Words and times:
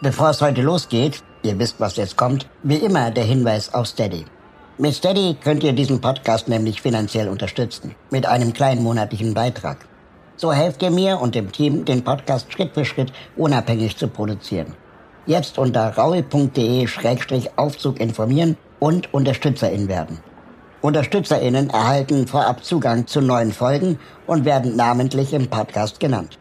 Bevor 0.00 0.30
es 0.30 0.40
heute 0.40 0.62
losgeht, 0.62 1.24
ihr 1.42 1.58
wisst, 1.58 1.80
was 1.80 1.96
jetzt 1.96 2.16
kommt, 2.16 2.48
wie 2.62 2.76
immer 2.76 3.10
der 3.10 3.24
Hinweis 3.24 3.74
auf 3.74 3.88
Steady. 3.88 4.26
Mit 4.78 4.94
Steady 4.94 5.36
könnt 5.42 5.64
ihr 5.64 5.72
diesen 5.72 6.00
Podcast 6.00 6.46
nämlich 6.46 6.80
finanziell 6.80 7.28
unterstützen. 7.28 7.96
Mit 8.08 8.24
einem 8.24 8.52
kleinen 8.52 8.84
monatlichen 8.84 9.34
Beitrag. 9.34 9.78
So 10.36 10.52
helft 10.52 10.84
ihr 10.84 10.92
mir 10.92 11.20
und 11.20 11.34
dem 11.34 11.50
Team, 11.50 11.84
den 11.84 12.04
Podcast 12.04 12.52
Schritt 12.52 12.74
für 12.74 12.84
Schritt 12.84 13.12
unabhängig 13.36 13.96
zu 13.96 14.06
produzieren. 14.06 14.74
Jetzt 15.26 15.58
unter 15.58 15.96
raul.de-aufzug 15.96 17.98
informieren 17.98 18.56
und 18.78 19.12
UnterstützerInnen 19.12 19.88
werden. 19.88 20.20
UnterstützerInnen 20.80 21.70
erhalten 21.70 22.28
vorab 22.28 22.64
Zugang 22.64 23.08
zu 23.08 23.20
neuen 23.20 23.50
Folgen 23.50 23.98
und 24.28 24.44
werden 24.44 24.76
namentlich 24.76 25.32
im 25.32 25.48
Podcast 25.48 25.98
genannt. 25.98 26.38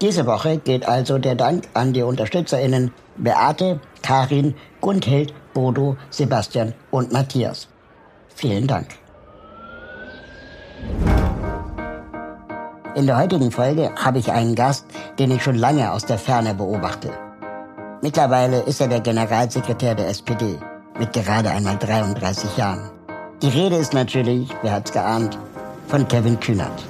Diese 0.00 0.24
Woche 0.24 0.56
geht 0.56 0.88
also 0.88 1.18
der 1.18 1.34
Dank 1.34 1.64
an 1.74 1.92
die 1.92 2.02
UnterstützerInnen 2.02 2.90
Beate, 3.18 3.80
Karin, 4.02 4.54
Gundhild, 4.80 5.34
Bodo, 5.52 5.96
Sebastian 6.08 6.72
und 6.90 7.12
Matthias. 7.12 7.68
Vielen 8.34 8.66
Dank. 8.66 8.86
In 12.94 13.06
der 13.06 13.18
heutigen 13.18 13.50
Folge 13.50 13.90
habe 13.94 14.18
ich 14.18 14.32
einen 14.32 14.54
Gast, 14.54 14.86
den 15.18 15.30
ich 15.30 15.42
schon 15.42 15.56
lange 15.56 15.92
aus 15.92 16.06
der 16.06 16.18
Ferne 16.18 16.54
beobachte. 16.54 17.10
Mittlerweile 18.00 18.60
ist 18.60 18.80
er 18.80 18.88
der 18.88 19.00
Generalsekretär 19.00 19.94
der 19.94 20.08
SPD 20.08 20.58
mit 20.98 21.12
gerade 21.12 21.50
einmal 21.50 21.76
33 21.76 22.56
Jahren. 22.56 22.90
Die 23.42 23.48
Rede 23.48 23.76
ist 23.76 23.92
natürlich, 23.92 24.48
wer 24.62 24.72
hat's 24.72 24.92
geahnt, 24.92 25.38
von 25.88 26.08
Kevin 26.08 26.40
Kühnert. 26.40 26.82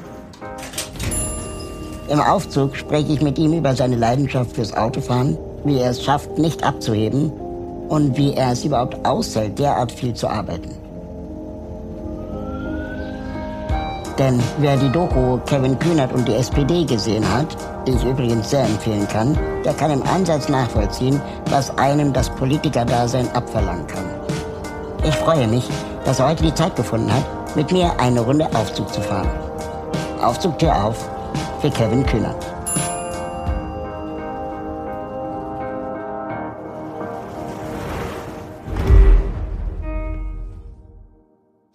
Im 2.10 2.20
Aufzug 2.20 2.74
spreche 2.74 3.12
ich 3.12 3.22
mit 3.22 3.38
ihm 3.38 3.52
über 3.52 3.76
seine 3.76 3.94
Leidenschaft 3.94 4.56
fürs 4.56 4.76
Autofahren, 4.76 5.38
wie 5.62 5.78
er 5.78 5.92
es 5.92 6.02
schafft, 6.02 6.38
nicht 6.38 6.64
abzuheben 6.64 7.30
und 7.88 8.16
wie 8.16 8.34
er 8.34 8.50
es 8.50 8.64
überhaupt 8.64 9.06
aushält, 9.06 9.60
derart 9.60 9.92
viel 9.92 10.12
zu 10.12 10.26
arbeiten. 10.26 10.70
Denn 14.18 14.42
wer 14.58 14.76
die 14.76 14.90
Doku 14.90 15.38
Kevin 15.46 15.78
Kühnert 15.78 16.12
und 16.12 16.26
die 16.26 16.34
SPD 16.34 16.84
gesehen 16.84 17.24
hat, 17.32 17.56
die 17.86 17.92
ich 17.92 18.04
übrigens 18.04 18.50
sehr 18.50 18.64
empfehlen 18.64 19.06
kann, 19.06 19.38
der 19.64 19.72
kann 19.74 19.92
im 19.92 20.02
Ansatz 20.02 20.48
nachvollziehen, 20.48 21.22
was 21.48 21.70
einem 21.78 22.12
das 22.12 22.28
Politikerdasein 22.30 23.32
abverlangen 23.36 23.86
kann. 23.86 24.04
Ich 25.04 25.14
freue 25.14 25.46
mich, 25.46 25.68
dass 26.04 26.18
er 26.18 26.30
heute 26.30 26.42
die 26.42 26.54
Zeit 26.54 26.74
gefunden 26.74 27.12
hat, 27.12 27.54
mit 27.54 27.70
mir 27.70 27.92
eine 28.00 28.20
Runde 28.20 28.46
Aufzug 28.46 28.92
zu 28.92 29.00
fahren. 29.00 29.30
Aufzugtür 30.20 30.74
auf 30.84 31.08
für 31.60 31.70
Kevin 31.70 32.04
Kühnert. 32.06 32.60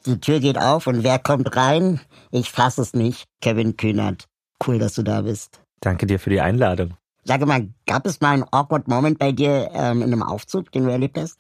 Die 0.06 0.20
Tür 0.20 0.40
geht 0.40 0.58
auf 0.58 0.86
und 0.88 1.04
wer 1.04 1.18
kommt 1.18 1.56
rein? 1.56 2.00
Ich 2.32 2.52
fasse 2.52 2.82
es 2.82 2.94
nicht. 2.94 3.26
Kevin 3.42 3.76
Kühnert. 3.76 4.26
Cool, 4.66 4.78
dass 4.78 4.94
du 4.94 5.04
da 5.04 5.22
bist. 5.22 5.62
Danke 5.82 6.06
dir 6.06 6.20
für 6.20 6.30
die 6.30 6.42
Einladung. 6.42 6.94
Sag 7.24 7.44
mal, 7.46 7.70
gab 7.88 8.06
es 8.06 8.22
mal 8.22 8.34
einen 8.34 8.46
awkward 8.52 8.88
Moment 8.88 9.18
bei 9.18 9.32
dir 9.32 9.72
ähm, 9.74 10.04
in 10.04 10.14
einem 10.14 10.22
Aufzug, 10.22 10.72
den 10.72 10.86
du 10.86 10.92
erlebt 10.92 11.18
hast? 11.18 11.38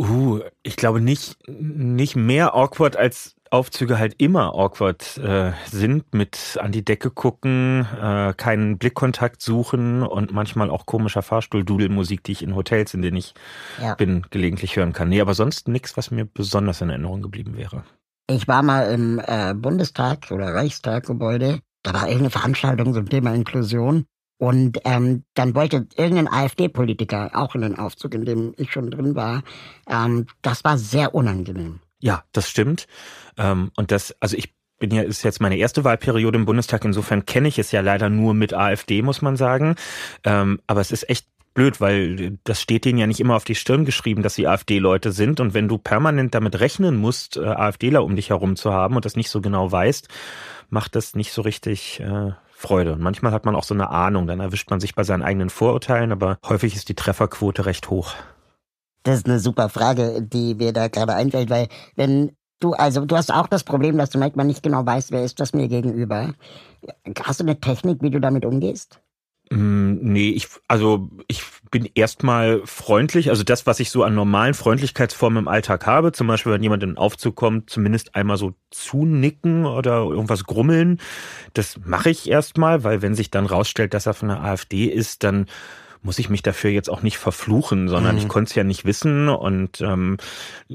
Uh, 0.00 0.40
ich 0.62 0.76
glaube 0.76 1.00
nicht, 1.00 1.36
nicht 1.48 2.16
mehr 2.16 2.54
awkward 2.54 2.96
als 2.96 3.34
Aufzüge 3.50 3.98
halt 3.98 4.14
immer 4.18 4.54
awkward 4.54 5.18
äh, 5.18 5.52
sind 5.66 6.14
mit 6.14 6.58
an 6.60 6.72
die 6.72 6.84
Decke 6.84 7.10
gucken, 7.10 7.86
äh, 8.00 8.34
keinen 8.36 8.78
Blickkontakt 8.78 9.42
suchen 9.42 10.02
und 10.02 10.32
manchmal 10.32 10.70
auch 10.70 10.86
komischer 10.86 11.22
Fahrstuhldudelmusik, 11.22 12.22
die 12.24 12.32
ich 12.32 12.42
in 12.42 12.54
Hotels, 12.54 12.94
in 12.94 13.02
denen 13.02 13.16
ich 13.16 13.34
ja. 13.80 13.94
bin, 13.94 14.26
gelegentlich 14.30 14.76
hören 14.76 14.92
kann. 14.92 15.08
Nee, 15.08 15.20
aber 15.20 15.34
sonst 15.34 15.68
nichts, 15.68 15.96
was 15.96 16.10
mir 16.10 16.24
besonders 16.24 16.80
in 16.80 16.90
Erinnerung 16.90 17.22
geblieben 17.22 17.56
wäre. 17.56 17.84
Ich 18.30 18.46
war 18.46 18.62
mal 18.62 18.92
im 18.92 19.20
äh, 19.24 19.54
Bundestag 19.54 20.30
oder 20.30 20.54
Reichstaggebäude. 20.54 21.60
Da 21.82 21.94
war 21.94 22.02
irgendeine 22.02 22.30
Veranstaltung 22.30 22.92
zum 22.92 23.08
Thema 23.08 23.34
Inklusion. 23.34 24.04
Und 24.40 24.78
ähm, 24.84 25.24
dann 25.34 25.54
wollte 25.54 25.88
irgendein 25.96 26.28
AfD-Politiker 26.28 27.30
auch 27.34 27.54
in 27.54 27.62
den 27.62 27.78
Aufzug, 27.78 28.14
in 28.14 28.24
dem 28.24 28.54
ich 28.56 28.70
schon 28.72 28.90
drin 28.90 29.16
war. 29.16 29.42
Ähm, 29.88 30.26
das 30.42 30.62
war 30.62 30.78
sehr 30.78 31.14
unangenehm. 31.14 31.80
Ja, 32.00 32.24
das 32.32 32.48
stimmt. 32.48 32.86
Ähm, 33.36 33.70
und 33.76 33.90
das, 33.90 34.14
also 34.20 34.36
ich 34.36 34.54
bin 34.78 34.92
ja, 34.92 35.02
ist 35.02 35.24
jetzt 35.24 35.40
meine 35.40 35.56
erste 35.56 35.84
Wahlperiode 35.84 36.38
im 36.38 36.44
Bundestag, 36.44 36.84
insofern 36.84 37.26
kenne 37.26 37.48
ich 37.48 37.58
es 37.58 37.72
ja 37.72 37.80
leider 37.80 38.08
nur 38.08 38.34
mit 38.34 38.54
AfD, 38.54 39.02
muss 39.02 39.22
man 39.22 39.36
sagen. 39.36 39.74
Ähm, 40.24 40.60
aber 40.66 40.80
es 40.80 40.92
ist 40.92 41.08
echt 41.08 41.26
blöd, 41.54 41.80
weil 41.80 42.38
das 42.44 42.62
steht 42.62 42.84
denen 42.84 42.98
ja 42.98 43.08
nicht 43.08 43.18
immer 43.18 43.34
auf 43.34 43.44
die 43.44 43.56
Stirn 43.56 43.84
geschrieben, 43.84 44.22
dass 44.22 44.36
sie 44.36 44.46
AfD-Leute 44.46 45.10
sind. 45.10 45.40
Und 45.40 45.54
wenn 45.54 45.66
du 45.66 45.78
permanent 45.78 46.34
damit 46.34 46.60
rechnen 46.60 46.96
musst, 46.96 47.36
äh, 47.36 47.44
AfDler 47.44 48.04
um 48.04 48.14
dich 48.14 48.30
herum 48.30 48.54
zu 48.54 48.72
haben 48.72 48.94
und 48.94 49.04
das 49.04 49.16
nicht 49.16 49.30
so 49.30 49.40
genau 49.40 49.72
weißt, 49.72 50.08
macht 50.70 50.94
das 50.94 51.16
nicht 51.16 51.32
so 51.32 51.42
richtig 51.42 51.98
äh, 51.98 52.30
Freude. 52.52 52.92
Und 52.92 53.00
manchmal 53.00 53.32
hat 53.32 53.44
man 53.44 53.56
auch 53.56 53.64
so 53.64 53.74
eine 53.74 53.90
Ahnung, 53.90 54.28
dann 54.28 54.38
erwischt 54.40 54.70
man 54.70 54.78
sich 54.78 54.94
bei 54.94 55.02
seinen 55.02 55.22
eigenen 55.22 55.50
Vorurteilen, 55.50 56.12
aber 56.12 56.38
häufig 56.48 56.76
ist 56.76 56.88
die 56.88 56.94
Trefferquote 56.94 57.66
recht 57.66 57.90
hoch. 57.90 58.14
Das 59.08 59.20
ist 59.20 59.26
eine 59.26 59.40
super 59.40 59.70
Frage, 59.70 60.20
die 60.20 60.54
mir 60.54 60.74
da 60.74 60.88
gerade 60.88 61.14
einfällt, 61.14 61.48
weil 61.48 61.68
wenn 61.96 62.32
du, 62.60 62.74
also 62.74 63.06
du 63.06 63.16
hast 63.16 63.32
auch 63.32 63.46
das 63.46 63.64
Problem, 63.64 63.96
dass 63.96 64.10
du 64.10 64.18
manchmal 64.18 64.44
nicht 64.44 64.62
genau 64.62 64.84
weißt, 64.84 65.12
wer 65.12 65.24
ist 65.24 65.40
das 65.40 65.54
mir 65.54 65.66
gegenüber. 65.66 66.34
Hast 67.22 67.40
du 67.40 67.44
eine 67.44 67.58
Technik, 67.58 68.02
wie 68.02 68.10
du 68.10 68.20
damit 68.20 68.44
umgehst? 68.44 69.00
Mm, 69.48 69.94
nee, 70.02 70.28
ich, 70.28 70.48
also 70.68 71.08
ich 71.26 71.42
bin 71.70 71.88
erstmal 71.94 72.60
freundlich. 72.66 73.30
Also 73.30 73.44
das, 73.44 73.66
was 73.66 73.80
ich 73.80 73.88
so 73.88 74.02
an 74.02 74.14
normalen 74.14 74.52
Freundlichkeitsformen 74.52 75.44
im 75.44 75.48
Alltag 75.48 75.86
habe, 75.86 76.12
zum 76.12 76.26
Beispiel, 76.26 76.52
wenn 76.52 76.62
jemand 76.62 76.82
in 76.82 76.90
den 76.90 76.98
Aufzug 76.98 77.34
kommt, 77.34 77.70
zumindest 77.70 78.14
einmal 78.14 78.36
so 78.36 78.52
zunicken 78.70 79.64
oder 79.64 80.00
irgendwas 80.00 80.44
grummeln, 80.44 81.00
das 81.54 81.80
mache 81.82 82.10
ich 82.10 82.28
erstmal, 82.28 82.84
weil 82.84 83.00
wenn 83.00 83.14
sich 83.14 83.30
dann 83.30 83.46
rausstellt, 83.46 83.94
dass 83.94 84.04
er 84.04 84.12
von 84.12 84.28
der 84.28 84.44
AfD 84.44 84.84
ist, 84.84 85.24
dann 85.24 85.46
muss 86.02 86.18
ich 86.18 86.28
mich 86.28 86.42
dafür 86.42 86.70
jetzt 86.70 86.88
auch 86.90 87.02
nicht 87.02 87.18
verfluchen, 87.18 87.88
sondern 87.88 88.16
mhm. 88.16 88.22
ich 88.22 88.28
konnte 88.28 88.50
es 88.50 88.54
ja 88.54 88.64
nicht 88.64 88.84
wissen. 88.84 89.28
Und 89.28 89.80
ähm, 89.80 90.16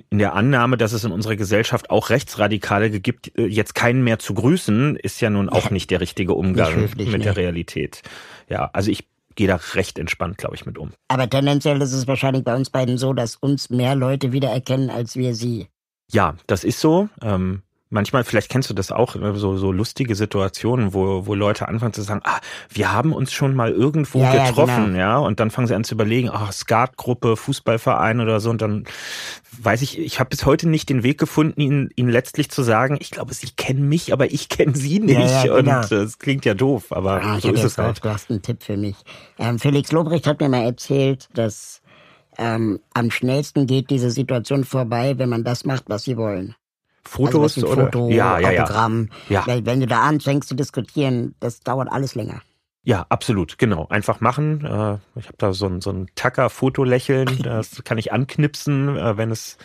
in 0.09 0.19
der 0.19 0.33
Annahme, 0.33 0.77
dass 0.77 0.93
es 0.93 1.03
in 1.03 1.11
unserer 1.11 1.35
Gesellschaft 1.35 1.89
auch 1.89 2.09
Rechtsradikale 2.09 2.89
gibt, 2.99 3.37
äh, 3.37 3.45
jetzt 3.45 3.75
keinen 3.75 4.03
mehr 4.03 4.19
zu 4.19 4.33
grüßen, 4.33 4.95
ist 4.95 5.21
ja 5.21 5.29
nun 5.29 5.49
auch 5.49 5.69
nicht 5.69 5.91
der 5.91 6.01
richtige 6.01 6.33
Umgang 6.33 6.75
höflich, 6.75 7.09
mit 7.09 7.19
nee. 7.19 7.23
der 7.23 7.37
Realität. 7.37 8.01
Ja, 8.49 8.69
also 8.73 8.91
ich 8.91 9.05
gehe 9.35 9.47
da 9.47 9.59
recht 9.73 9.97
entspannt, 9.97 10.37
glaube 10.37 10.55
ich, 10.55 10.65
mit 10.65 10.77
um. 10.77 10.91
Aber 11.07 11.29
tendenziell 11.29 11.81
ist 11.81 11.93
es 11.93 12.07
wahrscheinlich 12.07 12.43
bei 12.43 12.55
uns 12.55 12.69
beiden 12.69 12.97
so, 12.97 13.13
dass 13.13 13.35
uns 13.35 13.69
mehr 13.69 13.95
Leute 13.95 14.31
wiedererkennen 14.31 14.89
als 14.89 15.15
wir 15.15 15.33
sie. 15.33 15.67
Ja, 16.11 16.35
das 16.47 16.63
ist 16.63 16.79
so. 16.79 17.09
Ähm, 17.21 17.63
manchmal, 17.93 18.23
vielleicht 18.23 18.49
kennst 18.49 18.69
du 18.69 18.73
das 18.73 18.91
auch, 18.91 19.15
so, 19.35 19.55
so 19.55 19.71
lustige 19.71 20.15
Situationen, 20.15 20.93
wo, 20.93 21.25
wo 21.25 21.35
Leute 21.35 21.67
anfangen 21.67 21.93
zu 21.93 22.01
sagen, 22.01 22.21
ah, 22.23 22.39
wir 22.69 22.91
haben 22.91 23.13
uns 23.13 23.31
schon 23.31 23.55
mal 23.55 23.71
irgendwo 23.71 24.19
ja, 24.19 24.47
getroffen, 24.47 24.69
ja, 24.69 24.85
genau. 24.85 24.97
ja, 24.97 25.17
und 25.19 25.39
dann 25.39 25.51
fangen 25.51 25.67
sie 25.67 25.75
an 25.75 25.83
zu 25.83 25.95
überlegen, 25.95 26.29
ach, 26.31 26.51
Skatgruppe, 26.51 27.37
Fußballverein 27.37 28.19
oder 28.19 28.39
so, 28.39 28.49
und 28.49 28.61
dann 28.61 28.85
weiß 29.61 29.81
ich, 29.81 29.99
ich 29.99 30.19
habe 30.19 30.29
bis 30.29 30.45
heute 30.45 30.67
nicht 30.67 30.89
den 30.89 31.03
Weg 31.03 31.19
gefunden, 31.19 31.61
ihnen, 31.61 31.89
ihnen 31.95 32.09
letztlich 32.09 32.49
zu 32.49 32.63
sagen, 32.63 32.97
ich 32.99 33.11
glaube, 33.11 33.33
sie 33.33 33.49
kennen 33.55 33.87
mich, 33.87 34.11
aber 34.11 34.31
ich 34.31 34.49
kenne 34.49 34.75
sie 34.75 34.99
nicht. 34.99 35.19
Ja, 35.19 35.43
genau. 35.43 35.81
Und 35.81 35.91
es 35.91 36.19
klingt 36.19 36.45
ja 36.45 36.53
doof, 36.53 36.91
aber 36.91 37.21
ah, 37.23 37.39
so 37.39 37.51
ist 37.51 37.63
es 37.63 37.77
halt. 37.77 38.03
Du 38.03 38.09
hast 38.09 38.29
einen 38.29 38.41
Tipp 38.41 38.63
für 38.63 38.77
mich. 38.77 38.95
Ähm, 39.37 39.59
Felix 39.59 39.91
Lobrecht 39.91 40.27
hat 40.27 40.39
mir 40.39 40.49
mal 40.49 40.63
erzählt, 40.63 41.29
dass 41.33 41.81
ähm, 42.37 42.79
am 42.93 43.11
schnellsten 43.11 43.67
geht 43.67 43.89
diese 43.89 44.09
Situation 44.09 44.63
vorbei, 44.63 45.17
wenn 45.17 45.29
man 45.29 45.43
das 45.43 45.65
macht, 45.65 45.83
was 45.87 46.03
sie 46.03 46.17
wollen. 46.17 46.55
Fotos 47.05 47.57
also 47.57 47.67
oder 47.67 47.85
Foto, 47.85 48.09
ja, 48.09 48.39
ja, 48.39 48.63
Autogramm. 48.63 49.09
Ja. 49.29 49.45
Weil 49.45 49.65
wenn 49.65 49.79
du 49.79 49.87
da 49.87 50.01
anfängst 50.01 50.49
zu 50.49 50.55
diskutieren, 50.55 51.35
das 51.39 51.59
dauert 51.59 51.91
alles 51.91 52.15
länger. 52.15 52.41
Ja, 52.85 53.05
absolut, 53.07 53.57
genau. 53.57 53.87
Einfach 53.87 54.19
machen. 54.19 54.65
Äh, 54.65 55.19
ich 55.19 55.27
habe 55.27 55.37
da 55.37 55.53
so 55.53 55.67
ein, 55.67 55.79
so 55.79 55.89
ein 55.91 56.07
Tacker-Fotolächeln, 56.15 57.41
das 57.43 57.83
kann 57.83 57.97
ich 57.97 58.11
anknipsen, 58.11 58.97
äh, 58.97 59.17
wenn 59.17 59.31
es 59.31 59.57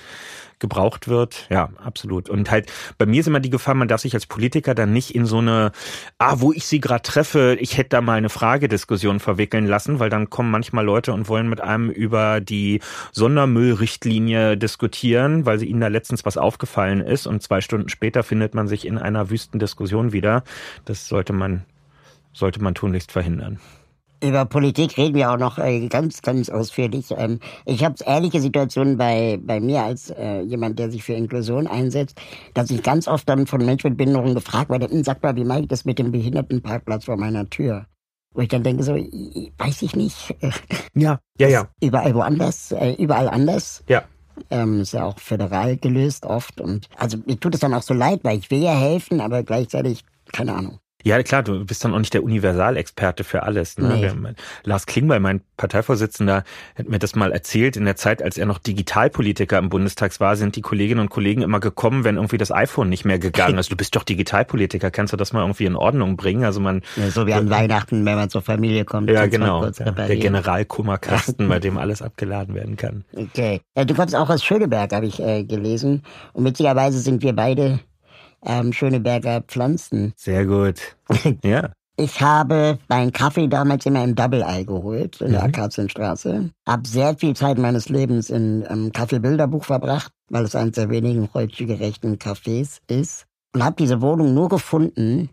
gebraucht 0.60 1.08
wird. 1.08 1.46
Ja, 1.50 1.70
absolut. 1.82 2.28
Und 2.28 2.50
halt, 2.50 2.72
bei 2.98 3.06
mir 3.06 3.20
ist 3.20 3.26
immer 3.26 3.40
die 3.40 3.50
Gefahr, 3.50 3.74
man 3.74 3.88
darf 3.88 4.00
sich 4.00 4.14
als 4.14 4.26
Politiker 4.26 4.74
dann 4.74 4.92
nicht 4.92 5.14
in 5.14 5.26
so 5.26 5.38
eine, 5.38 5.72
ah, 6.18 6.36
wo 6.38 6.52
ich 6.52 6.66
sie 6.66 6.80
gerade 6.80 7.02
treffe, 7.02 7.56
ich 7.60 7.76
hätte 7.76 7.90
da 7.90 8.00
mal 8.00 8.18
eine 8.18 8.28
Fragediskussion 8.28 9.20
verwickeln 9.20 9.66
lassen, 9.66 9.98
weil 9.98 10.10
dann 10.10 10.30
kommen 10.30 10.50
manchmal 10.50 10.84
Leute 10.84 11.12
und 11.12 11.28
wollen 11.28 11.48
mit 11.48 11.60
einem 11.60 11.90
über 11.90 12.40
die 12.40 12.80
Sondermüllrichtlinie 13.12 14.56
diskutieren, 14.56 15.46
weil 15.46 15.58
sie 15.58 15.66
ihnen 15.66 15.80
da 15.80 15.88
letztens 15.88 16.24
was 16.24 16.36
aufgefallen 16.36 17.00
ist 17.00 17.26
und 17.26 17.42
zwei 17.42 17.60
Stunden 17.60 17.88
später 17.88 18.22
findet 18.22 18.54
man 18.54 18.68
sich 18.68 18.86
in 18.86 18.98
einer 18.98 19.30
wüsten 19.30 19.58
Diskussion 19.58 20.12
wieder. 20.12 20.42
Das 20.84 21.08
sollte 21.08 21.32
man, 21.32 21.64
sollte 22.32 22.62
man 22.62 22.74
tunlichst 22.74 23.12
verhindern. 23.12 23.58
Über 24.22 24.44
Politik 24.46 24.98
reden 24.98 25.14
wir 25.14 25.30
auch 25.30 25.36
noch 25.36 25.58
äh, 25.58 25.86
ganz, 25.88 26.22
ganz 26.22 26.48
ausführlich. 26.48 27.06
Ähm, 27.16 27.38
ich 27.64 27.84
habe 27.84 27.94
ähnliche 28.04 28.40
Situationen 28.40 28.96
bei, 28.96 29.38
bei 29.40 29.60
mir 29.60 29.82
als 29.82 30.10
äh, 30.10 30.40
jemand, 30.40 30.78
der 30.78 30.90
sich 30.90 31.04
für 31.04 31.12
Inklusion 31.12 31.68
einsetzt, 31.68 32.20
dass 32.54 32.70
ich 32.70 32.82
ganz 32.82 33.06
oft 33.06 33.28
dann 33.28 33.46
von 33.46 33.64
Menschen 33.64 33.90
mit 33.90 33.98
Behinderung 33.98 34.34
gefragt 34.34 34.70
werde, 34.70 34.90
hm, 34.90 35.04
sag 35.04 35.22
mal, 35.22 35.36
wie 35.36 35.44
mache 35.44 35.60
ich 35.60 35.68
das 35.68 35.84
mit 35.84 36.00
dem 36.00 36.10
Behindertenparkplatz 36.10 37.04
vor 37.04 37.16
meiner 37.16 37.48
Tür? 37.48 37.86
Wo 38.34 38.40
ich 38.40 38.48
dann 38.48 38.64
denke, 38.64 38.82
so, 38.82 38.94
weiß 38.94 39.82
ich 39.82 39.94
nicht. 39.94 40.34
Ja, 40.94 41.20
ja, 41.38 41.48
ja. 41.48 41.68
Überall 41.80 42.14
woanders, 42.14 42.72
äh, 42.72 42.94
überall 42.94 43.28
anders. 43.28 43.84
Ja. 43.88 44.02
Ähm, 44.50 44.80
ist 44.80 44.92
ja 44.92 45.04
auch 45.04 45.18
föderal 45.18 45.76
gelöst 45.76 46.26
oft. 46.26 46.60
Und 46.60 46.88
also 46.96 47.18
mir 47.24 47.38
tut 47.38 47.54
es 47.54 47.60
dann 47.60 47.74
auch 47.74 47.82
so 47.82 47.94
leid, 47.94 48.20
weil 48.24 48.38
ich 48.38 48.50
will 48.50 48.62
ja 48.62 48.74
helfen, 48.76 49.20
aber 49.20 49.44
gleichzeitig, 49.44 50.04
keine 50.32 50.54
Ahnung. 50.54 50.78
Ja, 51.04 51.22
klar, 51.22 51.44
du 51.44 51.64
bist 51.64 51.84
dann 51.84 51.94
auch 51.94 51.98
nicht 52.00 52.12
der 52.12 52.24
Universalexperte 52.24 53.22
für 53.22 53.44
alles. 53.44 53.78
Ne? 53.78 54.14
Nee. 54.16 54.34
Lars 54.64 54.86
Klingbeil, 54.86 55.20
mein 55.20 55.42
Parteivorsitzender, 55.56 56.42
hat 56.76 56.88
mir 56.88 56.98
das 56.98 57.14
mal 57.14 57.30
erzählt. 57.30 57.76
In 57.76 57.84
der 57.84 57.94
Zeit, 57.94 58.20
als 58.20 58.36
er 58.36 58.46
noch 58.46 58.58
Digitalpolitiker 58.58 59.58
im 59.58 59.68
Bundestag 59.68 60.18
war, 60.18 60.34
sind 60.34 60.56
die 60.56 60.60
Kolleginnen 60.60 61.00
und 61.00 61.08
Kollegen 61.08 61.42
immer 61.42 61.60
gekommen, 61.60 62.02
wenn 62.02 62.16
irgendwie 62.16 62.36
das 62.36 62.50
iPhone 62.50 62.88
nicht 62.88 63.04
mehr 63.04 63.20
gegangen 63.20 63.58
ist. 63.58 63.70
Du 63.70 63.76
bist 63.76 63.94
doch 63.94 64.02
Digitalpolitiker, 64.02 64.90
kannst 64.90 65.12
du 65.12 65.16
das 65.16 65.32
mal 65.32 65.42
irgendwie 65.42 65.66
in 65.66 65.76
Ordnung 65.76 66.16
bringen? 66.16 66.44
Also 66.44 66.58
man 66.58 66.82
ja, 66.96 67.10
so 67.10 67.26
wie 67.26 67.34
an 67.34 67.48
Weihnachten, 67.48 68.04
wenn 68.04 68.16
man 68.16 68.28
zur 68.28 68.42
Familie 68.42 68.84
kommt. 68.84 69.08
Ja, 69.08 69.26
genau. 69.26 69.64
Ja, 69.64 69.90
der 69.92 70.16
Generalkummerkasten, 70.16 71.48
bei 71.48 71.60
dem 71.60 71.78
alles 71.78 72.02
abgeladen 72.02 72.56
werden 72.56 72.76
kann. 72.76 73.04
Okay. 73.14 73.60
Ja, 73.76 73.84
du 73.84 73.94
kommst 73.94 74.16
auch 74.16 74.30
aus 74.30 74.44
Schöneberg, 74.44 74.92
habe 74.92 75.06
ich 75.06 75.20
äh, 75.20 75.44
gelesen. 75.44 76.02
Und 76.32 76.44
witzigerweise 76.44 76.98
sind 76.98 77.22
wir 77.22 77.34
beide 77.34 77.78
ähm, 78.44 78.72
Schöneberger 78.72 79.42
Pflanzen. 79.42 80.12
Sehr 80.16 80.46
gut. 80.46 80.96
Ja. 81.44 81.70
Ich 82.00 82.20
habe 82.20 82.78
meinen 82.88 83.12
Kaffee 83.12 83.48
damals 83.48 83.84
immer 83.84 84.04
im 84.04 84.14
Double 84.14 84.42
Eye 84.42 84.64
geholt, 84.64 85.20
in 85.20 85.32
der 85.32 85.40
mhm. 85.40 85.48
Akazienstraße. 85.48 86.50
Hab 86.64 86.86
sehr 86.86 87.16
viel 87.16 87.34
Zeit 87.34 87.58
meines 87.58 87.88
Lebens 87.88 88.30
in 88.30 88.64
ähm, 88.70 88.92
Kaffeebilderbuch 88.92 89.64
verbracht, 89.64 90.12
weil 90.30 90.44
es 90.44 90.54
eines 90.54 90.76
der 90.76 90.90
wenigen 90.90 91.28
heute 91.34 91.66
gerechten 91.66 92.14
Cafés 92.14 92.78
ist. 92.86 93.26
Und 93.52 93.64
habe 93.64 93.74
diese 93.76 94.00
Wohnung 94.00 94.32
nur 94.32 94.48
gefunden 94.48 95.28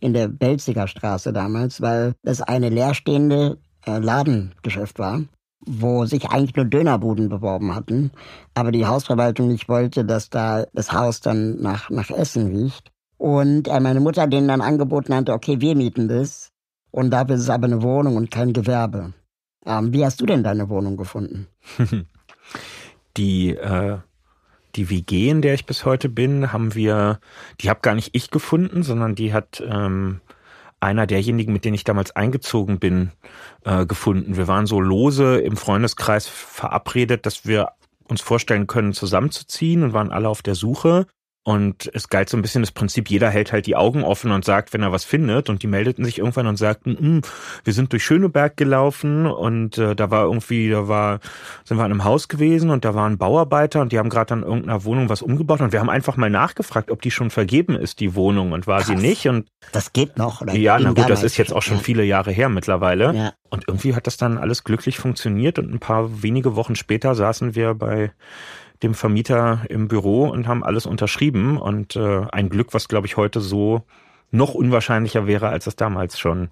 in 0.00 0.14
der 0.14 0.28
Belziger 0.28 0.88
Straße 0.88 1.34
damals, 1.34 1.82
weil 1.82 2.14
es 2.22 2.40
eine 2.40 2.70
leerstehende 2.70 3.58
äh, 3.86 3.98
Ladengeschäft 3.98 4.98
war 4.98 5.20
wo 5.64 6.04
sich 6.04 6.26
eigentlich 6.26 6.56
nur 6.56 6.66
Dönerbuden 6.66 7.28
beworben 7.28 7.74
hatten, 7.74 8.10
aber 8.54 8.72
die 8.72 8.86
Hausverwaltung 8.86 9.48
nicht 9.48 9.68
wollte, 9.68 10.04
dass 10.04 10.30
da 10.30 10.66
das 10.72 10.92
Haus 10.92 11.20
dann 11.20 11.60
nach, 11.60 11.90
nach 11.90 12.10
Essen 12.10 12.54
riecht. 12.54 12.90
Und 13.18 13.68
äh, 13.68 13.80
meine 13.80 14.00
Mutter 14.00 14.26
denen 14.26 14.48
dann 14.48 14.60
angeboten 14.60 15.14
hatte, 15.14 15.32
okay, 15.32 15.60
wir 15.60 15.74
mieten 15.74 16.08
das. 16.08 16.50
Und 16.90 17.10
dafür 17.10 17.36
ist 17.36 17.42
es 17.42 17.50
aber 17.50 17.66
eine 17.66 17.82
Wohnung 17.82 18.16
und 18.16 18.30
kein 18.30 18.52
Gewerbe. 18.52 19.14
Ähm, 19.64 19.92
wie 19.92 20.04
hast 20.04 20.20
du 20.20 20.26
denn 20.26 20.44
deine 20.44 20.68
Wohnung 20.68 20.96
gefunden? 20.96 21.48
die, 23.16 23.50
äh, 23.50 23.98
die 24.76 24.90
WG, 24.90 25.30
in 25.30 25.42
der 25.42 25.54
ich 25.54 25.66
bis 25.66 25.84
heute 25.84 26.08
bin, 26.08 26.52
haben 26.52 26.74
wir, 26.74 27.18
die 27.60 27.70
habe 27.70 27.80
gar 27.80 27.94
nicht 27.94 28.10
ich 28.12 28.30
gefunden, 28.30 28.82
sondern 28.82 29.14
die 29.14 29.32
hat 29.32 29.62
ähm, 29.66 30.20
einer 30.80 31.06
derjenigen, 31.06 31.52
mit 31.52 31.64
denen 31.64 31.74
ich 31.74 31.84
damals 31.84 32.14
eingezogen 32.14 32.78
bin, 32.78 33.12
äh, 33.64 33.86
gefunden. 33.86 34.36
Wir 34.36 34.48
waren 34.48 34.66
so 34.66 34.80
lose 34.80 35.38
im 35.38 35.56
Freundeskreis 35.56 36.26
verabredet, 36.28 37.26
dass 37.26 37.46
wir 37.46 37.70
uns 38.08 38.20
vorstellen 38.20 38.66
können, 38.66 38.92
zusammenzuziehen 38.92 39.82
und 39.82 39.92
waren 39.92 40.12
alle 40.12 40.28
auf 40.28 40.42
der 40.42 40.54
Suche. 40.54 41.06
Und 41.46 41.88
es 41.94 42.08
galt 42.08 42.28
so 42.28 42.36
ein 42.36 42.42
bisschen 42.42 42.62
das 42.62 42.72
Prinzip, 42.72 43.08
jeder 43.08 43.30
hält 43.30 43.52
halt 43.52 43.66
die 43.66 43.76
Augen 43.76 44.02
offen 44.02 44.32
und 44.32 44.44
sagt, 44.44 44.72
wenn 44.72 44.82
er 44.82 44.90
was 44.90 45.04
findet. 45.04 45.48
Und 45.48 45.62
die 45.62 45.68
meldeten 45.68 46.04
sich 46.04 46.18
irgendwann 46.18 46.48
und 46.48 46.56
sagten, 46.56 46.98
hm, 46.98 47.20
wir 47.62 47.72
sind 47.72 47.92
durch 47.92 48.04
Schöneberg 48.04 48.56
gelaufen 48.56 49.26
und 49.26 49.78
äh, 49.78 49.94
da 49.94 50.10
war 50.10 50.24
irgendwie, 50.24 50.68
da 50.68 50.88
war, 50.88 51.20
sind 51.62 51.76
wir 51.76 51.84
an 51.84 51.92
einem 51.92 52.02
Haus 52.02 52.26
gewesen 52.26 52.70
und 52.70 52.84
da 52.84 52.96
waren 52.96 53.16
Bauarbeiter 53.16 53.80
und 53.80 53.92
die 53.92 53.98
haben 54.00 54.08
gerade 54.08 54.34
an 54.34 54.42
irgendeiner 54.42 54.82
Wohnung 54.82 55.08
was 55.08 55.22
umgebaut 55.22 55.60
und 55.60 55.70
wir 55.70 55.78
haben 55.78 55.88
einfach 55.88 56.16
mal 56.16 56.30
nachgefragt, 56.30 56.90
ob 56.90 57.00
die 57.00 57.12
schon 57.12 57.30
vergeben 57.30 57.76
ist, 57.76 58.00
die 58.00 58.16
Wohnung 58.16 58.50
und 58.50 58.66
war 58.66 58.78
Krass. 58.78 58.88
sie 58.88 58.96
nicht. 58.96 59.28
Und 59.28 59.46
das 59.70 59.92
geht 59.92 60.18
noch. 60.18 60.40
Oder 60.40 60.52
ja, 60.54 60.80
na 60.80 60.94
gut, 60.94 61.08
das 61.08 61.22
ist 61.22 61.36
jetzt 61.36 61.52
auch 61.52 61.62
schon 61.62 61.76
ja. 61.76 61.82
viele 61.84 62.02
Jahre 62.02 62.32
her 62.32 62.48
mittlerweile. 62.48 63.14
Ja. 63.14 63.32
Und 63.50 63.68
irgendwie 63.68 63.94
hat 63.94 64.08
das 64.08 64.16
dann 64.16 64.36
alles 64.36 64.64
glücklich 64.64 64.98
funktioniert 64.98 65.60
und 65.60 65.72
ein 65.72 65.78
paar 65.78 66.24
wenige 66.24 66.56
Wochen 66.56 66.74
später 66.74 67.14
saßen 67.14 67.54
wir 67.54 67.74
bei 67.74 68.10
dem 68.82 68.94
Vermieter 68.94 69.62
im 69.68 69.88
Büro 69.88 70.28
und 70.28 70.46
haben 70.46 70.64
alles 70.64 70.86
unterschrieben. 70.86 71.58
Und 71.58 71.96
äh, 71.96 72.26
ein 72.32 72.48
Glück, 72.48 72.74
was 72.74 72.88
glaube 72.88 73.06
ich 73.06 73.16
heute 73.16 73.40
so 73.40 73.82
noch 74.30 74.54
unwahrscheinlicher 74.54 75.26
wäre, 75.26 75.48
als 75.48 75.66
es 75.66 75.76
damals 75.76 76.18
schon 76.18 76.50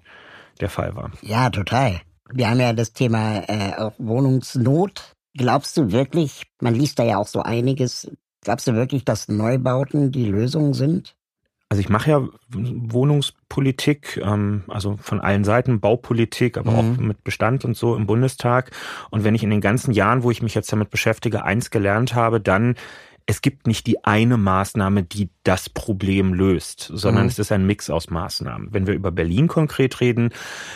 der 0.59 0.69
Fall 0.69 0.95
war. 0.95 1.11
Ja, 1.21 1.49
total. 1.49 2.01
Wir 2.33 2.49
haben 2.49 2.59
ja 2.59 2.73
das 2.73 2.93
Thema 2.93 3.43
äh, 3.47 3.91
Wohnungsnot. 3.97 5.13
Glaubst 5.37 5.77
du 5.77 5.91
wirklich, 5.91 6.43
man 6.61 6.73
liest 6.75 6.97
da 6.97 7.03
ja 7.03 7.17
auch 7.17 7.27
so 7.27 7.41
einiges, 7.41 8.09
glaubst 8.41 8.67
du 8.67 8.73
wirklich, 8.73 9.03
dass 9.03 9.27
Neubauten 9.27 10.11
die 10.11 10.25
Lösung 10.25 10.73
sind? 10.73 11.14
Also 11.75 11.81
ich 11.81 11.89
mache 11.89 12.09
ja 12.09 12.25
Wohnungspolitik, 12.53 14.21
ähm, 14.23 14.63
also 14.69 14.95
von 15.01 15.19
allen 15.19 15.43
Seiten, 15.43 15.81
Baupolitik, 15.81 16.57
aber 16.57 16.71
mhm. 16.71 16.77
auch 16.77 16.97
mit 17.01 17.25
Bestand 17.25 17.65
und 17.65 17.75
so 17.75 17.97
im 17.97 18.05
Bundestag. 18.05 18.71
Und 19.09 19.25
wenn 19.25 19.35
ich 19.35 19.43
in 19.43 19.49
den 19.49 19.59
ganzen 19.59 19.91
Jahren, 19.91 20.23
wo 20.23 20.31
ich 20.31 20.41
mich 20.41 20.55
jetzt 20.55 20.71
damit 20.71 20.89
beschäftige, 20.89 21.43
eins 21.43 21.71
gelernt 21.71 22.15
habe, 22.15 22.39
dann 22.39 22.75
es 23.27 23.41
gibt 23.41 23.65
nicht 23.65 23.87
die 23.87 24.03
eine 24.05 24.37
Maßnahme, 24.37 25.03
die 25.03 25.29
das 25.43 25.69
Problem 25.69 26.33
löst, 26.33 26.91
sondern 26.93 27.23
mhm. 27.23 27.29
es 27.29 27.39
ist 27.39 27.51
ein 27.51 27.65
Mix 27.65 27.89
aus 27.89 28.09
Maßnahmen. 28.09 28.69
Wenn 28.71 28.85
wir 28.85 28.93
über 28.93 29.11
Berlin 29.11 29.47
konkret 29.47 29.99
reden 29.99 30.29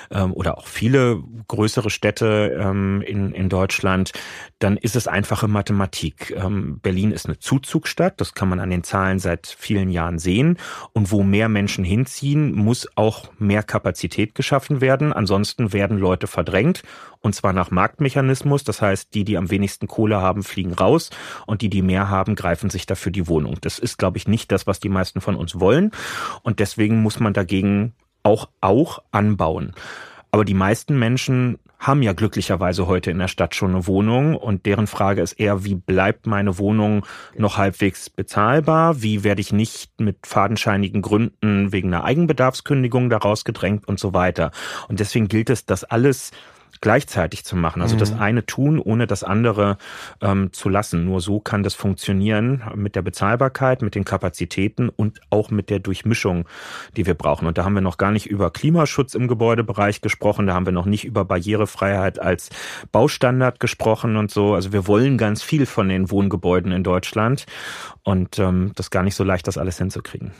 ähm, 0.09 0.33
oder 0.33 0.57
auch 0.57 0.67
viele 0.67 1.21
größere 1.47 1.91
Städte 1.91 2.57
ähm, 2.59 3.03
in, 3.05 3.33
in 3.33 3.49
Deutschland, 3.49 4.13
dann 4.57 4.77
ist 4.77 4.95
es 4.95 5.07
einfache 5.07 5.47
Mathematik. 5.47 6.31
Ähm, 6.31 6.79
Berlin 6.79 7.11
ist 7.11 7.27
eine 7.27 7.37
Zuzugsstadt, 7.37 8.19
das 8.19 8.33
kann 8.33 8.49
man 8.49 8.59
an 8.59 8.71
den 8.71 8.83
Zahlen 8.83 9.19
seit 9.19 9.47
vielen 9.47 9.89
Jahren 9.89 10.17
sehen. 10.17 10.57
Und 10.93 11.11
wo 11.11 11.21
mehr 11.21 11.49
Menschen 11.49 11.83
hinziehen, 11.83 12.53
muss 12.53 12.87
auch 12.95 13.29
mehr 13.37 13.61
Kapazität 13.61 14.33
geschaffen 14.33 14.81
werden. 14.81 15.13
Ansonsten 15.13 15.71
werden 15.71 15.99
Leute 15.99 16.25
verdrängt 16.25 16.81
und 17.21 17.35
zwar 17.35 17.53
nach 17.53 17.71
Marktmechanismus. 17.71 18.63
Das 18.63 18.81
heißt, 18.81 19.13
die, 19.13 19.23
die 19.23 19.37
am 19.37 19.51
wenigsten 19.51 19.87
Kohle 19.87 20.21
haben, 20.21 20.43
fliegen 20.43 20.73
raus 20.73 21.09
und 21.45 21.61
die, 21.61 21.69
die 21.69 21.81
mehr 21.81 22.09
haben, 22.09 22.35
greifen 22.39 22.69
sich 22.69 22.85
dafür 22.85 23.11
die 23.11 23.27
Wohnung. 23.27 23.57
Das 23.61 23.79
ist, 23.79 23.97
glaube 23.97 24.17
ich, 24.17 24.27
nicht 24.27 24.51
das, 24.51 24.65
was 24.65 24.79
die 24.79 24.89
meisten 24.89 25.19
von 25.19 25.35
uns 25.35 25.59
wollen. 25.59 25.91
Und 26.41 26.59
deswegen 26.59 27.01
muss 27.01 27.19
man 27.19 27.33
dagegen 27.33 27.93
auch, 28.23 28.47
auch 28.61 28.99
anbauen. 29.11 29.73
Aber 30.31 30.45
die 30.45 30.53
meisten 30.53 30.97
Menschen 30.97 31.59
haben 31.79 32.01
ja 32.01 32.13
glücklicherweise 32.13 32.87
heute 32.87 33.09
in 33.09 33.19
der 33.19 33.29
Stadt 33.29 33.55
schon 33.55 33.71
eine 33.71 33.87
Wohnung 33.87 34.35
und 34.35 34.65
deren 34.65 34.85
Frage 34.85 35.21
ist 35.21 35.33
eher, 35.33 35.63
wie 35.63 35.75
bleibt 35.75 36.27
meine 36.27 36.57
Wohnung 36.57 37.05
noch 37.37 37.57
halbwegs 37.57 38.09
bezahlbar? 38.09 39.01
Wie 39.01 39.23
werde 39.23 39.41
ich 39.41 39.53
nicht 39.53 39.99
mit 39.99 40.27
fadenscheinigen 40.27 41.01
Gründen 41.01 41.71
wegen 41.71 41.93
einer 41.93 42.03
Eigenbedarfskündigung 42.03 43.09
daraus 43.09 43.45
gedrängt 43.45 43.87
und 43.87 43.99
so 43.99 44.13
weiter? 44.13 44.51
Und 44.89 44.99
deswegen 44.99 45.29
gilt 45.29 45.49
es, 45.49 45.65
das 45.65 45.85
alles 45.85 46.31
gleichzeitig 46.81 47.43
zu 47.43 47.55
machen. 47.55 47.81
Also 47.81 47.95
mhm. 47.95 47.99
das 47.99 48.17
eine 48.17 48.45
tun, 48.45 48.79
ohne 48.79 49.07
das 49.07 49.23
andere 49.23 49.77
ähm, 50.21 50.53
zu 50.53 50.69
lassen. 50.69 51.05
Nur 51.05 51.21
so 51.21 51.39
kann 51.39 51.63
das 51.63 51.73
funktionieren 51.73 52.63
mit 52.75 52.95
der 52.95 53.01
Bezahlbarkeit, 53.01 53.81
mit 53.81 53.95
den 53.95 54.05
Kapazitäten 54.05 54.89
und 54.89 55.19
auch 55.29 55.51
mit 55.51 55.69
der 55.69 55.79
Durchmischung, 55.79 56.47
die 56.95 57.05
wir 57.05 57.15
brauchen. 57.15 57.47
Und 57.47 57.57
da 57.57 57.65
haben 57.65 57.73
wir 57.73 57.81
noch 57.81 57.97
gar 57.97 58.11
nicht 58.11 58.27
über 58.27 58.51
Klimaschutz 58.51 59.13
im 59.13 59.27
Gebäudebereich 59.27 60.01
gesprochen. 60.01 60.47
Da 60.47 60.53
haben 60.53 60.65
wir 60.65 60.73
noch 60.73 60.85
nicht 60.85 61.05
über 61.05 61.25
Barrierefreiheit 61.25 62.19
als 62.19 62.49
Baustandard 62.91 63.59
gesprochen 63.59 64.15
und 64.15 64.31
so. 64.31 64.53
Also 64.53 64.71
wir 64.71 64.87
wollen 64.87 65.17
ganz 65.17 65.43
viel 65.43 65.65
von 65.65 65.89
den 65.89 66.09
Wohngebäuden 66.11 66.71
in 66.71 66.83
Deutschland 66.83 67.45
und 68.03 68.39
ähm, 68.39 68.71
das 68.75 68.87
ist 68.87 68.91
gar 68.91 69.03
nicht 69.03 69.15
so 69.15 69.23
leicht, 69.23 69.47
das 69.47 69.57
alles 69.57 69.77
hinzukriegen. 69.77 70.31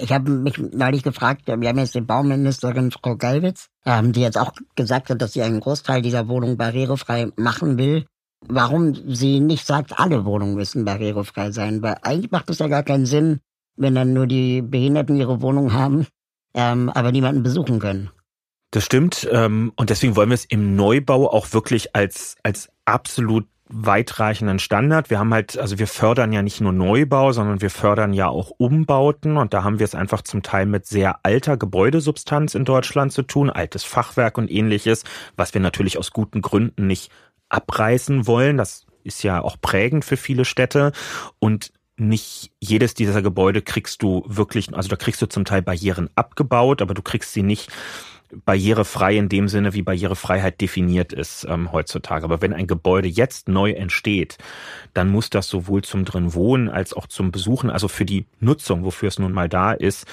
Ich 0.00 0.12
habe 0.12 0.30
mich 0.30 0.58
neulich 0.58 1.02
gefragt, 1.02 1.42
wir 1.46 1.68
haben 1.68 1.78
jetzt 1.78 1.94
die 1.94 2.00
Bauministerin 2.00 2.90
Frau 2.90 3.16
Gallwitz, 3.16 3.66
die 3.86 4.20
jetzt 4.20 4.38
auch 4.38 4.52
gesagt 4.74 5.10
hat, 5.10 5.20
dass 5.20 5.34
sie 5.34 5.42
einen 5.42 5.60
Großteil 5.60 6.02
dieser 6.02 6.28
Wohnung 6.28 6.56
barrierefrei 6.56 7.28
machen 7.36 7.78
will. 7.78 8.06
Warum 8.46 8.94
sie 8.94 9.40
nicht 9.40 9.66
sagt, 9.66 9.98
alle 9.98 10.24
Wohnungen 10.24 10.54
müssen 10.54 10.84
barrierefrei 10.84 11.50
sein, 11.50 11.82
weil 11.82 11.96
eigentlich 12.02 12.30
macht 12.30 12.48
es 12.48 12.58
ja 12.58 12.68
gar 12.68 12.82
keinen 12.82 13.04
Sinn, 13.04 13.40
wenn 13.76 13.94
dann 13.94 14.12
nur 14.14 14.26
die 14.26 14.62
Behinderten 14.62 15.16
ihre 15.16 15.42
Wohnung 15.42 15.72
haben, 15.72 16.06
ähm, 16.54 16.88
aber 16.88 17.12
niemanden 17.12 17.42
besuchen 17.42 17.78
können. 17.78 18.10
Das 18.70 18.84
stimmt. 18.84 19.28
Ähm, 19.30 19.72
und 19.76 19.90
deswegen 19.90 20.16
wollen 20.16 20.30
wir 20.30 20.34
es 20.34 20.44
im 20.44 20.76
Neubau 20.76 21.30
auch 21.30 21.52
wirklich 21.52 21.94
als, 21.94 22.36
als 22.42 22.70
absolut 22.84 23.46
weitreichenden 23.72 24.58
Standard. 24.58 25.10
Wir 25.10 25.18
haben 25.18 25.32
halt, 25.32 25.58
also 25.58 25.78
wir 25.78 25.86
fördern 25.86 26.32
ja 26.32 26.42
nicht 26.42 26.60
nur 26.60 26.72
Neubau, 26.72 27.32
sondern 27.32 27.60
wir 27.60 27.70
fördern 27.70 28.12
ja 28.12 28.28
auch 28.28 28.50
Umbauten 28.58 29.36
und 29.36 29.54
da 29.54 29.64
haben 29.64 29.78
wir 29.78 29.84
es 29.84 29.94
einfach 29.94 30.22
zum 30.22 30.42
Teil 30.42 30.66
mit 30.66 30.86
sehr 30.86 31.20
alter 31.22 31.56
Gebäudesubstanz 31.56 32.54
in 32.54 32.64
Deutschland 32.64 33.12
zu 33.12 33.22
tun, 33.22 33.50
altes 33.50 33.84
Fachwerk 33.84 34.38
und 34.38 34.50
ähnliches, 34.50 35.04
was 35.36 35.54
wir 35.54 35.60
natürlich 35.60 35.98
aus 35.98 36.12
guten 36.12 36.42
Gründen 36.42 36.86
nicht 36.86 37.10
abreißen 37.48 38.26
wollen. 38.26 38.56
Das 38.56 38.86
ist 39.04 39.22
ja 39.22 39.40
auch 39.40 39.56
prägend 39.60 40.04
für 40.04 40.16
viele 40.16 40.44
Städte 40.44 40.92
und 41.38 41.72
nicht 41.96 42.50
jedes 42.60 42.94
dieser 42.94 43.20
Gebäude 43.22 43.62
kriegst 43.62 44.02
du 44.02 44.24
wirklich, 44.26 44.74
also 44.74 44.88
da 44.88 44.96
kriegst 44.96 45.20
du 45.20 45.26
zum 45.26 45.44
Teil 45.44 45.62
Barrieren 45.62 46.08
abgebaut, 46.14 46.80
aber 46.80 46.94
du 46.94 47.02
kriegst 47.02 47.32
sie 47.32 47.42
nicht 47.42 47.70
barrierefrei 48.32 49.16
in 49.16 49.28
dem 49.28 49.48
Sinne, 49.48 49.74
wie 49.74 49.82
Barrierefreiheit 49.82 50.60
definiert 50.60 51.12
ist 51.12 51.46
ähm, 51.48 51.72
heutzutage. 51.72 52.24
Aber 52.24 52.40
wenn 52.40 52.52
ein 52.52 52.66
Gebäude 52.66 53.08
jetzt 53.08 53.48
neu 53.48 53.72
entsteht, 53.72 54.38
dann 54.94 55.08
muss 55.08 55.30
das 55.30 55.48
sowohl 55.48 55.82
zum 55.82 56.04
drin 56.04 56.34
Wohnen 56.34 56.68
als 56.68 56.92
auch 56.92 57.06
zum 57.06 57.32
Besuchen, 57.32 57.70
also 57.70 57.88
für 57.88 58.04
die 58.04 58.26
Nutzung, 58.38 58.84
wofür 58.84 59.08
es 59.08 59.18
nun 59.18 59.32
mal 59.32 59.48
da 59.48 59.72
ist, 59.72 60.06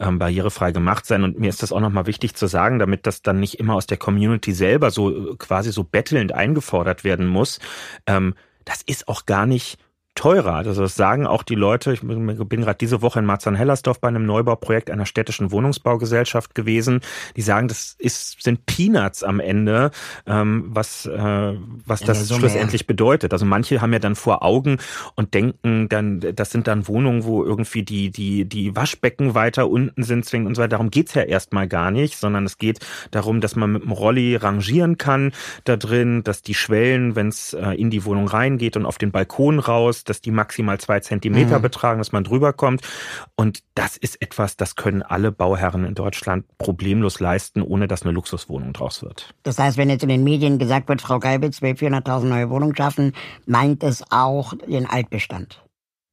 ähm, 0.00 0.18
barrierefrei 0.18 0.72
gemacht 0.72 1.06
sein. 1.06 1.24
Und 1.24 1.38
mir 1.38 1.48
ist 1.48 1.62
das 1.62 1.72
auch 1.72 1.80
nochmal 1.80 2.06
wichtig 2.06 2.34
zu 2.34 2.46
sagen, 2.46 2.78
damit 2.78 3.06
das 3.06 3.22
dann 3.22 3.40
nicht 3.40 3.58
immer 3.58 3.74
aus 3.74 3.86
der 3.86 3.98
Community 3.98 4.52
selber 4.52 4.90
so 4.90 5.32
äh, 5.32 5.36
quasi 5.36 5.72
so 5.72 5.84
bettelnd 5.84 6.32
eingefordert 6.32 7.04
werden 7.04 7.26
muss. 7.26 7.58
Ähm, 8.06 8.34
das 8.64 8.82
ist 8.82 9.08
auch 9.08 9.24
gar 9.26 9.46
nicht 9.46 9.78
teurer. 10.18 10.54
Also 10.54 10.82
das 10.82 10.96
sagen 10.96 11.28
auch 11.28 11.44
die 11.44 11.54
Leute. 11.54 11.92
Ich 11.92 12.00
bin 12.00 12.60
gerade 12.60 12.76
diese 12.76 13.02
Woche 13.02 13.20
in 13.20 13.24
Marzahn-Hellersdorf 13.24 14.00
bei 14.00 14.08
einem 14.08 14.26
Neubauprojekt 14.26 14.90
einer 14.90 15.06
städtischen 15.06 15.52
Wohnungsbaugesellschaft 15.52 16.56
gewesen. 16.56 17.02
Die 17.36 17.42
sagen, 17.42 17.68
das 17.68 17.94
ist, 17.98 18.42
sind 18.42 18.66
Peanuts 18.66 19.22
am 19.22 19.38
Ende, 19.38 19.92
ähm, 20.26 20.64
was, 20.70 21.06
äh, 21.06 21.54
was 21.86 22.00
das 22.00 22.26
Summe, 22.26 22.40
schlussendlich 22.40 22.80
ja. 22.80 22.86
bedeutet. 22.88 23.32
Also 23.32 23.46
manche 23.46 23.80
haben 23.80 23.92
ja 23.92 24.00
dann 24.00 24.16
vor 24.16 24.42
Augen 24.42 24.78
und 25.14 25.34
denken 25.34 25.88
dann, 25.88 26.18
das 26.34 26.50
sind 26.50 26.66
dann 26.66 26.88
Wohnungen, 26.88 27.22
wo 27.22 27.44
irgendwie 27.44 27.84
die, 27.84 28.10
die, 28.10 28.44
die 28.44 28.74
Waschbecken 28.74 29.36
weiter 29.36 29.70
unten 29.70 30.02
sind, 30.02 30.24
zwingend 30.24 30.48
und 30.48 30.54
so 30.56 30.62
weiter. 30.62 30.70
Darum 30.70 30.90
geht's 30.90 31.14
ja 31.14 31.22
erstmal 31.22 31.68
gar 31.68 31.92
nicht, 31.92 32.16
sondern 32.16 32.44
es 32.44 32.58
geht 32.58 32.80
darum, 33.12 33.40
dass 33.40 33.54
man 33.54 33.70
mit 33.70 33.84
dem 33.84 33.92
Rolli 33.92 34.34
rangieren 34.34 34.98
kann 34.98 35.30
da 35.62 35.76
drin, 35.76 36.24
dass 36.24 36.42
die 36.42 36.54
Schwellen, 36.54 37.14
wenn 37.14 37.28
es 37.28 37.52
äh, 37.52 37.70
in 37.74 37.90
die 37.90 38.04
Wohnung 38.04 38.26
reingeht 38.26 38.76
und 38.76 38.84
auf 38.84 38.98
den 38.98 39.12
Balkon 39.12 39.60
raus, 39.60 40.02
dass 40.08 40.20
die 40.20 40.30
maximal 40.30 40.78
zwei 40.78 41.00
Zentimeter 41.00 41.58
mhm. 41.58 41.62
betragen, 41.62 41.98
dass 41.98 42.12
man 42.12 42.24
drüber 42.24 42.52
kommt. 42.52 42.82
Und 43.36 43.60
das 43.74 43.96
ist 43.96 44.20
etwas, 44.22 44.56
das 44.56 44.76
können 44.76 45.02
alle 45.02 45.32
Bauherren 45.32 45.84
in 45.84 45.94
Deutschland 45.94 46.44
problemlos 46.58 47.20
leisten, 47.20 47.62
ohne 47.62 47.88
dass 47.88 48.02
eine 48.02 48.12
Luxuswohnung 48.12 48.72
draus 48.72 49.02
wird. 49.02 49.34
Das 49.42 49.58
heißt, 49.58 49.76
wenn 49.76 49.90
jetzt 49.90 50.02
in 50.02 50.08
den 50.08 50.24
Medien 50.24 50.58
gesagt 50.58 50.88
wird, 50.88 51.02
Frau 51.02 51.18
Geibitz 51.18 51.62
will 51.62 51.72
400.000 51.72 52.24
neue 52.24 52.50
Wohnungen 52.50 52.76
schaffen, 52.76 53.12
meint 53.46 53.82
es 53.82 54.02
auch 54.10 54.54
den 54.66 54.86
Altbestand? 54.86 55.62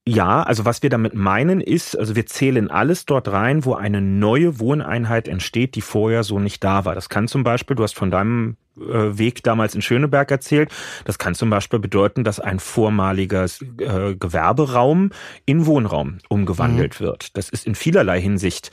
Ja, 0.08 0.44
also 0.44 0.66
was 0.66 0.84
wir 0.84 0.92
damit 0.92 1.16
meinen 1.16 1.62
ist, 1.62 1.98
also 1.98 2.16
wir 2.16 2.28
zählen 2.28 2.70
alles 2.70 3.06
dort 3.06 3.28
rein, 3.28 3.66
wo 3.66 3.74
eine 3.74 4.02
neue 4.02 4.60
Wohneinheit 4.60 5.28
entsteht, 5.28 5.74
die 5.74 5.82
vorher 5.82 6.24
so 6.24 6.38
nicht 6.38 6.64
da 6.64 6.86
war. 6.86 6.94
Das 6.94 7.10
kann 7.10 7.28
zum 7.28 7.44
Beispiel, 7.44 7.76
du 7.76 7.82
hast 7.82 7.96
von 7.96 8.12
deinem 8.12 8.56
äh, 8.78 9.18
Weg 9.18 9.42
damals 9.42 9.74
in 9.74 9.82
Schöneberg 9.82 10.30
erzählt. 10.30 10.70
Das 11.06 11.18
kann 11.18 11.34
zum 11.34 11.50
Beispiel 11.50 11.80
bedeuten, 11.80 12.24
dass 12.24 12.40
ein 12.40 12.60
vormaliger 12.60 13.46
äh, 13.46 14.14
Gewerberaum 14.14 15.10
in 15.48 15.66
Wohnraum 15.66 16.20
umgewandelt 16.30 17.00
mhm. 17.00 17.06
wird. 17.06 17.36
Das 17.36 17.50
ist 17.50 17.66
in 17.66 17.74
vielerlei 17.74 18.22
Hinsicht 18.22 18.70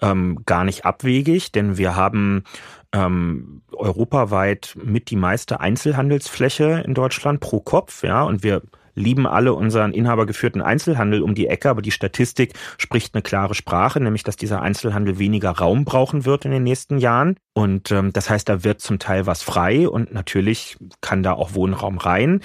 ähm, 0.00 0.42
gar 0.46 0.62
nicht 0.62 0.84
abwegig, 0.84 1.50
denn 1.50 1.78
wir 1.78 1.96
haben 1.96 2.44
ähm, 2.92 3.62
europaweit 3.72 4.76
mit 4.80 5.10
die 5.10 5.16
meiste 5.16 5.58
Einzelhandelsfläche 5.58 6.84
in 6.86 6.94
Deutschland 6.94 7.40
pro 7.40 7.58
Kopf, 7.58 8.04
ja, 8.04 8.22
und 8.22 8.44
wir 8.44 8.62
lieben 8.96 9.26
alle 9.26 9.54
unseren 9.54 9.92
inhabergeführten 9.92 10.60
Einzelhandel 10.60 11.22
um 11.22 11.34
die 11.36 11.46
Ecke, 11.46 11.70
aber 11.70 11.82
die 11.82 11.92
Statistik 11.92 12.54
spricht 12.78 13.14
eine 13.14 13.22
klare 13.22 13.54
Sprache, 13.54 14.00
nämlich 14.00 14.24
dass 14.24 14.36
dieser 14.36 14.62
Einzelhandel 14.62 15.18
weniger 15.18 15.50
Raum 15.50 15.84
brauchen 15.84 16.24
wird 16.24 16.44
in 16.44 16.50
den 16.50 16.64
nächsten 16.64 16.98
Jahren. 16.98 17.36
Und 17.52 17.92
ähm, 17.92 18.12
das 18.12 18.28
heißt, 18.28 18.48
da 18.48 18.64
wird 18.64 18.80
zum 18.80 18.98
Teil 18.98 19.26
was 19.26 19.42
frei 19.42 19.88
und 19.88 20.12
natürlich 20.12 20.76
kann 21.00 21.22
da 21.22 21.32
auch 21.32 21.54
Wohnraum 21.54 21.98
rein. 21.98 22.40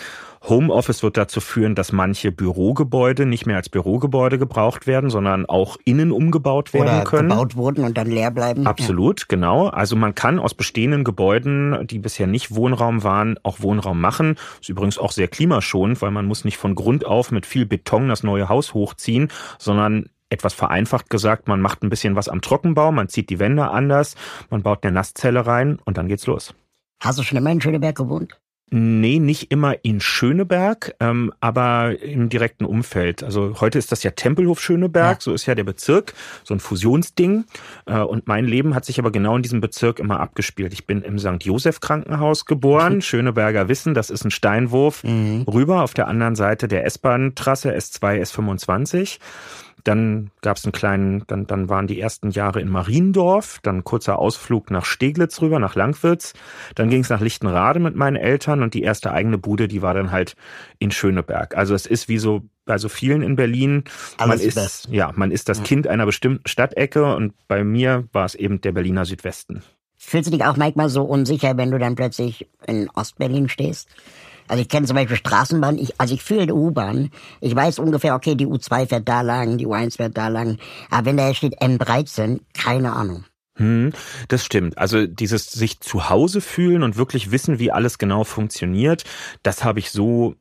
Homeoffice 0.47 1.03
wird 1.03 1.17
dazu 1.17 1.39
führen, 1.39 1.75
dass 1.75 1.91
manche 1.91 2.31
Bürogebäude 2.31 3.25
nicht 3.25 3.45
mehr 3.45 3.57
als 3.57 3.69
Bürogebäude 3.69 4.39
gebraucht 4.39 4.87
werden, 4.87 5.09
sondern 5.11 5.45
auch 5.45 5.77
innen 5.85 6.11
umgebaut 6.11 6.73
werden 6.73 6.87
Oder 6.87 7.03
können. 7.03 7.29
gebaut 7.29 7.55
wurden 7.55 7.83
und 7.83 7.97
dann 7.97 8.07
leer 8.07 8.31
bleiben. 8.31 8.65
Absolut, 8.65 9.21
ja. 9.21 9.25
genau. 9.29 9.67
Also 9.67 9.95
man 9.95 10.15
kann 10.15 10.39
aus 10.39 10.55
bestehenden 10.55 11.03
Gebäuden, 11.03 11.85
die 11.85 11.99
bisher 11.99 12.25
nicht 12.25 12.55
Wohnraum 12.55 13.03
waren, 13.03 13.37
auch 13.43 13.61
Wohnraum 13.61 14.01
machen. 14.01 14.35
Ist 14.59 14.69
übrigens 14.69 14.97
auch 14.97 15.11
sehr 15.11 15.27
klimaschonend, 15.27 16.01
weil 16.01 16.11
man 16.11 16.25
muss 16.25 16.43
nicht 16.43 16.57
von 16.57 16.73
Grund 16.73 17.05
auf 17.05 17.31
mit 17.31 17.45
viel 17.45 17.67
Beton 17.67 18.09
das 18.09 18.23
neue 18.23 18.49
Haus 18.49 18.73
hochziehen, 18.73 19.29
sondern 19.59 20.09
etwas 20.31 20.53
vereinfacht 20.53 21.09
gesagt, 21.09 21.47
man 21.47 21.61
macht 21.61 21.83
ein 21.83 21.89
bisschen 21.89 22.15
was 22.15 22.29
am 22.29 22.41
Trockenbau, 22.41 22.91
man 22.91 23.09
zieht 23.09 23.29
die 23.29 23.39
Wände 23.39 23.69
anders, 23.69 24.15
man 24.49 24.63
baut 24.63 24.83
eine 24.83 24.93
Nasszelle 24.93 25.45
rein 25.45 25.77
und 25.85 25.97
dann 25.97 26.07
geht's 26.07 26.25
los. 26.25 26.55
Hast 27.01 27.19
du 27.19 27.23
schon 27.23 27.37
immer 27.37 27.51
in 27.51 27.61
Schöneberg 27.61 27.95
gewohnt? 27.95 28.39
Nee, 28.73 29.19
nicht 29.19 29.51
immer 29.51 29.75
in 29.83 29.99
Schöneberg, 29.99 30.95
ähm, 31.01 31.33
aber 31.41 32.01
im 32.01 32.29
direkten 32.29 32.63
Umfeld. 32.63 33.21
Also 33.21 33.59
heute 33.59 33.77
ist 33.77 33.91
das 33.91 34.01
ja 34.03 34.11
Tempelhof 34.11 34.61
Schöneberg, 34.61 35.17
ja. 35.17 35.21
so 35.21 35.33
ist 35.33 35.45
ja 35.45 35.55
der 35.55 35.65
Bezirk, 35.65 36.13
so 36.45 36.53
ein 36.53 36.61
Fusionsding. 36.61 37.43
Äh, 37.85 37.99
und 37.99 38.27
mein 38.27 38.45
Leben 38.45 38.73
hat 38.73 38.85
sich 38.85 38.97
aber 38.97 39.11
genau 39.11 39.35
in 39.35 39.43
diesem 39.43 39.59
Bezirk 39.59 39.99
immer 39.99 40.21
abgespielt. 40.21 40.71
Ich 40.71 40.87
bin 40.87 41.01
im 41.01 41.19
St. 41.19 41.43
Josef 41.43 41.81
Krankenhaus 41.81 42.45
geboren. 42.45 42.95
Mhm. 42.95 43.01
Schöneberger 43.01 43.67
wissen, 43.67 43.93
das 43.93 44.09
ist 44.09 44.23
ein 44.23 44.31
Steinwurf 44.31 45.03
mhm. 45.03 45.41
rüber 45.51 45.83
auf 45.83 45.93
der 45.93 46.07
anderen 46.07 46.35
Seite 46.35 46.69
der 46.69 46.85
S-Bahn-Trasse 46.85 47.75
S2, 47.75 48.21
S25. 48.21 49.19
Dann 49.83 50.31
gab 50.41 50.57
es 50.57 50.65
einen 50.65 50.71
kleinen, 50.71 51.23
dann, 51.27 51.47
dann 51.47 51.69
waren 51.69 51.87
die 51.87 51.99
ersten 51.99 52.31
Jahre 52.31 52.61
in 52.61 52.69
Mariendorf, 52.69 53.59
dann 53.63 53.83
kurzer 53.83 54.19
Ausflug 54.19 54.71
nach 54.71 54.85
Steglitz 54.85 55.41
rüber, 55.41 55.59
nach 55.59 55.75
Langwitz. 55.75 56.33
Dann 56.75 56.89
ging 56.89 57.01
es 57.01 57.09
nach 57.09 57.21
Lichtenrade 57.21 57.79
mit 57.79 57.95
meinen 57.95 58.15
Eltern 58.15 58.63
und 58.63 58.73
die 58.73 58.83
erste 58.83 59.11
eigene 59.11 59.37
Bude, 59.37 59.67
die 59.67 59.81
war 59.81 59.93
dann 59.93 60.11
halt 60.11 60.35
in 60.79 60.91
Schöneberg. 60.91 61.55
Also 61.55 61.73
es 61.75 61.85
ist 61.85 62.09
wie 62.09 62.17
so 62.17 62.43
bei 62.65 62.77
so 62.77 62.89
vielen 62.89 63.21
in 63.21 63.35
Berlin. 63.35 63.83
man 64.19 64.39
ist, 64.39 64.57
ist 64.57 64.87
ja, 64.91 65.11
man 65.15 65.31
ist 65.31 65.49
das 65.49 65.59
ja. 65.59 65.63
Kind 65.63 65.87
einer 65.87 66.05
bestimmten 66.05 66.47
Stadtecke 66.47 67.15
und 67.15 67.33
bei 67.47 67.63
mir 67.63 68.07
war 68.11 68.25
es 68.25 68.35
eben 68.35 68.61
der 68.61 68.71
Berliner 68.71 69.05
Südwesten. 69.05 69.63
Fühlst 70.11 70.27
du 70.27 70.31
dich 70.31 70.43
auch 70.43 70.57
manchmal 70.57 70.89
so 70.89 71.03
unsicher, 71.03 71.55
wenn 71.55 71.71
du 71.71 71.77
dann 71.77 71.95
plötzlich 71.95 72.45
in 72.67 72.89
Ostberlin 72.89 73.47
stehst? 73.47 73.87
Also 74.49 74.61
ich 74.61 74.67
kenne 74.67 74.85
zum 74.85 74.97
Beispiel 74.97 75.15
Straßenbahn, 75.15 75.77
ich, 75.77 76.01
also 76.01 76.13
ich 76.13 76.21
fühle 76.21 76.47
die 76.47 76.51
U-Bahn. 76.51 77.11
Ich 77.39 77.55
weiß 77.55 77.79
ungefähr, 77.79 78.13
okay, 78.13 78.35
die 78.35 78.45
U2 78.45 78.89
fährt 78.89 79.07
da 79.07 79.21
lang, 79.21 79.57
die 79.57 79.65
U1 79.65 79.95
fährt 79.95 80.17
da 80.17 80.27
lang. 80.27 80.57
Aber 80.89 81.05
wenn 81.05 81.15
da 81.15 81.33
steht 81.33 81.61
M13, 81.61 82.41
keine 82.53 82.91
Ahnung. 82.91 83.23
Hm, 83.55 83.93
das 84.27 84.43
stimmt. 84.43 84.77
Also 84.77 85.07
dieses 85.07 85.45
sich 85.45 85.79
zu 85.79 86.09
Hause 86.09 86.41
fühlen 86.41 86.83
und 86.83 86.97
wirklich 86.97 87.31
wissen, 87.31 87.57
wie 87.57 87.71
alles 87.71 87.97
genau 87.97 88.25
funktioniert, 88.25 89.05
das 89.43 89.63
habe 89.63 89.79
ich 89.79 89.91
so 89.91 90.35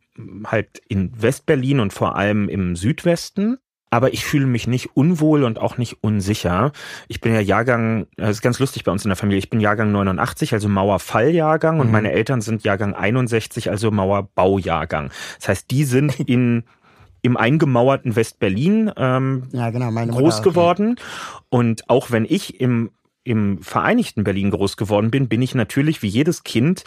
halt 0.47 0.83
in 0.89 1.13
Westberlin 1.23 1.79
und 1.79 1.93
vor 1.93 2.17
allem 2.17 2.49
im 2.49 2.75
Südwesten 2.75 3.59
aber 3.91 4.13
ich 4.13 4.25
fühle 4.25 4.47
mich 4.47 4.67
nicht 4.67 4.97
unwohl 4.97 5.43
und 5.43 5.59
auch 5.59 5.77
nicht 5.77 5.99
unsicher. 6.03 6.73
Ich 7.09 7.21
bin 7.21 7.35
ja 7.35 7.41
Jahrgang, 7.41 8.07
das 8.17 8.31
ist 8.31 8.43
ganz 8.43 8.61
lustig 8.61 8.85
bei 8.85 8.93
uns 8.93 9.05
in 9.05 9.09
der 9.09 9.17
Familie, 9.17 9.41
ich 9.41 9.51
bin 9.51 9.61
Jahrgang 9.61 9.91
89, 9.93 10.53
also 10.53 10.69
Mauerfalljahrgang 10.69 11.75
mhm. 11.75 11.81
und 11.81 11.93
meine 11.93 12.13
Eltern 12.13 12.41
sind 12.41 12.63
Jahrgang 12.65 12.95
61, 12.95 13.71
also 13.71 13.91
Mauerbaujahrgang. 13.91 15.11
Das 15.39 15.49
heißt, 15.49 15.71
die 15.71 15.85
sind 15.85 16.19
in 16.29 16.65
im 17.23 17.37
eingemauerten 17.37 18.17
Westberlin 18.17 18.91
ähm, 18.97 19.43
ja, 19.53 19.69
genau, 19.69 19.91
groß 19.91 20.39
Mutter, 20.39 20.43
geworden. 20.43 20.93
Okay. 20.93 21.45
Und 21.51 21.91
auch 21.91 22.11
wenn 22.11 22.25
ich 22.25 22.61
im 22.63 22.91
im 23.23 23.59
Vereinigten 23.59 24.25
Berlin 24.25 24.51
groß 24.51 24.79
geworden 24.79 25.11
bin, 25.11 25.29
bin 25.29 25.43
ich 25.43 25.55
natürlich 25.55 26.01
wie 26.01 26.09
jedes 26.09 26.43
Kind 26.43 26.85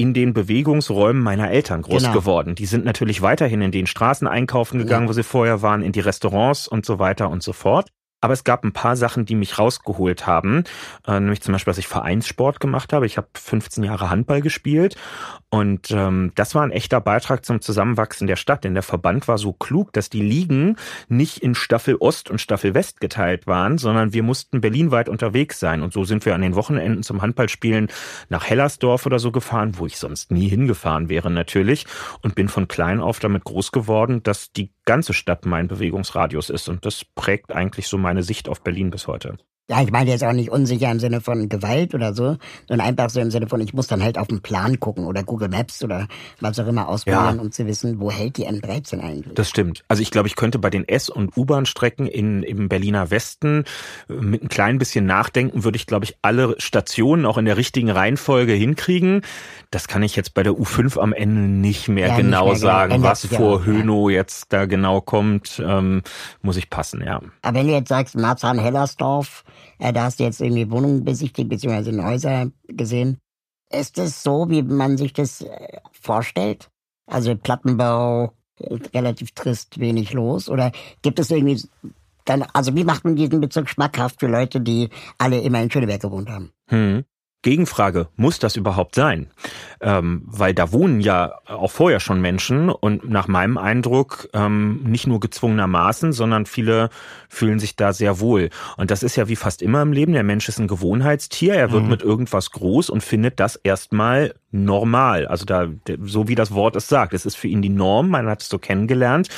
in 0.00 0.14
den 0.14 0.32
Bewegungsräumen 0.32 1.22
meiner 1.22 1.50
Eltern 1.50 1.82
groß 1.82 2.04
genau. 2.04 2.14
geworden. 2.14 2.54
Die 2.54 2.64
sind 2.64 2.86
natürlich 2.86 3.20
weiterhin 3.20 3.60
in 3.60 3.70
den 3.70 3.86
Straßen 3.86 4.26
einkaufen 4.26 4.78
gegangen, 4.78 5.04
ja. 5.04 5.10
wo 5.10 5.12
sie 5.12 5.22
vorher 5.22 5.60
waren, 5.60 5.82
in 5.82 5.92
die 5.92 6.00
Restaurants 6.00 6.66
und 6.66 6.86
so 6.86 6.98
weiter 6.98 7.28
und 7.28 7.42
so 7.42 7.52
fort. 7.52 7.90
Aber 8.20 8.34
es 8.34 8.44
gab 8.44 8.64
ein 8.64 8.72
paar 8.72 8.96
Sachen, 8.96 9.24
die 9.24 9.34
mich 9.34 9.58
rausgeholt 9.58 10.26
haben. 10.26 10.64
Äh, 11.06 11.20
nämlich 11.20 11.40
zum 11.40 11.52
Beispiel, 11.52 11.70
dass 11.70 11.78
ich 11.78 11.88
Vereinssport 11.88 12.60
gemacht 12.60 12.92
habe. 12.92 13.06
Ich 13.06 13.16
habe 13.16 13.28
15 13.34 13.84
Jahre 13.84 14.10
Handball 14.10 14.42
gespielt. 14.42 14.96
Und 15.48 15.90
ähm, 15.90 16.32
das 16.34 16.54
war 16.54 16.62
ein 16.62 16.70
echter 16.70 17.00
Beitrag 17.00 17.44
zum 17.44 17.60
Zusammenwachsen 17.60 18.26
der 18.26 18.36
Stadt. 18.36 18.64
Denn 18.64 18.74
der 18.74 18.82
Verband 18.82 19.26
war 19.26 19.38
so 19.38 19.52
klug, 19.52 19.92
dass 19.92 20.10
die 20.10 20.22
Ligen 20.22 20.76
nicht 21.08 21.38
in 21.38 21.54
Staffel 21.54 21.96
Ost 21.96 22.30
und 22.30 22.40
Staffel 22.40 22.74
West 22.74 23.00
geteilt 23.00 23.46
waren, 23.46 23.78
sondern 23.78 24.12
wir 24.12 24.22
mussten 24.22 24.60
berlinweit 24.60 25.08
unterwegs 25.08 25.58
sein. 25.58 25.82
Und 25.82 25.92
so 25.92 26.04
sind 26.04 26.24
wir 26.26 26.34
an 26.34 26.42
den 26.42 26.54
Wochenenden 26.54 27.02
zum 27.02 27.22
Handballspielen 27.22 27.88
nach 28.28 28.44
Hellersdorf 28.44 29.06
oder 29.06 29.18
so 29.18 29.32
gefahren, 29.32 29.78
wo 29.78 29.86
ich 29.86 29.98
sonst 29.98 30.30
nie 30.30 30.48
hingefahren 30.48 31.08
wäre 31.08 31.30
natürlich. 31.30 31.86
Und 32.22 32.34
bin 32.34 32.48
von 32.48 32.68
klein 32.68 33.00
auf 33.00 33.18
damit 33.18 33.44
groß 33.44 33.72
geworden, 33.72 34.22
dass 34.22 34.52
die 34.52 34.72
ganze 34.84 35.12
Stadt 35.12 35.46
mein 35.46 35.68
Bewegungsradius 35.68 36.50
ist. 36.50 36.68
Und 36.68 36.84
das 36.86 37.04
prägt 37.04 37.52
eigentlich 37.52 37.88
so 37.88 37.98
meine 37.98 38.22
Sicht 38.22 38.48
auf 38.48 38.62
Berlin 38.62 38.90
bis 38.90 39.06
heute. 39.06 39.36
Ja, 39.70 39.80
ich 39.82 39.92
meine 39.92 40.10
jetzt 40.10 40.24
auch 40.24 40.32
nicht 40.32 40.50
unsicher 40.50 40.90
im 40.90 40.98
Sinne 40.98 41.20
von 41.20 41.48
Gewalt 41.48 41.94
oder 41.94 42.12
so, 42.12 42.36
sondern 42.66 42.88
einfach 42.88 43.08
so 43.08 43.20
im 43.20 43.30
Sinne 43.30 43.46
von, 43.46 43.60
ich 43.60 43.72
muss 43.72 43.86
dann 43.86 44.02
halt 44.02 44.18
auf 44.18 44.26
den 44.26 44.40
Plan 44.40 44.80
gucken 44.80 45.06
oder 45.06 45.22
Google 45.22 45.48
Maps 45.48 45.84
oder 45.84 46.08
was 46.40 46.58
auch 46.58 46.66
immer 46.66 46.88
ausprobieren, 46.88 47.36
ja. 47.36 47.40
um 47.40 47.52
zu 47.52 47.68
wissen, 47.68 48.00
wo 48.00 48.10
hält 48.10 48.36
die 48.36 48.48
M13 48.48 48.98
eigentlich. 48.98 49.32
Das 49.36 49.48
stimmt. 49.48 49.84
Also 49.86 50.02
ich 50.02 50.10
glaube, 50.10 50.26
ich 50.26 50.34
könnte 50.34 50.58
bei 50.58 50.70
den 50.70 50.88
S- 50.88 51.08
und 51.08 51.36
U-Bahn-Strecken 51.36 52.08
in, 52.08 52.42
im 52.42 52.68
Berliner 52.68 53.12
Westen 53.12 53.62
äh, 54.08 54.14
mit 54.14 54.42
ein 54.42 54.48
klein 54.48 54.78
bisschen 54.78 55.06
Nachdenken, 55.06 55.62
würde 55.62 55.76
ich, 55.76 55.86
glaube 55.86 56.04
ich, 56.04 56.16
alle 56.20 56.56
Stationen 56.58 57.24
auch 57.24 57.38
in 57.38 57.44
der 57.44 57.56
richtigen 57.56 57.92
Reihenfolge 57.92 58.54
hinkriegen. 58.54 59.20
Das 59.70 59.86
kann 59.86 60.02
ich 60.02 60.16
jetzt 60.16 60.34
bei 60.34 60.42
der 60.42 60.54
U5 60.54 60.98
am 60.98 61.12
Ende 61.12 61.42
nicht 61.42 61.86
mehr 61.86 62.08
ja, 62.08 62.16
genau 62.16 62.46
nicht 62.46 62.54
mehr 62.54 62.70
sagen, 62.72 62.92
genau. 62.94 63.06
was 63.06 63.24
vor 63.24 63.64
Hönow 63.64 64.10
jetzt 64.10 64.52
da 64.52 64.66
genau 64.66 65.00
kommt, 65.00 65.62
ähm, 65.64 66.02
muss 66.42 66.56
ich 66.56 66.70
passen, 66.70 67.04
ja. 67.06 67.20
Aber 67.42 67.56
wenn 67.56 67.68
du 67.68 67.72
jetzt 67.72 67.88
sagst, 67.88 68.16
Marzahn-Hellersdorf, 68.16 69.44
äh, 69.78 69.92
da 69.92 70.04
hast 70.04 70.20
du 70.20 70.24
jetzt 70.24 70.40
irgendwie 70.40 70.70
Wohnungen 70.70 71.04
besichtigt, 71.04 71.48
beziehungsweise 71.48 72.04
Häuser 72.04 72.50
gesehen. 72.68 73.18
Ist 73.72 73.98
es 73.98 74.22
so, 74.22 74.50
wie 74.50 74.62
man 74.62 74.96
sich 74.96 75.12
das 75.12 75.42
äh, 75.42 75.78
vorstellt? 75.92 76.70
Also 77.06 77.36
Plattenbau, 77.36 78.32
äh, 78.58 78.74
relativ 78.94 79.32
trist, 79.32 79.78
wenig 79.78 80.12
los? 80.12 80.48
Oder 80.48 80.72
gibt 81.02 81.18
es 81.18 81.30
irgendwie 81.30 81.62
dann, 82.24 82.42
also 82.52 82.74
wie 82.74 82.84
macht 82.84 83.04
man 83.04 83.16
diesen 83.16 83.40
Bezug 83.40 83.68
schmackhaft 83.68 84.20
für 84.20 84.28
Leute, 84.28 84.60
die 84.60 84.88
alle 85.18 85.40
immer 85.40 85.62
in 85.62 85.70
Schöneberg 85.70 86.00
gewohnt 86.00 86.28
haben? 86.28 86.52
Hm. 86.68 87.04
Gegenfrage, 87.42 88.08
muss 88.16 88.38
das 88.38 88.56
überhaupt 88.56 88.94
sein? 88.94 89.30
Ähm, 89.80 90.22
weil 90.26 90.52
da 90.52 90.72
wohnen 90.72 91.00
ja 91.00 91.32
auch 91.46 91.70
vorher 91.70 92.00
schon 92.00 92.20
Menschen 92.20 92.68
und 92.68 93.08
nach 93.08 93.28
meinem 93.28 93.56
Eindruck 93.56 94.28
ähm, 94.34 94.82
nicht 94.84 95.06
nur 95.06 95.20
gezwungenermaßen, 95.20 96.12
sondern 96.12 96.44
viele 96.44 96.90
fühlen 97.30 97.58
sich 97.58 97.76
da 97.76 97.94
sehr 97.94 98.20
wohl. 98.20 98.50
Und 98.76 98.90
das 98.90 99.02
ist 99.02 99.16
ja 99.16 99.28
wie 99.28 99.36
fast 99.36 99.62
immer 99.62 99.80
im 99.80 99.92
Leben, 99.92 100.12
der 100.12 100.22
Mensch 100.22 100.48
ist 100.50 100.58
ein 100.58 100.68
Gewohnheitstier, 100.68 101.54
er 101.54 101.72
wird 101.72 101.84
mhm. 101.84 101.90
mit 101.90 102.02
irgendwas 102.02 102.50
groß 102.50 102.90
und 102.90 103.02
findet 103.02 103.40
das 103.40 103.56
erstmal 103.56 104.34
normal. 104.50 105.26
Also 105.26 105.46
da, 105.46 105.68
so 106.02 106.28
wie 106.28 106.34
das 106.34 106.52
Wort 106.52 106.76
es 106.76 106.88
sagt, 106.88 107.14
es 107.14 107.24
ist 107.24 107.36
für 107.36 107.48
ihn 107.48 107.62
die 107.62 107.68
Norm, 107.68 108.10
man 108.10 108.26
hat 108.26 108.42
es 108.42 108.48
so 108.48 108.58
kennengelernt 108.58 109.28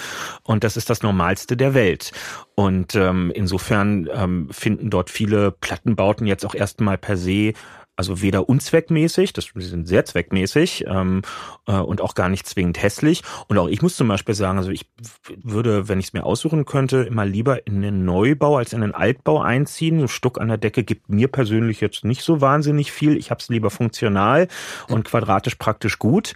und 0.42 0.64
das 0.64 0.76
ist 0.76 0.90
das 0.90 1.02
Normalste 1.02 1.56
der 1.56 1.74
Welt. 1.74 2.12
Und 2.54 2.94
ähm, 2.94 3.32
insofern 3.34 4.08
ähm, 4.12 4.48
finden 4.50 4.90
dort 4.90 5.10
viele 5.10 5.52
Plattenbauten 5.52 6.26
jetzt 6.26 6.44
auch 6.44 6.54
erstmal 6.54 6.98
per 6.98 7.16
se 7.16 7.54
also 7.94 8.22
weder 8.22 8.48
unzweckmäßig, 8.48 9.34
das 9.34 9.50
sind 9.54 9.86
sehr 9.86 10.04
zweckmäßig 10.06 10.86
ähm, 10.88 11.22
äh, 11.66 11.74
und 11.74 12.00
auch 12.00 12.14
gar 12.14 12.30
nicht 12.30 12.46
zwingend 12.46 12.82
hässlich. 12.82 13.22
Und 13.48 13.58
auch 13.58 13.68
ich 13.68 13.82
muss 13.82 13.96
zum 13.96 14.08
Beispiel 14.08 14.34
sagen, 14.34 14.56
also 14.56 14.70
ich 14.70 14.86
würde, 15.36 15.88
wenn 15.88 16.00
ich 16.00 16.06
es 16.06 16.12
mir 16.14 16.24
aussuchen 16.24 16.64
könnte, 16.64 17.02
immer 17.02 17.26
lieber 17.26 17.66
in 17.66 17.82
den 17.82 18.06
Neubau 18.06 18.56
als 18.56 18.72
in 18.72 18.80
den 18.80 18.94
Altbau 18.94 19.42
einziehen. 19.42 20.00
Ein 20.00 20.08
Stuck 20.08 20.40
an 20.40 20.48
der 20.48 20.56
Decke 20.56 20.84
gibt 20.84 21.10
mir 21.10 21.28
persönlich 21.28 21.82
jetzt 21.82 22.02
nicht 22.04 22.22
so 22.22 22.40
wahnsinnig 22.40 22.90
viel. 22.90 23.16
Ich 23.16 23.30
habe 23.30 23.40
es 23.40 23.50
lieber 23.50 23.70
funktional 23.70 24.48
und 24.88 25.04
quadratisch 25.04 25.56
praktisch 25.56 25.98
gut. 25.98 26.32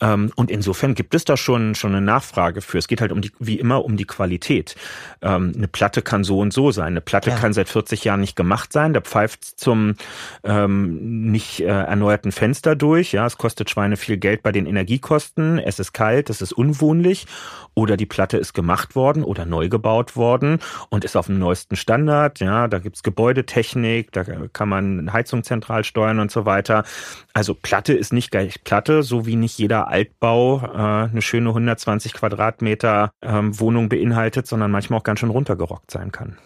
Ähm, 0.00 0.32
und 0.36 0.50
insofern 0.50 0.94
gibt 0.94 1.14
es 1.16 1.24
da 1.24 1.36
schon 1.36 1.74
schon 1.74 1.94
eine 1.94 2.04
Nachfrage 2.04 2.60
für. 2.60 2.78
Es 2.78 2.86
geht 2.86 3.00
halt 3.00 3.10
um 3.10 3.20
die, 3.20 3.32
wie 3.40 3.58
immer 3.58 3.84
um 3.84 3.96
die 3.96 4.06
Qualität. 4.06 4.76
Ähm, 5.22 5.52
eine 5.60 5.68
Platte 5.68 6.02
kann 6.02 6.24
so 6.24 6.38
und 6.38 6.52
so 6.52 6.72
sein. 6.72 6.88
Eine 6.88 7.00
Platte 7.00 7.30
ja. 7.30 7.36
kann 7.36 7.52
seit 7.52 7.68
40 7.68 8.04
Jahren 8.04 8.20
nicht 8.20 8.34
gemacht 8.34 8.72
sein. 8.72 8.94
Da 8.94 9.00
pfeift 9.00 9.44
zum 9.44 9.94
ähm, 10.42 11.30
nicht 11.30 11.60
äh, 11.60 11.66
erneuerten 11.66 12.32
Fenster 12.32 12.74
durch. 12.76 13.12
Ja, 13.12 13.26
es 13.26 13.36
kostet 13.36 13.68
Schweine 13.68 13.96
viel 13.96 14.16
Geld 14.16 14.42
bei 14.42 14.52
den 14.52 14.66
Energiekosten. 14.66 15.58
Es 15.58 15.78
ist 15.78 15.92
kalt, 15.92 16.30
es 16.30 16.40
ist 16.40 16.52
unwohnlich. 16.52 17.26
Oder 17.74 17.96
die 17.96 18.06
Platte 18.06 18.36
ist 18.36 18.52
gemacht 18.54 18.96
worden 18.96 19.22
oder 19.22 19.44
neu 19.46 19.68
gebaut 19.68 20.16
worden 20.16 20.58
und 20.88 21.04
ist 21.04 21.16
auf 21.16 21.26
dem 21.26 21.38
neuesten 21.38 21.76
Standard. 21.76 22.40
Ja, 22.40 22.66
da 22.66 22.78
gibt's 22.78 23.02
Gebäudetechnik, 23.02 24.12
da 24.12 24.24
kann 24.24 24.68
man 24.68 25.12
Heizung 25.12 25.44
zentral 25.44 25.84
steuern 25.84 26.18
und 26.18 26.30
so 26.30 26.46
weiter. 26.46 26.84
Also 27.32 27.54
Platte 27.54 27.92
ist 27.92 28.12
nicht 28.12 28.30
gleich 28.30 28.64
Platte, 28.64 29.02
so 29.02 29.26
wie 29.26 29.36
nicht 29.36 29.58
jeder 29.58 29.88
Altbau 29.88 30.62
äh, 30.62 31.10
eine 31.10 31.22
schöne 31.22 31.50
120 31.50 32.14
Quadratmeter 32.14 33.12
ähm, 33.22 33.58
Wohnung 33.60 33.88
beinhaltet, 33.88 34.46
sondern 34.46 34.70
manchmal 34.70 34.98
auch 34.98 35.04
ganz 35.04 35.20
schön 35.20 35.30
runtergerockt 35.50 35.90
sein 35.90 36.12
kann. 36.12 36.36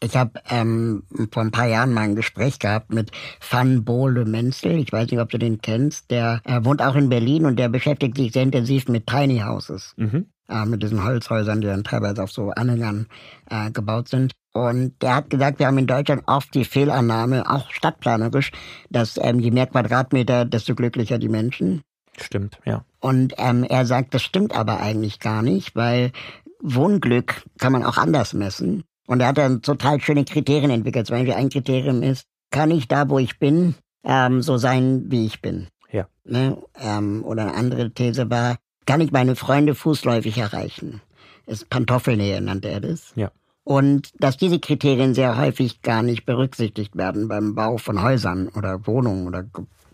Ich 0.00 0.16
habe 0.16 0.40
ähm, 0.48 1.02
vor 1.32 1.42
ein 1.42 1.50
paar 1.50 1.66
Jahren 1.66 1.92
mal 1.92 2.02
ein 2.02 2.14
Gespräch 2.14 2.60
gehabt 2.60 2.92
mit 2.92 3.10
Van 3.50 3.84
Bohle 3.84 4.24
Menzel. 4.24 4.78
Ich 4.78 4.92
weiß 4.92 5.10
nicht, 5.10 5.20
ob 5.20 5.30
du 5.30 5.38
den 5.38 5.60
kennst. 5.60 6.12
Der 6.12 6.40
äh, 6.44 6.64
wohnt 6.64 6.80
auch 6.82 6.94
in 6.94 7.08
Berlin 7.08 7.46
und 7.46 7.58
der 7.58 7.68
beschäftigt 7.68 8.16
sich 8.16 8.32
sehr 8.32 8.44
intensiv 8.44 8.86
mit 8.86 9.08
Tiny 9.08 9.40
Houses. 9.40 9.94
Mhm. 9.96 10.26
Äh, 10.48 10.66
mit 10.66 10.84
diesen 10.84 11.02
Holzhäusern, 11.02 11.60
die 11.60 11.66
dann 11.66 11.82
teilweise 11.82 12.22
auf 12.22 12.30
so 12.30 12.50
Anhängern 12.50 13.08
äh, 13.50 13.72
gebaut 13.72 14.08
sind. 14.08 14.32
Und 14.52 14.94
der 15.02 15.16
hat 15.16 15.30
gesagt, 15.30 15.58
wir 15.58 15.66
haben 15.66 15.78
in 15.78 15.88
Deutschland 15.88 16.22
oft 16.26 16.54
die 16.54 16.64
Fehlannahme, 16.64 17.50
auch 17.50 17.70
stadtplanerisch, 17.72 18.52
dass 18.90 19.18
ähm, 19.20 19.40
je 19.40 19.50
mehr 19.50 19.66
Quadratmeter, 19.66 20.44
desto 20.44 20.76
glücklicher 20.76 21.18
die 21.18 21.28
Menschen. 21.28 21.82
Stimmt, 22.16 22.58
ja. 22.64 22.84
Und 23.00 23.34
ähm, 23.36 23.64
er 23.64 23.84
sagt, 23.84 24.14
das 24.14 24.22
stimmt 24.22 24.54
aber 24.54 24.80
eigentlich 24.80 25.20
gar 25.20 25.42
nicht, 25.42 25.76
weil 25.76 26.12
Wohnglück 26.60 27.42
kann 27.58 27.72
man 27.72 27.84
auch 27.84 27.98
anders 27.98 28.34
messen. 28.34 28.84
Und 29.06 29.20
er 29.20 29.28
hat 29.28 29.38
dann 29.38 29.62
total 29.62 30.00
schöne 30.00 30.24
Kriterien 30.24 30.70
entwickelt. 30.70 31.06
Zum 31.06 31.16
Beispiel 31.16 31.34
ein 31.34 31.48
Kriterium 31.48 32.02
ist, 32.02 32.26
kann 32.50 32.70
ich 32.70 32.88
da, 32.88 33.08
wo 33.08 33.18
ich 33.18 33.38
bin, 33.38 33.74
ähm, 34.04 34.42
so 34.42 34.58
sein, 34.58 35.04
wie 35.08 35.26
ich 35.26 35.40
bin? 35.40 35.68
Ja. 35.90 36.08
Ne? 36.24 36.58
Ähm, 36.78 37.24
oder 37.24 37.42
eine 37.42 37.54
andere 37.54 37.90
These 37.90 38.30
war, 38.30 38.56
kann 38.86 39.00
ich 39.00 39.12
meine 39.12 39.36
Freunde 39.36 39.74
fußläufig 39.74 40.38
erreichen? 40.38 41.00
ist 41.48 41.70
Pantoffelnähe, 41.70 42.40
nannte 42.40 42.68
er 42.68 42.80
das. 42.80 43.12
Ja. 43.16 43.30
Und 43.64 44.12
dass 44.18 44.36
diese 44.36 44.60
Kriterien 44.60 45.14
sehr 45.14 45.36
häufig 45.36 45.82
gar 45.82 46.02
nicht 46.02 46.24
berücksichtigt 46.24 46.96
werden 46.96 47.28
beim 47.28 47.54
Bau 47.54 47.76
von 47.76 48.02
Häusern 48.02 48.48
oder 48.48 48.86
Wohnungen 48.86 49.26
oder 49.26 49.44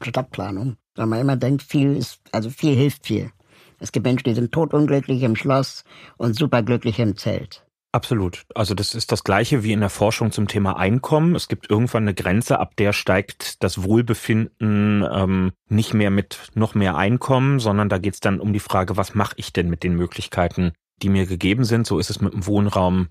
Stadtplanung. 0.00 0.77
Sondern 0.94 1.11
man 1.11 1.20
immer 1.20 1.37
denkt, 1.37 1.62
viel 1.62 1.96
ist, 1.96 2.20
also 2.31 2.50
viel 2.50 2.77
hilft 2.77 3.07
viel. 3.07 3.31
Es 3.79 3.93
gibt 3.93 4.07
Menschen, 4.07 4.25
die 4.25 4.35
sind 4.35 4.53
totunglücklich 4.53 5.23
im 5.23 5.37
Schloss 5.37 5.85
und 6.17 6.35
superglücklich 6.35 6.99
im 6.99 7.17
Zelt. 7.17 7.65
Absolut. 7.95 8.45
Also 8.57 8.75
das 8.75 8.97
ist 8.97 9.13
das 9.13 9.23
Gleiche 9.23 9.63
wie 9.63 9.73
in 9.73 9.79
der 9.79 9.89
Forschung 9.89 10.33
zum 10.33 10.49
Thema 10.49 10.77
Einkommen. 10.77 11.37
Es 11.37 11.47
gibt 11.47 11.71
irgendwann 11.71 12.03
eine 12.03 12.15
Grenze, 12.15 12.59
ab 12.59 12.75
der 12.77 12.93
steigt 12.93 13.63
das 13.63 13.85
Wohlbefinden 13.85 15.07
ähm, 15.09 15.53
nicht 15.69 15.95
mehr 15.95 16.11
mit 16.11 16.51
noch 16.55 16.75
mehr 16.75 16.97
Einkommen, 16.97 17.61
sondern 17.61 17.89
da 17.89 17.99
geht 17.99 18.15
es 18.15 18.21
dann 18.21 18.41
um 18.41 18.53
die 18.53 18.59
Frage, 18.59 18.97
was 18.97 19.15
mache 19.15 19.35
ich 19.37 19.53
denn 19.53 19.71
mit 19.71 19.85
den 19.85 19.95
Möglichkeiten, 19.95 20.73
die 21.03 21.09
mir 21.09 21.27
gegeben 21.27 21.63
sind. 21.63 21.87
So 21.87 22.01
ist 22.01 22.11
es 22.11 22.21
mit 22.21 22.33
dem 22.33 22.47
Wohnraum 22.47 23.07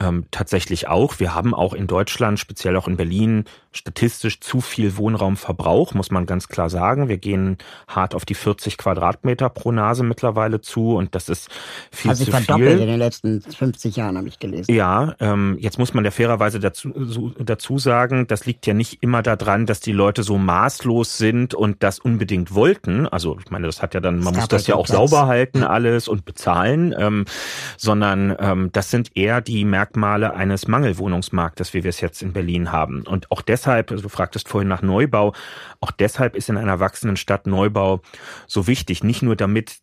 ähm, 0.00 0.26
tatsächlich 0.30 0.88
auch. 0.88 1.18
Wir 1.18 1.34
haben 1.34 1.54
auch 1.54 1.72
in 1.72 1.86
Deutschland, 1.86 2.38
speziell 2.38 2.76
auch 2.76 2.88
in 2.88 2.98
Berlin, 2.98 3.44
statistisch 3.72 4.40
zu 4.40 4.60
viel 4.60 4.96
Wohnraumverbrauch, 4.96 5.94
muss 5.94 6.10
man 6.10 6.26
ganz 6.26 6.48
klar 6.48 6.68
sagen. 6.68 7.08
Wir 7.08 7.18
gehen 7.18 7.58
hart 7.86 8.16
auf 8.16 8.24
die 8.24 8.34
40 8.34 8.76
Quadratmeter 8.76 9.48
pro 9.48 9.70
Nase 9.70 10.02
mittlerweile 10.02 10.60
zu 10.60 10.96
und 10.96 11.14
das 11.14 11.28
ist 11.28 11.48
viel 11.92 12.10
also 12.10 12.24
zu 12.24 12.30
viel. 12.30 12.34
Also 12.34 12.46
verdoppelt 12.46 12.80
in 12.80 12.88
den 12.88 12.98
letzten 12.98 13.40
50 13.42 13.96
Jahren, 13.96 14.18
habe 14.18 14.26
ich 14.26 14.40
gelesen. 14.40 14.74
Ja, 14.74 15.14
ähm, 15.20 15.56
jetzt 15.60 15.78
muss 15.78 15.94
man 15.94 16.02
der 16.02 16.12
fairerweise 16.12 16.58
dazu, 16.58 16.92
so, 16.96 17.30
dazu 17.38 17.78
sagen, 17.78 18.26
das 18.26 18.44
liegt 18.44 18.66
ja 18.66 18.74
nicht 18.74 19.04
immer 19.04 19.22
daran, 19.22 19.66
dass 19.66 19.78
die 19.78 19.92
Leute 19.92 20.24
so 20.24 20.36
maßlos 20.36 21.16
sind 21.16 21.54
und 21.54 21.84
das 21.84 22.00
unbedingt 22.00 22.52
wollten. 22.54 23.06
Also 23.06 23.38
ich 23.38 23.50
meine, 23.50 23.66
das 23.66 23.82
hat 23.82 23.94
ja 23.94 24.00
dann, 24.00 24.18
man 24.18 24.34
muss 24.34 24.48
das 24.48 24.66
ja 24.66 24.74
auch 24.74 24.86
Platz. 24.86 24.96
sauber 24.96 25.28
halten 25.28 25.62
alles 25.62 26.08
und 26.08 26.24
bezahlen, 26.24 26.92
ähm, 26.98 27.24
sondern 27.76 28.36
ähm, 28.40 28.70
das 28.72 28.90
sind 28.90 29.16
eher 29.16 29.40
die 29.40 29.64
Merkmale 29.64 30.34
eines 30.34 30.66
Mangelwohnungsmarktes, 30.66 31.72
wie 31.72 31.84
wir 31.84 31.90
es 31.90 32.00
jetzt 32.00 32.20
in 32.20 32.32
Berlin 32.32 32.72
haben. 32.72 33.02
Und 33.02 33.30
auch 33.30 33.42
deshalb 33.42 33.59
deshalb, 33.60 33.90
also 33.90 34.02
du 34.02 34.08
fragtest 34.08 34.48
vorhin 34.48 34.68
nach 34.68 34.82
Neubau, 34.82 35.34
auch 35.80 35.90
deshalb 35.90 36.34
ist 36.34 36.48
in 36.48 36.56
einer 36.56 36.80
wachsenden 36.80 37.16
Stadt 37.16 37.46
Neubau 37.46 38.00
so 38.46 38.66
wichtig. 38.66 39.04
Nicht 39.04 39.22
nur 39.22 39.36
damit 39.36 39.78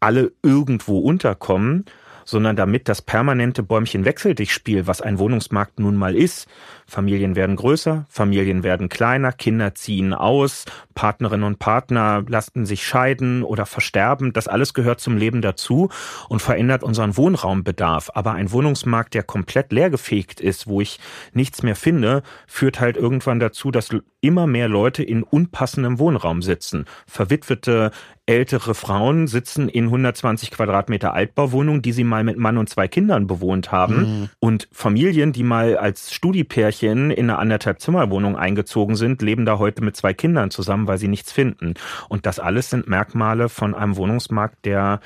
alle 0.00 0.32
irgendwo 0.42 0.98
unterkommen, 0.98 1.84
sondern 2.24 2.56
damit 2.56 2.88
das 2.88 3.02
permanente 3.02 3.62
Bäumchen-Wechsel-Dich-Spiel, 3.62 4.86
was 4.86 5.00
ein 5.00 5.18
Wohnungsmarkt 5.18 5.78
nun 5.78 5.94
mal 5.94 6.16
ist, 6.16 6.48
Familien 6.86 7.34
werden 7.36 7.56
größer, 7.56 8.06
Familien 8.08 8.62
werden 8.62 8.88
kleiner, 8.88 9.32
Kinder 9.32 9.74
ziehen 9.74 10.14
aus, 10.14 10.64
Partnerinnen 10.94 11.44
und 11.44 11.58
Partner 11.58 12.24
lassen 12.28 12.64
sich 12.64 12.86
scheiden 12.86 13.42
oder 13.42 13.66
versterben. 13.66 14.32
Das 14.32 14.48
alles 14.48 14.72
gehört 14.72 15.00
zum 15.00 15.16
Leben 15.16 15.42
dazu 15.42 15.88
und 16.28 16.40
verändert 16.40 16.82
unseren 16.82 17.16
Wohnraumbedarf. 17.16 18.10
Aber 18.14 18.32
ein 18.32 18.52
Wohnungsmarkt, 18.52 19.14
der 19.14 19.24
komplett 19.24 19.72
leergefegt 19.72 20.40
ist, 20.40 20.66
wo 20.66 20.80
ich 20.80 21.00
nichts 21.32 21.62
mehr 21.62 21.76
finde, 21.76 22.22
führt 22.46 22.80
halt 22.80 22.96
irgendwann 22.96 23.40
dazu, 23.40 23.70
dass 23.70 23.90
immer 24.20 24.46
mehr 24.46 24.68
Leute 24.68 25.02
in 25.02 25.22
unpassendem 25.22 25.98
Wohnraum 25.98 26.42
sitzen. 26.42 26.86
Verwitwete 27.06 27.92
ältere 28.26 28.74
Frauen 28.74 29.28
sitzen 29.28 29.68
in 29.68 29.84
120 29.84 30.50
Quadratmeter 30.50 31.14
Altbauwohnungen, 31.14 31.80
die 31.80 31.92
sie 31.92 32.02
mal 32.02 32.24
mit 32.24 32.36
Mann 32.36 32.58
und 32.58 32.68
zwei 32.68 32.88
Kindern 32.88 33.28
bewohnt 33.28 33.70
haben. 33.70 33.96
Mhm. 33.96 34.28
Und 34.40 34.68
Familien, 34.72 35.32
die 35.32 35.44
mal 35.44 35.76
als 35.76 36.12
Studipärchen 36.12 36.75
Pärchen 36.76 37.10
in 37.10 37.30
eine 37.30 37.38
anderthalb 37.38 37.80
Zimmerwohnung 37.80 38.36
eingezogen 38.36 38.96
sind, 38.96 39.22
leben 39.22 39.46
da 39.46 39.58
heute 39.58 39.82
mit 39.82 39.96
zwei 39.96 40.12
Kindern 40.12 40.50
zusammen, 40.50 40.86
weil 40.86 40.98
sie 40.98 41.08
nichts 41.08 41.32
finden. 41.32 41.74
Und 42.08 42.26
das 42.26 42.38
alles 42.38 42.70
sind 42.70 42.88
Merkmale 42.88 43.48
von 43.48 43.74
einem 43.74 43.96
Wohnungsmarkt, 43.96 44.64
der 44.64 45.00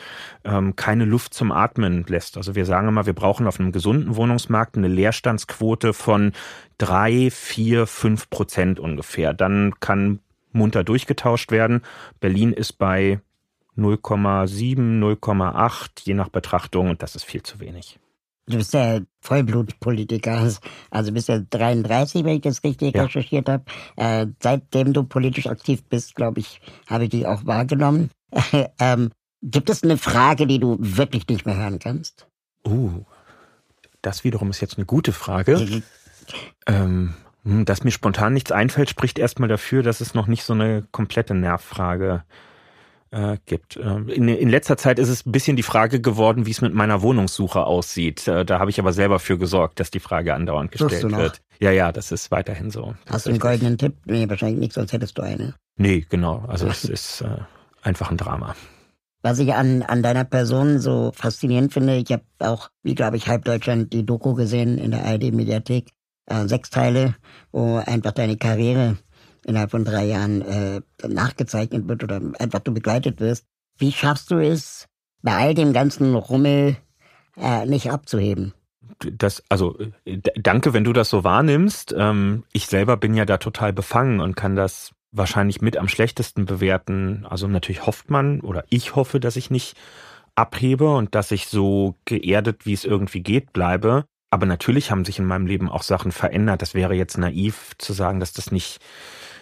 ähm, 0.44 0.76
keine 0.76 1.04
Luft 1.04 1.34
zum 1.34 1.52
Atmen 1.52 2.04
lässt. 2.08 2.36
Also 2.36 2.54
wir 2.54 2.66
sagen 2.66 2.88
immer, 2.88 3.06
wir 3.06 3.12
brauchen 3.12 3.46
auf 3.46 3.60
einem 3.60 3.72
gesunden 3.72 4.16
Wohnungsmarkt 4.16 4.76
eine 4.76 4.88
Leerstandsquote 4.88 5.92
von 5.92 6.32
drei, 6.78 7.30
vier, 7.30 7.86
fünf 7.86 8.30
Prozent 8.30 8.80
ungefähr. 8.80 9.32
Dann 9.34 9.74
kann 9.80 10.20
munter 10.52 10.82
durchgetauscht 10.82 11.52
werden. 11.52 11.82
Berlin 12.18 12.52
ist 12.52 12.74
bei 12.74 13.20
0,7, 13.76 14.98
0,8, 14.98 15.88
je 16.02 16.14
nach 16.14 16.28
Betrachtung, 16.28 16.90
und 16.90 17.02
das 17.02 17.14
ist 17.14 17.24
viel 17.24 17.42
zu 17.42 17.60
wenig. 17.60 18.00
Du 18.50 18.56
bist 18.56 18.74
ja 18.74 19.00
Vollblutpolitiker, 19.20 20.50
also 20.90 21.12
bist 21.12 21.28
ja 21.28 21.38
33, 21.38 22.24
wenn 22.24 22.36
ich 22.36 22.42
das 22.42 22.64
richtig 22.64 22.96
ja. 22.96 23.04
recherchiert 23.04 23.48
habe. 23.48 23.64
Äh, 23.96 24.26
seitdem 24.42 24.92
du 24.92 25.04
politisch 25.04 25.46
aktiv 25.46 25.84
bist, 25.84 26.16
glaube 26.16 26.40
ich, 26.40 26.60
habe 26.86 27.04
ich 27.04 27.10
dich 27.10 27.26
auch 27.26 27.46
wahrgenommen. 27.46 28.10
ähm, 28.80 29.10
gibt 29.42 29.70
es 29.70 29.82
eine 29.84 29.96
Frage, 29.96 30.46
die 30.46 30.58
du 30.58 30.76
wirklich 30.80 31.28
nicht 31.28 31.46
mehr 31.46 31.56
hören 31.56 31.78
kannst? 31.78 32.26
Uh, 32.66 33.04
das 34.02 34.24
wiederum 34.24 34.50
ist 34.50 34.60
jetzt 34.60 34.76
eine 34.76 34.86
gute 34.86 35.12
Frage. 35.12 35.82
ähm, 36.66 37.14
hm, 37.44 37.64
dass 37.64 37.84
mir 37.84 37.92
spontan 37.92 38.34
nichts 38.34 38.52
einfällt, 38.52 38.90
spricht 38.90 39.18
erstmal 39.18 39.48
dafür, 39.48 39.82
dass 39.82 40.00
es 40.00 40.14
noch 40.14 40.26
nicht 40.26 40.42
so 40.42 40.52
eine 40.52 40.82
komplette 40.90 41.34
Nervfrage 41.34 42.24
äh, 43.10 43.38
gibt. 43.46 43.76
Ähm, 43.76 44.08
in, 44.08 44.28
in, 44.28 44.48
letzter 44.48 44.76
Zeit 44.76 44.98
ist 44.98 45.08
es 45.08 45.26
ein 45.26 45.32
bisschen 45.32 45.56
die 45.56 45.62
Frage 45.62 46.00
geworden, 46.00 46.46
wie 46.46 46.50
es 46.50 46.60
mit 46.60 46.74
meiner 46.74 47.02
Wohnungssuche 47.02 47.64
aussieht. 47.64 48.26
Äh, 48.28 48.44
da 48.44 48.58
habe 48.58 48.70
ich 48.70 48.78
aber 48.78 48.92
selber 48.92 49.18
für 49.18 49.38
gesorgt, 49.38 49.80
dass 49.80 49.90
die 49.90 50.00
Frage 50.00 50.34
andauernd 50.34 50.70
gestellt 50.70 51.10
wird. 51.10 51.40
Ja, 51.60 51.70
ja, 51.70 51.92
das 51.92 52.12
ist 52.12 52.30
weiterhin 52.30 52.70
so. 52.70 52.94
Hast 53.06 53.26
du 53.26 53.30
einen 53.30 53.38
goldenen 53.38 53.78
Tipp? 53.78 53.94
Nee, 54.04 54.28
wahrscheinlich 54.28 54.60
nicht, 54.60 54.72
sonst 54.72 54.92
hättest 54.92 55.18
du 55.18 55.22
eine. 55.22 55.54
Nee, 55.76 56.06
genau. 56.08 56.44
Also 56.48 56.68
es 56.68 56.84
ist 56.88 57.20
äh, 57.22 57.38
einfach 57.82 58.10
ein 58.10 58.16
Drama. 58.16 58.54
Was 59.22 59.38
ich 59.38 59.52
an, 59.52 59.82
an 59.82 60.02
deiner 60.02 60.24
Person 60.24 60.78
so 60.78 61.12
faszinierend 61.14 61.74
finde, 61.74 61.96
ich 61.96 62.10
habe 62.10 62.22
auch, 62.38 62.70
wie 62.82 62.94
glaube 62.94 63.18
ich, 63.18 63.28
halb 63.28 63.44
Deutschland 63.44 63.92
die 63.92 64.06
Doku 64.06 64.34
gesehen 64.34 64.78
in 64.78 64.92
der 64.92 65.04
ARD-Mediathek, 65.04 65.90
äh, 66.26 66.46
sechs 66.46 66.70
Teile, 66.70 67.16
wo 67.52 67.76
einfach 67.76 68.12
deine 68.12 68.38
Karriere 68.38 68.96
innerhalb 69.44 69.70
von 69.70 69.84
drei 69.84 70.06
Jahren 70.06 70.42
äh, 70.42 70.80
nachgezeichnet 71.06 71.88
wird 71.88 72.04
oder 72.04 72.20
einfach 72.38 72.60
du 72.60 72.72
begleitet 72.72 73.20
wirst. 73.20 73.46
Wie 73.78 73.92
schaffst 73.92 74.30
du 74.30 74.38
es, 74.38 74.86
bei 75.22 75.34
all 75.34 75.54
dem 75.54 75.72
ganzen 75.72 76.14
Rummel 76.14 76.76
äh, 77.36 77.66
nicht 77.66 77.90
abzuheben? 77.90 78.54
Das, 78.98 79.42
also 79.48 79.78
danke, 80.04 80.72
wenn 80.72 80.84
du 80.84 80.92
das 80.92 81.10
so 81.10 81.24
wahrnimmst. 81.24 81.94
Ähm, 81.96 82.44
ich 82.52 82.66
selber 82.66 82.96
bin 82.96 83.14
ja 83.14 83.24
da 83.24 83.38
total 83.38 83.72
befangen 83.72 84.20
und 84.20 84.36
kann 84.36 84.56
das 84.56 84.92
wahrscheinlich 85.12 85.60
mit 85.60 85.76
am 85.76 85.88
schlechtesten 85.88 86.44
bewerten. 86.44 87.26
Also 87.28 87.48
natürlich 87.48 87.86
hofft 87.86 88.10
man 88.10 88.40
oder 88.40 88.64
ich 88.68 88.94
hoffe, 88.96 89.20
dass 89.20 89.36
ich 89.36 89.50
nicht 89.50 89.76
abhebe 90.34 90.94
und 90.94 91.14
dass 91.14 91.30
ich 91.30 91.46
so 91.46 91.96
geerdet, 92.04 92.66
wie 92.66 92.72
es 92.72 92.84
irgendwie 92.84 93.22
geht, 93.22 93.52
bleibe. 93.52 94.04
Aber 94.30 94.46
natürlich 94.46 94.90
haben 94.90 95.04
sich 95.04 95.18
in 95.18 95.24
meinem 95.24 95.46
Leben 95.46 95.68
auch 95.68 95.82
Sachen 95.82 96.12
verändert. 96.12 96.62
Das 96.62 96.74
wäre 96.74 96.94
jetzt 96.94 97.18
naiv 97.18 97.72
zu 97.78 97.92
sagen, 97.92 98.20
dass 98.20 98.32
das 98.32 98.52
nicht 98.52 98.80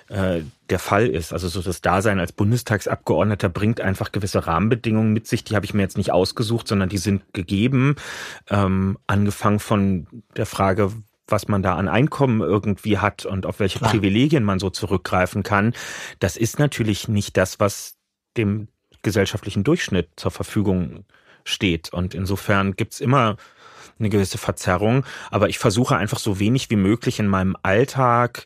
äh, 0.08 0.40
der 0.70 0.78
Fall 0.78 1.06
ist. 1.06 1.32
Also 1.32 1.48
so 1.48 1.62
das 1.62 1.80
Dasein 1.80 2.20
als 2.20 2.32
Bundestagsabgeordneter 2.32 3.48
bringt 3.48 3.80
einfach 3.80 4.12
gewisse 4.12 4.46
Rahmenbedingungen 4.46 5.12
mit 5.12 5.26
sich. 5.26 5.44
Die 5.44 5.54
habe 5.54 5.66
ich 5.66 5.74
mir 5.74 5.82
jetzt 5.82 5.96
nicht 5.96 6.12
ausgesucht, 6.12 6.68
sondern 6.68 6.88
die 6.88 6.98
sind 6.98 7.22
gegeben. 7.32 7.96
Ähm, 8.48 8.98
angefangen 9.06 9.60
von 9.60 10.06
der 10.36 10.46
Frage, 10.46 10.92
was 11.26 11.48
man 11.48 11.62
da 11.62 11.76
an 11.76 11.88
Einkommen 11.88 12.40
irgendwie 12.40 12.98
hat 12.98 13.26
und 13.26 13.46
auf 13.46 13.60
welche 13.60 13.78
Klar. 13.78 13.90
Privilegien 13.90 14.44
man 14.44 14.58
so 14.58 14.70
zurückgreifen 14.70 15.42
kann. 15.42 15.74
Das 16.20 16.36
ist 16.36 16.58
natürlich 16.58 17.08
nicht 17.08 17.36
das, 17.36 17.60
was 17.60 17.96
dem 18.36 18.68
gesellschaftlichen 19.02 19.64
Durchschnitt 19.64 20.08
zur 20.16 20.30
Verfügung 20.30 21.04
steht. 21.44 21.92
Und 21.92 22.14
insofern 22.14 22.76
gibt's 22.76 23.00
immer 23.00 23.36
eine 23.98 24.08
gewisse 24.08 24.38
Verzerrung. 24.38 25.04
Aber 25.30 25.48
ich 25.48 25.58
versuche 25.58 25.96
einfach 25.96 26.18
so 26.18 26.38
wenig 26.38 26.70
wie 26.70 26.76
möglich 26.76 27.18
in 27.18 27.26
meinem 27.26 27.56
Alltag 27.62 28.44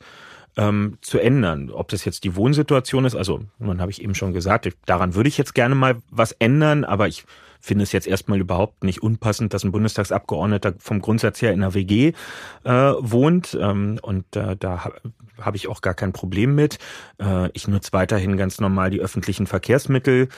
ähm, 0.56 0.98
zu 1.00 1.18
ändern. 1.18 1.70
Ob 1.70 1.88
das 1.88 2.04
jetzt 2.04 2.24
die 2.24 2.36
Wohnsituation 2.36 3.04
ist, 3.04 3.14
also 3.14 3.40
dann 3.58 3.80
habe 3.80 3.90
ich 3.90 4.02
eben 4.02 4.14
schon 4.14 4.32
gesagt, 4.32 4.68
daran 4.86 5.14
würde 5.14 5.28
ich 5.28 5.38
jetzt 5.38 5.54
gerne 5.54 5.74
mal 5.74 6.02
was 6.10 6.32
ändern, 6.32 6.84
aber 6.84 7.08
ich 7.08 7.24
finde 7.62 7.85
es 7.85 7.92
jetzt 7.92 8.09
erstmal 8.09 8.40
überhaupt 8.40 8.83
nicht 8.83 9.03
unpassend, 9.03 9.55
dass 9.55 9.62
ein 9.62 9.70
Bundestagsabgeordneter 9.70 10.75
vom 10.79 11.01
Grundsatz 11.01 11.40
her 11.40 11.53
in 11.53 11.62
einer 11.62 11.75
WG 11.75 12.12
äh, 12.64 12.70
wohnt. 12.70 13.57
Ähm, 13.59 14.01
und 14.03 14.25
äh, 14.37 14.57
da 14.57 14.85
ha 14.85 14.92
habe 15.40 15.57
ich 15.57 15.66
auch 15.66 15.81
gar 15.81 15.94
kein 15.94 16.12
Problem 16.12 16.55
mit. 16.55 16.79
Äh, 17.18 17.48
ich 17.53 17.66
nutze 17.66 17.92
weiterhin 17.92 18.37
ganz 18.37 18.61
normal 18.61 18.90
die 18.90 19.01
öffentlichen 19.01 19.46
Verkehrsmittel 19.46 20.29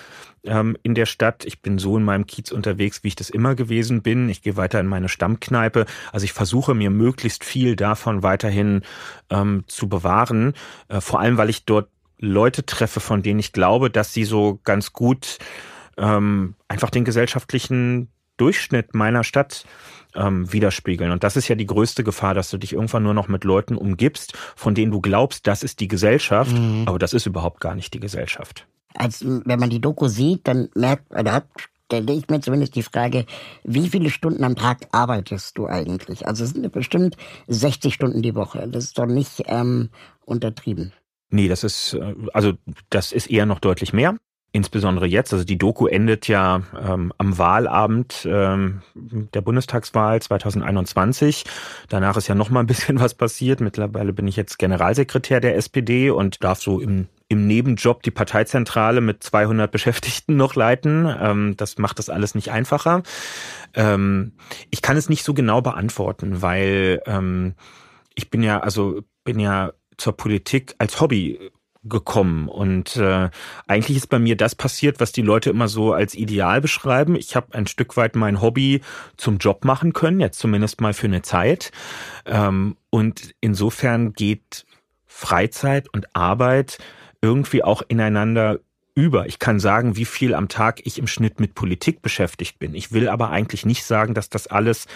ähm, 0.45 0.77
in 0.83 0.95
der 0.95 1.07
Stadt. 1.07 1.45
Ich 1.45 1.61
bin 1.61 1.79
so 1.79 1.97
in 1.97 2.05
meinem 2.05 2.27
Kiez 2.27 2.53
unterwegs, 2.53 3.03
wie 3.03 3.09
ich 3.09 3.17
das 3.17 3.29
immer 3.29 3.55
gewesen 3.55 4.03
bin. 4.03 4.29
Ich 4.29 4.43
gehe 4.43 4.57
weiter 4.57 4.81
in 4.81 4.87
meine 4.87 5.09
Stammkneipe. 5.09 5.87
Also 6.13 6.25
ich 6.25 6.33
versuche 6.33 6.75
mir 6.75 6.91
möglichst 6.91 7.45
viel 7.45 7.77
davon 7.77 8.23
weiterhin 8.23 8.83
ähm, 9.31 9.65
zu 9.67 9.89
bewahren. 9.89 10.55
Äh, 10.89 11.01
vor 11.01 11.21
allem, 11.21 11.37
weil 11.37 11.51
ich 11.51 11.65
dort 11.65 11.89
Leute 12.19 12.65
treffe, 12.65 13.01
von 13.01 13.23
denen 13.23 13.41
ich 13.41 13.53
glaube, 13.53 13.91
dass 13.91 14.13
sie 14.13 14.25
so 14.25 14.61
ganz 14.65 14.93
gut 14.93 15.39
ähm, 15.97 16.55
einfach 16.69 16.91
den 16.91 17.05
gesellschaftlichen 17.05 18.09
Durchschnitt 18.37 18.95
meiner 18.95 19.25
Stadt 19.25 19.65
ähm, 20.15 20.53
widerspiegeln. 20.53 21.13
Und 21.13 21.25
das 21.25 21.37
ist 21.37 21.49
ja 21.49 21.55
die 21.55 21.67
größte 21.67 22.05
Gefahr, 22.05 22.35
dass 22.35 22.51
du 22.51 22.59
dich 22.59 22.73
irgendwann 22.73 23.03
nur 23.03 23.15
noch 23.15 23.29
mit 23.29 23.45
Leuten 23.45 23.77
umgibst, 23.77 24.37
von 24.57 24.75
denen 24.75 24.93
du 24.93 25.01
glaubst, 25.01 25.47
das 25.47 25.63
ist 25.63 25.81
die 25.81 25.89
Gesellschaft, 25.89 26.53
mhm. 26.53 26.85
aber 26.87 26.99
das 26.99 27.13
ist 27.13 27.27
überhaupt 27.27 27.61
gar 27.61 27.75
nicht 27.75 27.95
die 27.95 28.01
Gesellschaft. 28.01 28.67
Als 28.95 29.25
wenn 29.25 29.59
man 29.59 29.71
die 29.71 29.81
Doku 29.81 30.09
sieht, 30.09 30.47
dann 30.47 30.69
merkt, 30.75 31.11
oder 31.13 31.33
hat 31.33 31.47
stelle 31.87 32.13
ich 32.13 32.29
mir 32.29 32.41
zumindest 32.41 32.75
die 32.75 32.83
Frage, 32.83 33.27
wie 33.63 33.89
viele 33.89 34.11
Stunden 34.11 34.43
am 34.45 34.57
Tag 34.57 34.89
arbeitest 34.93 35.59
du 35.59 35.67
eigentlich? 35.67 36.27
Also 36.27 36.45
es 36.45 36.51
sind 36.51 36.71
bestimmt 36.73 37.17
60 37.49 37.95
Stunden 37.95 38.23
die 38.23 38.35
Woche. 38.35 38.67
Das 38.69 38.85
ist 38.85 38.99
doch 38.99 39.07
nicht 39.07 39.43
ähm, 39.47 39.91
untertrieben. 40.25 40.93
Nee, 41.31 41.49
das 41.49 41.65
ist, 41.65 41.95
äh, 41.95 42.15
also 42.33 42.55
das 42.91 43.13
ist 43.13 43.31
eher 43.31 43.47
noch 43.47 43.61
deutlich 43.61 43.93
mehr 43.93 44.17
insbesondere 44.55 45.07
jetzt, 45.07 45.33
also 45.33 45.45
die 45.45 45.59
Doku 45.59 45.89
endet 45.89 46.29
ja 46.29 46.63
ähm, 46.81 47.13
am 47.19 47.39
Wahlabend 47.39 48.25
ähm, 48.25 48.83
der 48.95 49.41
Bundestagswahl 49.41 50.23
2021. 50.23 51.45
Danach 51.89 52.17
ist 52.17 52.29
ja 52.29 52.37
noch 52.37 52.51
mal 52.51 52.61
ein 52.61 52.69
bisschen 52.69 53.01
was 53.01 53.15
passiert. 53.15 53.61
Mittlerweile 53.61 54.13
bin 54.13 54.29
ich 54.29 54.37
jetzt 54.37 54.61
Generalsekretär 54.61 55.41
der 55.41 55.57
SPD 55.57 56.11
und 56.11 56.45
darf 56.45 56.63
so 56.63 56.81
im 56.81 57.09
im 57.29 57.47
Nebenjob 57.47 58.03
die 58.03 58.11
Parteizentrale 58.11 59.01
mit 59.01 59.25
200 59.25 59.73
Beschäftigten 59.73 60.37
noch 60.37 60.55
leiten. 60.55 61.13
Ähm, 61.21 61.57
das 61.57 61.79
macht 61.79 61.99
das 61.99 62.11
alles 62.11 62.35
nicht 62.37 62.53
einfacher. 62.53 63.03
Ähm, 63.73 64.35
ich 64.71 64.83
kann 64.83 64.97
es 64.97 65.09
nicht 65.09 65.25
so 65.25 65.35
genau 65.35 65.63
beantworten, 65.63 66.43
weil 66.43 67.01
ähm, 67.07 67.55
ich 68.15 68.31
bin 68.31 68.43
ja 68.43 68.61
also 68.61 69.01
bin 69.25 69.41
ja 69.41 69.73
zur 69.97 70.17
Politik 70.17 70.75
als 70.79 71.01
Hobby 71.01 71.51
gekommen. 71.85 72.49
Und 72.49 72.97
äh, 72.97 73.31
eigentlich 73.67 73.97
ist 73.97 74.09
bei 74.09 74.19
mir 74.19 74.37
das 74.37 74.55
passiert, 74.55 75.01
was 75.01 75.13
die 75.13 75.23
Leute 75.23 75.51
immer 75.51 75.69
so 75.69 75.93
als 75.93 76.15
ideal 76.15 76.61
beschreiben. 76.61 77.17
Ich 77.17 77.37
habe 77.37 77.55
ein 77.55 77.67
Stück 77.67 77.97
weit 77.97 78.17
mein 78.17 78.41
Hobby 78.41 78.81
zum 79.17 79.39
Job 79.39 79.65
machen 79.65 79.93
können, 79.93 80.21
jetzt 80.21 80.39
zumindest 80.39 80.81
mal 80.81 80.95
für 80.95 81.07
eine 81.07 81.23
Zeit. 81.23 81.73
Ähm, 82.27 82.77
und 82.91 83.35
insofern 83.41 84.13
geht 84.13 84.65
Freizeit 85.07 85.89
und 85.93 86.15
Arbeit 86.17 86.79
irgendwie 87.21 87.63
auch 87.63 87.83
ineinander 87.87 88.59
über. 88.95 89.27
Ich 89.27 89.39
kann 89.39 89.59
sagen, 89.59 89.97
wie 89.97 90.05
viel 90.05 90.35
am 90.35 90.49
Tag 90.49 90.81
ich 90.85 90.99
im 90.99 91.07
Schnitt 91.07 91.41
mit 91.41 91.55
Politik 91.55 92.01
beschäftigt 92.01 92.59
bin. 92.59 92.75
Ich 92.75 92.93
will 92.93 93.09
aber 93.09 93.31
eigentlich 93.31 93.67
nicht 93.67 93.85
sagen, 93.85 94.15
dass 94.15 94.29
das 94.29 94.47
alles 94.47 94.87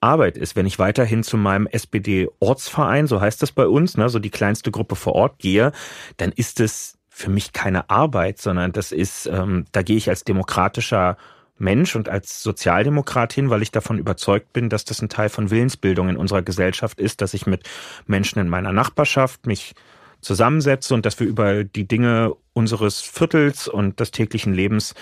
Arbeit 0.00 0.36
ist. 0.36 0.56
Wenn 0.56 0.66
ich 0.66 0.78
weiterhin 0.78 1.22
zu 1.22 1.36
meinem 1.36 1.66
SPD-Ortsverein, 1.66 3.06
so 3.06 3.20
heißt 3.20 3.42
das 3.42 3.52
bei 3.52 3.66
uns, 3.66 3.96
ne, 3.96 4.08
so 4.08 4.18
die 4.18 4.30
kleinste 4.30 4.70
Gruppe 4.70 4.96
vor 4.96 5.14
Ort 5.14 5.38
gehe, 5.38 5.72
dann 6.16 6.32
ist 6.32 6.60
es 6.60 6.98
für 7.08 7.30
mich 7.30 7.52
keine 7.52 7.90
Arbeit, 7.90 8.38
sondern 8.38 8.72
das 8.72 8.92
ist, 8.92 9.26
ähm, 9.26 9.64
da 9.72 9.82
gehe 9.82 9.96
ich 9.96 10.08
als 10.08 10.24
demokratischer 10.24 11.16
Mensch 11.58 11.96
und 11.96 12.08
als 12.08 12.42
Sozialdemokrat 12.42 13.32
hin, 13.32 13.50
weil 13.50 13.62
ich 13.62 13.72
davon 13.72 13.98
überzeugt 13.98 14.52
bin, 14.52 14.68
dass 14.68 14.84
das 14.84 15.02
ein 15.02 15.08
Teil 15.08 15.28
von 15.28 15.50
Willensbildung 15.50 16.08
in 16.08 16.16
unserer 16.16 16.42
Gesellschaft 16.42 17.00
ist, 17.00 17.20
dass 17.20 17.34
ich 17.34 17.46
mit 17.46 17.68
Menschen 18.06 18.38
in 18.38 18.48
meiner 18.48 18.72
Nachbarschaft 18.72 19.46
mich 19.46 19.74
zusammensetze 20.20 20.94
und 20.94 21.04
dass 21.04 21.18
wir 21.18 21.26
über 21.26 21.64
die 21.64 21.86
Dinge 21.86 22.34
unseres 22.52 23.00
Viertels 23.00 23.68
und 23.68 23.98
des 24.00 24.10
täglichen 24.12 24.54
Lebens 24.54 24.94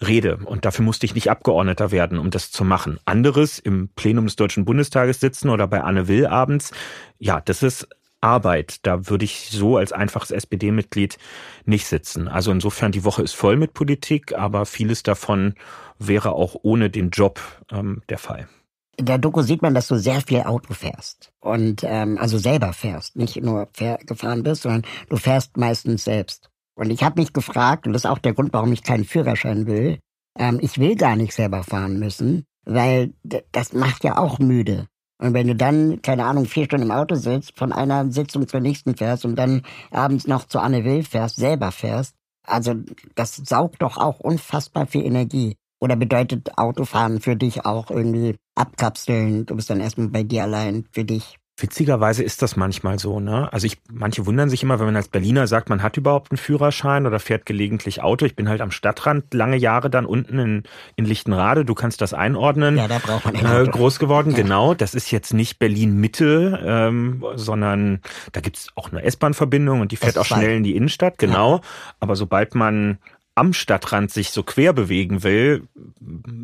rede. 0.00 0.38
Und 0.44 0.64
dafür 0.64 0.84
musste 0.84 1.06
ich 1.06 1.14
nicht 1.14 1.30
Abgeordneter 1.30 1.90
werden, 1.90 2.18
um 2.18 2.30
das 2.30 2.50
zu 2.50 2.64
machen. 2.64 2.98
Anderes 3.04 3.58
im 3.58 3.88
Plenum 3.88 4.24
des 4.26 4.36
Deutschen 4.36 4.64
Bundestages 4.64 5.20
sitzen 5.20 5.50
oder 5.50 5.66
bei 5.66 5.82
Anne 5.82 6.08
Will 6.08 6.26
abends, 6.26 6.72
ja, 7.18 7.40
das 7.40 7.62
ist 7.62 7.88
Arbeit. 8.20 8.86
Da 8.86 9.08
würde 9.08 9.24
ich 9.24 9.48
so 9.50 9.76
als 9.76 9.92
einfaches 9.92 10.30
SPD-Mitglied 10.30 11.18
nicht 11.64 11.86
sitzen. 11.86 12.28
Also 12.28 12.50
insofern, 12.50 12.92
die 12.92 13.04
Woche 13.04 13.22
ist 13.22 13.34
voll 13.34 13.56
mit 13.56 13.74
Politik, 13.74 14.36
aber 14.36 14.66
vieles 14.66 15.02
davon 15.02 15.54
wäre 15.98 16.32
auch 16.32 16.56
ohne 16.62 16.90
den 16.90 17.10
Job 17.10 17.40
ähm, 17.70 18.02
der 18.08 18.18
Fall. 18.18 18.48
in 18.96 19.06
der 19.06 19.18
Doku 19.18 19.42
sieht 19.42 19.62
man, 19.62 19.74
dass 19.74 19.88
du 19.88 19.96
sehr 19.96 20.20
viel 20.20 20.42
Auto 20.42 20.74
fährst. 20.74 21.32
Und 21.40 21.82
ähm, 21.84 22.18
also 22.18 22.36
selber 22.36 22.72
fährst. 22.72 23.16
Nicht 23.16 23.36
nur 23.36 23.68
gefahren 24.06 24.42
bist, 24.42 24.62
sondern 24.62 24.82
du 25.08 25.16
fährst 25.16 25.56
meistens 25.56 26.04
selbst. 26.04 26.49
Und 26.80 26.88
ich 26.90 27.02
habe 27.02 27.20
mich 27.20 27.34
gefragt, 27.34 27.86
und 27.86 27.92
das 27.92 28.04
ist 28.04 28.10
auch 28.10 28.18
der 28.18 28.32
Grund, 28.32 28.54
warum 28.54 28.72
ich 28.72 28.82
keinen 28.82 29.04
Führerschein 29.04 29.66
will, 29.66 29.98
ähm, 30.38 30.58
ich 30.62 30.78
will 30.78 30.96
gar 30.96 31.14
nicht 31.14 31.34
selber 31.34 31.62
fahren 31.62 31.98
müssen, 31.98 32.44
weil 32.64 33.12
das 33.52 33.74
macht 33.74 34.02
ja 34.02 34.16
auch 34.16 34.38
müde. 34.38 34.86
Und 35.20 35.34
wenn 35.34 35.46
du 35.46 35.54
dann, 35.54 36.00
keine 36.00 36.24
Ahnung, 36.24 36.46
vier 36.46 36.64
Stunden 36.64 36.86
im 36.86 36.90
Auto 36.90 37.16
sitzt, 37.16 37.58
von 37.58 37.74
einer 37.74 38.10
Sitzung 38.10 38.48
zur 38.48 38.60
nächsten 38.60 38.96
fährst 38.96 39.26
und 39.26 39.36
dann 39.36 39.60
abends 39.90 40.26
noch 40.26 40.46
zu 40.46 40.58
Anne 40.58 40.82
Will 40.86 41.02
fährst, 41.02 41.36
selber 41.36 41.70
fährst, 41.70 42.14
also 42.46 42.74
das 43.14 43.36
saugt 43.36 43.82
doch 43.82 43.98
auch 43.98 44.18
unfassbar 44.18 44.86
viel 44.86 45.04
Energie. 45.04 45.56
Oder 45.82 45.96
bedeutet 45.96 46.56
Autofahren 46.56 47.20
für 47.20 47.36
dich 47.36 47.66
auch 47.66 47.90
irgendwie 47.90 48.36
abkapseln? 48.54 49.44
Du 49.44 49.54
bist 49.54 49.68
dann 49.68 49.80
erstmal 49.80 50.08
bei 50.08 50.22
dir 50.22 50.44
allein 50.44 50.86
für 50.92 51.04
dich. 51.04 51.39
Witzigerweise 51.62 52.22
ist 52.22 52.42
das 52.42 52.56
manchmal 52.56 52.98
so, 52.98 53.20
ne? 53.20 53.52
Also 53.52 53.66
ich, 53.66 53.78
manche 53.90 54.26
wundern 54.26 54.48
sich 54.48 54.62
immer, 54.62 54.78
wenn 54.78 54.86
man 54.86 54.96
als 54.96 55.08
Berliner 55.08 55.46
sagt, 55.46 55.68
man 55.68 55.82
hat 55.82 55.96
überhaupt 55.96 56.30
einen 56.30 56.38
Führerschein 56.38 57.06
oder 57.06 57.18
fährt 57.18 57.46
gelegentlich 57.46 58.02
Auto. 58.02 58.24
Ich 58.24 58.36
bin 58.36 58.48
halt 58.48 58.60
am 58.60 58.70
Stadtrand 58.70 59.34
lange 59.34 59.56
Jahre 59.56 59.90
dann 59.90 60.06
unten 60.06 60.38
in, 60.38 60.62
in 60.96 61.04
Lichtenrade. 61.04 61.64
Du 61.64 61.74
kannst 61.74 62.00
das 62.00 62.14
einordnen. 62.14 62.76
Ja, 62.76 62.88
da 62.88 62.98
braucht 62.98 63.24
man 63.24 63.34
äh, 63.34 63.66
Groß 63.68 63.98
geworden, 63.98 64.30
ja. 64.30 64.36
genau. 64.36 64.74
Das 64.74 64.94
ist 64.94 65.10
jetzt 65.10 65.34
nicht 65.34 65.58
Berlin-Mitte, 65.58 66.60
ähm, 66.64 67.24
sondern 67.34 68.00
da 68.32 68.40
gibt's 68.40 68.68
auch 68.74 68.90
eine 68.90 69.02
S-Bahn-Verbindung 69.02 69.80
und 69.80 69.92
die 69.92 69.96
fährt 69.96 70.18
auch 70.18 70.24
schnell 70.24 70.56
in 70.56 70.62
die 70.62 70.76
Innenstadt, 70.76 71.18
genau. 71.18 71.56
Ja. 71.56 71.60
Aber 72.00 72.16
sobald 72.16 72.54
man 72.54 72.98
am 73.40 73.54
Stadtrand 73.54 74.10
sich 74.10 74.32
so 74.32 74.42
quer 74.42 74.74
bewegen 74.74 75.22
will, 75.22 75.66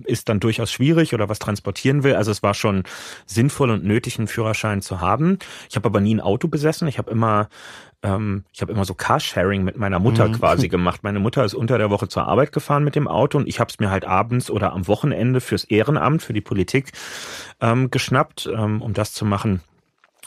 ist 0.04 0.30
dann 0.30 0.40
durchaus 0.40 0.72
schwierig 0.72 1.12
oder 1.12 1.28
was 1.28 1.38
transportieren 1.38 2.04
will. 2.04 2.14
Also 2.14 2.30
es 2.30 2.42
war 2.42 2.54
schon 2.54 2.84
sinnvoll 3.26 3.70
und 3.70 3.84
nötig, 3.84 4.18
einen 4.18 4.28
Führerschein 4.28 4.80
zu 4.80 5.02
haben. 5.02 5.38
Ich 5.68 5.76
habe 5.76 5.86
aber 5.86 6.00
nie 6.00 6.14
ein 6.14 6.22
Auto 6.22 6.48
besessen. 6.48 6.88
Ich 6.88 6.96
habe 6.96 7.10
immer 7.10 7.50
ähm, 8.02 8.44
ich 8.50 8.62
habe 8.62 8.72
immer 8.72 8.86
so 8.86 8.94
Carsharing 8.94 9.62
mit 9.62 9.76
meiner 9.76 9.98
Mutter 9.98 10.28
mhm. 10.28 10.32
quasi 10.32 10.68
gemacht. 10.70 11.02
Meine 11.02 11.18
Mutter 11.18 11.44
ist 11.44 11.52
unter 11.52 11.76
der 11.76 11.90
Woche 11.90 12.08
zur 12.08 12.26
Arbeit 12.26 12.52
gefahren 12.52 12.82
mit 12.82 12.94
dem 12.94 13.08
Auto 13.08 13.36
und 13.36 13.46
ich 13.46 13.60
habe 13.60 13.70
es 13.70 13.78
mir 13.78 13.90
halt 13.90 14.06
abends 14.06 14.50
oder 14.50 14.72
am 14.72 14.88
Wochenende 14.88 15.42
fürs 15.42 15.64
Ehrenamt, 15.64 16.22
für 16.22 16.32
die 16.32 16.40
Politik 16.40 16.92
ähm, 17.60 17.90
geschnappt, 17.90 18.48
ähm, 18.50 18.80
um 18.80 18.94
das 18.94 19.12
zu 19.12 19.26
machen, 19.26 19.60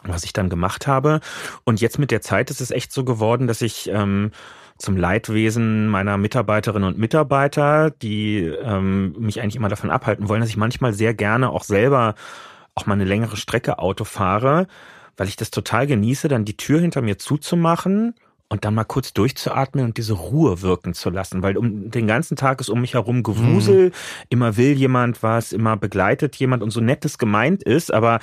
was 0.03 0.23
ich 0.23 0.33
dann 0.33 0.49
gemacht 0.49 0.85
habe. 0.85 1.19
Und 1.63 1.81
jetzt 1.81 1.97
mit 1.97 2.11
der 2.11 2.21
Zeit 2.21 2.51
ist 2.51 2.61
es 2.61 2.69
echt 2.69 2.91
so 2.91 3.03
geworden, 3.03 3.47
dass 3.47 3.63
ich 3.63 3.89
ähm, 3.91 4.31
zum 4.79 4.95
Leidwesen 4.95 5.87
meiner 5.87 6.17
Mitarbeiterinnen 6.17 6.87
und 6.87 6.97
Mitarbeiter, 6.97 7.91
die 7.91 8.39
ähm, 8.39 9.13
mich 9.19 9.41
eigentlich 9.41 9.57
immer 9.57 9.69
davon 9.69 9.91
abhalten 9.91 10.29
wollen, 10.29 10.39
dass 10.39 10.49
ich 10.49 10.57
manchmal 10.57 10.93
sehr 10.93 11.13
gerne 11.13 11.49
auch 11.49 11.63
selber 11.63 12.15
auch 12.75 12.85
mal 12.85 12.93
eine 12.93 13.03
längere 13.03 13.35
Strecke 13.35 13.77
Auto 13.77 14.05
fahre, 14.05 14.67
weil 15.17 15.27
ich 15.27 15.35
das 15.35 15.51
total 15.51 15.85
genieße, 15.85 16.29
dann 16.29 16.45
die 16.45 16.55
Tür 16.55 16.79
hinter 16.79 17.01
mir 17.01 17.17
zuzumachen 17.17 18.15
und 18.47 18.63
dann 18.63 18.73
mal 18.73 18.85
kurz 18.85 19.13
durchzuatmen 19.13 19.83
und 19.83 19.97
diese 19.97 20.13
Ruhe 20.13 20.61
wirken 20.61 20.93
zu 20.93 21.09
lassen, 21.09 21.43
weil 21.43 21.57
um 21.57 21.91
den 21.91 22.07
ganzen 22.07 22.37
Tag 22.37 22.61
ist 22.61 22.69
um 22.69 22.79
mich 22.79 22.93
herum 22.93 23.21
Gewusel, 23.21 23.89
mhm. 23.89 23.93
immer 24.29 24.55
will 24.55 24.71
jemand 24.71 25.21
was, 25.21 25.51
immer 25.51 25.75
begleitet 25.75 26.37
jemand 26.37 26.63
und 26.63 26.71
so 26.71 26.79
nettes 26.79 27.17
gemeint 27.17 27.63
ist, 27.63 27.93
aber 27.93 28.19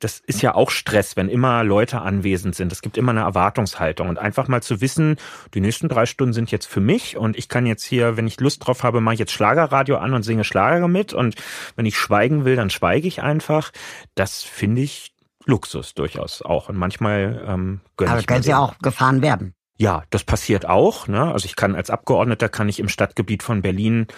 das 0.00 0.18
ist 0.18 0.42
ja 0.42 0.54
auch 0.54 0.70
Stress, 0.70 1.16
wenn 1.16 1.28
immer 1.28 1.62
Leute 1.62 2.00
anwesend 2.00 2.54
sind. 2.54 2.72
Es 2.72 2.80
gibt 2.80 2.96
immer 2.96 3.12
eine 3.12 3.20
Erwartungshaltung 3.20 4.08
und 4.08 4.18
einfach 4.18 4.48
mal 4.48 4.62
zu 4.62 4.80
wissen, 4.80 5.16
die 5.54 5.60
nächsten 5.60 5.88
drei 5.88 6.06
Stunden 6.06 6.32
sind 6.32 6.50
jetzt 6.50 6.66
für 6.66 6.80
mich 6.80 7.16
und 7.16 7.38
ich 7.38 7.48
kann 7.48 7.66
jetzt 7.66 7.84
hier, 7.84 8.16
wenn 8.16 8.26
ich 8.26 8.40
Lust 8.40 8.66
drauf 8.66 8.82
habe, 8.82 9.00
mache 9.00 9.14
ich 9.14 9.20
jetzt 9.20 9.32
Schlagerradio 9.32 9.98
an 9.98 10.14
und 10.14 10.22
singe 10.22 10.44
Schlager 10.44 10.88
mit 10.88 11.12
und 11.12 11.36
wenn 11.76 11.86
ich 11.86 11.96
schweigen 11.96 12.44
will, 12.44 12.56
dann 12.56 12.70
schweige 12.70 13.06
ich 13.06 13.22
einfach. 13.22 13.70
Das 14.14 14.42
finde 14.42 14.80
ich 14.80 15.12
Luxus 15.44 15.94
durchaus 15.94 16.42
auch 16.42 16.68
und 16.70 16.76
manchmal 16.76 17.44
ähm, 17.46 17.80
gönne 17.96 18.12
Aber 18.12 18.20
ich 18.20 18.26
können 18.26 18.42
sie 18.42 18.54
auch 18.54 18.78
gefahren 18.78 19.20
werden. 19.20 19.54
Ja, 19.80 20.04
das 20.10 20.24
passiert 20.24 20.66
auch. 20.66 21.08
Ne? 21.08 21.32
Also 21.32 21.46
ich 21.46 21.56
kann 21.56 21.74
als 21.74 21.88
Abgeordneter 21.88 22.50
kann 22.50 22.68
ich 22.68 22.80
im 22.80 22.90
Stadtgebiet 22.90 23.42
von 23.42 23.62
Berlin 23.62 24.08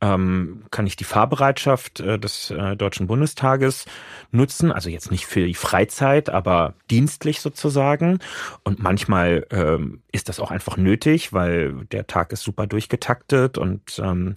ähm, 0.00 0.62
kann 0.70 0.86
ich 0.86 0.94
die 0.94 1.02
Fahrbereitschaft 1.02 1.98
äh, 1.98 2.20
des 2.20 2.52
äh, 2.52 2.76
Deutschen 2.76 3.08
Bundestages 3.08 3.86
nutzen. 4.30 4.70
Also 4.70 4.90
jetzt 4.90 5.10
nicht 5.10 5.26
für 5.26 5.44
die 5.44 5.54
Freizeit, 5.54 6.30
aber 6.30 6.74
dienstlich 6.88 7.40
sozusagen. 7.40 8.20
Und 8.62 8.78
manchmal 8.78 9.44
ähm, 9.50 10.02
ist 10.12 10.28
das 10.28 10.38
auch 10.38 10.52
einfach 10.52 10.76
nötig, 10.76 11.32
weil 11.32 11.84
der 11.86 12.06
Tag 12.06 12.30
ist 12.30 12.44
super 12.44 12.68
durchgetaktet 12.68 13.58
und 13.58 13.98
ähm, 13.98 14.36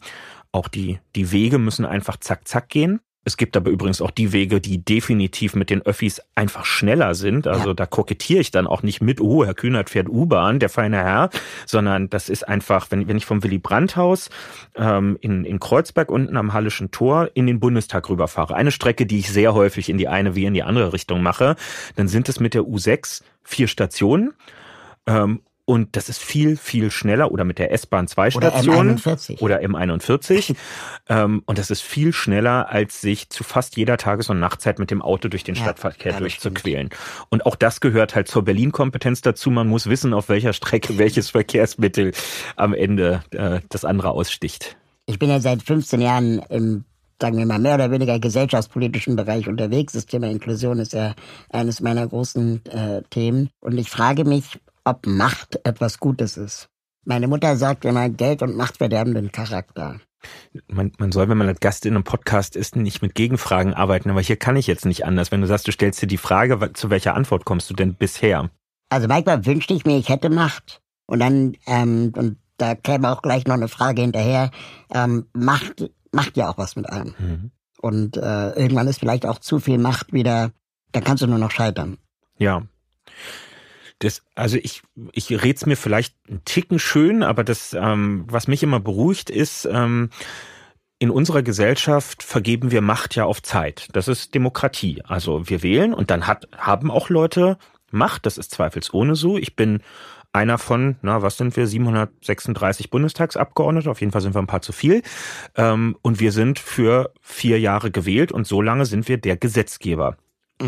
auch 0.52 0.68
die 0.68 1.00
die 1.16 1.32
Wege 1.32 1.60
müssen 1.60 1.86
einfach 1.86 2.18
zack 2.18 2.48
zack 2.48 2.70
gehen. 2.70 3.02
Es 3.24 3.38
gibt 3.38 3.56
aber 3.56 3.70
übrigens 3.70 4.02
auch 4.02 4.10
die 4.10 4.34
Wege, 4.34 4.60
die 4.60 4.84
definitiv 4.84 5.54
mit 5.54 5.70
den 5.70 5.84
Öffis 5.84 6.22
einfach 6.34 6.66
schneller 6.66 7.14
sind. 7.14 7.46
Also 7.46 7.70
ja. 7.70 7.74
da 7.76 7.86
kokettiere 7.86 8.42
ich 8.42 8.50
dann 8.50 8.66
auch 8.66 8.82
nicht 8.82 9.00
mit, 9.02 9.22
oh, 9.22 9.46
Herr 9.46 9.54
Kühnert 9.54 9.92
fährt 9.92 10.10
U-Bahn, 10.10 10.58
der 10.58 10.70
feine 10.70 10.98
Herr, 10.98 11.30
sondern 11.68 12.10
das 12.10 12.30
ist 12.30 12.48
einfach, 12.48 12.88
wenn, 12.90 13.08
wenn 13.08 13.18
ich 13.18 13.26
vom 13.26 13.44
Willy 13.44 13.60
Brandt-Haus 13.60 14.32
ähm, 14.76 15.18
in, 15.22 15.46
in 15.46 15.60
Kreuzberg 15.60 16.10
unten 16.10 16.36
am 16.36 16.54
Hallischen 16.54 16.90
Tor 16.90 17.30
in 17.36 17.46
den 17.46 17.60
Bundestag 17.60 18.10
rüberfahre, 18.10 18.56
eine 18.56 18.72
Strecke, 18.72 19.06
die 19.06 19.20
ich 19.20 19.30
sehr 19.30 19.54
häufig 19.54 19.90
in 19.90 20.00
die 20.00 20.08
eine 20.08 20.36
wie 20.36 20.46
in 20.46 20.56
die 20.56 20.64
andere 20.64 20.92
Richtung 20.92 21.22
mache, 21.22 21.56
dann 21.96 22.08
sind 22.08 22.28
es 22.28 22.40
mit 22.40 22.56
der 22.56 22.64
U6 22.64 23.22
vier 23.44 23.68
Stationen. 23.68 24.34
Ähm, 25.06 25.42
und 25.72 25.96
das 25.96 26.10
ist 26.10 26.22
viel, 26.22 26.58
viel 26.58 26.92
schneller 26.92 27.32
oder 27.32 27.46
mit 27.46 27.58
der 27.58 27.72
S-Bahn 27.72 28.06
zwei 28.06 28.30
Stationen 28.30 29.02
oder 29.40 29.62
M41. 29.62 30.54
ähm, 31.08 31.44
und 31.46 31.58
das 31.58 31.72
ist 31.72 31.80
viel 31.80 32.12
schneller, 32.12 32.68
als 32.70 33.00
sich 33.00 33.30
zu 33.30 33.46
fast 33.46 33.78
jeder 33.78 33.96
Tages- 33.96 34.30
und 34.30 34.42
Nachtzeit 34.42 34.80
mit 34.80 34.92
dem 34.92 35.02
Auto 35.02 35.30
durch 35.30 35.46
den 35.46 35.56
ja, 35.56 35.62
Stadtverkehr 35.62 36.12
ja, 36.12 36.20
durchzuquälen. 36.20 36.90
Und 37.30 37.46
auch 37.46 37.56
das 37.56 37.80
gehört 37.80 38.16
halt 38.16 38.28
zur 38.28 38.44
Berlin-Kompetenz 38.44 39.22
dazu. 39.22 39.50
Man 39.50 39.70
muss 39.70 39.88
wissen, 39.88 40.14
auf 40.14 40.28
welcher 40.28 40.52
Strecke 40.52 40.98
welches 40.98 41.30
Verkehrsmittel 41.30 42.12
am 42.58 42.74
Ende 42.74 43.24
äh, 43.32 43.62
das 43.70 43.86
andere 43.86 44.10
aussticht. 44.10 44.76
Ich 45.06 45.20
bin 45.20 45.30
ja 45.30 45.40
seit 45.40 45.64
15 45.64 46.02
Jahren 46.02 46.40
im 46.50 46.84
sagen 47.22 47.38
wir 47.38 47.46
mal, 47.46 47.60
mehr 47.60 47.76
oder 47.76 47.92
weniger 47.92 48.20
gesellschaftspolitischen 48.20 49.16
Bereich 49.16 49.48
unterwegs. 49.48 49.94
Das 49.94 50.08
Thema 50.08 50.28
Inklusion 50.28 50.80
ist 50.80 50.92
ja 50.94 51.14
eines 51.50 51.80
meiner 51.80 52.08
großen 52.08 52.66
äh, 52.66 53.04
Themen. 53.12 53.52
Und 53.60 53.78
ich 53.78 53.92
frage 53.92 54.26
mich, 54.26 54.60
ob 54.84 55.06
Macht 55.06 55.60
etwas 55.66 56.00
Gutes 56.00 56.38
ist. 56.38 56.70
Meine 57.04 57.28
Mutter 57.28 57.56
sagt 57.58 57.86
immer, 57.86 58.10
Geld 58.10 58.42
und 58.42 58.56
Macht 58.56 58.78
verderben 58.78 59.14
den 59.14 59.32
Charakter. 59.32 60.00
Man, 60.68 60.92
man 61.00 61.12
soll, 61.12 61.30
wenn 61.30 61.38
man 61.38 61.48
als 61.48 61.60
Gast 61.60 61.86
in 61.86 61.96
einem 61.96 62.04
Podcast 62.04 62.56
ist, 62.56 62.76
nicht 62.76 63.02
mit 63.02 63.16
Gegenfragen 63.16 63.74
arbeiten, 63.74 64.12
aber 64.12 64.22
hier 64.22 64.38
kann 64.38 64.56
ich 64.56 64.68
jetzt 64.68 64.86
nicht 64.86 65.06
anders. 65.06 65.32
Wenn 65.32 65.42
du 65.42 65.48
sagst, 65.48 65.68
du 65.68 65.72
stellst 65.72 66.02
dir 66.02 66.08
die 66.08 66.18
Frage, 66.18 66.74
zu 66.74 66.92
welcher 66.92 67.16
Antwort 67.16 67.44
kommst 67.46 67.70
du 67.70 67.74
denn 67.74 67.96
bisher? 67.96 68.52
Also 68.90 69.08
manchmal 69.08 69.46
wünschte 69.46 69.74
ich 69.74 69.86
mir, 69.86 69.98
ich 69.98 70.10
hätte 70.10 70.30
Macht. 70.30 70.82
Und 71.08 71.20
dann, 71.20 71.58
ähm, 71.66 72.14
und 72.16 72.38
da 72.58 72.76
käme 72.76 73.12
auch 73.12 73.24
gleich 73.24 73.46
noch 73.48 73.56
eine 73.56 73.68
Frage 73.68 74.04
hinterher, 74.04 74.52
ähm, 74.94 75.26
Macht 75.34 75.90
macht 76.12 76.38
ja 76.38 76.50
auch 76.50 76.58
was 76.58 76.76
mit 76.76 76.90
einem. 76.90 77.16
Mhm. 77.18 77.52
Und 77.80 78.18
äh, 78.18 78.52
irgendwann 78.52 78.88
ist 78.88 79.00
vielleicht 79.00 79.26
auch 79.26 79.40
zu 79.40 79.60
viel 79.60 79.78
Macht 79.78 80.14
wieder, 80.14 80.52
da 80.92 81.02
kannst 81.02 81.24
du 81.24 81.28
nur 81.28 81.40
noch 81.40 81.52
scheitern. 81.52 81.98
Ja. 82.38 82.64
Das, 84.02 84.24
also 84.34 84.58
ich, 84.58 84.82
ich 85.14 85.30
red's 85.44 85.66
mir 85.68 85.78
vielleicht 85.78 86.16
einen 86.28 86.44
Ticken 86.44 86.80
schön, 86.80 87.22
aber 87.22 87.44
das, 87.44 87.74
ähm, 87.74 88.26
was 88.28 88.48
mich 88.48 88.64
immer 88.64 88.80
beruhigt, 88.80 89.30
ist, 89.30 89.70
ähm, 89.72 90.10
in 90.98 91.12
unserer 91.12 91.44
Gesellschaft 91.44 92.24
vergeben 92.24 92.72
wir 92.72 92.82
Macht 92.82 93.16
ja 93.16 93.26
auf 93.26 93.44
Zeit. 93.44 93.88
Das 93.94 94.08
ist 94.08 94.34
Demokratie. 94.34 95.04
Also 95.06 95.50
wir 95.50 95.64
wählen 95.64 95.94
und 95.94 96.10
dann 96.10 96.28
hat, 96.28 96.48
haben 96.58 96.92
auch 96.92 97.10
Leute 97.10 97.58
Macht. 97.92 98.26
Das 98.26 98.38
ist 98.38 98.52
zweifelsohne 98.52 99.16
so. 99.16 99.38
Ich 99.38 99.56
bin 99.56 99.82
einer 100.34 100.58
von, 100.58 100.96
na, 101.02 101.22
was 101.22 101.38
sind 101.38 101.56
wir, 101.56 101.68
736 101.68 102.90
Bundestagsabgeordnete, 102.90 103.92
auf 103.92 104.00
jeden 104.00 104.12
Fall 104.14 104.22
sind 104.22 104.34
wir 104.34 104.42
ein 104.42 104.48
paar 104.48 104.62
zu 104.62 104.72
viel. 104.72 105.04
Ähm, 105.56 105.96
und 106.02 106.20
wir 106.20 106.32
sind 106.32 106.58
für 106.58 107.14
vier 107.22 107.60
Jahre 107.60 107.92
gewählt 107.92 108.32
und 108.32 108.48
so 108.48 108.62
lange 108.62 108.86
sind 108.86 109.08
wir 109.08 109.18
der 109.18 109.38
Gesetzgeber 109.38 110.18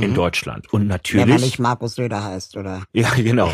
in 0.02 0.12
mhm. 0.12 0.16
Deutschland. 0.16 0.72
Und 0.72 0.88
natürlich. 0.88 1.26
Wenn 1.26 1.34
man 1.34 1.42
nicht 1.42 1.60
Markus 1.60 1.96
Söder 1.96 2.24
heißt, 2.24 2.58
oder? 2.58 2.84
Ja, 2.94 3.10
genau. 3.16 3.52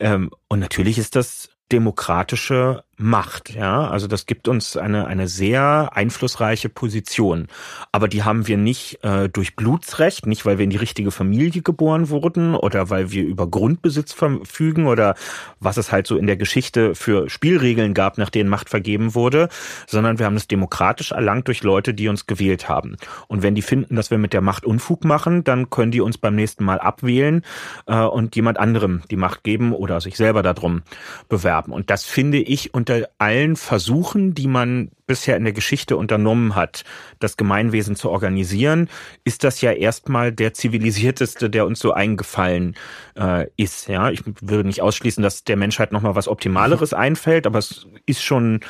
ähm, 0.00 0.30
und 0.48 0.60
natürlich 0.60 0.98
ist 0.98 1.16
das 1.16 1.50
demokratische 1.72 2.83
Macht, 2.96 3.54
ja. 3.54 3.88
Also 3.88 4.06
das 4.06 4.26
gibt 4.26 4.46
uns 4.46 4.76
eine, 4.76 5.06
eine 5.06 5.26
sehr 5.26 5.90
einflussreiche 5.94 6.68
Position. 6.68 7.48
Aber 7.90 8.06
die 8.06 8.22
haben 8.22 8.46
wir 8.46 8.56
nicht 8.56 9.02
äh, 9.02 9.28
durch 9.28 9.56
Blutsrecht, 9.56 10.26
nicht 10.26 10.46
weil 10.46 10.58
wir 10.58 10.64
in 10.64 10.70
die 10.70 10.76
richtige 10.76 11.10
Familie 11.10 11.62
geboren 11.62 12.08
wurden 12.08 12.54
oder 12.54 12.90
weil 12.90 13.10
wir 13.10 13.24
über 13.24 13.48
Grundbesitz 13.48 14.12
verfügen 14.12 14.86
oder 14.86 15.16
was 15.58 15.76
es 15.76 15.90
halt 15.90 16.06
so 16.06 16.16
in 16.16 16.26
der 16.26 16.36
Geschichte 16.36 16.94
für 16.94 17.28
Spielregeln 17.28 17.94
gab, 17.94 18.16
nach 18.16 18.30
denen 18.30 18.48
Macht 18.48 18.70
vergeben 18.70 19.14
wurde, 19.14 19.48
sondern 19.88 20.18
wir 20.18 20.26
haben 20.26 20.36
es 20.36 20.46
demokratisch 20.46 21.10
erlangt 21.10 21.48
durch 21.48 21.64
Leute, 21.64 21.94
die 21.94 22.08
uns 22.08 22.26
gewählt 22.26 22.68
haben. 22.68 22.96
Und 23.26 23.42
wenn 23.42 23.56
die 23.56 23.62
finden, 23.62 23.96
dass 23.96 24.10
wir 24.10 24.18
mit 24.18 24.32
der 24.32 24.40
Macht 24.40 24.64
Unfug 24.64 25.04
machen, 25.04 25.42
dann 25.42 25.68
können 25.70 25.90
die 25.90 26.00
uns 26.00 26.16
beim 26.18 26.36
nächsten 26.36 26.64
Mal 26.64 26.78
abwählen 26.78 27.42
äh, 27.86 27.96
und 28.02 28.36
jemand 28.36 28.58
anderem 28.58 29.02
die 29.10 29.16
Macht 29.16 29.42
geben 29.42 29.72
oder 29.72 30.00
sich 30.00 30.16
selber 30.16 30.42
darum 30.42 30.82
bewerben. 31.28 31.72
Und 31.72 31.90
das 31.90 32.04
finde 32.04 32.38
ich 32.38 32.72
unter 32.72 32.83
unter 32.84 33.08
allen 33.16 33.56
Versuchen, 33.56 34.34
die 34.34 34.46
man 34.46 34.90
bisher 35.06 35.38
in 35.38 35.44
der 35.44 35.54
Geschichte 35.54 35.96
unternommen 35.96 36.54
hat, 36.54 36.84
das 37.18 37.38
Gemeinwesen 37.38 37.96
zu 37.96 38.10
organisieren, 38.10 38.90
ist 39.24 39.42
das 39.42 39.62
ja 39.62 39.72
erstmal 39.72 40.32
der 40.32 40.52
zivilisierteste, 40.52 41.48
der 41.48 41.64
uns 41.64 41.78
so 41.78 41.92
eingefallen 41.92 42.74
äh, 43.16 43.46
ist. 43.56 43.88
Ja, 43.88 44.10
ich 44.10 44.20
würde 44.42 44.68
nicht 44.68 44.82
ausschließen, 44.82 45.22
dass 45.22 45.44
der 45.44 45.56
Menschheit 45.56 45.92
noch 45.92 46.02
mal 46.02 46.14
was 46.14 46.28
Optimaleres 46.28 46.92
einfällt, 46.92 47.46
aber 47.46 47.58
es 47.58 47.86
ist 48.04 48.22
schon, 48.22 48.60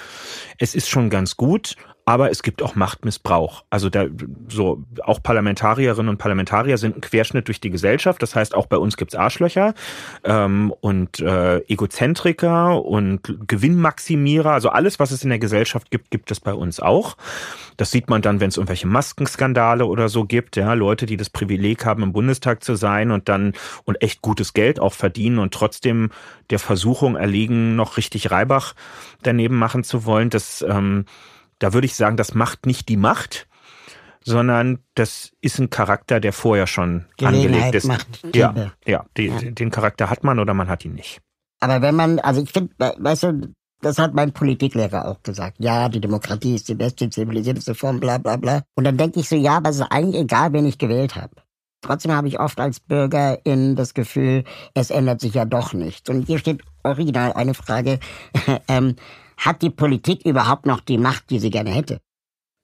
es 0.59 0.77
ist 0.77 0.89
schon 0.89 1.11
ganz 1.11 1.37
gut 1.37 1.75
aber 2.07 2.31
es 2.31 2.43
gibt 2.43 2.63
auch 2.63 2.75
Machtmissbrauch. 2.75 3.65
Also 3.71 3.89
da 3.89 4.07
so 4.49 4.85
auch 5.03 5.23
Parlamentarierinnen 5.23 6.11
und 6.11 6.19
Parlamentarier 6.19 6.77
sind 6.77 6.97
ein 6.97 7.01
Querschnitt 7.01 7.49
durch 7.49 7.61
die 7.61 7.71
Gesellschaft. 7.71 8.21
Das 8.21 8.35
heißt, 8.35 8.55
auch 8.55 8.67
bei 8.67 8.77
uns 8.77 8.99
gibt's 8.99 9.15
Arschlöcher 9.15 9.75
ähm, 10.23 10.73
und 10.81 11.21
äh, 11.21 11.61
Egozentriker 11.61 12.85
und 12.85 13.21
Gewinnmaximierer. 13.47 14.53
Also 14.53 14.69
alles, 14.69 14.99
was 14.99 15.13
es 15.13 15.23
in 15.23 15.31
der 15.31 15.39
Gesellschaft 15.39 15.91
gibt, 15.91 16.11
gibt 16.11 16.31
es 16.31 16.41
bei 16.41 16.53
uns 16.53 16.79
auch. 16.79 17.17
Das 17.79 17.91
sieht 17.91 18.11
man 18.11 18.21
dann, 18.21 18.39
wenn 18.39 18.49
es 18.49 18.59
irgendwelche 18.59 18.87
Maskenskandale 18.87 19.87
oder 19.87 20.11
so 20.11 20.25
gibt. 20.25 20.57
Ja, 20.57 20.75
Leute, 20.75 21.07
die 21.07 21.17
das 21.17 21.31
Privileg 21.31 21.87
haben, 21.87 22.03
im 22.03 22.13
Bundestag 22.13 22.63
zu 22.63 22.75
sein 22.75 23.11
und 23.13 23.31
dann 23.31 23.55
und 23.85 24.03
echt 24.03 24.21
gutes 24.21 24.53
Geld 24.53 24.79
auch 24.79 24.93
verdienen 24.93 25.39
und 25.39 25.55
trotzdem 25.55 26.11
der 26.51 26.59
Versuchung 26.59 27.17
erliegen, 27.17 27.77
noch 27.77 27.97
richtig 27.97 28.31
Reibach 28.31 28.75
daneben 29.23 29.57
machen 29.57 29.85
zu 29.85 30.05
wollen. 30.05 30.29
Das 30.29 30.63
ähm, 30.69 31.07
da 31.65 31.73
würde 31.73 31.87
ich 31.87 31.97
sagen, 31.97 32.19
das 32.19 32.35
macht 32.35 32.67
nicht 32.67 32.91
die 32.91 32.99
Macht, 32.99 33.49
sondern 34.23 34.81
das 34.95 35.33
ist 35.41 35.59
ein 35.59 35.71
Charakter, 35.71 36.21
der 36.21 36.35
vorher 36.35 36.67
schon 36.67 37.07
angelegt 37.23 37.75
ist. 37.75 37.87
Macht 37.87 38.07
ja, 38.37 38.73
ja, 38.85 39.07
die, 39.17 39.29
ja, 39.29 39.51
den 39.51 39.71
Charakter 39.71 40.11
hat 40.11 40.25
man 40.25 40.39
oder 40.39 40.53
man 40.53 40.69
hat 40.69 40.85
ihn 40.85 40.93
nicht. 40.93 41.23
Aber 41.61 41.81
wenn 41.81 41.95
man, 41.95 42.19
also 42.19 42.43
ich 42.43 42.53
finde, 42.53 42.75
weißt 42.79 43.23
du, 43.23 43.55
das 43.81 43.99
hat 43.99 44.13
mein 44.13 44.33
Politiklehrer 44.33 45.09
auch 45.09 45.23
gesagt. 45.23 45.57
Ja, 45.59 45.89
die 45.89 46.03
Demokratie 46.03 46.55
ist 46.55 46.69
die 46.69 46.75
beste, 46.75 47.09
zivilisierteste 47.09 47.75
Form, 47.75 47.99
bla 47.99 48.19
bla 48.19 48.37
bla. 48.37 48.63
Und 48.75 48.85
dann 48.85 48.99
denke 48.99 49.21
ich 49.21 49.29
so, 49.31 49.37
ja, 49.37 49.57
aber 49.57 49.71
es 49.71 49.77
ist 49.77 49.91
eigentlich 49.91 50.21
egal, 50.21 50.53
wen 50.53 50.67
ich 50.67 50.77
gewählt 50.77 51.17
habe. 51.17 51.37
Trotzdem 51.81 52.13
habe 52.13 52.29
ich 52.29 52.41
oft 52.41 52.61
als 52.61 52.79
Bürgerin 52.79 53.75
das 53.75 53.95
Gefühl, 53.95 54.45
es 54.75 54.91
ändert 54.91 55.23
sich 55.23 55.33
ja 55.33 55.47
doch 55.47 55.73
nichts. 55.73 56.11
Und 56.11 56.27
hier 56.27 56.39
steht 56.39 56.61
original 56.83 57.33
eine 57.33 57.55
Frage, 57.55 58.01
ähm, 58.69 58.97
hat 59.37 59.63
die 59.63 59.71
Politik 59.71 60.25
überhaupt 60.25 60.67
noch 60.67 60.81
die 60.81 60.99
Macht, 60.99 61.31
die 61.31 61.39
sie 61.39 61.51
gerne 61.51 61.71
hätte? 61.71 62.01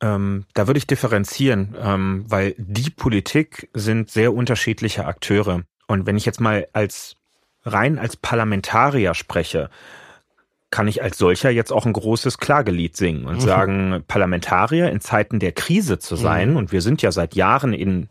Ähm, 0.02 0.46
da 0.54 0.66
würde 0.66 0.78
ich 0.78 0.86
differenzieren, 0.86 1.76
ähm, 1.80 2.24
weil 2.28 2.54
die 2.56 2.90
Politik 2.90 3.68
sind 3.74 4.10
sehr 4.10 4.32
unterschiedliche 4.32 5.04
Akteure. 5.04 5.62
Und 5.86 6.06
wenn 6.06 6.16
ich 6.16 6.24
jetzt 6.24 6.40
mal 6.40 6.66
als 6.72 7.16
rein 7.64 7.98
als 7.98 8.16
Parlamentarier 8.16 9.14
spreche, 9.14 9.68
kann 10.70 10.88
ich 10.88 11.02
als 11.02 11.18
solcher 11.18 11.50
jetzt 11.50 11.72
auch 11.72 11.84
ein 11.84 11.92
großes 11.92 12.38
Klagelied 12.38 12.96
singen 12.96 13.24
und 13.26 13.36
mhm. 13.36 13.40
sagen, 13.40 14.04
Parlamentarier 14.06 14.90
in 14.90 15.00
Zeiten 15.00 15.40
der 15.40 15.52
Krise 15.52 15.98
zu 15.98 16.16
sein, 16.16 16.50
mhm. 16.50 16.56
und 16.56 16.72
wir 16.72 16.80
sind 16.80 17.02
ja 17.02 17.10
seit 17.10 17.34
Jahren 17.34 17.72
in 17.72 18.08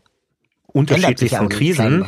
unterschiedlichsten 0.66 1.48
Krisen, 1.48 2.06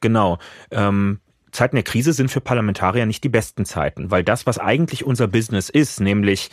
genau, 0.00 0.38
ähm, 0.70 1.20
Zeiten 1.54 1.76
der 1.76 1.84
Krise 1.84 2.12
sind 2.12 2.30
für 2.30 2.40
Parlamentarier 2.40 3.06
nicht 3.06 3.24
die 3.24 3.28
besten 3.28 3.64
Zeiten, 3.64 4.10
weil 4.10 4.24
das, 4.24 4.44
was 4.44 4.58
eigentlich 4.58 5.04
unser 5.04 5.28
Business 5.28 5.70
ist, 5.70 6.00
nämlich 6.00 6.50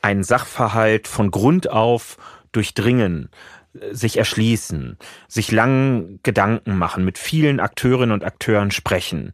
ein 0.00 0.22
Sachverhalt 0.22 1.08
von 1.08 1.30
Grund 1.30 1.68
auf 1.68 2.16
durchdringen, 2.52 3.30
sich 3.90 4.16
erschließen, 4.16 4.96
sich 5.26 5.50
langen 5.50 6.20
Gedanken 6.22 6.78
machen, 6.78 7.04
mit 7.04 7.18
vielen 7.18 7.58
Akteurinnen 7.58 8.12
und 8.12 8.24
Akteuren 8.24 8.70
sprechen, 8.70 9.32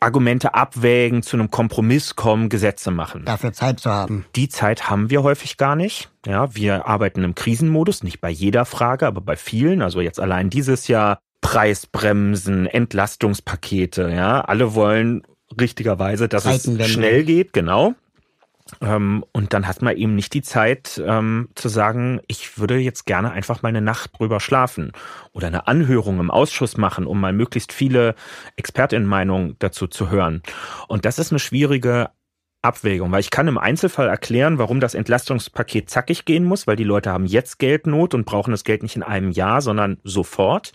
Argumente 0.00 0.54
abwägen, 0.54 1.22
zu 1.22 1.36
einem 1.36 1.50
Kompromiss 1.50 2.16
kommen, 2.16 2.48
Gesetze 2.48 2.90
machen. 2.90 3.24
Dafür 3.24 3.52
Zeit 3.52 3.80
zu 3.80 3.90
haben. 3.90 4.26
Die 4.34 4.48
Zeit 4.48 4.90
haben 4.90 5.10
wir 5.10 5.22
häufig 5.22 5.56
gar 5.56 5.76
nicht. 5.76 6.10
Ja, 6.26 6.54
wir 6.54 6.86
arbeiten 6.86 7.22
im 7.24 7.34
Krisenmodus, 7.34 8.02
nicht 8.02 8.20
bei 8.20 8.30
jeder 8.30 8.64
Frage, 8.64 9.06
aber 9.06 9.20
bei 9.20 9.36
vielen. 9.36 9.82
Also 9.82 10.00
jetzt 10.00 10.20
allein 10.20 10.50
dieses 10.50 10.88
Jahr 10.88 11.20
Preisbremsen, 11.48 12.66
Entlastungspakete, 12.66 14.10
ja. 14.10 14.42
Alle 14.42 14.74
wollen 14.74 15.22
richtigerweise, 15.58 16.28
dass 16.28 16.44
es 16.44 16.90
schnell 16.90 17.24
geht, 17.24 17.54
genau. 17.54 17.94
Ähm, 18.82 19.24
und 19.32 19.54
dann 19.54 19.66
hat 19.66 19.80
man 19.80 19.96
eben 19.96 20.14
nicht 20.14 20.34
die 20.34 20.42
Zeit 20.42 21.02
ähm, 21.02 21.48
zu 21.54 21.70
sagen, 21.70 22.20
ich 22.26 22.58
würde 22.58 22.76
jetzt 22.76 23.06
gerne 23.06 23.30
einfach 23.30 23.62
mal 23.62 23.70
eine 23.70 23.80
Nacht 23.80 24.10
drüber 24.18 24.40
schlafen 24.40 24.92
oder 25.32 25.46
eine 25.46 25.66
Anhörung 25.66 26.20
im 26.20 26.30
Ausschuss 26.30 26.76
machen, 26.76 27.06
um 27.06 27.18
mal 27.18 27.32
möglichst 27.32 27.72
viele 27.72 28.14
Expertinnenmeinungen 28.56 29.56
dazu 29.58 29.86
zu 29.86 30.10
hören. 30.10 30.42
Und 30.86 31.06
das 31.06 31.18
ist 31.18 31.32
eine 31.32 31.38
schwierige 31.38 32.10
Abwägung, 32.60 33.10
weil 33.10 33.20
ich 33.20 33.30
kann 33.30 33.48
im 33.48 33.56
Einzelfall 33.56 34.08
erklären, 34.08 34.58
warum 34.58 34.80
das 34.80 34.94
Entlastungspaket 34.94 35.88
zackig 35.88 36.26
gehen 36.26 36.44
muss, 36.44 36.66
weil 36.66 36.76
die 36.76 36.84
Leute 36.84 37.10
haben 37.10 37.24
jetzt 37.24 37.58
Geldnot 37.58 38.12
und 38.12 38.26
brauchen 38.26 38.50
das 38.50 38.64
Geld 38.64 38.82
nicht 38.82 38.96
in 38.96 39.02
einem 39.02 39.30
Jahr, 39.30 39.62
sondern 39.62 39.96
sofort. 40.04 40.72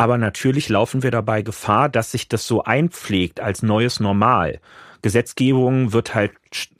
Aber 0.00 0.16
natürlich 0.16 0.70
laufen 0.70 1.02
wir 1.02 1.10
dabei 1.10 1.42
Gefahr, 1.42 1.90
dass 1.90 2.12
sich 2.12 2.26
das 2.26 2.46
so 2.46 2.64
einpflegt 2.64 3.38
als 3.38 3.62
neues 3.62 4.00
Normal. 4.00 4.58
Gesetzgebung 5.02 5.92
wird 5.92 6.14
halt 6.14 6.32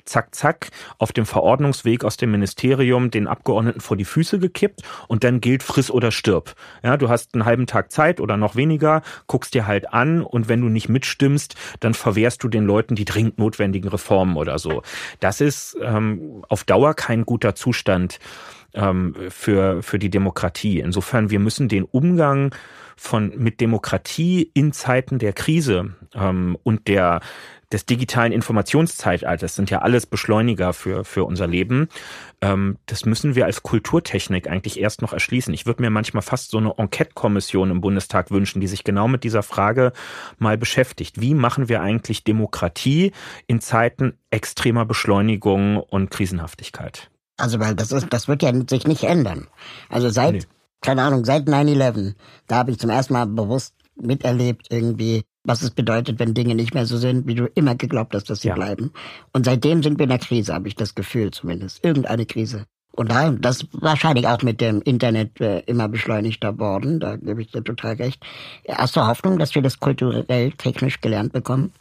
zack, 0.06 0.35
zack 0.35 0.70
auf 0.96 1.12
dem 1.12 1.26
Verordnungsweg 1.26 2.02
aus 2.02 2.16
dem 2.16 2.30
Ministerium 2.30 3.11
den 3.11 3.26
Abgeordneten 3.26 3.83
vor 3.83 3.98
die 3.98 4.06
Füße 4.06 4.38
gekippt 4.38 4.80
und 5.06 5.22
dann 5.22 5.42
gilt 5.42 5.62
friss 5.62 5.90
oder 5.90 6.12
stirb. 6.12 6.54
Ja, 6.83 6.96
du 6.96 7.11
hast 7.11 7.35
einen 7.35 7.44
halben 7.44 7.66
Tag 7.66 7.92
Zeit 7.92 8.20
oder 8.20 8.38
noch 8.38 8.56
weniger, 8.56 9.02
guckst 9.26 9.52
dir 9.52 9.66
halt 9.66 9.92
an 9.92 10.22
und 10.22 10.48
wenn 10.48 10.62
du 10.62 10.70
nicht 10.70 10.88
mitstimmst, 10.88 11.56
dann 11.80 11.92
verwehrst 11.92 12.42
du 12.42 12.48
den 12.48 12.64
Leuten 12.64 12.94
die 12.94 13.04
dringend 13.04 13.38
notwendigen 13.38 13.90
Reformen 13.90 14.38
oder 14.38 14.59
so. 14.59 14.80
Das 15.20 15.42
ist 15.42 15.76
ähm, 15.83 16.42
auf 16.48 16.64
Dauer 16.64 16.94
kein 16.94 17.26
guter 17.26 17.54
Zustand 17.54 18.18
ähm, 18.72 19.14
für, 19.28 19.83
für 19.83 19.98
die 19.98 20.11
Demokratie. 20.11 20.80
Insofern, 20.80 21.28
wir 21.28 21.38
müssen 21.38 21.68
den 21.68 21.85
Umgang 21.85 22.54
von 23.00 23.32
mit 23.38 23.62
Demokratie 23.62 24.50
in 24.52 24.72
Zeiten 24.72 25.18
der 25.18 25.32
Krise 25.32 25.94
ähm, 26.14 26.58
und 26.62 26.86
der 26.86 27.20
des 27.72 27.86
digitalen 27.86 28.32
Informationszeitalters 28.32 29.54
sind 29.54 29.70
ja 29.70 29.78
alles 29.78 30.04
Beschleuniger 30.04 30.74
für, 30.74 31.04
für 31.04 31.24
unser 31.24 31.46
Leben. 31.46 31.88
Ähm, 32.42 32.76
das 32.84 33.06
müssen 33.06 33.36
wir 33.36 33.46
als 33.46 33.62
Kulturtechnik 33.62 34.50
eigentlich 34.50 34.78
erst 34.78 35.00
noch 35.00 35.14
erschließen. 35.14 35.54
Ich 35.54 35.64
würde 35.64 35.80
mir 35.82 35.88
manchmal 35.88 36.22
fast 36.22 36.50
so 36.50 36.58
eine 36.58 36.74
Enquete-Kommission 36.76 37.70
im 37.70 37.80
Bundestag 37.80 38.30
wünschen, 38.30 38.60
die 38.60 38.66
sich 38.66 38.84
genau 38.84 39.08
mit 39.08 39.24
dieser 39.24 39.42
Frage 39.42 39.92
mal 40.38 40.58
beschäftigt. 40.58 41.22
Wie 41.22 41.34
machen 41.34 41.70
wir 41.70 41.80
eigentlich 41.80 42.22
Demokratie 42.22 43.12
in 43.46 43.62
Zeiten 43.62 44.18
extremer 44.30 44.84
Beschleunigung 44.84 45.78
und 45.78 46.10
Krisenhaftigkeit? 46.10 47.08
Also, 47.38 47.60
weil 47.60 47.74
das 47.74 47.92
ist, 47.92 48.08
das 48.10 48.28
wird 48.28 48.42
ja 48.42 48.52
sich 48.68 48.86
nicht 48.86 49.04
ändern. 49.04 49.46
Also 49.88 50.10
seit 50.10 50.34
nee 50.34 50.42
keine 50.80 51.02
Ahnung, 51.02 51.24
seit 51.24 51.46
9-11, 51.46 52.14
da 52.46 52.56
habe 52.56 52.70
ich 52.70 52.78
zum 52.78 52.90
ersten 52.90 53.12
Mal 53.12 53.26
bewusst 53.26 53.74
miterlebt, 53.96 54.68
irgendwie, 54.70 55.22
was 55.44 55.62
es 55.62 55.70
bedeutet, 55.70 56.18
wenn 56.18 56.34
Dinge 56.34 56.54
nicht 56.54 56.74
mehr 56.74 56.86
so 56.86 56.96
sind, 56.96 57.26
wie 57.26 57.34
du 57.34 57.46
immer 57.54 57.74
geglaubt 57.74 58.14
hast, 58.14 58.30
dass 58.30 58.40
sie 58.40 58.48
ja. 58.48 58.54
bleiben. 58.54 58.92
Und 59.32 59.44
seitdem 59.44 59.82
sind 59.82 59.98
wir 59.98 60.04
in 60.04 60.10
der 60.10 60.18
Krise, 60.18 60.54
habe 60.54 60.68
ich 60.68 60.76
das 60.76 60.94
Gefühl 60.94 61.30
zumindest. 61.30 61.84
Irgendeine 61.84 62.26
Krise. 62.26 62.64
Und 62.92 63.10
da, 63.10 63.30
das 63.30 63.66
wahrscheinlich 63.72 64.26
auch 64.26 64.42
mit 64.42 64.60
dem 64.60 64.82
Internet 64.82 65.40
äh, 65.40 65.60
immer 65.60 65.88
beschleunigter 65.88 66.58
worden, 66.58 66.98
da 66.98 67.16
gebe 67.16 67.40
ich 67.40 67.50
dir 67.50 67.62
total 67.62 67.94
recht. 67.94 68.22
Hast 68.68 68.96
du 68.96 69.06
Hoffnung, 69.06 69.38
dass 69.38 69.54
wir 69.54 69.62
das 69.62 69.78
kulturell 69.78 70.52
technisch 70.52 71.00
gelernt 71.00 71.32
bekommen? 71.32 71.72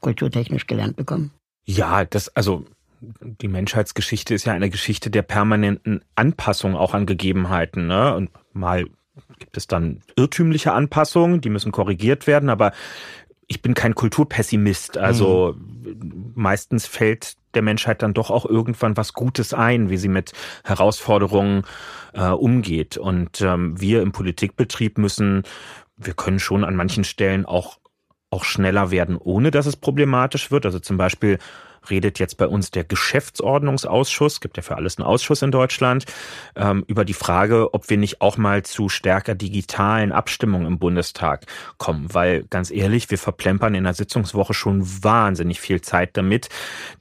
Kulturtechnisch 0.00 0.66
gelernt 0.66 0.96
bekommen? 0.96 1.32
Ja, 1.64 2.04
das, 2.04 2.28
also 2.36 2.64
die 3.00 3.48
Menschheitsgeschichte 3.48 4.34
ist 4.34 4.44
ja 4.44 4.52
eine 4.52 4.70
Geschichte 4.70 5.10
der 5.10 5.22
permanenten 5.22 6.02
Anpassung 6.14 6.76
auch 6.76 6.94
an 6.94 7.06
Gegebenheiten. 7.06 7.88
Ne? 7.88 8.14
Und 8.14 8.30
mal 8.52 8.86
gibt 9.38 9.56
es 9.56 9.66
dann 9.66 10.00
irrtümliche 10.16 10.72
Anpassungen, 10.72 11.40
die 11.40 11.50
müssen 11.50 11.72
korrigiert 11.72 12.26
werden, 12.26 12.48
aber 12.48 12.72
ich 13.46 13.60
bin 13.60 13.74
kein 13.74 13.94
Kulturpessimist. 13.94 14.96
Also 14.96 15.54
mhm. 15.56 16.32
meistens 16.34 16.86
fällt 16.86 17.36
der 17.54 17.62
Menschheit 17.62 18.02
dann 18.02 18.14
doch 18.14 18.30
auch 18.30 18.46
irgendwann 18.46 18.96
was 18.96 19.12
Gutes 19.12 19.52
ein, 19.52 19.90
wie 19.90 19.98
sie 19.98 20.08
mit 20.08 20.32
Herausforderungen 20.64 21.64
äh, 22.14 22.28
umgeht. 22.28 22.96
Und 22.96 23.42
ähm, 23.42 23.78
wir 23.78 24.00
im 24.00 24.12
Politikbetrieb 24.12 24.96
müssen, 24.96 25.42
wir 25.96 26.14
können 26.14 26.38
schon 26.38 26.64
an 26.64 26.76
manchen 26.76 27.04
Stellen 27.04 27.44
auch 27.44 27.78
auch 28.30 28.44
schneller 28.44 28.90
werden, 28.90 29.18
ohne 29.18 29.50
dass 29.50 29.66
es 29.66 29.76
problematisch 29.76 30.50
wird. 30.50 30.64
Also 30.64 30.78
zum 30.78 30.96
Beispiel 30.96 31.38
redet 31.90 32.18
jetzt 32.18 32.36
bei 32.36 32.46
uns 32.46 32.70
der 32.70 32.84
Geschäftsordnungsausschuss, 32.84 34.40
gibt 34.40 34.56
ja 34.56 34.62
für 34.62 34.76
alles 34.76 34.98
einen 34.98 35.06
Ausschuss 35.06 35.42
in 35.42 35.50
Deutschland, 35.50 36.04
ähm, 36.56 36.84
über 36.86 37.04
die 37.04 37.14
Frage, 37.14 37.74
ob 37.74 37.90
wir 37.90 37.96
nicht 37.96 38.20
auch 38.20 38.36
mal 38.36 38.62
zu 38.62 38.88
stärker 38.88 39.34
digitalen 39.34 40.12
Abstimmungen 40.12 40.66
im 40.66 40.78
Bundestag 40.78 41.46
kommen. 41.78 42.12
Weil 42.12 42.44
ganz 42.44 42.70
ehrlich, 42.70 43.10
wir 43.10 43.18
verplempern 43.18 43.74
in 43.74 43.84
der 43.84 43.94
Sitzungswoche 43.94 44.54
schon 44.54 44.82
wahnsinnig 45.02 45.60
viel 45.60 45.80
Zeit 45.80 46.16
damit, 46.16 46.48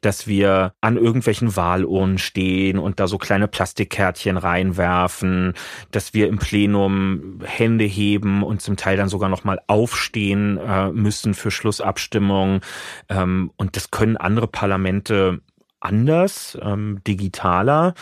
dass 0.02 0.28
wir 0.28 0.74
an 0.82 0.98
irgendwelchen 0.98 1.56
Wahlurnen 1.56 2.18
stehen 2.18 2.78
und 2.78 3.00
da 3.00 3.08
so 3.08 3.18
kleine 3.18 3.48
Plastikkärtchen 3.48 4.38
reinwerfen, 4.38 5.54
dass 5.92 6.14
wir 6.14 6.28
im 6.28 6.40
Plenum 6.40 7.40
Hände 7.44 7.86
heben 7.86 8.44
und 8.44 8.62
zum 8.62 8.78
Teil 8.78 8.98
dann 8.98 9.10
sogar 9.10 9.30
noch 9.30 9.44
mal 9.44 9.60
aufstehen 9.68 10.58
äh, 10.58 10.90
müssen 10.92 11.34
für 11.34 11.52
Schlussabstimmungen. 11.52 12.62
Ähm, 13.10 13.52
und 13.58 13.76
das 13.76 13.92
können 13.92 14.18
andere 14.18 14.48
Parlamente 14.48 14.71
Parlamente 14.72 15.42
anders, 15.82 16.58
ähm, 16.62 17.02
digitaler, 17.06 17.94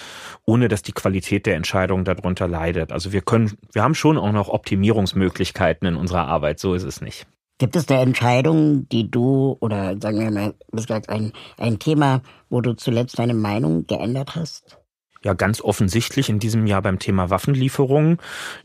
ohne 0.46 0.68
dass 0.68 0.84
die 0.84 0.92
Qualität 0.92 1.48
der 1.48 1.56
Entscheidungen 1.56 2.06
darunter 2.06 2.48
leidet. 2.48 2.92
Also 2.92 3.12
wir 3.12 3.22
können, 3.22 3.58
wir 3.72 3.82
haben 3.82 3.96
schon 3.96 4.20
auch 4.20 4.32
noch 4.32 4.50
Optimierungsmöglichkeiten 4.50 5.88
in 5.88 5.96
unserer 5.96 6.28
Arbeit, 6.28 6.60
so 6.60 6.76
ist 6.76 6.84
es 6.84 7.02
nicht. 7.02 7.26
Gibt 7.58 7.76
es 7.76 7.88
da 7.88 8.00
Entscheidungen, 8.00 8.88
die 8.90 9.10
du, 9.10 9.58
oder 9.62 9.96
sagen 10.00 10.20
wir 10.20 10.30
mal, 10.30 10.54
gesagt, 10.72 11.10
ein, 11.10 11.34
ein 11.58 11.80
Thema, 11.80 12.22
wo 12.52 12.62
du 12.62 12.74
zuletzt 12.74 13.18
deine 13.18 13.34
Meinung 13.34 13.88
geändert 13.88 14.36
hast? 14.36 14.78
Ja, 15.24 15.34
ganz 15.34 15.62
offensichtlich 15.62 16.30
in 16.30 16.38
diesem 16.38 16.68
Jahr 16.68 16.84
beim 16.84 17.00
Thema 17.00 17.32
Waffenlieferungen 17.32 18.20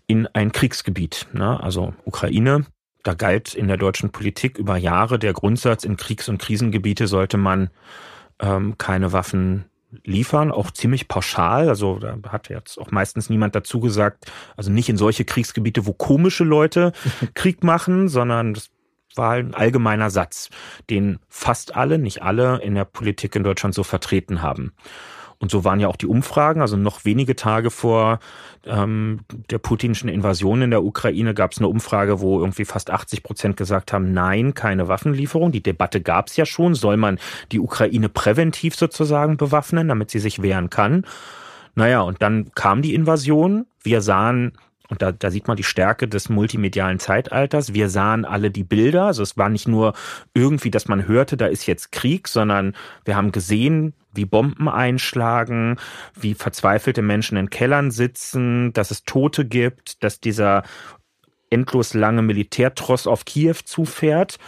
in 0.07 0.27
ein 0.27 0.53
Kriegsgebiet, 0.53 1.27
ne? 1.33 1.59
also 1.59 1.95
Ukraine. 2.05 2.67
Da 3.05 3.15
galt 3.15 3.55
in 3.55 3.69
der 3.69 3.77
deutschen 3.77 4.11
Politik 4.11 4.59
über 4.59 4.77
Jahre 4.77 5.19
der 5.19 5.35
Grundsatz, 5.35 5.85
in 5.85 5.97
Kriegs- 5.97 6.29
und 6.29 6.39
Krisengebiete 6.39 7.07
sollte 7.07 7.37
man 7.37 7.71
ähm, 8.41 8.77
keine 8.79 9.13
Waffen 9.13 9.67
liefern, 10.05 10.51
auch 10.51 10.71
ziemlich 10.71 11.07
pauschal. 11.07 11.69
Also 11.69 11.99
da 11.99 12.17
hat 12.29 12.49
jetzt 12.49 12.79
auch 12.79 12.91
meistens 12.91 13.31
niemand 13.31 13.55
dazu 13.55 13.79
gesagt, 13.79 14.33
also 14.57 14.73
nicht 14.73 14.89
in 14.89 14.97
solche 14.97 15.25
Kriegsgebiete, 15.25 15.87
wo 15.87 15.93
komische 15.93 16.45
Leute 16.45 16.93
Krieg 17.35 17.63
machen, 17.63 18.09
sondern 18.09 18.55
das 18.55 18.71
war 19.15 19.35
ein 19.35 19.55
allgemeiner 19.55 20.11
Satz, 20.11 20.49
den 20.91 21.19
fast 21.29 21.77
alle, 21.77 21.99
nicht 21.99 22.23
alle 22.23 22.61
in 22.63 22.75
der 22.75 22.87
Politik 22.87 23.37
in 23.37 23.45
Deutschland 23.45 23.75
so 23.75 23.85
vertreten 23.85 24.43
haben. 24.43 24.73
Und 25.45 25.51
so 25.51 25.63
waren 25.63 25.79
ja 25.79 25.89
auch 25.89 25.97
die 25.97 26.07
Umfragen. 26.07 26.63
Also 26.63 26.79
noch 26.79 27.05
wenige 27.05 27.37
Tage 27.37 27.71
vor 27.71 28.19
ähm, 28.65 29.21
der 29.51 29.59
putinschen 29.59 30.09
Invasion 30.09 30.63
in 30.63 30.71
der 30.71 30.83
Ukraine 30.83 31.35
gab 31.35 31.53
es 31.53 31.59
eine 31.59 31.69
Umfrage, 31.69 32.23
wo 32.23 32.41
irgendwie 32.41 32.65
fast 32.65 32.89
80 32.89 33.23
Prozent 33.23 33.59
gesagt 33.59 33.93
haben, 33.93 34.15
nein, 34.15 34.55
keine 34.55 34.89
Waffenlieferung. 34.89 35.53
Die 35.53 35.63
Debatte 35.63 36.01
gab 36.01 36.29
es 36.29 36.37
ja 36.39 36.47
schon. 36.47 36.75
Soll 36.75 36.97
man 36.97 37.19
die 37.53 37.61
Ukraine 37.61 38.09
präventiv 38.09 38.75
sozusagen 38.75 39.37
bewaffnen, 39.37 39.87
damit 39.87 40.11
sie 40.11 40.19
sich 40.19 40.41
wehren 40.41 40.71
kann? 40.71 41.05
Naja, 41.75 42.01
und 42.01 42.23
dann 42.23 42.51
kam 42.55 42.81
die 42.81 42.95
Invasion. 42.95 43.67
Wir 43.83 44.01
sahen 44.01 44.53
und 44.89 45.03
da, 45.03 45.13
da 45.13 45.31
sieht 45.31 45.47
man 45.47 45.59
die 45.59 45.63
Stärke 45.63 46.09
des 46.09 46.31
multimedialen 46.31 46.99
Zeitalters. 47.01 47.75
Wir 47.75 47.91
sahen 47.91 48.25
alle 48.25 48.51
die 48.51 48.65
Bilder. 48.65 49.05
Also 49.05 49.23
es 49.23 49.37
war 49.37 49.51
nicht 49.51 49.69
nur 49.69 49.93
irgendwie, 50.33 50.71
dass 50.71 50.89
man 50.89 51.07
hörte, 51.07 51.37
da 51.37 51.47
ist 51.47 51.67
jetzt 51.67 51.93
Krieg, 51.93 52.29
sondern 52.29 52.75
wir 53.05 53.15
haben 53.15 53.31
gesehen, 53.31 53.93
wie 54.15 54.25
Bomben 54.25 54.69
einschlagen, 54.69 55.79
wie 56.19 56.35
verzweifelte 56.35 57.03
Menschen 57.03 57.37
in 57.37 57.51
Kellern 57.51 57.91
sitzen, 57.91 58.73
dass 58.73 58.91
es 58.91 59.05
Tote 59.05 59.45
gibt, 59.45 60.03
dass 60.03 60.21
dieser 60.21 60.63
endlos 61.51 61.95
lange 61.95 62.23
Militärtross 62.23 63.07
auf 63.07 63.25
Kiew 63.25 63.57
zufährt. 63.65 64.39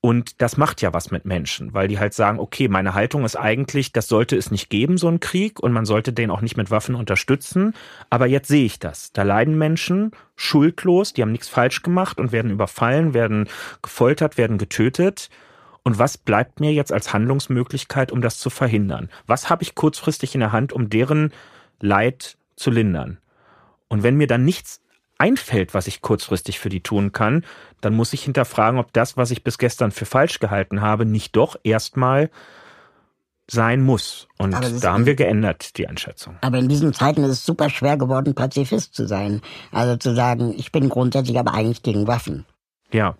Und 0.00 0.40
das 0.40 0.56
macht 0.56 0.80
ja 0.80 0.94
was 0.94 1.10
mit 1.10 1.24
Menschen, 1.24 1.74
weil 1.74 1.88
die 1.88 1.98
halt 1.98 2.14
sagen, 2.14 2.38
okay, 2.38 2.68
meine 2.68 2.94
Haltung 2.94 3.24
ist 3.24 3.34
eigentlich, 3.34 3.92
das 3.92 4.06
sollte 4.06 4.36
es 4.36 4.52
nicht 4.52 4.70
geben, 4.70 4.96
so 4.96 5.08
ein 5.08 5.18
Krieg, 5.18 5.58
und 5.58 5.72
man 5.72 5.84
sollte 5.84 6.12
den 6.12 6.30
auch 6.30 6.40
nicht 6.40 6.56
mit 6.56 6.70
Waffen 6.70 6.94
unterstützen. 6.94 7.74
Aber 8.08 8.26
jetzt 8.26 8.46
sehe 8.46 8.64
ich 8.64 8.78
das. 8.78 9.12
Da 9.12 9.24
leiden 9.24 9.58
Menschen 9.58 10.12
schuldlos, 10.36 11.14
die 11.14 11.22
haben 11.22 11.32
nichts 11.32 11.48
falsch 11.48 11.82
gemacht 11.82 12.20
und 12.20 12.30
werden 12.30 12.52
überfallen, 12.52 13.12
werden 13.12 13.48
gefoltert, 13.82 14.38
werden 14.38 14.56
getötet. 14.56 15.30
Und 15.82 15.98
was 15.98 16.18
bleibt 16.18 16.60
mir 16.60 16.72
jetzt 16.72 16.92
als 16.92 17.12
Handlungsmöglichkeit, 17.12 18.12
um 18.12 18.20
das 18.20 18.38
zu 18.38 18.50
verhindern? 18.50 19.08
Was 19.26 19.48
habe 19.48 19.62
ich 19.62 19.74
kurzfristig 19.74 20.34
in 20.34 20.40
der 20.40 20.52
Hand, 20.52 20.72
um 20.72 20.90
deren 20.90 21.32
Leid 21.80 22.36
zu 22.56 22.70
lindern? 22.70 23.18
Und 23.88 24.02
wenn 24.02 24.16
mir 24.16 24.26
dann 24.26 24.44
nichts 24.44 24.82
einfällt, 25.18 25.74
was 25.74 25.86
ich 25.86 26.00
kurzfristig 26.00 26.58
für 26.58 26.68
die 26.68 26.82
tun 26.82 27.12
kann, 27.12 27.44
dann 27.80 27.94
muss 27.94 28.12
ich 28.12 28.22
hinterfragen, 28.22 28.78
ob 28.78 28.92
das, 28.92 29.16
was 29.16 29.30
ich 29.30 29.42
bis 29.42 29.58
gestern 29.58 29.90
für 29.90 30.06
falsch 30.06 30.38
gehalten 30.38 30.80
habe, 30.80 31.04
nicht 31.04 31.34
doch 31.36 31.56
erstmal 31.64 32.30
sein 33.50 33.80
muss. 33.82 34.28
Und 34.36 34.52
da 34.52 34.92
haben 34.92 35.06
wir 35.06 35.14
geändert, 35.14 35.78
die 35.78 35.88
Einschätzung. 35.88 36.36
Aber 36.42 36.58
in 36.58 36.68
diesen 36.68 36.92
Zeiten 36.92 37.24
ist 37.24 37.30
es 37.30 37.46
super 37.46 37.70
schwer 37.70 37.96
geworden, 37.96 38.34
Pazifist 38.34 38.94
zu 38.94 39.06
sein. 39.06 39.40
Also 39.72 39.96
zu 39.96 40.14
sagen, 40.14 40.54
ich 40.56 40.70
bin 40.70 40.88
grundsätzlich 40.88 41.38
aber 41.38 41.54
eigentlich 41.54 41.82
gegen 41.82 42.06
Waffen. 42.06 42.44
Ja. 42.92 43.16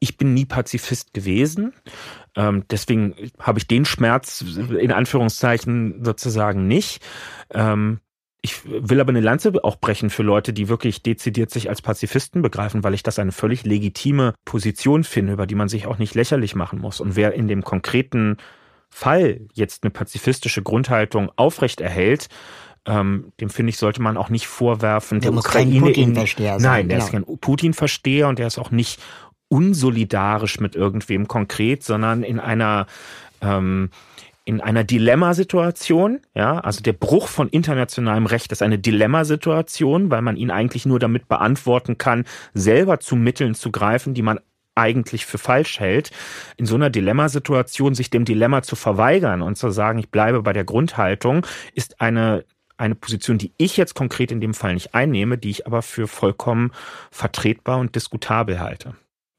Ich 0.00 0.16
bin 0.16 0.34
nie 0.34 0.44
Pazifist 0.44 1.14
gewesen. 1.14 1.72
Ähm, 2.34 2.64
deswegen 2.70 3.14
habe 3.38 3.58
ich 3.58 3.66
den 3.66 3.84
Schmerz 3.84 4.42
in 4.42 4.92
Anführungszeichen 4.92 6.04
sozusagen 6.04 6.66
nicht. 6.66 7.02
Ähm, 7.50 8.00
ich 8.42 8.60
will 8.64 9.00
aber 9.00 9.10
eine 9.10 9.20
Lanze 9.20 9.52
auch 9.64 9.76
brechen 9.76 10.08
für 10.08 10.22
Leute, 10.22 10.52
die 10.52 10.68
wirklich 10.68 11.02
dezidiert 11.02 11.50
sich 11.50 11.68
als 11.68 11.82
Pazifisten 11.82 12.42
begreifen, 12.42 12.84
weil 12.84 12.94
ich 12.94 13.02
das 13.02 13.18
eine 13.18 13.32
völlig 13.32 13.64
legitime 13.64 14.34
Position 14.44 15.02
finde, 15.02 15.32
über 15.32 15.46
die 15.46 15.56
man 15.56 15.68
sich 15.68 15.86
auch 15.86 15.98
nicht 15.98 16.14
lächerlich 16.14 16.54
machen 16.54 16.78
muss. 16.78 17.00
Und 17.00 17.16
wer 17.16 17.34
in 17.34 17.48
dem 17.48 17.64
konkreten 17.64 18.36
Fall 18.88 19.40
jetzt 19.52 19.82
eine 19.82 19.90
pazifistische 19.90 20.62
Grundhaltung 20.62 21.32
aufrechterhält, 21.34 22.28
ähm, 22.86 23.32
dem 23.40 23.50
finde 23.50 23.70
ich, 23.70 23.78
sollte 23.78 24.00
man 24.00 24.16
auch 24.16 24.28
nicht 24.28 24.46
vorwerfen, 24.46 25.20
der, 25.20 25.32
der 25.32 25.40
Ukraine 25.40 25.80
Putin-Versteher 25.80 26.60
sein. 26.60 26.70
Nein, 26.70 26.88
der 26.88 26.98
genau. 26.98 27.06
ist 27.06 27.12
kein 27.12 27.38
Putin-Versteher 27.38 28.28
und 28.28 28.38
der 28.38 28.46
ist 28.46 28.58
auch 28.58 28.70
nicht 28.70 29.00
unsolidarisch 29.48 30.60
mit 30.60 30.74
irgendwem 30.74 31.28
konkret, 31.28 31.82
sondern 31.82 32.22
in 32.22 32.40
einer 32.40 32.86
ähm, 33.40 33.90
in 34.44 34.60
einer 34.60 34.84
Dilemmasituation, 34.84 36.20
ja, 36.32 36.60
also 36.60 36.80
der 36.80 36.92
Bruch 36.92 37.26
von 37.26 37.48
internationalem 37.48 38.26
Recht 38.26 38.52
ist 38.52 38.62
eine 38.62 38.78
Dilemmasituation, 38.78 40.08
weil 40.08 40.22
man 40.22 40.36
ihn 40.36 40.52
eigentlich 40.52 40.86
nur 40.86 41.00
damit 41.00 41.26
beantworten 41.26 41.98
kann, 41.98 42.24
selber 42.54 43.00
zu 43.00 43.16
Mitteln 43.16 43.56
zu 43.56 43.72
greifen, 43.72 44.14
die 44.14 44.22
man 44.22 44.38
eigentlich 44.76 45.26
für 45.26 45.38
falsch 45.38 45.80
hält. 45.80 46.12
In 46.56 46.66
so 46.66 46.76
einer 46.76 46.90
Dilemmasituation 46.90 47.96
sich 47.96 48.08
dem 48.08 48.24
Dilemma 48.24 48.62
zu 48.62 48.76
verweigern 48.76 49.42
und 49.42 49.56
zu 49.56 49.70
sagen, 49.70 49.98
ich 49.98 50.10
bleibe 50.10 50.42
bei 50.42 50.52
der 50.52 50.64
Grundhaltung, 50.64 51.44
ist 51.74 52.00
eine 52.00 52.44
eine 52.78 52.94
Position, 52.94 53.38
die 53.38 53.52
ich 53.56 53.78
jetzt 53.78 53.94
konkret 53.94 54.30
in 54.30 54.42
dem 54.42 54.52
Fall 54.52 54.74
nicht 54.74 54.94
einnehme, 54.94 55.38
die 55.38 55.48
ich 55.48 55.66
aber 55.66 55.80
für 55.80 56.06
vollkommen 56.06 56.72
vertretbar 57.10 57.78
und 57.78 57.94
diskutabel 57.94 58.60
halte. 58.60 58.94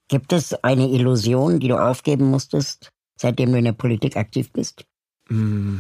Gibt 0.08 0.34
es 0.34 0.54
eine 0.64 0.88
Illusion, 0.90 1.60
die 1.60 1.68
du 1.68 1.78
aufgeben 1.78 2.30
musstest, 2.30 2.92
seitdem 3.18 3.52
du 3.52 3.58
in 3.58 3.66
der 3.66 3.74
Politik 3.74 4.16
aktiv 4.16 4.52
bist? 4.52 4.86
Mm. 5.30 5.78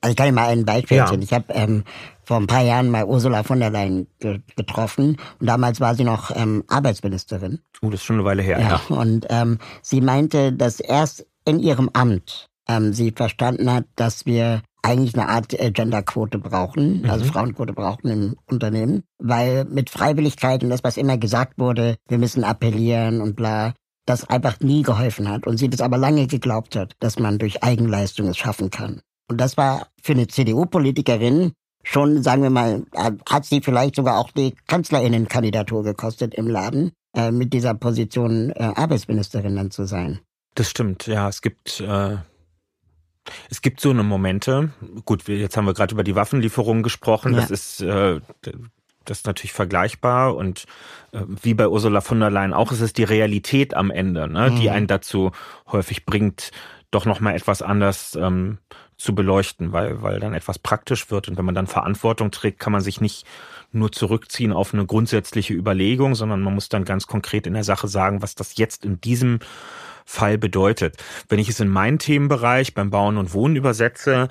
Also 0.00 0.12
ich 0.12 0.16
kann 0.16 0.26
dir 0.26 0.32
mal 0.32 0.48
ein 0.48 0.64
Beispiel 0.64 0.98
erzählen. 0.98 1.22
Ich 1.22 1.32
habe 1.32 1.52
ähm, 1.52 1.82
vor 2.22 2.36
ein 2.36 2.46
paar 2.46 2.62
Jahren 2.62 2.90
mal 2.90 3.04
Ursula 3.04 3.42
von 3.42 3.58
der 3.58 3.70
Leyen 3.70 4.06
ge 4.20 4.40
getroffen 4.54 5.16
und 5.40 5.46
damals 5.46 5.80
war 5.80 5.94
sie 5.94 6.04
noch 6.04 6.30
ähm, 6.36 6.62
Arbeitsministerin. 6.68 7.60
Oh, 7.82 7.90
das 7.90 8.00
ist 8.00 8.04
schon 8.04 8.16
eine 8.16 8.24
Weile 8.24 8.42
her. 8.42 8.60
Ja, 8.60 8.80
ja. 8.88 8.96
Und 8.96 9.26
ähm, 9.30 9.58
sie 9.82 10.00
meinte, 10.00 10.52
dass 10.52 10.78
erst 10.78 11.26
in 11.44 11.58
ihrem 11.58 11.90
Amt 11.92 12.48
ähm, 12.68 12.92
sie 12.92 13.10
verstanden 13.10 13.72
hat, 13.72 13.86
dass 13.96 14.26
wir 14.26 14.62
eigentlich 14.86 15.14
eine 15.14 15.28
Art 15.28 15.52
äh, 15.58 15.72
Genderquote 15.72 16.38
brauchen, 16.38 17.08
also 17.10 17.24
mhm. 17.24 17.28
Frauenquote 17.28 17.72
brauchen 17.72 18.08
im 18.08 18.36
Unternehmen, 18.46 19.02
weil 19.18 19.64
mit 19.64 19.90
Freiwilligkeit 19.90 20.62
und 20.62 20.70
das, 20.70 20.84
was 20.84 20.96
immer 20.96 21.18
gesagt 21.18 21.58
wurde, 21.58 21.96
wir 22.08 22.18
müssen 22.18 22.44
appellieren 22.44 23.20
und 23.20 23.34
bla, 23.34 23.74
das 24.06 24.28
einfach 24.28 24.60
nie 24.60 24.82
geholfen 24.82 25.28
hat 25.28 25.46
und 25.46 25.58
sie 25.58 25.68
das 25.68 25.80
aber 25.80 25.98
lange 25.98 26.28
geglaubt 26.28 26.76
hat, 26.76 26.94
dass 27.00 27.18
man 27.18 27.38
durch 27.38 27.64
Eigenleistung 27.64 28.28
es 28.28 28.36
schaffen 28.36 28.70
kann. 28.70 29.00
Und 29.28 29.40
das 29.40 29.56
war 29.56 29.88
für 30.00 30.12
eine 30.12 30.28
CDU-Politikerin 30.28 31.52
schon, 31.82 32.22
sagen 32.22 32.42
wir 32.42 32.50
mal, 32.50 32.84
hat 33.28 33.44
sie 33.44 33.60
vielleicht 33.60 33.96
sogar 33.96 34.18
auch 34.18 34.30
die 34.30 34.54
Kanzlerinnenkandidatur 34.68 35.82
gekostet 35.82 36.34
im 36.34 36.46
Laden, 36.46 36.92
äh, 37.16 37.32
mit 37.32 37.52
dieser 37.52 37.74
Position 37.74 38.50
äh, 38.50 38.72
Arbeitsministerin 38.76 39.56
dann 39.56 39.72
zu 39.72 39.84
sein. 39.84 40.20
Das 40.54 40.70
stimmt, 40.70 41.08
ja. 41.08 41.28
Es 41.28 41.42
gibt 41.42 41.80
äh, 41.80 42.16
es 43.50 43.62
gibt 43.62 43.80
so 43.80 43.90
eine 43.90 44.02
Momente. 44.02 44.70
Gut, 45.04 45.28
jetzt 45.28 45.56
haben 45.56 45.66
wir 45.66 45.74
gerade 45.74 45.94
über 45.94 46.04
die 46.04 46.14
Waffenlieferungen 46.14 46.82
gesprochen. 46.82 47.34
Ja. 47.34 47.40
Das 47.40 47.50
ist 47.50 47.80
äh, 47.82 48.20
das 49.08 49.18
ist 49.18 49.26
natürlich 49.26 49.52
vergleichbar 49.52 50.36
und 50.36 50.64
äh, 51.12 51.20
wie 51.26 51.54
bei 51.54 51.68
Ursula 51.68 52.00
von 52.00 52.20
der 52.20 52.30
Leyen 52.30 52.52
auch, 52.52 52.72
ist 52.72 52.80
es 52.80 52.92
die 52.92 53.04
Realität 53.04 53.74
am 53.74 53.90
Ende, 53.90 54.28
ne, 54.28 54.50
mhm. 54.50 54.56
die 54.56 54.70
einen 54.70 54.86
dazu 54.86 55.32
häufig 55.70 56.04
bringt, 56.04 56.50
doch 56.90 57.04
nochmal 57.04 57.34
etwas 57.34 57.62
anders 57.62 58.16
ähm, 58.20 58.58
zu 58.96 59.14
beleuchten, 59.14 59.72
weil, 59.72 60.02
weil 60.02 60.20
dann 60.20 60.34
etwas 60.34 60.58
praktisch 60.58 61.10
wird 61.10 61.28
und 61.28 61.36
wenn 61.36 61.44
man 61.44 61.54
dann 61.54 61.66
Verantwortung 61.66 62.30
trägt, 62.30 62.60
kann 62.60 62.72
man 62.72 62.80
sich 62.80 63.00
nicht 63.00 63.26
nur 63.72 63.92
zurückziehen 63.92 64.52
auf 64.52 64.72
eine 64.72 64.86
grundsätzliche 64.86 65.52
Überlegung, 65.52 66.14
sondern 66.14 66.40
man 66.40 66.54
muss 66.54 66.68
dann 66.68 66.84
ganz 66.84 67.06
konkret 67.06 67.46
in 67.46 67.54
der 67.54 67.64
Sache 67.64 67.88
sagen, 67.88 68.22
was 68.22 68.34
das 68.34 68.56
jetzt 68.56 68.84
in 68.84 69.00
diesem 69.00 69.40
Fall 70.06 70.38
bedeutet. 70.38 70.96
Wenn 71.28 71.38
ich 71.38 71.50
es 71.50 71.60
in 71.60 71.68
meinen 71.68 71.98
Themenbereich 71.98 72.72
beim 72.72 72.90
Bauen 72.90 73.18
und 73.18 73.34
Wohnen 73.34 73.56
übersetze, 73.56 74.28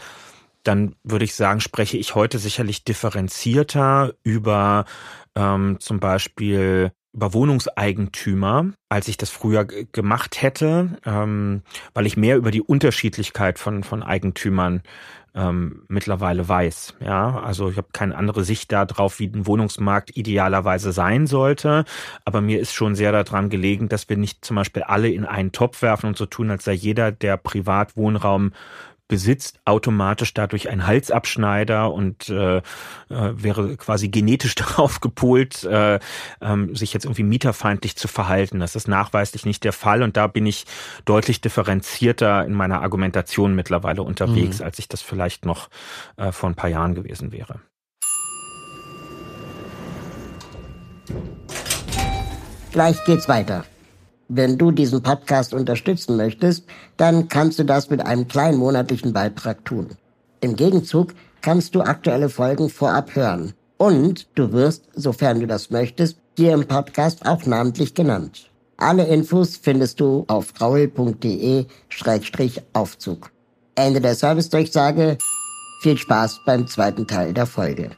dann 0.63 0.95
würde 1.03 1.25
ich 1.25 1.35
sagen, 1.35 1.59
spreche 1.59 1.97
ich 1.97 2.15
heute 2.15 2.39
sicherlich 2.39 2.83
differenzierter 2.83 4.15
über 4.23 4.85
ähm, 5.35 5.77
zum 5.79 5.99
Beispiel 5.99 6.91
über 7.13 7.33
Wohnungseigentümer, 7.33 8.73
als 8.89 9.07
ich 9.07 9.15
das 9.15 9.29
früher 9.29 9.63
gemacht 9.63 10.41
hätte, 10.41 10.97
ähm, 11.05 11.61
weil 11.93 12.05
ich 12.05 12.17
mehr 12.17 12.35
über 12.35 12.51
die 12.51 12.61
Unterschiedlichkeit 12.61 13.57
von, 13.57 13.83
von 13.83 14.03
Eigentümern 14.03 14.81
ähm, 15.35 15.83
mittlerweile 15.89 16.47
weiß. 16.47 16.95
Ja, 17.01 17.39
also 17.39 17.69
ich 17.69 17.77
habe 17.77 17.89
keine 17.91 18.15
andere 18.15 18.43
Sicht 18.43 18.71
darauf, 18.71 19.19
wie 19.19 19.27
ein 19.27 19.45
Wohnungsmarkt 19.45 20.15
idealerweise 20.15 20.93
sein 20.93 21.27
sollte. 21.27 21.83
Aber 22.23 22.41
mir 22.41 22.59
ist 22.59 22.73
schon 22.73 22.95
sehr 22.95 23.11
daran 23.11 23.49
gelegen, 23.49 23.89
dass 23.89 24.07
wir 24.09 24.17
nicht 24.17 24.45
zum 24.45 24.55
Beispiel 24.55 24.83
alle 24.83 25.09
in 25.09 25.25
einen 25.25 25.51
Topf 25.51 25.81
werfen 25.81 26.07
und 26.07 26.17
so 26.17 26.25
tun, 26.25 26.49
als 26.49 26.63
sei 26.63 26.73
jeder, 26.73 27.11
der 27.11 27.37
Privatwohnraum 27.37 28.53
besitzt 29.07 29.59
automatisch 29.65 30.33
dadurch 30.33 30.69
einen 30.69 30.87
Halsabschneider 30.87 31.93
und 31.93 32.29
äh, 32.29 32.57
äh, 32.57 32.61
wäre 33.09 33.77
quasi 33.77 34.09
genetisch 34.09 34.55
darauf 34.55 34.99
gepolt, 34.99 35.63
äh, 35.63 35.99
ähm, 36.41 36.75
sich 36.75 36.93
jetzt 36.93 37.05
irgendwie 37.05 37.23
mieterfeindlich 37.23 37.95
zu 37.95 38.07
verhalten. 38.07 38.59
Das 38.59 38.75
ist 38.75 38.87
nachweislich 38.87 39.45
nicht 39.45 39.63
der 39.63 39.73
Fall 39.73 40.01
und 40.01 40.17
da 40.17 40.27
bin 40.27 40.45
ich 40.45 40.65
deutlich 41.05 41.41
differenzierter 41.41 42.45
in 42.45 42.53
meiner 42.53 42.81
Argumentation 42.81 43.55
mittlerweile 43.55 44.01
unterwegs, 44.01 44.59
mhm. 44.59 44.65
als 44.65 44.79
ich 44.79 44.87
das 44.87 45.01
vielleicht 45.01 45.45
noch 45.45 45.69
äh, 46.17 46.31
vor 46.31 46.49
ein 46.49 46.55
paar 46.55 46.69
Jahren 46.69 46.95
gewesen 46.95 47.31
wäre. 47.31 47.61
Gleich 52.71 53.03
geht's 53.05 53.29
weiter. 53.29 53.63
Wenn 54.27 54.57
du 54.57 54.71
diesen 54.71 55.03
Podcast 55.03 55.53
unterstützen 55.53 56.17
möchtest, 56.17 56.63
dann 56.97 57.27
kannst 57.27 57.59
du 57.59 57.63
das 57.63 57.91
mit 57.91 58.03
einem 58.05 58.27
kleinen 58.27 58.57
monatlichen 58.57 59.13
Beitrag 59.13 59.63
tun. 59.65 59.89
Im 60.41 60.55
Gegenzug 60.55 61.13
kannst 61.41 61.75
du 61.75 61.81
aktuelle 61.81 62.29
Folgen 62.29 62.69
vorab 62.69 63.15
hören. 63.15 63.53
Und 63.77 64.27
du 64.35 64.51
wirst, 64.51 64.85
sofern 64.95 65.39
du 65.39 65.47
das 65.47 65.69
möchtest, 65.69 66.17
hier 66.37 66.53
im 66.53 66.65
Podcast 66.65 67.25
auch 67.25 67.45
namentlich 67.45 67.93
genannt. 67.93 68.49
Alle 68.77 69.05
Infos 69.05 69.57
findest 69.57 69.99
du 69.99 70.23
auf 70.27 70.53
raul.de-aufzug. 70.59 73.31
Ende 73.75 74.01
der 74.01 74.15
Servicedurchsage. 74.15 75.19
Viel 75.81 75.97
Spaß 75.97 76.39
beim 76.45 76.65
zweiten 76.67 77.05
Teil 77.05 77.33
der 77.33 77.45
Folge. 77.45 77.91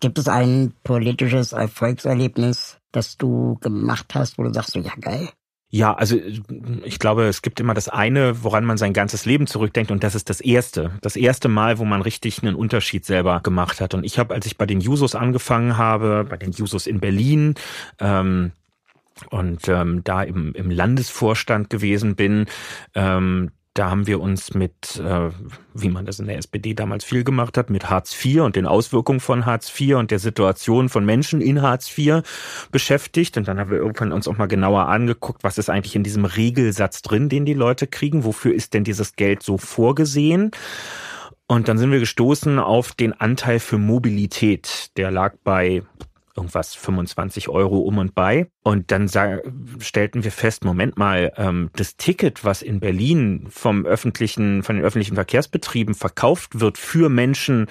Gibt 0.00 0.18
es 0.18 0.28
ein 0.28 0.72
politisches 0.82 1.52
Erfolgserlebnis, 1.52 2.78
das 2.90 3.16
du 3.16 3.58
gemacht 3.60 4.14
hast, 4.14 4.38
wo 4.38 4.42
du 4.42 4.52
sagst, 4.52 4.74
ja 4.74 4.92
geil? 5.00 5.28
Ja, 5.72 5.94
also 5.94 6.16
ich 6.16 6.98
glaube, 6.98 7.26
es 7.28 7.42
gibt 7.42 7.60
immer 7.60 7.74
das 7.74 7.88
eine, 7.88 8.42
woran 8.42 8.64
man 8.64 8.76
sein 8.76 8.92
ganzes 8.92 9.24
Leben 9.24 9.46
zurückdenkt 9.46 9.92
und 9.92 10.02
das 10.02 10.16
ist 10.16 10.28
das 10.28 10.40
erste. 10.40 10.98
Das 11.00 11.14
erste 11.14 11.48
Mal, 11.48 11.78
wo 11.78 11.84
man 11.84 12.02
richtig 12.02 12.42
einen 12.42 12.56
Unterschied 12.56 13.04
selber 13.04 13.40
gemacht 13.40 13.80
hat. 13.80 13.94
Und 13.94 14.02
ich 14.02 14.18
habe, 14.18 14.34
als 14.34 14.46
ich 14.46 14.58
bei 14.58 14.66
den 14.66 14.80
Jusos 14.80 15.14
angefangen 15.14 15.76
habe, 15.76 16.26
bei 16.28 16.36
den 16.36 16.50
Jusos 16.50 16.88
in 16.88 16.98
Berlin, 16.98 17.54
ähm, 18.00 18.50
und 19.28 19.68
ähm, 19.68 20.02
da 20.02 20.22
im, 20.22 20.54
im 20.54 20.70
Landesvorstand 20.70 21.68
gewesen 21.68 22.16
bin, 22.16 22.46
ähm, 22.94 23.50
da 23.80 23.88
haben 23.88 24.06
wir 24.06 24.20
uns 24.20 24.52
mit, 24.52 25.00
äh, 25.02 25.30
wie 25.72 25.88
man 25.88 26.04
das 26.04 26.18
in 26.18 26.26
der 26.26 26.36
SPD 26.36 26.74
damals 26.74 27.02
viel 27.02 27.24
gemacht 27.24 27.56
hat, 27.56 27.70
mit 27.70 27.88
Hartz 27.88 28.14
IV 28.22 28.42
und 28.42 28.54
den 28.54 28.66
Auswirkungen 28.66 29.20
von 29.20 29.46
Hartz 29.46 29.72
IV 29.80 29.96
und 29.96 30.10
der 30.10 30.18
Situation 30.18 30.90
von 30.90 31.06
Menschen 31.06 31.40
in 31.40 31.62
Hartz 31.62 31.96
IV 31.96 32.20
beschäftigt. 32.70 33.38
Und 33.38 33.48
dann 33.48 33.58
haben 33.58 33.70
wir 33.70 33.78
irgendwann 33.78 34.12
uns 34.12 34.28
auch 34.28 34.36
mal 34.36 34.48
genauer 34.48 34.88
angeguckt, 34.88 35.42
was 35.44 35.56
ist 35.56 35.70
eigentlich 35.70 35.96
in 35.96 36.02
diesem 36.02 36.26
Regelsatz 36.26 37.00
drin, 37.00 37.30
den 37.30 37.46
die 37.46 37.54
Leute 37.54 37.86
kriegen? 37.86 38.24
Wofür 38.24 38.52
ist 38.52 38.74
denn 38.74 38.84
dieses 38.84 39.16
Geld 39.16 39.42
so 39.42 39.56
vorgesehen? 39.56 40.50
Und 41.46 41.68
dann 41.68 41.78
sind 41.78 41.90
wir 41.90 42.00
gestoßen 42.00 42.58
auf 42.58 42.92
den 42.92 43.18
Anteil 43.18 43.60
für 43.60 43.78
Mobilität. 43.78 44.90
Der 44.98 45.10
lag 45.10 45.36
bei 45.42 45.84
irgendwas 46.36 46.74
25 46.74 47.48
Euro 47.48 47.78
um 47.78 47.96
und 47.96 48.14
bei. 48.14 48.50
Und 48.62 48.90
dann 48.90 49.08
stellten 49.78 50.22
wir 50.22 50.30
fest, 50.30 50.64
Moment 50.64 50.98
mal, 50.98 51.32
ähm, 51.38 51.70
das 51.76 51.96
Ticket, 51.96 52.44
was 52.44 52.60
in 52.60 52.78
Berlin 52.78 53.46
vom 53.48 53.86
öffentlichen, 53.86 54.62
von 54.62 54.76
den 54.76 54.84
öffentlichen 54.84 55.14
Verkehrsbetrieben 55.14 55.94
verkauft 55.94 56.60
wird 56.60 56.76
für 56.76 57.08
Menschen, 57.08 57.68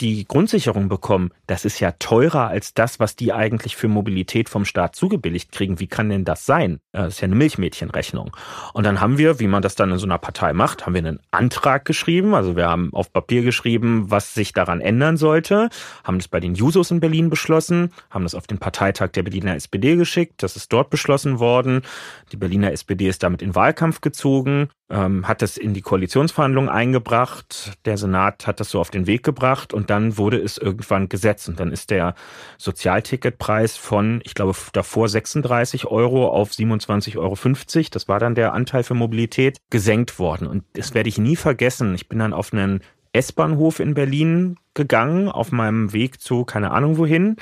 die 0.00 0.24
Grundsicherung 0.26 0.88
bekommen, 0.88 1.32
das 1.48 1.64
ist 1.64 1.80
ja 1.80 1.90
teurer 1.98 2.46
als 2.46 2.72
das, 2.72 3.00
was 3.00 3.16
die 3.16 3.32
eigentlich 3.32 3.74
für 3.74 3.88
Mobilität 3.88 4.48
vom 4.48 4.64
Staat 4.64 4.94
zugebilligt 4.94 5.50
kriegen. 5.50 5.80
Wie 5.80 5.88
kann 5.88 6.08
denn 6.08 6.24
das 6.24 6.46
sein? 6.46 6.78
Das 6.92 7.14
ist 7.14 7.20
ja 7.20 7.26
eine 7.26 7.34
Milchmädchenrechnung. 7.34 8.36
Und 8.74 8.84
dann 8.84 9.00
haben 9.00 9.18
wir, 9.18 9.40
wie 9.40 9.48
man 9.48 9.62
das 9.62 9.74
dann 9.74 9.90
in 9.90 9.98
so 9.98 10.06
einer 10.06 10.18
Partei 10.18 10.52
macht, 10.52 10.86
haben 10.86 10.94
wir 10.94 11.00
einen 11.00 11.20
Antrag 11.32 11.84
geschrieben. 11.84 12.34
Also 12.34 12.54
wir 12.54 12.68
haben 12.68 12.90
auf 12.92 13.12
Papier 13.12 13.42
geschrieben, 13.42 14.08
was 14.08 14.34
sich 14.34 14.52
daran 14.52 14.80
ändern 14.80 15.16
sollte, 15.16 15.68
haben 16.04 16.18
das 16.18 16.28
bei 16.28 16.38
den 16.38 16.54
Jusos 16.54 16.92
in 16.92 17.00
Berlin 17.00 17.28
beschlossen, 17.28 17.92
haben 18.10 18.22
das 18.22 18.36
auf 18.36 18.46
den 18.46 18.58
Parteitag 18.58 19.08
der 19.08 19.24
Berliner 19.24 19.56
SPD 19.56 19.96
geschickt. 19.96 20.28
Das 20.42 20.56
ist 20.56 20.72
dort 20.72 20.90
beschlossen 20.90 21.38
worden. 21.38 21.82
Die 22.32 22.36
Berliner 22.36 22.72
SPD 22.72 23.08
ist 23.08 23.22
damit 23.22 23.42
in 23.42 23.54
Wahlkampf 23.54 24.00
gezogen, 24.00 24.68
ähm, 24.90 25.26
hat 25.26 25.42
das 25.42 25.56
in 25.56 25.74
die 25.74 25.82
Koalitionsverhandlungen 25.82 26.70
eingebracht. 26.70 27.72
Der 27.84 27.98
Senat 27.98 28.46
hat 28.46 28.60
das 28.60 28.70
so 28.70 28.80
auf 28.80 28.90
den 28.90 29.06
Weg 29.06 29.22
gebracht 29.22 29.74
und 29.74 29.90
dann 29.90 30.16
wurde 30.16 30.38
es 30.38 30.58
irgendwann 30.58 31.08
gesetzt. 31.08 31.48
Und 31.48 31.60
dann 31.60 31.72
ist 31.72 31.90
der 31.90 32.14
Sozialticketpreis 32.56 33.76
von, 33.76 34.20
ich 34.24 34.34
glaube, 34.34 34.56
davor 34.72 35.08
36 35.08 35.86
Euro 35.86 36.28
auf 36.28 36.50
27,50 36.50 37.16
Euro, 37.18 37.36
das 37.90 38.08
war 38.08 38.18
dann 38.18 38.34
der 38.34 38.52
Anteil 38.52 38.82
für 38.82 38.94
Mobilität, 38.94 39.58
gesenkt 39.70 40.18
worden. 40.18 40.46
Und 40.46 40.64
das 40.74 40.94
werde 40.94 41.08
ich 41.08 41.18
nie 41.18 41.36
vergessen. 41.36 41.94
Ich 41.94 42.08
bin 42.08 42.18
dann 42.18 42.32
auf 42.32 42.52
einen 42.52 42.80
S-Bahnhof 43.12 43.80
in 43.80 43.94
Berlin 43.94 44.56
gegangen, 44.74 45.28
auf 45.28 45.50
meinem 45.50 45.92
Weg 45.92 46.20
zu 46.20 46.44
keine 46.44 46.70
Ahnung 46.70 46.98
wohin 46.98 47.36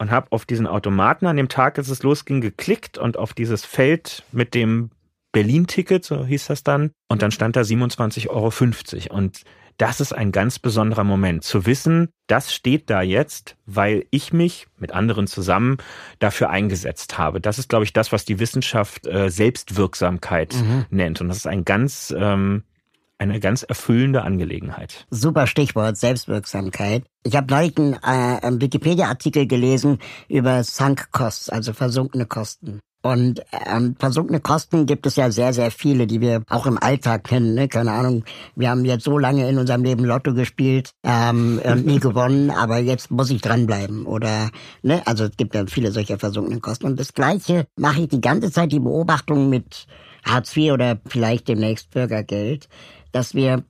und 0.00 0.10
habe 0.10 0.28
auf 0.30 0.46
diesen 0.46 0.66
Automaten 0.66 1.26
an 1.26 1.36
dem 1.36 1.50
Tag, 1.50 1.76
als 1.76 1.90
es 1.90 2.02
losging, 2.02 2.40
geklickt 2.40 2.96
und 2.96 3.18
auf 3.18 3.34
dieses 3.34 3.66
Feld 3.66 4.24
mit 4.32 4.54
dem 4.54 4.90
Berlin-Ticket, 5.32 6.04
so 6.04 6.24
hieß 6.24 6.46
das 6.46 6.64
dann, 6.64 6.90
und 7.08 7.20
dann 7.20 7.30
stand 7.30 7.54
da 7.54 7.60
27,50 7.60 8.30
Euro. 8.30 9.14
Und 9.14 9.42
das 9.76 10.00
ist 10.00 10.14
ein 10.14 10.32
ganz 10.32 10.58
besonderer 10.58 11.04
Moment, 11.04 11.44
zu 11.44 11.66
wissen, 11.66 12.08
das 12.28 12.54
steht 12.54 12.88
da 12.88 13.02
jetzt, 13.02 13.56
weil 13.66 14.06
ich 14.10 14.32
mich 14.32 14.68
mit 14.78 14.92
anderen 14.92 15.26
zusammen 15.26 15.76
dafür 16.18 16.48
eingesetzt 16.48 17.18
habe. 17.18 17.40
Das 17.40 17.58
ist, 17.58 17.68
glaube 17.68 17.84
ich, 17.84 17.92
das, 17.92 18.10
was 18.10 18.24
die 18.24 18.38
Wissenschaft 18.38 19.06
äh, 19.06 19.28
Selbstwirksamkeit 19.28 20.54
mhm. 20.54 20.86
nennt. 20.88 21.20
Und 21.20 21.28
das 21.28 21.36
ist 21.36 21.46
ein 21.46 21.66
ganz 21.66 22.14
ähm, 22.16 22.64
eine 23.20 23.38
ganz 23.38 23.62
erfüllende 23.62 24.22
Angelegenheit. 24.22 25.06
Super 25.10 25.46
Stichwort 25.46 25.96
Selbstwirksamkeit. 25.96 27.04
Ich 27.22 27.36
habe 27.36 27.52
neulich 27.52 27.76
einen, 27.76 27.94
äh, 27.94 28.46
einen 28.46 28.60
Wikipedia-Artikel 28.60 29.46
gelesen 29.46 29.98
über 30.28 30.64
Sunk 30.64 31.12
Costs, 31.12 31.50
also 31.50 31.74
versunkene 31.74 32.24
Kosten. 32.24 32.80
Und 33.02 33.42
ähm, 33.66 33.96
versunkene 33.98 34.40
Kosten 34.40 34.84
gibt 34.84 35.06
es 35.06 35.16
ja 35.16 35.30
sehr, 35.30 35.54
sehr 35.54 35.70
viele, 35.70 36.06
die 36.06 36.20
wir 36.20 36.42
auch 36.50 36.66
im 36.66 36.76
Alltag 36.76 37.24
kennen. 37.24 37.54
Ne? 37.54 37.66
Keine 37.68 37.92
Ahnung, 37.92 38.24
wir 38.56 38.68
haben 38.68 38.84
jetzt 38.84 39.04
so 39.04 39.18
lange 39.18 39.48
in 39.48 39.56
unserem 39.56 39.82
Leben 39.82 40.04
Lotto 40.04 40.34
gespielt 40.34 40.90
ähm, 41.02 41.60
und 41.64 41.86
nie 41.86 41.98
gewonnen, 42.00 42.50
aber 42.50 42.78
jetzt 42.78 43.10
muss 43.10 43.30
ich 43.30 43.40
dranbleiben. 43.40 44.04
Oder, 44.04 44.50
ne, 44.82 45.02
also 45.06 45.24
es 45.24 45.36
gibt 45.38 45.54
ja 45.54 45.64
viele 45.66 45.92
solcher 45.92 46.18
versunkenen 46.18 46.60
Kosten. 46.60 46.86
Und 46.86 47.00
das 47.00 47.14
Gleiche 47.14 47.66
mache 47.76 48.02
ich 48.02 48.08
die 48.08 48.20
ganze 48.20 48.50
Zeit, 48.50 48.72
die 48.72 48.80
Beobachtung 48.80 49.48
mit 49.48 49.86
Hartz 50.22 50.54
IV 50.54 50.72
oder 50.72 50.98
vielleicht 51.06 51.48
demnächst 51.48 51.90
Bürgergeld 51.90 52.68
dass 53.12 53.34
wir 53.34 53.64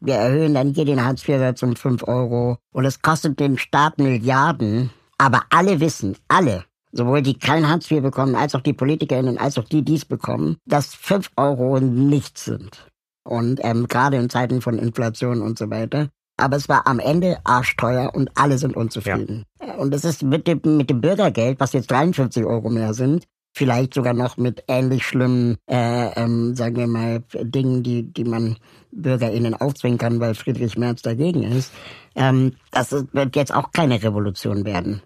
wir 0.00 0.16
erhöhen 0.16 0.52
dann 0.52 0.74
hier 0.74 0.84
den 0.84 1.02
Hartz-IV-Satz 1.02 1.62
um 1.62 1.76
5 1.76 2.06
Euro 2.06 2.58
und 2.72 2.84
es 2.84 3.00
kostet 3.00 3.40
den 3.40 3.56
Staat 3.56 3.98
Milliarden. 3.98 4.90
Aber 5.16 5.42
alle 5.48 5.80
wissen, 5.80 6.16
alle, 6.28 6.64
sowohl 6.92 7.22
die 7.22 7.38
kein 7.38 7.68
Hartz 7.68 7.90
IV 7.90 8.02
bekommen, 8.02 8.34
als 8.34 8.54
auch 8.54 8.60
die 8.60 8.72
PolitikerInnen, 8.72 9.38
als 9.38 9.56
auch 9.56 9.64
die, 9.64 9.82
die 9.82 9.94
es 9.94 10.04
bekommen, 10.04 10.56
dass 10.66 10.94
5 10.94 11.30
Euro 11.36 11.80
nichts 11.80 12.44
sind. 12.44 12.86
Und 13.24 13.60
ähm, 13.62 13.88
gerade 13.88 14.18
in 14.18 14.28
Zeiten 14.28 14.60
von 14.60 14.78
Inflation 14.78 15.40
und 15.40 15.58
so 15.58 15.70
weiter. 15.70 16.10
Aber 16.36 16.56
es 16.56 16.68
war 16.68 16.86
am 16.86 16.98
Ende 16.98 17.38
arschteuer 17.44 18.12
und 18.14 18.30
alle 18.34 18.58
sind 18.58 18.76
unzufrieden. 18.76 19.44
Ja. 19.64 19.76
Und 19.76 19.94
es 19.94 20.04
ist 20.04 20.22
mit 20.22 20.46
dem, 20.46 20.60
mit 20.76 20.90
dem 20.90 21.00
Bürgergeld, 21.00 21.60
was 21.60 21.72
jetzt 21.72 21.90
43 21.90 22.44
Euro 22.44 22.68
mehr 22.68 22.92
sind, 22.92 23.24
vielleicht 23.54 23.94
sogar 23.94 24.12
noch 24.12 24.36
mit 24.36 24.64
ähnlich 24.68 25.06
schlimmen, 25.06 25.56
äh, 25.66 26.20
ähm, 26.20 26.54
sagen 26.54 26.76
wir 26.76 26.86
mal, 26.86 27.22
Dingen, 27.32 27.82
die, 27.82 28.02
die 28.02 28.24
man 28.24 28.56
BürgerInnen 28.90 29.54
aufzwingen 29.54 29.98
kann, 29.98 30.20
weil 30.20 30.34
Friedrich 30.34 30.76
Merz 30.76 31.02
dagegen 31.02 31.42
ist. 31.44 31.72
Ähm, 32.16 32.52
das 32.72 32.92
wird 33.12 33.36
jetzt 33.36 33.54
auch 33.54 33.70
keine 33.72 34.02
Revolution 34.02 34.64
werden. 34.64 35.02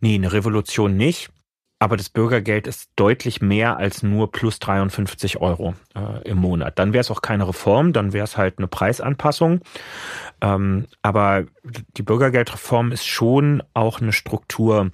Nee, 0.00 0.16
eine 0.16 0.32
Revolution 0.32 0.96
nicht. 0.96 1.30
Aber 1.78 1.96
das 1.96 2.10
Bürgergeld 2.10 2.68
ist 2.68 2.90
deutlich 2.94 3.42
mehr 3.42 3.76
als 3.76 4.04
nur 4.04 4.30
plus 4.30 4.60
53 4.60 5.40
Euro 5.40 5.74
äh, 5.96 6.28
im 6.28 6.38
Monat. 6.38 6.78
Dann 6.78 6.92
wäre 6.92 7.00
es 7.00 7.10
auch 7.10 7.22
keine 7.22 7.48
Reform, 7.48 7.92
dann 7.92 8.12
wäre 8.12 8.22
es 8.22 8.36
halt 8.36 8.58
eine 8.58 8.68
Preisanpassung. 8.68 9.62
Ähm, 10.40 10.86
aber 11.02 11.46
die 11.96 12.04
Bürgergeldreform 12.04 12.92
ist 12.92 13.04
schon 13.04 13.64
auch 13.74 14.00
eine 14.00 14.12
Struktur, 14.12 14.92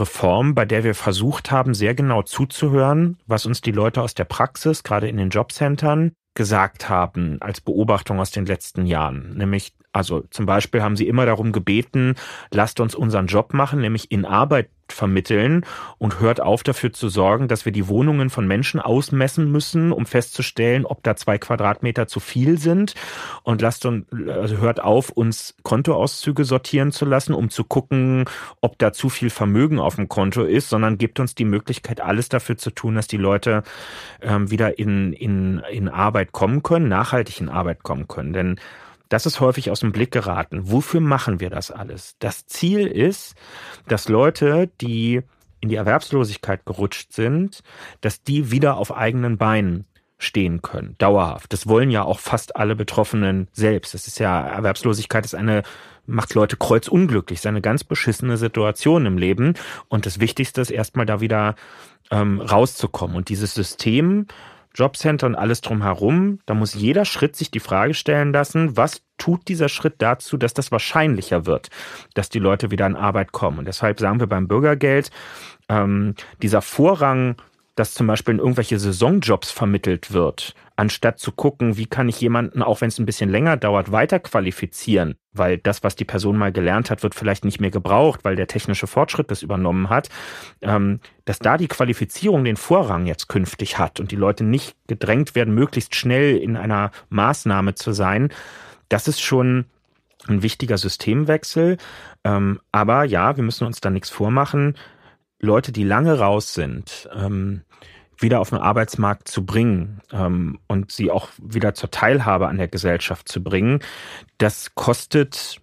Reform, 0.00 0.54
bei 0.54 0.64
der 0.64 0.84
wir 0.84 0.94
versucht 0.94 1.50
haben, 1.50 1.74
sehr 1.74 1.94
genau 1.94 2.22
zuzuhören, 2.22 3.18
was 3.26 3.46
uns 3.46 3.60
die 3.60 3.72
Leute 3.72 4.02
aus 4.02 4.14
der 4.14 4.24
Praxis, 4.24 4.82
gerade 4.82 5.08
in 5.08 5.16
den 5.16 5.30
Jobcentern, 5.30 6.12
gesagt 6.34 6.88
haben 6.88 7.38
als 7.40 7.60
Beobachtung 7.60 8.20
aus 8.20 8.30
den 8.30 8.46
letzten 8.46 8.86
Jahren. 8.86 9.36
Nämlich 9.36 9.72
Also 9.94 10.24
zum 10.30 10.44
Beispiel 10.44 10.82
haben 10.82 10.96
sie 10.96 11.06
immer 11.06 11.24
darum 11.24 11.52
gebeten, 11.52 12.16
lasst 12.50 12.80
uns 12.80 12.96
unseren 12.96 13.28
Job 13.28 13.54
machen, 13.54 13.80
nämlich 13.80 14.10
in 14.10 14.24
Arbeit 14.24 14.68
vermitteln 14.88 15.64
und 15.98 16.20
hört 16.20 16.40
auf 16.40 16.62
dafür 16.62 16.92
zu 16.92 17.08
sorgen, 17.08 17.46
dass 17.46 17.64
wir 17.64 17.72
die 17.72 17.86
Wohnungen 17.88 18.28
von 18.28 18.46
Menschen 18.46 18.80
ausmessen 18.80 19.50
müssen, 19.50 19.92
um 19.92 20.04
festzustellen, 20.04 20.84
ob 20.84 21.02
da 21.04 21.14
zwei 21.16 21.38
Quadratmeter 21.38 22.06
zu 22.08 22.18
viel 22.18 22.58
sind 22.58 22.94
und 23.44 23.62
lasst 23.62 23.86
uns, 23.86 24.04
also 24.28 24.58
hört 24.58 24.82
auf, 24.82 25.10
uns 25.10 25.54
Kontoauszüge 25.62 26.44
sortieren 26.44 26.90
zu 26.90 27.04
lassen, 27.04 27.32
um 27.32 27.48
zu 27.48 27.62
gucken, 27.62 28.24
ob 28.60 28.78
da 28.78 28.92
zu 28.92 29.08
viel 29.08 29.30
Vermögen 29.30 29.78
auf 29.78 29.94
dem 29.94 30.08
Konto 30.08 30.42
ist, 30.42 30.68
sondern 30.68 30.98
gibt 30.98 31.20
uns 31.20 31.36
die 31.36 31.44
Möglichkeit, 31.44 32.00
alles 32.00 32.28
dafür 32.28 32.56
zu 32.56 32.70
tun, 32.70 32.96
dass 32.96 33.06
die 33.06 33.16
Leute 33.16 33.62
ähm, 34.20 34.50
wieder 34.50 34.76
in, 34.78 35.12
in, 35.12 35.62
in 35.70 35.88
Arbeit 35.88 36.32
kommen 36.32 36.64
können, 36.64 36.88
nachhaltig 36.88 37.40
in 37.40 37.48
Arbeit 37.48 37.84
kommen 37.84 38.08
können. 38.08 38.32
Denn 38.32 38.56
das 39.14 39.26
ist 39.26 39.38
häufig 39.38 39.70
aus 39.70 39.78
dem 39.78 39.92
Blick 39.92 40.10
geraten. 40.10 40.72
Wofür 40.72 41.00
machen 41.00 41.38
wir 41.38 41.48
das 41.48 41.70
alles? 41.70 42.16
Das 42.18 42.46
Ziel 42.46 42.84
ist, 42.88 43.36
dass 43.86 44.08
Leute, 44.08 44.68
die 44.80 45.22
in 45.60 45.68
die 45.68 45.76
Erwerbslosigkeit 45.76 46.66
gerutscht 46.66 47.12
sind, 47.12 47.62
dass 48.00 48.24
die 48.24 48.50
wieder 48.50 48.76
auf 48.76 48.92
eigenen 48.92 49.38
Beinen 49.38 49.86
stehen 50.18 50.62
können, 50.62 50.96
dauerhaft. 50.98 51.52
Das 51.52 51.68
wollen 51.68 51.92
ja 51.92 52.02
auch 52.02 52.18
fast 52.18 52.56
alle 52.56 52.74
Betroffenen 52.74 53.46
selbst. 53.52 53.94
Das 53.94 54.08
ist 54.08 54.18
ja, 54.18 54.48
Erwerbslosigkeit 54.48 55.24
ist 55.24 55.36
eine, 55.36 55.62
macht 56.06 56.34
Leute 56.34 56.56
kreuzunglücklich, 56.56 57.38
ist 57.38 57.46
eine 57.46 57.60
ganz 57.60 57.84
beschissene 57.84 58.36
Situation 58.36 59.06
im 59.06 59.16
Leben. 59.16 59.54
Und 59.86 60.06
das 60.06 60.18
Wichtigste 60.18 60.60
ist 60.60 60.72
erstmal 60.72 61.06
da 61.06 61.20
wieder 61.20 61.54
ähm, 62.10 62.40
rauszukommen. 62.40 63.16
Und 63.16 63.28
dieses 63.28 63.54
System 63.54 64.26
Jobcenter 64.74 65.26
und 65.26 65.36
alles 65.36 65.60
drumherum, 65.60 66.40
da 66.46 66.54
muss 66.54 66.74
jeder 66.74 67.04
Schritt 67.04 67.36
sich 67.36 67.50
die 67.50 67.60
Frage 67.60 67.94
stellen 67.94 68.32
lassen, 68.32 68.76
was 68.76 69.02
tut 69.18 69.48
dieser 69.48 69.68
Schritt 69.68 69.94
dazu, 69.98 70.36
dass 70.36 70.54
das 70.54 70.72
wahrscheinlicher 70.72 71.46
wird, 71.46 71.70
dass 72.14 72.28
die 72.28 72.40
Leute 72.40 72.70
wieder 72.70 72.86
in 72.86 72.96
Arbeit 72.96 73.32
kommen. 73.32 73.60
Und 73.60 73.66
deshalb 73.66 74.00
sagen 74.00 74.20
wir 74.20 74.26
beim 74.26 74.48
Bürgergeld, 74.48 75.10
ähm, 75.68 76.14
dieser 76.42 76.62
Vorrang 76.62 77.36
dass 77.74 77.94
zum 77.94 78.06
Beispiel 78.06 78.34
in 78.34 78.40
irgendwelche 78.40 78.78
Saisonjobs 78.78 79.50
vermittelt 79.50 80.12
wird, 80.12 80.54
anstatt 80.76 81.18
zu 81.18 81.32
gucken, 81.32 81.76
wie 81.76 81.86
kann 81.86 82.08
ich 82.08 82.20
jemanden, 82.20 82.62
auch 82.62 82.80
wenn 82.80 82.88
es 82.88 82.98
ein 82.98 83.06
bisschen 83.06 83.30
länger 83.30 83.56
dauert, 83.56 83.90
weiter 83.90 84.20
qualifizieren, 84.20 85.16
weil 85.32 85.58
das, 85.58 85.82
was 85.82 85.96
die 85.96 86.04
Person 86.04 86.36
mal 86.36 86.52
gelernt 86.52 86.90
hat, 86.90 87.02
wird 87.02 87.14
vielleicht 87.14 87.44
nicht 87.44 87.60
mehr 87.60 87.70
gebraucht, 87.70 88.20
weil 88.24 88.36
der 88.36 88.46
technische 88.46 88.86
Fortschritt 88.86 89.30
das 89.30 89.42
übernommen 89.42 89.88
hat, 89.88 90.08
ähm, 90.62 91.00
dass 91.24 91.38
da 91.38 91.56
die 91.56 91.68
Qualifizierung 91.68 92.44
den 92.44 92.56
Vorrang 92.56 93.06
jetzt 93.06 93.28
künftig 93.28 93.78
hat 93.78 93.98
und 94.00 94.10
die 94.10 94.16
Leute 94.16 94.44
nicht 94.44 94.76
gedrängt 94.86 95.34
werden, 95.34 95.54
möglichst 95.54 95.94
schnell 95.94 96.36
in 96.36 96.56
einer 96.56 96.92
Maßnahme 97.08 97.74
zu 97.74 97.92
sein, 97.92 98.30
das 98.88 99.08
ist 99.08 99.20
schon 99.20 99.66
ein 100.28 100.42
wichtiger 100.42 100.78
Systemwechsel. 100.78 101.76
Ähm, 102.24 102.60
aber 102.72 103.04
ja, 103.04 103.36
wir 103.36 103.44
müssen 103.44 103.66
uns 103.66 103.80
da 103.80 103.90
nichts 103.90 104.10
vormachen. 104.10 104.76
Leute, 105.44 105.72
die 105.72 105.84
lange 105.84 106.18
raus 106.18 106.54
sind, 106.54 107.08
ähm, 107.14 107.62
wieder 108.18 108.40
auf 108.40 108.50
den 108.50 108.58
Arbeitsmarkt 108.58 109.28
zu 109.28 109.44
bringen 109.44 110.00
ähm, 110.12 110.58
und 110.66 110.92
sie 110.92 111.10
auch 111.10 111.28
wieder 111.42 111.74
zur 111.74 111.90
Teilhabe 111.90 112.48
an 112.48 112.58
der 112.58 112.68
Gesellschaft 112.68 113.28
zu 113.28 113.42
bringen, 113.42 113.80
das 114.38 114.74
kostet 114.74 115.60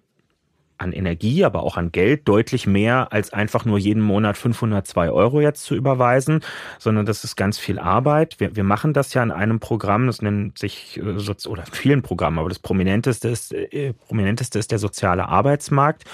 an 0.82 0.92
Energie, 0.92 1.44
aber 1.44 1.62
auch 1.62 1.76
an 1.76 1.92
Geld 1.92 2.28
deutlich 2.28 2.66
mehr, 2.66 3.12
als 3.12 3.32
einfach 3.32 3.64
nur 3.64 3.78
jeden 3.78 4.02
Monat 4.02 4.36
502 4.36 5.10
Euro 5.10 5.40
jetzt 5.40 5.62
zu 5.62 5.74
überweisen, 5.74 6.40
sondern 6.78 7.06
das 7.06 7.24
ist 7.24 7.36
ganz 7.36 7.58
viel 7.58 7.78
Arbeit. 7.78 8.40
Wir, 8.40 8.56
wir 8.56 8.64
machen 8.64 8.92
das 8.92 9.14
ja 9.14 9.22
in 9.22 9.30
einem 9.30 9.60
Programm, 9.60 10.06
das 10.06 10.20
nennt 10.20 10.58
sich, 10.58 10.98
äh, 10.98 11.48
oder 11.48 11.64
vielen 11.70 12.02
Programmen, 12.02 12.38
aber 12.38 12.48
das 12.48 12.58
prominenteste 12.58 13.28
ist, 13.28 13.54
äh, 13.54 13.92
prominenteste 13.92 14.58
ist 14.58 14.72
der 14.72 14.78
soziale 14.78 15.28
Arbeitsmarkt. 15.28 16.04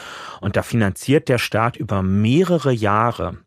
Und 0.41 0.57
da 0.57 0.63
finanziert 0.63 1.29
der 1.29 1.39
Staat 1.39 1.77
über 1.77 2.03
mehrere 2.03 2.73
Jahre 2.73 3.39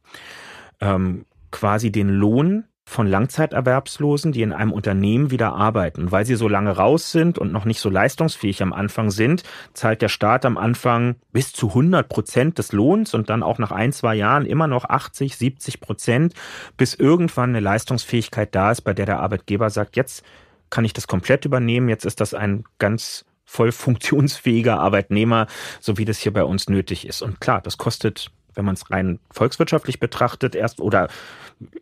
ähm, 0.79 1.25
quasi 1.51 1.91
den 1.91 2.09
Lohn 2.09 2.65
von 2.91 3.07
Langzeiterwerbslosen, 3.07 4.33
die 4.33 4.41
in 4.41 4.51
einem 4.51 4.73
Unternehmen 4.73 5.31
wieder 5.31 5.53
arbeiten. 5.53 6.11
Weil 6.11 6.25
sie 6.25 6.35
so 6.35 6.49
lange 6.49 6.71
raus 6.71 7.11
sind 7.11 7.37
und 7.37 7.53
noch 7.53 7.63
nicht 7.63 7.79
so 7.79 7.89
leistungsfähig 7.89 8.61
am 8.61 8.73
Anfang 8.73 9.11
sind, 9.11 9.43
zahlt 9.73 10.01
der 10.01 10.09
Staat 10.09 10.45
am 10.45 10.57
Anfang 10.57 11.15
bis 11.31 11.53
zu 11.53 11.69
100 11.69 12.09
Prozent 12.09 12.57
des 12.57 12.73
Lohns 12.73 13.13
und 13.13 13.29
dann 13.29 13.43
auch 13.43 13.59
nach 13.59 13.71
ein, 13.71 13.93
zwei 13.93 14.15
Jahren 14.15 14.45
immer 14.45 14.67
noch 14.67 14.83
80, 14.83 15.37
70 15.37 15.79
Prozent, 15.79 16.33
bis 16.75 16.93
irgendwann 16.93 17.51
eine 17.51 17.61
Leistungsfähigkeit 17.61 18.53
da 18.53 18.71
ist, 18.71 18.81
bei 18.81 18.93
der 18.93 19.05
der 19.05 19.19
Arbeitgeber 19.19 19.69
sagt, 19.69 19.95
jetzt 19.95 20.25
kann 20.69 20.83
ich 20.83 20.93
das 20.93 21.07
komplett 21.07 21.45
übernehmen, 21.45 21.87
jetzt 21.87 22.05
ist 22.05 22.19
das 22.19 22.33
ein 22.33 22.65
ganz 22.77 23.25
voll 23.45 23.71
funktionsfähiger 23.71 24.79
Arbeitnehmer, 24.79 25.47
so 25.79 25.97
wie 25.97 26.05
das 26.05 26.17
hier 26.17 26.33
bei 26.33 26.43
uns 26.43 26.69
nötig 26.69 27.07
ist. 27.07 27.21
Und 27.21 27.39
klar, 27.41 27.61
das 27.61 27.77
kostet 27.77 28.31
wenn 28.55 28.65
man 28.65 28.75
es 28.75 28.89
rein 28.91 29.19
volkswirtschaftlich 29.31 29.99
betrachtet, 29.99 30.55
erst 30.55 30.79
oder 30.79 31.07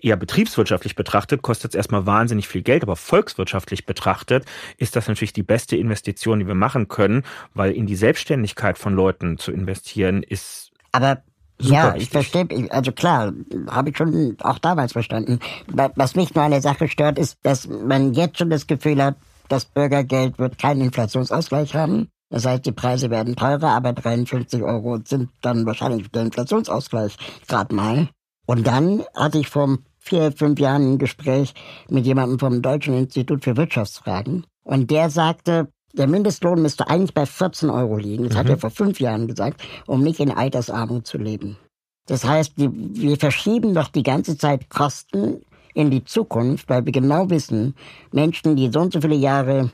eher 0.02 0.18
betriebswirtschaftlich 0.18 0.96
betrachtet, 0.96 1.42
kostet 1.42 1.72
es 1.72 1.76
erstmal 1.76 2.06
wahnsinnig 2.06 2.48
viel 2.48 2.62
Geld, 2.62 2.84
aber 2.84 2.96
volkswirtschaftlich 2.96 3.86
betrachtet 3.86 4.46
ist 4.78 4.96
das 4.96 5.08
natürlich 5.08 5.34
die 5.34 5.44
beste 5.44 5.78
Investition, 5.78 6.40
die 6.40 6.48
wir 6.48 6.56
machen 6.56 6.88
können, 6.88 7.24
weil 7.54 7.72
in 7.72 7.86
die 7.86 7.96
Selbstständigkeit 7.96 8.78
von 8.78 8.94
Leuten 8.94 9.38
zu 9.38 9.52
investieren 9.52 10.24
ist. 10.24 10.72
Aber 10.92 11.22
ja, 11.62 11.94
ich 11.96 12.10
verstehe, 12.10 12.48
also 12.70 12.92
klar, 12.92 13.34
habe 13.70 13.90
ich 13.90 13.98
schon 13.98 14.38
auch 14.42 14.60
damals 14.60 14.94
verstanden. 14.94 15.40
Was 15.68 16.16
mich 16.16 16.34
nur 16.34 16.44
an 16.44 16.52
der 16.52 16.62
Sache 16.62 16.88
stört, 16.88 17.20
ist, 17.20 17.38
dass 17.44 17.68
man 17.68 18.14
jetzt 18.14 18.38
schon 18.38 18.50
das 18.50 18.66
Gefühl 18.66 19.04
hat, 19.04 19.18
das 19.50 19.66
Bürgergeld 19.66 20.40
wird 20.40 20.58
keinen 20.58 20.82
Inflationsausgleich 20.82 21.76
haben. 21.76 22.10
Das 22.30 22.46
heißt, 22.46 22.66
die 22.66 22.72
Preise 22.72 23.10
werden 23.10 23.36
teurer, 23.36 23.70
aber 23.70 23.94
53 23.94 24.62
Euro 24.62 25.00
sind 25.04 25.30
dann 25.42 25.66
wahrscheinlich 25.66 26.10
der 26.12 26.24
Inflationsausgleich 26.24 27.18
gerade 27.48 27.74
mal. 27.74 28.10
Und 28.46 28.68
dann 28.68 29.04
hatte 29.16 29.40
ich 29.40 29.50
vor 29.50 29.78
vier, 29.98 30.32
fünf 30.32 30.60
Jahren 30.60 30.94
ein 30.94 30.98
Gespräch 30.98 31.54
mit 31.90 32.06
jemandem 32.06 32.40
vom 32.40 32.62
Deutschen 32.62 32.94
Institut 32.94 33.44
für 33.44 33.58
Wirtschaftsfragen. 33.58 34.46
Und 34.64 34.92
der 34.92 35.10
sagte, 35.10 35.70
der 35.94 36.08
Mindestlohn 36.08 36.62
müsste 36.62 36.88
eigentlich 36.88 37.14
bei 37.14 37.26
14 37.26 37.70
Euro 37.70 37.98
liegen. 37.98 38.26
Das 38.26 38.34
mhm. 38.34 38.38
hat 38.38 38.50
er 38.50 38.58
vor 38.58 38.70
fünf 38.70 39.00
Jahren 39.00 39.28
gesagt, 39.28 39.62
um 39.88 40.04
nicht 40.04 40.20
in 40.20 40.32
Altersarmut 40.32 41.08
zu 41.08 41.18
leben. 41.18 41.58
Das 42.06 42.26
heißt, 42.26 42.54
wir 42.58 43.18
verschieben 43.18 43.74
doch 43.74 43.88
die 43.88 44.04
ganze 44.04 44.38
Zeit 44.38 44.70
Kosten 44.70 45.42
in 45.74 45.92
die 45.92 46.04
Zukunft, 46.04 46.68
weil 46.70 46.86
wir 46.86 46.92
genau 46.92 47.30
wissen, 47.30 47.76
Menschen, 48.12 48.56
die 48.56 48.72
so 48.72 48.80
und 48.80 48.94
so 48.94 49.02
viele 49.02 49.16
Jahre 49.16 49.70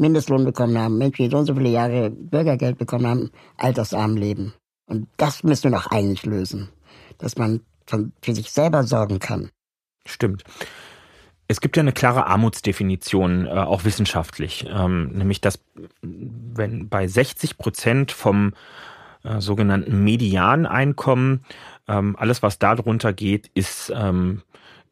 Mindestlohn 0.00 0.44
bekommen 0.44 0.78
haben, 0.78 0.98
Menschen, 0.98 1.24
die 1.24 1.30
so 1.30 1.38
und 1.38 1.46
so 1.46 1.54
viele 1.54 1.68
Jahre 1.68 2.10
Bürgergeld 2.10 2.78
bekommen 2.78 3.06
haben, 3.06 3.30
altersarm 3.56 4.16
leben. 4.16 4.54
Und 4.86 5.08
das 5.16 5.44
müssen 5.44 5.70
wir 5.70 5.78
doch 5.78 5.90
eigentlich 5.90 6.24
lösen. 6.24 6.68
Dass 7.18 7.36
man 7.36 7.60
für 7.86 8.34
sich 8.34 8.50
selber 8.50 8.84
sorgen 8.84 9.18
kann. 9.18 9.50
Stimmt. 10.06 10.44
Es 11.48 11.60
gibt 11.60 11.76
ja 11.76 11.82
eine 11.82 11.92
klare 11.92 12.26
Armutsdefinition, 12.26 13.46
äh, 13.46 13.50
auch 13.50 13.84
wissenschaftlich, 13.84 14.66
ähm, 14.70 15.08
nämlich 15.08 15.40
dass 15.40 15.58
wenn 16.00 16.88
bei 16.88 17.08
60 17.08 17.58
Prozent 17.58 18.12
vom 18.12 18.54
äh, 19.24 19.40
sogenannten 19.40 20.04
Medianeinkommen 20.04 21.44
ähm, 21.88 22.14
alles, 22.16 22.42
was 22.42 22.60
darunter 22.60 23.12
geht, 23.12 23.50
ist 23.54 23.92
ähm, 23.94 24.42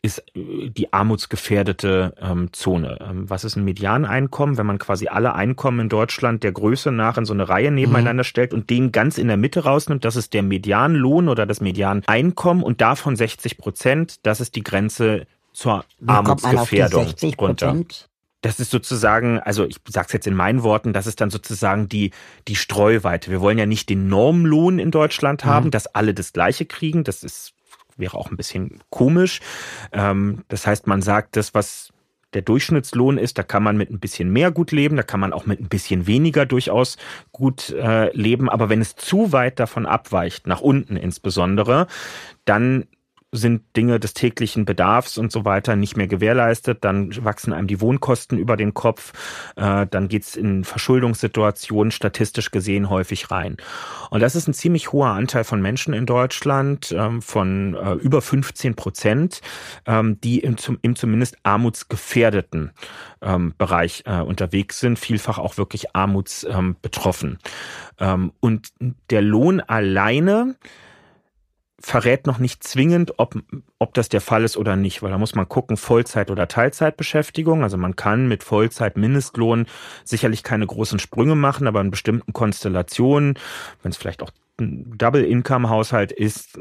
ist 0.03 0.23
äh, 0.35 0.71
die 0.71 0.93
armutsgefährdete 0.93 2.15
ähm, 2.21 2.53
Zone. 2.53 2.99
Ähm, 3.01 3.29
was 3.29 3.45
ist 3.45 3.57
ein 3.57 3.65
Medianeinkommen, 3.65 4.57
wenn 4.57 4.67
man 4.67 4.79
quasi 4.79 5.09
alle 5.09 5.35
Einkommen 5.35 5.81
in 5.81 5.89
Deutschland 5.89 6.43
der 6.45 6.53
Größe 6.53 6.93
nach 6.93 7.19
in 7.19 7.25
so 7.25 7.35
eine 7.35 7.49
Reihe 7.49 7.71
nebeneinander 7.71 8.23
mhm. 8.23 8.27
stellt 8.27 8.55
und 8.55 8.71
den 8.71 8.93
ganz 8.93 9.19
in 9.19 9.29
der 9.29 9.37
Mitte 9.37 9.65
rausnimmt, 9.65 10.05
das 10.05 10.17
ist 10.17 10.35
der 10.35 10.43
Medianlohn 10.43 11.29
oder 11.29 11.47
das 11.47 11.61
Medianeinkommen 11.61 12.63
und 12.63 12.81
davon 12.81 13.17
60 13.17 13.59
Prozent, 13.59 14.27
das 14.27 14.41
ist 14.41 14.55
die 14.55 14.63
Grenze 14.63 15.27
zur 15.53 15.85
Wie 15.99 16.09
Armutsgefährdung 16.09 17.13
runter. 17.39 17.77
Das 18.41 18.61
ist 18.61 18.71
sozusagen, 18.71 19.41
also 19.41 19.65
ich 19.65 19.79
sage 19.89 20.07
es 20.07 20.13
jetzt 20.13 20.27
in 20.29 20.35
meinen 20.35 20.63
Worten, 20.63 20.93
das 20.93 21.09
ist 21.09 21.21
dann 21.21 21.31
sozusagen 21.31 21.89
die, 21.89 22.13
die 22.47 22.55
Streuweite. 22.55 23.33
Wir 23.33 23.41
wollen 23.41 23.59
ja 23.59 23.67
nicht 23.67 23.89
den 23.89 24.09
Normlohn 24.09 24.79
in 24.79 24.93
Deutschland 24.93 25.45
haben, 25.45 25.67
mhm. 25.67 25.71
dass 25.73 25.89
alle 25.89 26.15
das 26.15 26.33
Gleiche 26.33 26.65
kriegen. 26.65 27.03
Das 27.03 27.25
ist 27.25 27.55
wäre 27.99 28.17
auch 28.17 28.31
ein 28.31 28.37
bisschen 28.37 28.81
komisch. 28.91 29.41
Ähm, 29.93 30.45
das 30.49 30.67
heißt, 30.67 30.87
man 30.87 31.03
sagt, 31.03 31.37
das, 31.37 31.55
was 31.55 31.93
der 32.35 32.43
Durchschnittslohn 32.43 33.17
ist, 33.17 33.39
da 33.39 33.43
kann 33.43 33.63
man 33.63 33.77
mit 33.77 33.91
ein 33.91 34.01
bisschen 34.01 34.31
mehr 34.31 34.51
gut 34.51 34.71
leben, 34.71 34.97
da 34.97 35.03
kann 35.03 35.21
man 35.21 35.33
auch 35.33 35.47
mit 35.47 35.61
ein 35.61 35.69
bisschen 35.69 36.07
weniger 36.07 36.45
durchaus 36.45 36.99
gut 37.33 37.71
äh, 37.71 38.15
leben. 38.15 38.51
Aber 38.51 38.69
wenn 38.69 38.81
es 38.81 38.97
zu 38.97 39.33
weit 39.33 39.59
davon 39.59 39.87
abweicht, 39.87 40.47
nach 40.47 40.61
unten 40.61 40.97
insbesondere, 40.97 41.87
dann 42.45 42.87
sind 43.31 43.63
Dinge 43.77 44.01
des 44.01 44.15
täglichen 44.15 44.65
Bedarfs 44.65 45.19
und 45.19 45.31
so 45.31 45.45
weiter 45.45 45.77
nicht 45.77 45.97
mehr 45.97 46.07
gewährleistet, 46.07 46.79
dann 46.83 47.13
wachsen 47.25 47.53
einem 47.53 47.67
die 47.67 47.81
Wohnkosten 47.81 48.39
über 48.39 48.57
den 48.57 48.73
Kopf, 48.73 49.13
äh, 49.57 49.87
dann 49.87 50.09
geht's 50.09 50.35
in 50.35 50.65
Verschuldungssituationen 50.65 51.91
statistisch 51.91 52.51
gesehen 52.51 52.89
häufig 52.89 53.31
rein. 53.31 53.59
Und 54.11 54.21
das 54.21 54.35
ist 54.35 54.49
ein 54.49 54.55
ziemlich 54.55 54.93
hoher 54.93 55.11
Anteil 55.11 55.45
von 55.45 55.61
Menschen 55.61 55.93
in 55.93 56.07
Deutschland, 56.07 56.91
ähm, 56.97 57.21
von 57.21 57.75
äh, 57.75 57.93
über 57.95 58.23
15 58.23 58.75
Prozent, 58.75 59.43
ähm, 59.87 60.19
die 60.23 60.39
im, 60.39 60.57
im 60.81 60.97
zumindest 60.97 61.37
armutsgefährdeten 61.43 62.73
ähm, 63.21 63.53
Bereich 63.59 64.05
äh, 64.07 64.21
unterwegs 64.21 64.81
sind, 64.81 64.99
vielfach 64.99 65.39
auch 65.39 65.59
wirklich 65.59 65.95
armutsbetroffen. 65.95 67.39
und 68.41 68.73
der 69.11 69.23
Lohn 69.23 69.61
alleine 69.61 70.55
verrät 71.81 72.27
noch 72.27 72.39
nicht 72.39 72.65
zwingend, 72.65 73.15
ob, 73.19 73.37
ob 73.79 73.95
das 73.95 74.09
der 74.09 74.21
Fall 74.21 74.45
ist 74.45 74.57
oder 74.57 74.75
nicht, 74.75 75.03
weil 75.03 75.11
da 75.11 75.19
muss 75.19 75.35
man 75.35 75.49
gucken, 75.49 75.77
Vollzeit- 75.77 76.31
oder 76.31 76.49
Teilzeitbeschäftigung. 76.49 77.63
Also 77.63 77.77
man 77.77 77.95
kann 77.95 78.27
mit 78.27 78.43
Vollzeit-Mindestlohn 78.43 79.67
sicherlich 80.05 80.43
keine 80.43 80.67
großen 80.67 80.99
Sprünge 80.99 81.37
machen, 81.37 81.67
aber 81.67 81.81
in 81.81 81.91
bestimmten 81.91 82.33
Konstellationen, 82.33 83.39
wenn 83.83 83.93
es 83.93 83.97
vielleicht 83.97 84.23
auch 84.23 84.31
ein 84.61 84.99
Double-Income-Haushalt 84.99 86.11
ist, 86.11 86.59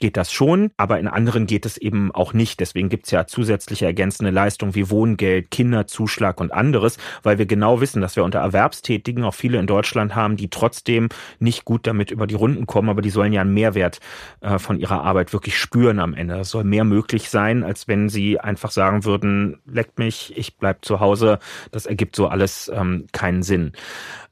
geht 0.00 0.16
das 0.16 0.32
schon, 0.32 0.70
aber 0.76 0.98
in 0.98 1.08
anderen 1.08 1.46
geht 1.46 1.66
es 1.66 1.76
eben 1.76 2.12
auch 2.14 2.32
nicht. 2.32 2.60
Deswegen 2.60 2.88
gibt's 2.88 3.10
ja 3.10 3.26
zusätzliche 3.26 3.86
ergänzende 3.86 4.30
Leistungen 4.30 4.74
wie 4.74 4.90
Wohngeld, 4.90 5.50
Kinderzuschlag 5.50 6.40
und 6.40 6.52
anderes, 6.52 6.98
weil 7.22 7.38
wir 7.38 7.46
genau 7.46 7.80
wissen, 7.80 8.00
dass 8.00 8.16
wir 8.16 8.24
unter 8.24 8.38
Erwerbstätigen 8.38 9.24
auch 9.24 9.34
viele 9.34 9.58
in 9.58 9.66
Deutschland 9.66 10.14
haben, 10.14 10.36
die 10.36 10.50
trotzdem 10.50 11.08
nicht 11.38 11.64
gut 11.64 11.86
damit 11.86 12.10
über 12.10 12.26
die 12.26 12.34
Runden 12.34 12.66
kommen, 12.66 12.88
aber 12.88 13.02
die 13.02 13.10
sollen 13.10 13.32
ja 13.32 13.40
einen 13.40 13.54
Mehrwert 13.54 14.00
äh, 14.40 14.58
von 14.58 14.78
ihrer 14.78 15.02
Arbeit 15.02 15.32
wirklich 15.32 15.58
spüren 15.58 15.98
am 15.98 16.14
Ende. 16.14 16.38
Es 16.38 16.50
soll 16.50 16.64
mehr 16.64 16.84
möglich 16.84 17.30
sein, 17.30 17.64
als 17.64 17.88
wenn 17.88 18.08
sie 18.08 18.38
einfach 18.38 18.70
sagen 18.70 19.04
würden, 19.04 19.58
leckt 19.66 19.98
mich, 19.98 20.36
ich 20.36 20.56
bleib 20.56 20.84
zu 20.84 21.00
Hause. 21.00 21.38
Das 21.70 21.86
ergibt 21.86 22.16
so 22.16 22.28
alles 22.28 22.70
ähm, 22.74 23.06
keinen 23.12 23.42
Sinn. 23.42 23.72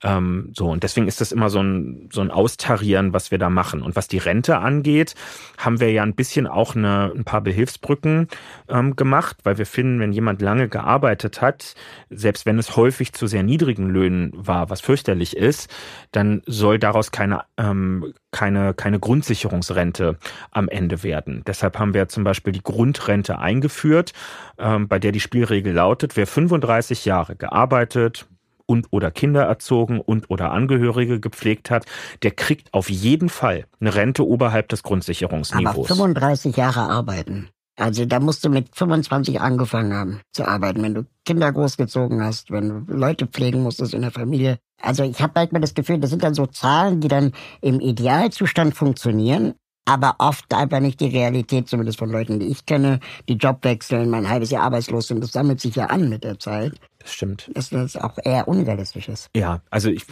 Ähm, 0.03 0.53
so, 0.55 0.69
und 0.69 0.83
deswegen 0.83 1.09
ist 1.09 1.21
das 1.21 1.33
immer 1.33 1.51
so 1.51 1.61
ein, 1.61 2.09
so 2.13 2.21
ein 2.21 2.31
Austarieren, 2.31 3.13
was 3.13 3.31
wir 3.31 3.39
da 3.39 3.51
machen. 3.51 3.83
Und 3.83 3.97
was 3.97 4.09
die 4.09 4.19
Rente 4.19 4.59
angeht, 4.59 5.15
haben 5.59 5.81
wir 5.81 5.91
ja 5.93 6.03
ein 6.03 6.15
bisschen 6.15 6.47
auch 6.47 6.75
eine, 6.75 7.13
ein 7.15 7.25
paar 7.25 7.41
Behilfsbrücken 7.41 8.29
ähm, 8.69 8.97
gemacht, 8.97 9.39
weil 9.45 9.59
wir 9.59 9.67
finden, 9.67 10.01
wenn 10.01 10.13
jemand 10.13 10.43
lange 10.43 10.69
gearbeitet 10.69 11.41
hat, 11.41 11.75
selbst 12.11 12.47
wenn 12.47 12.59
es 12.59 12.77
häufig 12.77 13.13
zu 13.13 13.27
sehr 13.27 13.43
niedrigen 13.43 13.89
Löhnen 13.89 14.33
war, 14.35 14.71
was 14.71 14.81
fürchterlich 14.81 15.37
ist, 15.37 15.75
dann 16.13 16.43
soll 16.47 16.79
daraus 16.79 17.11
keine, 17.11 17.43
ähm, 17.57 18.13
keine, 18.31 18.75
keine 18.75 18.99
Grundsicherungsrente 18.99 20.19
am 20.51 20.69
Ende 20.69 21.03
werden. 21.03 21.43
Deshalb 21.47 21.79
haben 21.79 21.95
wir 21.95 22.09
zum 22.09 22.25
Beispiel 22.25 22.53
die 22.53 22.63
Grundrente 22.63 23.39
eingeführt, 23.39 24.13
ähm, 24.59 24.89
bei 24.89 24.99
der 24.99 25.13
die 25.13 25.21
Spielregel 25.21 25.73
lautet, 25.73 26.17
wer 26.17 26.27
35 26.27 27.05
Jahre 27.05 27.37
gearbeitet, 27.37 28.27
und 28.67 28.89
oder 28.91 29.11
Kinder 29.11 29.43
erzogen 29.45 30.01
und 30.01 30.31
oder 30.31 30.53
Angehörige 30.53 31.21
gepflegt 31.21 31.71
hat, 31.71 31.87
der 32.23 32.33
kriegt 32.33 32.75
auf 32.75 32.91
jeden 32.91 33.29
Fall 33.29 33.67
eine 33.81 33.95
Rente 33.95 34.27
oberhalb 34.27 34.69
des 34.69 34.83
Grundsicherungsniveaus. 34.83 35.75
Aber 35.75 35.85
35 35.87 36.57
Jahre 36.57 36.81
arbeiten. 36.81 37.49
Also 37.79 38.07
da 38.07 38.21
musst 38.21 38.45
du 38.45 38.49
mit 38.49 38.75
25 38.75 39.41
angefangen 39.41 39.93
haben 39.93 40.21
zu 40.33 40.49
arbeiten, 40.49 40.83
wenn 40.83 40.95
du 40.95 41.07
Kinder 41.27 41.53
großgezogen 41.53 42.23
hast, 42.23 42.51
wenn 42.51 42.87
du 42.87 42.93
Leute 42.93 43.27
pflegen 43.27 43.63
musstest 43.63 43.93
in 43.93 44.01
der 44.01 44.11
Familie. 44.11 44.59
Also 44.81 45.05
ich 45.05 45.21
habe 45.21 45.33
manchmal 45.35 45.61
das 45.61 45.75
Gefühl, 45.75 45.99
das 45.99 46.11
sind 46.11 46.23
dann 46.23 46.33
so 46.33 46.47
Zahlen, 46.47 47.01
die 47.01 47.09
dann 47.09 47.33
im 47.61 47.81
Idealzustand 47.81 48.75
funktionieren, 48.75 49.55
aber 49.87 50.17
oft 50.19 50.53
einfach 50.53 50.81
nicht 50.81 51.01
die 51.01 51.09
Realität, 51.09 51.69
zumindest 51.69 51.99
von 51.99 52.11
Leuten, 52.11 52.41
die 52.41 52.47
ich 52.47 52.67
kenne, 52.67 53.01
die 53.29 53.35
Job 53.35 53.61
wechseln, 53.63 54.11
mein 54.11 54.29
halbes 54.29 54.51
Jahr 54.51 54.65
arbeitslos 54.65 55.07
sind. 55.07 55.23
Das 55.23 55.33
sammelt 55.33 55.61
sich 55.61 55.77
ja 55.77 55.87
an 55.87 56.09
mit 56.09 56.25
der 56.25 56.39
Zeit. 56.39 56.73
Das 56.99 57.15
stimmt. 57.15 57.49
Dass 57.55 57.71
das 57.71 57.97
auch 57.97 58.19
eher 58.25 58.49
unrealistisch 58.49 59.09
ist. 59.09 59.31
Ja, 59.37 59.63
also 59.71 59.89
ich 59.89 60.03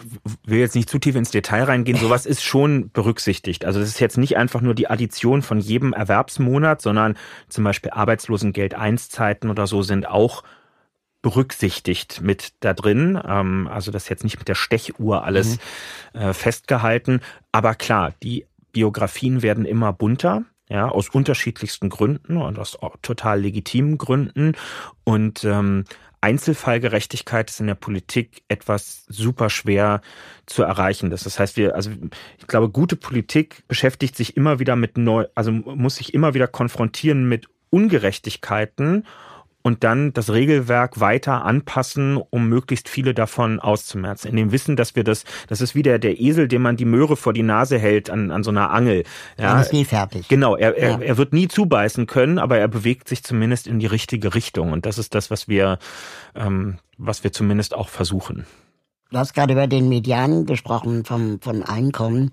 will 0.46 0.60
jetzt 0.60 0.76
nicht 0.76 0.88
zu 0.88 1.00
tief 1.00 1.16
ins 1.16 1.32
Detail 1.32 1.64
reingehen. 1.64 1.98
Sowas 1.98 2.24
ist 2.24 2.44
schon 2.44 2.90
berücksichtigt. 2.92 3.64
Also 3.64 3.80
das 3.80 3.88
ist 3.88 3.98
jetzt 3.98 4.16
nicht 4.16 4.36
einfach 4.36 4.60
nur 4.60 4.74
die 4.74 4.88
Addition 4.88 5.42
von 5.42 5.58
jedem 5.58 5.92
Erwerbsmonat, 5.92 6.80
sondern 6.80 7.16
zum 7.48 7.64
Beispiel 7.64 7.90
Arbeitslosengeld 7.90 8.74
Einszeiten 8.74 9.50
oder 9.50 9.66
so 9.66 9.82
sind 9.82 10.08
auch 10.08 10.44
berücksichtigt 11.20 12.20
mit 12.20 12.52
da 12.60 12.74
drin. 12.74 13.20
Ähm, 13.26 13.68
also 13.72 13.90
das 13.90 14.04
ist 14.04 14.08
jetzt 14.08 14.24
nicht 14.24 14.38
mit 14.38 14.46
der 14.46 14.54
Stechuhr 14.54 15.24
alles 15.24 15.58
mhm. 16.12 16.32
festgehalten. 16.32 17.22
Aber 17.50 17.74
klar, 17.74 18.12
die 18.22 18.46
Biografien 18.74 19.40
werden 19.40 19.64
immer 19.64 19.94
bunter. 19.94 20.44
Ja, 20.70 20.88
aus 20.88 21.10
unterschiedlichsten 21.10 21.90
Gründen 21.90 22.38
und 22.38 22.58
aus 22.58 22.78
total 23.02 23.42
legitimen 23.42 23.98
Gründen. 23.98 24.52
Und 25.04 25.44
ähm, 25.44 25.84
Einzelfallgerechtigkeit 26.22 27.50
ist 27.50 27.60
in 27.60 27.66
der 27.66 27.74
Politik 27.74 28.44
etwas 28.48 29.04
super 29.08 29.50
schwer 29.50 30.00
zu 30.46 30.62
erreichen. 30.62 31.10
Das 31.10 31.38
heißt, 31.38 31.58
wir, 31.58 31.74
also 31.74 31.90
ich 32.38 32.46
glaube, 32.46 32.70
gute 32.70 32.96
Politik 32.96 33.62
beschäftigt 33.68 34.16
sich 34.16 34.34
immer 34.38 34.58
wieder 34.58 34.74
mit 34.74 34.96
neu, 34.96 35.26
also 35.34 35.52
muss 35.52 35.96
sich 35.96 36.14
immer 36.14 36.32
wieder 36.32 36.46
konfrontieren 36.46 37.28
mit 37.28 37.48
Ungerechtigkeiten 37.68 39.04
und 39.66 39.82
dann 39.82 40.12
das 40.12 40.30
Regelwerk 40.30 41.00
weiter 41.00 41.44
anpassen, 41.44 42.18
um 42.18 42.48
möglichst 42.50 42.88
viele 42.88 43.14
davon 43.14 43.60
auszumerzen. 43.60 44.28
In 44.28 44.36
dem 44.36 44.52
Wissen, 44.52 44.76
dass 44.76 44.94
wir 44.94 45.04
das, 45.04 45.24
das 45.48 45.62
ist 45.62 45.74
wieder 45.74 45.98
der 45.98 46.20
Esel, 46.20 46.48
dem 46.48 46.60
man 46.60 46.76
die 46.76 46.84
Möhre 46.84 47.16
vor 47.16 47.32
die 47.32 47.42
Nase 47.42 47.78
hält 47.78 48.10
an, 48.10 48.30
an 48.30 48.44
so 48.44 48.50
einer 48.50 48.70
Angel. 48.70 49.04
Ja, 49.38 49.54
er 49.54 49.62
ist 49.62 49.72
nie 49.72 49.86
fertig. 49.86 50.28
Genau, 50.28 50.54
er, 50.54 50.76
er, 50.76 50.90
ja. 50.90 51.00
er 51.00 51.16
wird 51.16 51.32
nie 51.32 51.48
zubeißen 51.48 52.06
können, 52.06 52.38
aber 52.38 52.58
er 52.58 52.68
bewegt 52.68 53.08
sich 53.08 53.24
zumindest 53.24 53.66
in 53.66 53.78
die 53.78 53.86
richtige 53.86 54.34
Richtung. 54.34 54.70
Und 54.70 54.84
das 54.84 54.98
ist 54.98 55.14
das, 55.14 55.30
was 55.30 55.48
wir, 55.48 55.78
ähm, 56.34 56.76
was 56.98 57.24
wir 57.24 57.32
zumindest 57.32 57.74
auch 57.74 57.88
versuchen. 57.88 58.44
Du 59.10 59.18
hast 59.18 59.32
gerade 59.32 59.54
über 59.54 59.66
den 59.66 59.88
Median 59.88 60.44
gesprochen 60.44 61.06
vom, 61.06 61.40
vom 61.40 61.62
Einkommen. 61.62 62.32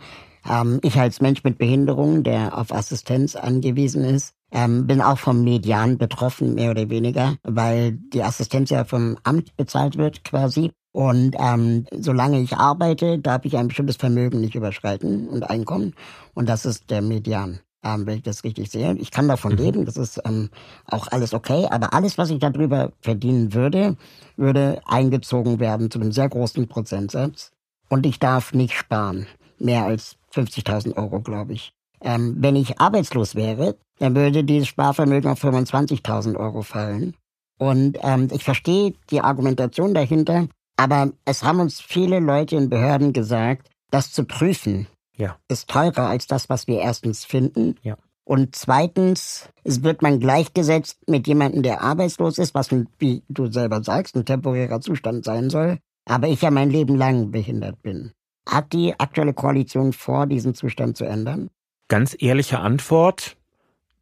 Ähm, 0.49 0.79
ich 0.81 0.99
als 0.99 1.21
Mensch 1.21 1.45
mit 1.45 1.57
Behinderung, 1.57 2.23
der 2.23 2.57
auf 2.57 2.73
Assistenz 2.73 3.37
angewiesen 3.37 4.03
ist, 4.03 4.35
ähm, 4.51 4.85
bin 4.85 5.01
auch 5.01 5.17
vom 5.17 5.43
Median 5.43 5.97
betroffen, 5.97 6.55
mehr 6.55 6.71
oder 6.71 6.89
weniger, 6.89 7.35
weil 7.43 7.93
die 7.93 8.23
Assistenz 8.23 8.69
ja 8.69 8.83
vom 8.83 9.17
Amt 9.23 9.55
bezahlt 9.55 9.97
wird 9.97 10.23
quasi. 10.23 10.71
Und 10.91 11.35
ähm, 11.39 11.85
solange 11.91 12.41
ich 12.41 12.57
arbeite, 12.57 13.17
darf 13.17 13.45
ich 13.45 13.57
ein 13.57 13.69
bestimmtes 13.69 13.95
Vermögen 13.95 14.41
nicht 14.41 14.55
überschreiten 14.55 15.29
und 15.29 15.49
Einkommen. 15.49 15.93
Und 16.33 16.49
das 16.49 16.65
ist 16.65 16.89
der 16.89 17.01
Median, 17.01 17.59
ähm, 17.83 18.05
wenn 18.05 18.17
ich 18.17 18.23
das 18.23 18.43
richtig 18.43 18.69
sehe. 18.69 18.93
Ich 18.95 19.09
kann 19.09 19.29
davon 19.29 19.53
mhm. 19.53 19.57
leben, 19.57 19.85
das 19.85 19.95
ist 19.95 20.19
ähm, 20.25 20.49
auch 20.85 21.07
alles 21.07 21.33
okay. 21.33 21.67
Aber 21.69 21.93
alles, 21.93 22.17
was 22.17 22.29
ich 22.29 22.39
darüber 22.39 22.91
verdienen 22.99 23.53
würde, 23.53 23.95
würde 24.35 24.81
eingezogen 24.85 25.59
werden 25.59 25.89
zu 25.89 25.99
einem 25.99 26.11
sehr 26.11 26.27
großen 26.27 26.67
Prozentsatz. 26.67 27.51
Und 27.87 28.05
ich 28.05 28.19
darf 28.19 28.53
nicht 28.53 28.73
sparen. 28.73 29.27
Mehr 29.59 29.85
als 29.85 30.17
50.000 30.33 30.97
Euro, 30.97 31.21
glaube 31.21 31.53
ich. 31.53 31.71
Ähm, 32.01 32.35
wenn 32.39 32.55
ich 32.55 32.81
arbeitslos 32.81 33.35
wäre, 33.35 33.75
dann 34.01 34.15
würde 34.15 34.43
dieses 34.43 34.67
Sparvermögen 34.67 35.29
auf 35.29 35.43
25.000 35.43 36.35
Euro 36.35 36.63
fallen. 36.63 37.15
Und 37.59 37.99
ähm, 38.01 38.29
ich 38.31 38.43
verstehe 38.43 38.95
die 39.11 39.21
Argumentation 39.21 39.93
dahinter, 39.93 40.47
aber 40.75 41.11
es 41.25 41.43
haben 41.43 41.59
uns 41.59 41.79
viele 41.79 42.19
Leute 42.19 42.55
in 42.55 42.69
Behörden 42.69 43.13
gesagt, 43.13 43.69
das 43.91 44.11
zu 44.11 44.23
prüfen 44.25 44.87
ja. 45.15 45.37
ist 45.47 45.69
teurer 45.69 46.07
als 46.07 46.25
das, 46.25 46.49
was 46.49 46.65
wir 46.65 46.79
erstens 46.79 47.25
finden. 47.25 47.75
Ja. 47.83 47.95
Und 48.23 48.55
zweitens, 48.55 49.49
es 49.63 49.83
wird 49.83 50.01
man 50.01 50.19
gleichgesetzt 50.19 51.07
mit 51.07 51.27
jemandem, 51.27 51.61
der 51.61 51.83
arbeitslos 51.83 52.39
ist, 52.39 52.55
was, 52.55 52.71
wie 52.97 53.21
du 53.29 53.51
selber 53.51 53.83
sagst, 53.83 54.15
ein 54.15 54.25
temporärer 54.25 54.81
Zustand 54.81 55.25
sein 55.25 55.51
soll. 55.51 55.77
Aber 56.09 56.27
ich 56.27 56.41
ja 56.41 56.49
mein 56.49 56.71
Leben 56.71 56.95
lang 56.95 57.29
behindert 57.29 57.83
bin. 57.83 58.13
Hat 58.49 58.73
die 58.73 58.99
aktuelle 58.99 59.35
Koalition 59.35 59.93
vor, 59.93 60.25
diesen 60.25 60.55
Zustand 60.55 60.97
zu 60.97 61.05
ändern? 61.05 61.51
Ganz 61.87 62.15
ehrliche 62.17 62.59
Antwort, 62.59 63.37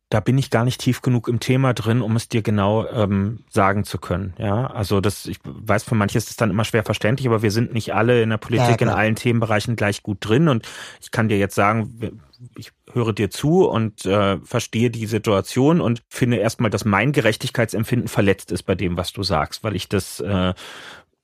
da 0.10 0.20
bin 0.20 0.40
ich 0.40 0.50
gar 0.50 0.66
nicht 0.66 0.82
tief 0.82 1.04
genug 1.04 1.28
im 1.28 1.40
Thema 1.40 1.74
drin, 1.74 2.02
um 2.02 2.16
es 2.16 2.28
dir 2.28 2.42
genau 2.42 2.88
ähm, 2.88 3.44
sagen 3.50 3.84
zu 3.84 4.00
können. 4.00 4.34
Ja, 4.40 4.66
also 4.68 5.02
das, 5.02 5.28
ich 5.28 5.40
weiß, 5.44 5.84
für 5.84 5.94
manche 5.94 6.18
ist 6.18 6.32
es 6.32 6.36
dann 6.36 6.50
immer 6.50 6.66
schwer 6.66 6.84
verständlich, 6.84 7.28
aber 7.28 7.44
wir 7.44 7.52
sind 7.52 7.74
nicht 7.74 7.94
alle 7.94 8.24
in 8.24 8.32
der 8.32 8.38
Politik 8.38 8.82
ja, 8.82 8.88
in 8.88 8.90
allen 8.90 9.16
Themenbereichen 9.16 9.76
gleich 9.76 10.02
gut 10.02 10.18
drin. 10.22 10.48
Und 10.48 10.68
ich 11.00 11.12
kann 11.12 11.30
dir 11.30 11.38
jetzt 11.38 11.54
sagen, 11.54 12.20
ich 12.58 12.72
höre 12.92 13.14
dir 13.14 13.30
zu 13.30 13.70
und 13.70 14.04
äh, 14.08 14.40
verstehe 14.40 14.90
die 14.90 15.06
Situation 15.06 15.80
und 15.80 16.02
finde 16.10 16.38
erstmal, 16.38 16.72
dass 16.72 16.86
mein 16.86 17.12
Gerechtigkeitsempfinden 17.12 18.08
verletzt 18.08 18.52
ist 18.52 18.64
bei 18.64 18.74
dem, 18.74 18.98
was 18.98 19.14
du 19.14 19.22
sagst, 19.22 19.64
weil 19.64 19.76
ich 19.76 19.90
das 19.90 20.20
äh, 20.22 20.56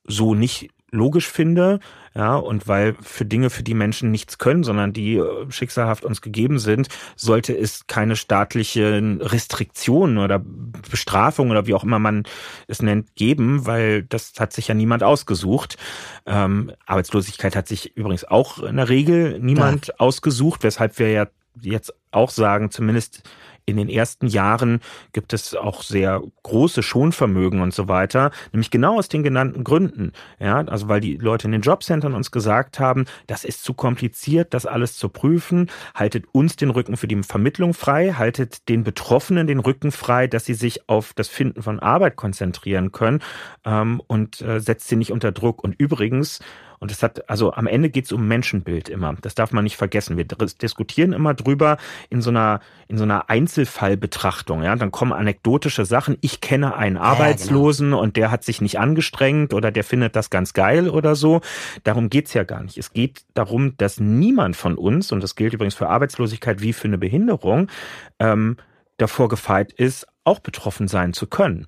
so 0.04 0.36
nicht 0.36 0.70
logisch 0.90 1.28
finde, 1.28 1.80
ja, 2.14 2.36
und 2.36 2.66
weil 2.68 2.94
für 3.02 3.24
Dinge, 3.24 3.50
für 3.50 3.62
die 3.62 3.74
Menschen 3.74 4.10
nichts 4.10 4.38
können, 4.38 4.64
sondern 4.64 4.92
die 4.92 5.16
äh, 5.16 5.50
schicksalhaft 5.50 6.04
uns 6.04 6.22
gegeben 6.22 6.58
sind, 6.58 6.88
sollte 7.16 7.56
es 7.56 7.86
keine 7.86 8.16
staatlichen 8.16 9.20
Restriktionen 9.20 10.18
oder 10.18 10.40
Bestrafungen 10.90 11.50
oder 11.50 11.66
wie 11.66 11.74
auch 11.74 11.84
immer 11.84 11.98
man 11.98 12.22
es 12.68 12.80
nennt, 12.80 13.14
geben, 13.16 13.66
weil 13.66 14.04
das 14.04 14.32
hat 14.38 14.52
sich 14.52 14.68
ja 14.68 14.74
niemand 14.74 15.02
ausgesucht. 15.02 15.76
Ähm, 16.24 16.72
Arbeitslosigkeit 16.86 17.56
hat 17.56 17.68
sich 17.68 17.96
übrigens 17.96 18.24
auch 18.24 18.62
in 18.62 18.76
der 18.76 18.88
Regel 18.88 19.38
niemand 19.40 19.88
ja. 19.88 19.94
ausgesucht, 19.98 20.62
weshalb 20.62 20.98
wir 20.98 21.10
ja 21.10 21.26
jetzt 21.60 21.92
auch 22.10 22.30
sagen, 22.30 22.70
zumindest 22.70 23.22
in 23.66 23.76
den 23.76 23.88
ersten 23.88 24.28
Jahren 24.28 24.80
gibt 25.12 25.32
es 25.32 25.54
auch 25.54 25.82
sehr 25.82 26.22
große 26.44 26.82
Schonvermögen 26.82 27.60
und 27.60 27.74
so 27.74 27.88
weiter, 27.88 28.30
nämlich 28.52 28.70
genau 28.70 28.98
aus 28.98 29.08
den 29.08 29.24
genannten 29.24 29.64
Gründen. 29.64 30.12
Ja, 30.38 30.58
also 30.58 30.88
weil 30.88 31.00
die 31.00 31.16
Leute 31.16 31.48
in 31.48 31.52
den 31.52 31.62
Jobcentern 31.62 32.14
uns 32.14 32.30
gesagt 32.30 32.78
haben, 32.78 33.06
das 33.26 33.44
ist 33.44 33.64
zu 33.64 33.74
kompliziert, 33.74 34.54
das 34.54 34.66
alles 34.66 34.96
zu 34.96 35.08
prüfen, 35.08 35.68
haltet 35.94 36.26
uns 36.32 36.54
den 36.56 36.70
Rücken 36.70 36.96
für 36.96 37.08
die 37.08 37.22
Vermittlung 37.22 37.74
frei, 37.74 38.12
haltet 38.12 38.68
den 38.68 38.84
Betroffenen 38.84 39.48
den 39.48 39.58
Rücken 39.58 39.90
frei, 39.90 40.28
dass 40.28 40.44
sie 40.44 40.54
sich 40.54 40.88
auf 40.88 41.12
das 41.12 41.28
Finden 41.28 41.62
von 41.62 41.80
Arbeit 41.80 42.14
konzentrieren 42.14 42.92
können 42.92 43.20
ähm, 43.64 44.00
und 44.06 44.40
äh, 44.40 44.60
setzt 44.60 44.86
sie 44.88 44.96
nicht 44.96 45.10
unter 45.10 45.32
Druck. 45.32 45.64
Und 45.64 45.74
übrigens, 45.78 46.40
und 46.78 46.90
es 46.90 47.02
hat, 47.02 47.28
also 47.28 47.52
am 47.52 47.66
Ende 47.66 47.90
geht 47.90 48.06
es 48.06 48.12
um 48.12 48.26
Menschenbild 48.26 48.88
immer. 48.88 49.14
Das 49.20 49.34
darf 49.34 49.52
man 49.52 49.64
nicht 49.64 49.76
vergessen. 49.76 50.16
Wir 50.16 50.24
diskutieren 50.24 51.12
immer 51.12 51.34
drüber 51.34 51.78
in 52.10 52.22
so 52.22 52.30
einer, 52.30 52.60
in 52.88 52.98
so 52.98 53.04
einer 53.04 53.30
Einzelfallbetrachtung. 53.30 54.62
Ja, 54.62 54.76
dann 54.76 54.90
kommen 54.90 55.12
anekdotische 55.12 55.84
Sachen. 55.84 56.16
Ich 56.20 56.40
kenne 56.40 56.76
einen 56.76 56.96
Arbeitslosen 56.96 57.88
ja, 57.88 57.90
genau. 57.96 58.02
und 58.02 58.16
der 58.16 58.30
hat 58.30 58.44
sich 58.44 58.60
nicht 58.60 58.78
angestrengt 58.78 59.54
oder 59.54 59.70
der 59.70 59.84
findet 59.84 60.16
das 60.16 60.30
ganz 60.30 60.52
geil 60.52 60.88
oder 60.88 61.14
so. 61.14 61.40
Darum 61.84 62.10
geht's 62.10 62.34
ja 62.34 62.44
gar 62.44 62.62
nicht. 62.62 62.78
Es 62.78 62.92
geht 62.92 63.24
darum, 63.34 63.76
dass 63.76 64.00
niemand 64.00 64.56
von 64.56 64.76
uns, 64.76 65.12
und 65.12 65.22
das 65.22 65.36
gilt 65.36 65.54
übrigens 65.54 65.74
für 65.74 65.88
Arbeitslosigkeit 65.88 66.60
wie 66.60 66.72
für 66.72 66.88
eine 66.88 66.98
Behinderung, 66.98 67.68
ähm, 68.18 68.56
davor 68.98 69.28
gefeit 69.28 69.72
ist, 69.72 70.06
auch 70.26 70.40
betroffen 70.40 70.88
sein 70.88 71.12
zu 71.12 71.26
können. 71.26 71.66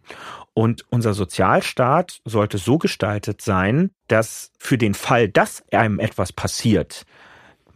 Und 0.54 0.84
unser 0.90 1.14
Sozialstaat 1.14 2.20
sollte 2.24 2.58
so 2.58 2.78
gestaltet 2.78 3.40
sein, 3.42 3.90
dass 4.08 4.50
für 4.58 4.76
den 4.76 4.94
Fall, 4.94 5.28
dass 5.28 5.62
einem 5.70 6.00
etwas 6.00 6.32
passiert, 6.32 7.06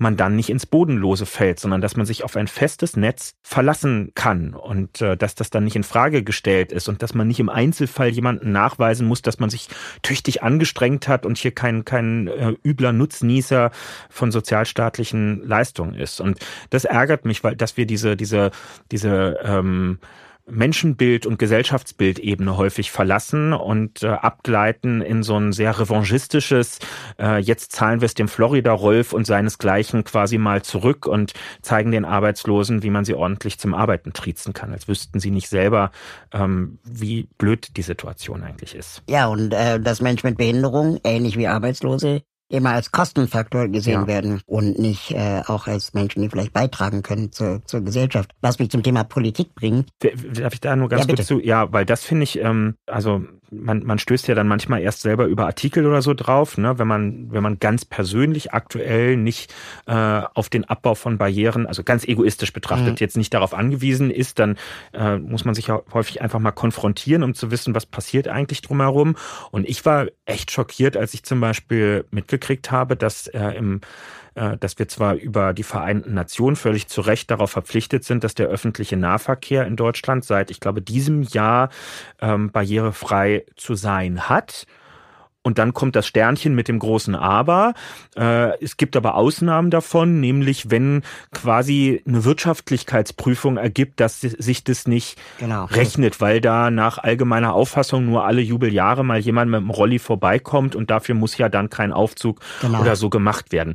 man 0.03 0.17
dann 0.17 0.37
nicht 0.37 0.51
ins 0.51 0.67
Bodenlose 0.67 1.25
fällt, 1.25 1.61
sondern 1.61 1.81
dass 1.81 1.97
man 1.97 2.05
sich 2.05 2.25
auf 2.25 2.37
ein 2.37 2.49
festes 2.49 2.97
Netz 2.97 3.37
verlassen 3.43 4.13
kann 4.15 4.53
und 4.53 5.01
äh, 5.01 5.17
dass 5.17 5.35
das 5.35 5.49
dann 5.49 5.65
nicht 5.65 5.77
in 5.77 5.85
Frage 5.85 6.23
gestellt 6.23 6.73
ist 6.73 6.89
und 6.89 7.03
dass 7.03 7.15
man 7.15 7.29
nicht 7.29 7.41
im 7.41 7.49
Einzelfall 7.49 8.09
jemanden 8.09 8.53
nachweisen 8.53 9.07
muss, 9.07 9.23
dass 9.23 9.39
man 9.39 9.49
sich 9.49 9.69
tüchtig 10.03 10.43
angestrengt 10.43 11.09
hat 11.09 11.25
und 11.25 11.39
hier 11.39 11.53
kein 11.53 11.85
kein 11.85 12.27
äh, 12.27 12.55
übler 12.65 12.93
Nutznießer 12.93 13.71
von 14.11 14.33
sozialstaatlichen 14.33 15.47
Leistungen 15.47 15.95
ist. 15.95 16.21
Und 16.21 16.39
das 16.71 16.85
ärgert 16.85 17.25
mich, 17.25 17.45
weil 17.45 17.57
dass 17.57 17.77
wir 17.77 17.87
diese 17.87 18.17
diese 18.17 18.51
diese 18.91 19.39
ähm, 19.45 19.99
Menschenbild 20.47 21.27
und 21.27 21.39
Gesellschaftsbildebene 21.39 22.57
häufig 22.57 22.91
verlassen 22.91 23.53
und 23.53 24.03
äh, 24.03 24.09
abgleiten 24.09 25.01
in 25.01 25.23
so 25.23 25.37
ein 25.37 25.53
sehr 25.53 25.79
revanchistisches, 25.79 26.79
äh, 27.19 27.39
jetzt 27.39 27.73
zahlen 27.73 28.01
wir 28.01 28.07
es 28.07 28.15
dem 28.15 28.29
Florida-Rolf 28.29 29.13
und 29.13 29.27
seinesgleichen 29.27 30.05
quasi 30.05 30.39
mal 30.39 30.63
zurück 30.63 31.07
und 31.07 31.35
zeigen 31.63 31.93
den 31.93 32.05
Arbeitslosen, 32.05 32.83
wie 32.83 32.91
man 32.91 33.05
sie 33.05 33.15
ordentlich 33.15 33.59
zum 33.59 33.75
Arbeiten 33.75 34.13
triezen 34.13 34.53
kann, 34.53 34.73
als 34.73 34.89
wüssten 34.89 35.21
sie 35.21 35.31
nicht 35.31 35.49
selber, 35.49 35.91
ähm, 36.33 36.79
wie 36.85 37.29
blöd 37.39 37.77
die 37.77 37.83
Situation 37.83 38.43
eigentlich 38.43 38.75
ist. 38.75 39.03
Ja, 39.09 39.27
und 39.27 39.53
äh, 39.53 39.81
dass 39.81 40.01
Menschen 40.01 40.29
mit 40.29 40.39
Behinderung, 40.39 40.99
ähnlich 41.05 41.37
wie 41.37 41.47
Arbeitslose, 41.47 42.23
immer 42.53 42.71
als 42.71 42.93
Kostenfaktor 42.93 43.69
gesehen 43.69 44.03
ja. 44.03 44.07
werden 44.07 44.41
und 44.47 44.79
nicht 44.79 45.13
äh, 45.13 45.43
auch 45.47 45.67
als 45.67 45.95
Menschen, 45.95 46.23
die 46.23 46.29
vielleicht 46.29 46.53
beitragen 46.53 47.03
können 47.03 47.33
zur, 47.33 47.63
zur 47.65 47.81
Gesellschaft. 47.81 48.33
Was 48.41 48.59
mich 48.59 48.71
zum 48.71 48.83
Thema 48.83 49.05
Politik 49.05 49.55
bringt. 49.55 49.89
Darf 50.01 50.53
ich 50.53 50.61
da 50.61 50.77
nur 50.77 50.89
ganz 50.89 51.07
ja, 51.07 51.15
kurz 51.15 51.27
zu? 51.27 51.41
Ja, 51.41 51.73
weil 51.73 51.87
das 51.87 52.05
finde 52.05 52.25
ich, 52.25 52.39
ähm, 52.39 52.77
also 52.87 53.23
man, 53.53 53.85
man 53.85 53.99
stößt 53.99 54.29
ja 54.29 54.35
dann 54.35 54.49
manchmal 54.49 54.81
erst 54.81 55.03
selber 55.03 55.27
über 55.27 55.47
Artikel 55.47 55.87
oder 55.87 56.03
so 56.03 56.15
drauf, 56.15 56.57
ne, 56.57 56.79
wenn 56.79 56.89
man, 56.89 57.31
wenn 57.31 57.43
man 57.43 57.59
ganz 57.59 57.85
persönlich 57.85 58.53
aktuell 58.53 59.17
nicht 59.17 59.55
äh, 59.87 60.23
auf 60.35 60.49
den 60.49 60.65
Abbau 60.65 60.95
von 60.95 61.19
Barrieren, 61.19 61.67
also 61.67 61.83
ganz 61.83 62.05
egoistisch 62.05 62.53
betrachtet, 62.53 62.93
mhm. 62.93 62.97
jetzt 62.99 63.17
nicht 63.17 63.35
darauf 63.35 63.55
angewiesen 63.55 64.11
ist, 64.11 64.39
dann 64.39 64.57
äh, 64.93 65.19
muss 65.19 65.45
man 65.45 65.55
sich 65.55 65.67
ja 65.67 65.83
häufig 65.93 66.23
einfach 66.23 66.39
mal 66.39 66.53
konfrontieren, 66.53 67.23
um 67.23 67.35
zu 67.35 67.51
wissen, 67.51 67.75
was 67.75 67.87
passiert 67.87 68.29
eigentlich 68.29 68.63
drumherum. 68.63 69.17
Und 69.51 69.69
ich 69.69 69.85
war 69.85 70.07
echt 70.25 70.51
schockiert, 70.51 70.97
als 70.97 71.15
ich 71.15 71.23
zum 71.23 71.41
Beispiel 71.41 72.05
mitgekriegt 72.43 72.71
habe, 72.71 72.97
dass 72.97 73.29
äh, 73.29 73.51
im 73.57 73.81
äh, 74.35 74.57
dass 74.59 74.79
wir 74.79 74.89
zwar 74.89 75.15
über 75.15 75.53
die 75.53 75.63
Vereinten 75.63 76.15
Nationen 76.15 76.57
völlig 76.57 76.89
zu 76.89 77.03
Recht 77.03 77.31
darauf 77.31 77.51
verpflichtet 77.51 78.05
sind, 78.05 78.25
dass 78.25 78.35
der 78.35 78.49
öffentliche 78.49 78.97
Nahverkehr 78.97 79.67
in 79.67 79.77
Deutschland 79.77 80.25
seit, 80.25 80.51
ich 80.51 80.59
glaube, 80.59 80.81
diesem 80.81 81.23
Jahr 81.23 81.69
ähm, 82.21 82.51
barrierefrei 82.51 83.45
zu 83.57 83.75
sein 83.75 84.29
hat. 84.29 84.67
Und 85.43 85.59
dann 85.59 85.75
kommt 85.75 85.97
das 85.97 86.07
Sternchen 86.07 86.55
mit 86.55 86.69
dem 86.69 86.79
großen 86.79 87.17
Aber. 87.17 87.75
Äh, 88.17 88.57
es 88.63 88.77
gibt 88.77 88.97
aber 88.97 89.17
Ausnahmen 89.17 89.71
davon, 89.71 90.21
nämlich 90.21 90.71
wenn 90.71 91.03
quasi 91.33 92.03
eine 92.07 92.25
Wirtschaftlichkeitsprüfung 92.25 93.57
ergibt, 93.57 93.99
dass 93.99 94.21
sich 94.21 94.63
das 94.63 94.87
nicht 94.87 95.19
genau. 95.39 95.65
rechnet, 95.65 96.21
weil 96.21 96.41
da 96.41 96.71
nach 96.71 96.99
allgemeiner 96.99 97.55
Auffassung 97.55 98.07
nur 98.07 98.25
alle 98.25 98.41
Jubeljahre 98.41 99.05
mal 99.05 99.19
jemand 99.19 99.51
mit 99.51 99.61
dem 99.61 99.71
Rolli 99.71 99.99
vorbeikommt 99.99 100.77
und 100.77 100.91
dafür 100.91 101.17
muss 101.17 101.37
ja 101.37 101.49
dann 101.49 101.71
kein 101.71 101.93
Aufzug 101.93 102.41
genau. 102.61 102.81
oder 102.81 102.95
so 102.95 103.11
gemacht 103.11 103.51
werden. 103.51 103.75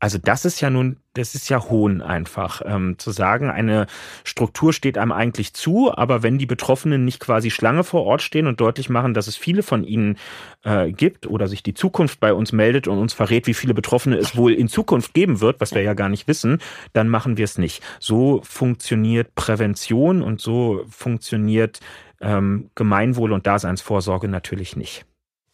Also 0.00 0.18
das 0.18 0.44
ist 0.44 0.60
ja 0.60 0.70
nun, 0.70 0.98
das 1.14 1.34
ist 1.34 1.48
ja 1.48 1.60
Hohn 1.60 2.02
einfach, 2.02 2.62
ähm, 2.64 2.98
zu 2.98 3.10
sagen, 3.10 3.50
eine 3.50 3.88
Struktur 4.22 4.72
steht 4.72 4.96
einem 4.96 5.10
eigentlich 5.10 5.54
zu, 5.54 5.92
aber 5.92 6.22
wenn 6.22 6.38
die 6.38 6.46
Betroffenen 6.46 7.04
nicht 7.04 7.18
quasi 7.18 7.50
Schlange 7.50 7.82
vor 7.82 8.04
Ort 8.04 8.22
stehen 8.22 8.46
und 8.46 8.60
deutlich 8.60 8.88
machen, 8.88 9.12
dass 9.12 9.26
es 9.26 9.36
viele 9.36 9.64
von 9.64 9.82
ihnen 9.82 10.16
äh, 10.62 10.92
gibt 10.92 11.26
oder 11.26 11.48
sich 11.48 11.64
die 11.64 11.74
Zukunft 11.74 12.20
bei 12.20 12.32
uns 12.32 12.52
meldet 12.52 12.86
und 12.86 12.98
uns 12.98 13.12
verrät, 13.12 13.48
wie 13.48 13.54
viele 13.54 13.74
Betroffene 13.74 14.16
es 14.16 14.36
wohl 14.36 14.52
in 14.52 14.68
Zukunft 14.68 15.14
geben 15.14 15.40
wird, 15.40 15.60
was 15.60 15.74
wir 15.74 15.82
ja 15.82 15.94
gar 15.94 16.08
nicht 16.08 16.28
wissen, 16.28 16.58
dann 16.92 17.08
machen 17.08 17.36
wir 17.36 17.44
es 17.44 17.58
nicht. 17.58 17.82
So 17.98 18.40
funktioniert 18.44 19.34
Prävention 19.34 20.22
und 20.22 20.40
so 20.40 20.84
funktioniert 20.88 21.80
ähm, 22.20 22.70
Gemeinwohl 22.76 23.32
und 23.32 23.48
Daseinsvorsorge 23.48 24.28
natürlich 24.28 24.76
nicht. 24.76 25.07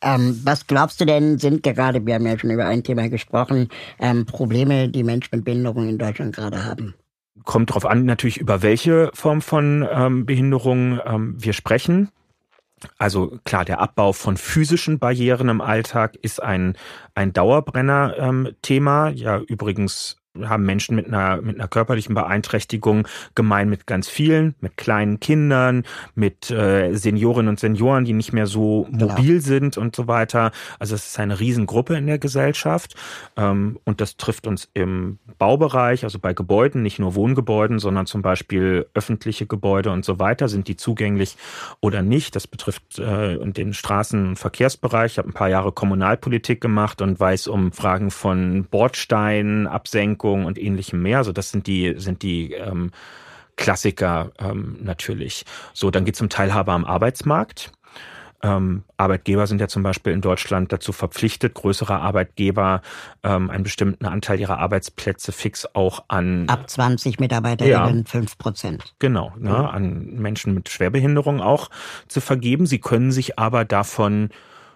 Ähm, 0.04 0.40
was 0.44 0.66
glaubst 0.66 1.00
du 1.00 1.06
denn, 1.06 1.38
sind 1.38 1.62
gerade, 1.62 2.04
wir 2.04 2.14
haben 2.14 2.26
ja 2.26 2.38
schon 2.38 2.50
über 2.50 2.66
ein 2.66 2.84
Thema 2.84 3.08
gesprochen, 3.08 3.68
ähm, 3.98 4.26
Probleme, 4.26 4.88
die 4.88 5.02
Menschen 5.02 5.30
mit 5.32 5.44
Behinderung 5.44 5.88
in 5.88 5.98
Deutschland 5.98 6.34
gerade 6.36 6.64
haben? 6.64 6.94
Kommt 7.44 7.70
darauf 7.70 7.86
an, 7.86 8.04
natürlich, 8.04 8.36
über 8.36 8.62
welche 8.62 9.10
Form 9.14 9.42
von 9.42 9.86
ähm, 9.90 10.26
Behinderung 10.26 11.00
ähm, 11.04 11.34
wir 11.38 11.52
sprechen. 11.52 12.10
Also 12.98 13.38
klar, 13.44 13.64
der 13.64 13.80
Abbau 13.80 14.12
von 14.12 14.36
physischen 14.36 14.98
Barrieren 14.98 15.48
im 15.48 15.60
Alltag 15.60 16.16
ist 16.16 16.42
ein, 16.42 16.76
ein 17.14 17.32
Dauerbrenner-Thema. 17.32 19.08
Ähm, 19.08 19.16
ja, 19.16 19.38
übrigens 19.40 20.18
haben 20.42 20.64
Menschen 20.64 20.96
mit 20.96 21.06
einer, 21.06 21.40
mit 21.40 21.56
einer 21.56 21.68
körperlichen 21.68 22.14
Beeinträchtigung 22.14 23.06
gemein 23.34 23.68
mit 23.68 23.86
ganz 23.86 24.08
vielen, 24.08 24.54
mit 24.60 24.76
kleinen 24.76 25.20
Kindern, 25.20 25.84
mit 26.14 26.50
äh, 26.50 26.94
Seniorinnen 26.94 27.48
und 27.48 27.60
Senioren, 27.60 28.04
die 28.04 28.12
nicht 28.12 28.32
mehr 28.32 28.46
so 28.46 28.88
genau. 28.90 29.08
mobil 29.08 29.40
sind 29.40 29.78
und 29.78 29.94
so 29.94 30.08
weiter. 30.08 30.50
Also 30.78 30.96
es 30.96 31.06
ist 31.06 31.20
eine 31.20 31.38
Riesengruppe 31.38 31.96
in 31.96 32.06
der 32.06 32.18
Gesellschaft 32.18 32.96
ähm, 33.36 33.78
und 33.84 34.00
das 34.00 34.16
trifft 34.16 34.46
uns 34.46 34.68
im 34.74 35.18
Baubereich, 35.38 36.02
also 36.02 36.18
bei 36.18 36.34
Gebäuden, 36.34 36.82
nicht 36.82 36.98
nur 36.98 37.14
Wohngebäuden, 37.14 37.78
sondern 37.78 38.06
zum 38.06 38.22
Beispiel 38.22 38.86
öffentliche 38.94 39.46
Gebäude 39.46 39.90
und 39.90 40.04
so 40.04 40.18
weiter. 40.18 40.48
Sind 40.48 40.66
die 40.66 40.76
zugänglich 40.76 41.36
oder 41.80 42.02
nicht? 42.02 42.34
Das 42.34 42.48
betrifft 42.48 42.98
äh, 42.98 43.38
den 43.38 43.72
Straßen- 43.72 44.30
und 44.30 44.36
Verkehrsbereich. 44.36 45.12
Ich 45.12 45.18
habe 45.18 45.28
ein 45.28 45.34
paar 45.34 45.48
Jahre 45.48 45.70
Kommunalpolitik 45.70 46.60
gemacht 46.60 47.00
und 47.02 47.20
weiß 47.20 47.46
um 47.46 47.70
Fragen 47.70 48.10
von 48.10 48.64
Bordsteinen, 48.64 49.68
Absenkung, 49.68 50.23
Verpackung 50.24 50.44
und 50.46 50.58
ähnlichem 50.58 51.02
mehr. 51.02 51.18
Also 51.18 51.32
das 51.32 51.50
sind 51.50 51.66
die, 51.66 51.94
sind 51.98 52.22
die 52.22 52.52
ähm, 52.52 52.90
Klassiker 53.56 54.32
ähm, 54.38 54.78
natürlich. 54.82 55.44
So, 55.72 55.90
dann 55.90 56.04
geht 56.04 56.14
es 56.14 56.20
um 56.20 56.28
Teilhabe 56.28 56.72
am 56.72 56.84
Arbeitsmarkt. 56.84 57.72
Ähm, 58.42 58.82
Arbeitgeber 58.98 59.46
sind 59.46 59.60
ja 59.60 59.68
zum 59.68 59.82
Beispiel 59.82 60.12
in 60.12 60.20
Deutschland 60.20 60.70
dazu 60.70 60.92
verpflichtet, 60.92 61.54
größere 61.54 61.98
Arbeitgeber 61.98 62.82
ähm, 63.22 63.48
einen 63.48 63.64
bestimmten 63.64 64.04
Anteil 64.04 64.38
ihrer 64.38 64.58
Arbeitsplätze 64.58 65.32
fix 65.32 65.66
auch 65.74 66.04
an 66.08 66.46
ab 66.48 66.68
20 66.68 67.20
Mitarbeiterinnen 67.20 67.98
ja, 67.98 68.04
5 68.04 68.36
Prozent. 68.36 68.94
Genau, 68.98 69.32
ne, 69.38 69.70
an 69.70 70.16
Menschen 70.16 70.52
mit 70.52 70.68
Schwerbehinderung 70.68 71.40
auch 71.40 71.70
zu 72.08 72.20
vergeben. 72.20 72.66
Sie 72.66 72.80
können 72.80 73.12
sich 73.12 73.38
aber 73.38 73.64
davon 73.64 74.28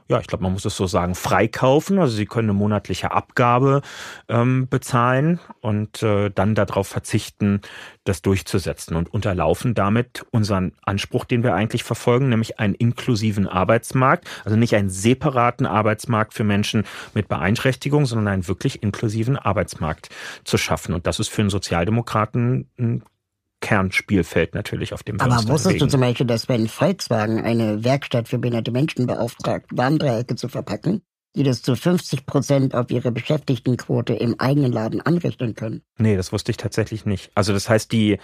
ja, 0.08 0.20
ich 0.20 0.26
glaube, 0.26 0.42
man 0.42 0.52
muss 0.52 0.64
es 0.64 0.74
so 0.74 0.86
sagen, 0.86 1.14
freikaufen. 1.14 1.98
Also 1.98 2.16
sie 2.16 2.24
können 2.24 2.48
eine 2.48 2.58
monatliche 2.58 3.10
Abgabe 3.10 3.82
ähm, 4.28 4.66
bezahlen 4.68 5.38
und 5.60 6.02
äh, 6.02 6.30
dann 6.30 6.54
darauf 6.54 6.88
verzichten, 6.88 7.60
das 8.04 8.22
durchzusetzen 8.22 8.96
und 8.96 9.12
unterlaufen 9.12 9.74
damit 9.74 10.24
unseren 10.30 10.72
Anspruch, 10.82 11.26
den 11.26 11.42
wir 11.42 11.54
eigentlich 11.54 11.84
verfolgen, 11.84 12.30
nämlich 12.30 12.58
einen 12.58 12.74
inklusiven 12.74 13.46
Arbeitsmarkt, 13.46 14.26
also 14.46 14.56
nicht 14.56 14.74
einen 14.74 14.88
separaten 14.88 15.66
Arbeitsmarkt 15.66 16.32
für 16.32 16.44
Menschen 16.44 16.84
mit 17.12 17.28
Beeinträchtigung, 17.28 18.06
sondern 18.06 18.28
einen 18.28 18.48
wirklich 18.48 18.82
inklusiven 18.82 19.36
Arbeitsmarkt 19.36 20.08
zu 20.44 20.56
schaffen. 20.56 20.94
Und 20.94 21.06
das 21.06 21.20
ist 21.20 21.28
für 21.28 21.42
einen 21.42 21.50
Sozialdemokraten 21.50 22.70
ein 22.78 23.02
Kernspielfeld 23.60 24.54
natürlich, 24.54 24.92
auf 24.92 25.02
dem 25.02 25.20
Aber 25.20 25.36
wusstest 25.36 25.64
bewegen. 25.64 25.78
du 25.80 25.86
zum 25.88 26.00
Beispiel, 26.00 26.26
dass 26.26 26.48
wenn 26.48 26.68
Volkswagen 26.68 27.42
eine 27.44 27.84
Werkstatt 27.84 28.28
für 28.28 28.38
behinderte 28.38 28.70
Menschen 28.70 29.06
beauftragt, 29.06 29.66
Warndreiecke 29.72 30.36
zu 30.36 30.48
verpacken, 30.48 31.02
die 31.36 31.42
das 31.42 31.62
zu 31.62 31.76
50 31.76 32.26
Prozent 32.26 32.74
auf 32.74 32.90
ihre 32.90 33.12
Beschäftigtenquote 33.12 34.14
im 34.14 34.38
eigenen 34.40 34.72
Laden 34.72 35.00
anrechnen 35.00 35.54
können. 35.54 35.82
Nee, 35.98 36.16
das 36.16 36.32
wusste 36.32 36.50
ich 36.50 36.56
tatsächlich 36.56 37.04
nicht. 37.04 37.30
Also 37.34 37.52
das 37.52 37.68
heißt, 37.68 37.92
die 37.92 38.18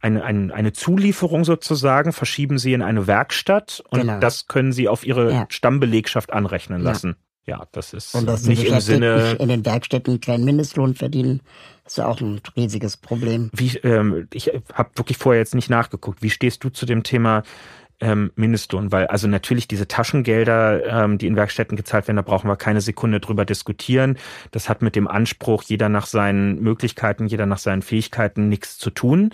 eine, 0.00 0.22
eine, 0.22 0.54
eine 0.54 0.72
Zulieferung 0.72 1.44
sozusagen 1.44 2.12
verschieben 2.12 2.58
Sie 2.58 2.72
in 2.72 2.82
eine 2.82 3.06
Werkstatt 3.06 3.82
und 3.90 4.00
genau. 4.00 4.20
das 4.20 4.46
können 4.46 4.72
Sie 4.72 4.88
auf 4.88 5.04
Ihre 5.04 5.32
ja. 5.32 5.46
Stammbelegschaft 5.48 6.32
anrechnen 6.32 6.82
lassen. 6.82 7.16
Ja. 7.50 7.66
das 7.72 7.92
ist 7.92 8.14
und 8.14 8.26
dass 8.26 8.44
nicht 8.44 8.64
im 8.64 8.80
Sinne 8.80 9.36
in 9.38 9.48
den 9.48 9.64
Werkstätten 9.64 10.20
keinen 10.20 10.44
Mindestlohn 10.44 10.94
verdienen, 10.94 11.40
ist 11.86 11.98
ja 11.98 12.06
auch 12.06 12.20
ein 12.20 12.40
riesiges 12.56 12.96
Problem. 12.96 13.50
Wie 13.52 13.76
ähm, 13.78 14.28
ich 14.32 14.50
habe 14.72 14.90
wirklich 14.94 15.18
vorher 15.18 15.40
jetzt 15.40 15.54
nicht 15.54 15.70
nachgeguckt. 15.70 16.22
Wie 16.22 16.30
stehst 16.30 16.64
du 16.64 16.70
zu 16.70 16.86
dem 16.86 17.02
Thema 17.02 17.42
ähm, 18.00 18.32
Mindestlohn, 18.34 18.92
weil 18.92 19.06
also 19.06 19.28
natürlich 19.28 19.68
diese 19.68 19.86
Taschengelder, 19.88 21.04
ähm, 21.04 21.18
die 21.18 21.26
in 21.26 21.36
Werkstätten 21.36 21.76
gezahlt 21.76 22.08
werden, 22.08 22.16
da 22.16 22.22
brauchen 22.22 22.48
wir 22.48 22.56
keine 22.56 22.80
Sekunde 22.80 23.20
drüber 23.20 23.44
diskutieren. 23.44 24.18
Das 24.50 24.68
hat 24.68 24.82
mit 24.82 24.96
dem 24.96 25.06
Anspruch, 25.06 25.62
jeder 25.64 25.88
nach 25.88 26.06
seinen 26.06 26.60
Möglichkeiten, 26.60 27.26
jeder 27.26 27.46
nach 27.46 27.58
seinen 27.58 27.82
Fähigkeiten 27.82 28.48
nichts 28.48 28.78
zu 28.78 28.90
tun. 28.90 29.30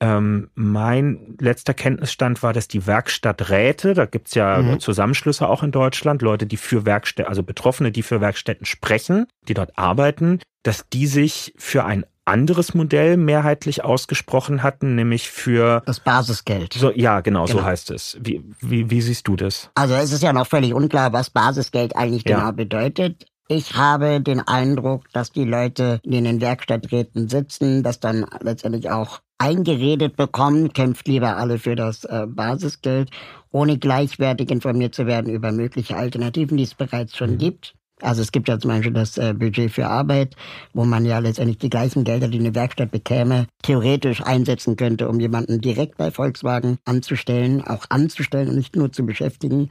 Ähm, 0.00 0.50
mein 0.54 1.36
letzter 1.38 1.74
Kenntnisstand 1.74 2.42
war, 2.42 2.52
dass 2.52 2.68
die 2.68 2.86
Werkstatträte, 2.86 3.94
da 3.94 4.06
gibt's 4.06 4.34
ja 4.34 4.58
mhm. 4.58 4.80
Zusammenschlüsse 4.80 5.48
auch 5.48 5.62
in 5.62 5.72
Deutschland, 5.72 6.22
Leute, 6.22 6.46
die 6.46 6.56
für 6.56 6.86
Werkstätten, 6.86 7.28
also 7.28 7.42
Betroffene, 7.42 7.92
die 7.92 8.02
für 8.02 8.20
Werkstätten 8.20 8.66
sprechen, 8.66 9.26
die 9.48 9.54
dort 9.54 9.78
arbeiten, 9.78 10.40
dass 10.62 10.88
die 10.88 11.06
sich 11.06 11.54
für 11.56 11.84
ein 11.84 12.04
anderes 12.28 12.74
Modell 12.74 13.16
mehrheitlich 13.16 13.84
ausgesprochen 13.84 14.62
hatten, 14.62 14.94
nämlich 14.94 15.30
für 15.30 15.82
das 15.86 16.00
Basisgeld. 16.00 16.74
So, 16.74 16.90
ja, 16.90 17.20
genau, 17.20 17.46
genau, 17.46 17.58
so 17.58 17.64
heißt 17.64 17.90
es. 17.90 18.16
Wie, 18.20 18.44
wie, 18.60 18.90
wie 18.90 19.00
siehst 19.00 19.26
du 19.26 19.36
das? 19.36 19.70
Also 19.74 19.94
es 19.94 20.12
ist 20.12 20.22
ja 20.22 20.32
noch 20.32 20.46
völlig 20.46 20.74
unklar, 20.74 21.12
was 21.12 21.30
Basisgeld 21.30 21.96
eigentlich 21.96 22.24
ja. 22.26 22.38
genau 22.38 22.52
bedeutet. 22.52 23.26
Ich 23.50 23.76
habe 23.76 24.20
den 24.20 24.46
Eindruck, 24.46 25.10
dass 25.12 25.32
die 25.32 25.44
Leute, 25.44 26.00
die 26.04 26.18
in 26.18 26.24
den 26.24 26.40
Werkstatträten 26.42 27.28
sitzen, 27.28 27.82
das 27.82 27.98
dann 27.98 28.26
letztendlich 28.42 28.90
auch 28.90 29.20
eingeredet 29.38 30.16
bekommen, 30.16 30.72
kämpft 30.74 31.08
lieber 31.08 31.36
alle 31.36 31.58
für 31.58 31.74
das 31.74 32.04
äh, 32.04 32.26
Basisgeld, 32.28 33.10
ohne 33.50 33.78
gleichwertig 33.78 34.50
informiert 34.50 34.94
zu 34.94 35.06
werden 35.06 35.32
über 35.32 35.52
mögliche 35.52 35.96
Alternativen, 35.96 36.58
die 36.58 36.64
es 36.64 36.74
bereits 36.74 37.16
schon 37.16 37.32
mhm. 37.32 37.38
gibt. 37.38 37.74
Also 38.00 38.22
es 38.22 38.32
gibt 38.32 38.48
ja 38.48 38.58
zum 38.58 38.70
Beispiel 38.70 38.92
das 38.92 39.18
äh, 39.18 39.34
Budget 39.34 39.70
für 39.70 39.88
Arbeit, 39.88 40.36
wo 40.72 40.84
man 40.84 41.04
ja 41.04 41.18
letztendlich 41.18 41.58
die 41.58 41.70
gleichen 41.70 42.04
Gelder, 42.04 42.28
die 42.28 42.38
eine 42.38 42.54
Werkstatt 42.54 42.90
bekäme, 42.90 43.46
theoretisch 43.62 44.22
einsetzen 44.22 44.76
könnte, 44.76 45.08
um 45.08 45.18
jemanden 45.20 45.60
direkt 45.60 45.96
bei 45.96 46.10
Volkswagen 46.10 46.78
anzustellen, 46.84 47.62
auch 47.62 47.86
anzustellen 47.88 48.48
und 48.48 48.56
nicht 48.56 48.76
nur 48.76 48.92
zu 48.92 49.04
beschäftigen. 49.04 49.68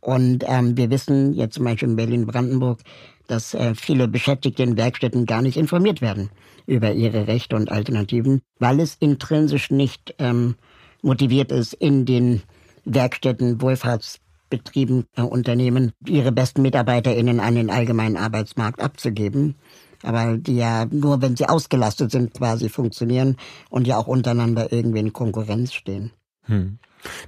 Und 0.00 0.44
ähm, 0.46 0.76
wir 0.76 0.90
wissen 0.90 1.34
jetzt 1.34 1.54
zum 1.54 1.64
Beispiel 1.64 1.88
in 1.88 1.96
Berlin-Brandenburg, 1.96 2.80
dass 3.26 3.54
äh, 3.54 3.74
viele 3.74 4.08
Beschäftigte 4.08 4.62
in 4.62 4.76
Werkstätten 4.76 5.26
gar 5.26 5.42
nicht 5.42 5.56
informiert 5.56 6.00
werden 6.00 6.30
über 6.66 6.92
ihre 6.92 7.26
Rechte 7.26 7.56
und 7.56 7.70
Alternativen, 7.70 8.42
weil 8.58 8.80
es 8.80 8.96
intrinsisch 8.96 9.70
nicht 9.70 10.14
ähm, 10.18 10.56
motiviert 11.02 11.52
ist, 11.52 11.74
in 11.74 12.06
den 12.06 12.42
Werkstätten 12.84 13.60
Wohlfahrts 13.60 14.20
Betrieben, 14.50 15.04
äh, 15.16 15.22
Unternehmen 15.22 15.92
ihre 16.06 16.32
besten 16.32 16.62
MitarbeiterInnen 16.62 17.40
an 17.40 17.54
den 17.54 17.70
allgemeinen 17.70 18.16
Arbeitsmarkt 18.16 18.80
abzugeben. 18.80 19.56
Aber 20.02 20.36
die 20.38 20.56
ja 20.56 20.86
nur, 20.86 21.20
wenn 21.22 21.36
sie 21.36 21.48
ausgelastet 21.48 22.10
sind, 22.10 22.34
quasi 22.34 22.68
funktionieren 22.68 23.36
und 23.68 23.86
ja 23.86 23.96
auch 23.96 24.06
untereinander 24.06 24.72
irgendwie 24.72 25.00
in 25.00 25.12
Konkurrenz 25.12 25.72
stehen. 25.72 26.12
Hm. 26.42 26.78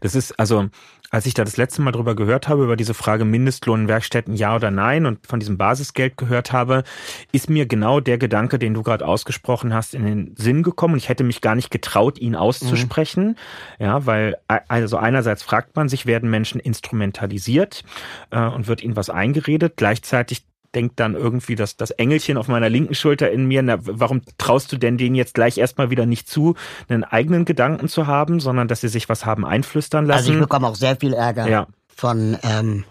Das 0.00 0.14
ist 0.14 0.38
also, 0.38 0.68
als 1.10 1.26
ich 1.26 1.34
da 1.34 1.44
das 1.44 1.56
letzte 1.56 1.82
Mal 1.82 1.90
drüber 1.90 2.14
gehört 2.14 2.48
habe, 2.48 2.62
über 2.62 2.76
diese 2.76 2.94
Frage 2.94 3.24
Mindestlohn 3.24 3.82
in 3.82 3.88
Werkstätten 3.88 4.34
ja 4.34 4.54
oder 4.54 4.70
nein 4.70 5.06
und 5.06 5.26
von 5.26 5.40
diesem 5.40 5.58
Basisgeld 5.58 6.16
gehört 6.16 6.52
habe, 6.52 6.84
ist 7.32 7.50
mir 7.50 7.66
genau 7.66 7.98
der 7.98 8.16
Gedanke, 8.16 8.58
den 8.58 8.74
du 8.74 8.82
gerade 8.82 9.06
ausgesprochen 9.06 9.74
hast, 9.74 9.94
in 9.94 10.04
den 10.04 10.34
Sinn 10.36 10.62
gekommen. 10.62 10.94
Und 10.94 10.98
ich 10.98 11.08
hätte 11.08 11.24
mich 11.24 11.40
gar 11.40 11.56
nicht 11.56 11.70
getraut, 11.70 12.18
ihn 12.18 12.36
auszusprechen. 12.36 13.36
Mhm. 13.78 13.84
Ja, 13.84 14.06
weil, 14.06 14.36
also 14.68 14.96
einerseits 14.96 15.42
fragt 15.42 15.74
man 15.74 15.88
sich, 15.88 16.06
werden 16.06 16.30
Menschen 16.30 16.60
instrumentalisiert 16.60 17.84
äh, 18.30 18.40
und 18.40 18.68
wird 18.68 18.82
ihnen 18.82 18.96
was 18.96 19.10
eingeredet. 19.10 19.74
Gleichzeitig 19.76 20.44
denkt 20.74 21.00
dann 21.00 21.14
irgendwie 21.14 21.56
das, 21.56 21.76
das 21.76 21.90
Engelchen 21.90 22.36
auf 22.36 22.48
meiner 22.48 22.68
linken 22.68 22.94
Schulter 22.94 23.30
in 23.30 23.46
mir, 23.46 23.62
na, 23.62 23.78
warum 23.80 24.22
traust 24.38 24.72
du 24.72 24.76
denn 24.76 24.98
denen 24.98 25.14
jetzt 25.14 25.34
gleich 25.34 25.58
erstmal 25.58 25.90
wieder 25.90 26.06
nicht 26.06 26.28
zu, 26.28 26.54
einen 26.88 27.04
eigenen 27.04 27.44
Gedanken 27.44 27.88
zu 27.88 28.06
haben, 28.06 28.40
sondern 28.40 28.68
dass 28.68 28.80
sie 28.80 28.88
sich 28.88 29.08
was 29.08 29.26
haben 29.26 29.44
einflüstern 29.44 30.06
lassen? 30.06 30.18
Also 30.18 30.32
ich 30.32 30.38
bekomme 30.38 30.68
auch 30.68 30.76
sehr 30.76 30.96
viel 30.96 31.12
Ärger 31.12 31.48
ja. 31.48 31.66
von 31.94 32.36
ähm, 32.42 32.84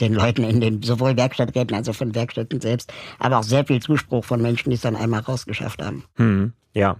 den 0.00 0.14
Leuten 0.14 0.44
in 0.44 0.60
den 0.60 0.82
sowohl 0.82 1.16
Werkstatträten 1.16 1.76
als 1.76 1.88
auch 1.88 1.94
von 1.94 2.14
Werkstätten 2.14 2.60
selbst, 2.60 2.92
aber 3.18 3.38
auch 3.38 3.44
sehr 3.44 3.64
viel 3.64 3.80
Zuspruch 3.80 4.24
von 4.24 4.40
Menschen, 4.40 4.70
die 4.70 4.76
es 4.76 4.82
dann 4.82 4.96
einmal 4.96 5.20
rausgeschafft 5.20 5.82
haben. 5.82 6.04
Hm, 6.16 6.52
ja. 6.72 6.96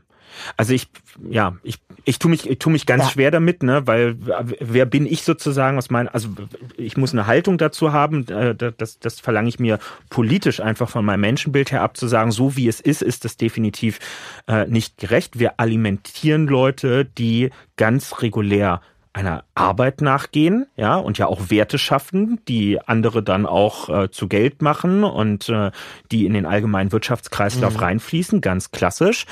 Also 0.57 0.72
ich, 0.72 0.89
ja, 1.28 1.57
ich, 1.62 1.78
ich 2.05 2.18
tue 2.18 2.30
mich, 2.30 2.48
ich 2.48 2.59
tu 2.59 2.70
mich 2.70 2.86
ganz 2.86 3.05
ja. 3.05 3.11
schwer 3.11 3.30
damit, 3.30 3.62
ne, 3.62 3.86
weil 3.86 4.16
wer 4.61 4.86
bin 4.86 5.07
ich 5.07 5.22
sozusagen, 5.22 5.76
was 5.76 5.90
mein, 5.90 6.09
also 6.09 6.28
ich 6.76 6.96
muss 6.96 7.12
eine 7.12 7.26
Haltung 7.26 7.59
dazu 7.59 7.92
haben, 7.92 8.26
äh, 8.28 8.55
das, 8.55 8.98
das 8.98 9.20
verlange 9.20 9.48
ich 9.48 9.59
mir 9.59 9.78
politisch 10.11 10.61
einfach 10.61 10.88
von 10.88 11.05
meinem 11.05 11.22
Menschenbild 11.22 11.72
her 11.72 11.82
abzusagen, 11.82 12.30
so 12.32 12.57
wie 12.57 12.68
es 12.68 12.80
ist, 12.80 13.02
ist 13.02 13.24
das 13.24 13.36
definitiv 13.36 13.98
äh, 14.46 14.66
nicht 14.66 14.98
gerecht. 14.98 15.38
Wir 15.38 15.59
alimentieren 15.59 16.46
Leute, 16.46 17.05
die 17.05 17.50
ganz 17.76 18.20
regulär 18.22 18.80
einer 19.14 19.44
Arbeit 19.54 20.00
nachgehen, 20.00 20.66
ja, 20.76 20.96
und 20.96 21.18
ja 21.18 21.26
auch 21.26 21.48
Werte 21.48 21.78
schaffen, 21.78 22.40
die 22.48 22.80
andere 22.80 23.22
dann 23.22 23.46
auch 23.46 23.88
äh, 23.88 24.10
zu 24.10 24.26
Geld 24.28 24.60
machen 24.60 25.04
und 25.04 25.48
äh, 25.48 25.70
die 26.10 26.26
in 26.26 26.34
den 26.34 26.46
allgemeinen 26.46 26.90
Wirtschaftskreislauf 26.90 27.74
mhm. 27.74 27.80
reinfließen, 27.80 28.40
ganz 28.40 28.72
klassisch. 28.72 29.26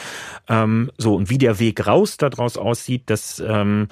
Ähm, 0.49 0.91
so, 0.99 1.17
und 1.17 1.31
wie 1.31 1.39
der 1.39 1.59
Weg 1.59 1.85
raus 1.85 2.17
daraus 2.17 2.57
aussieht, 2.57 3.03
das 3.07 3.43
ähm, 3.45 3.89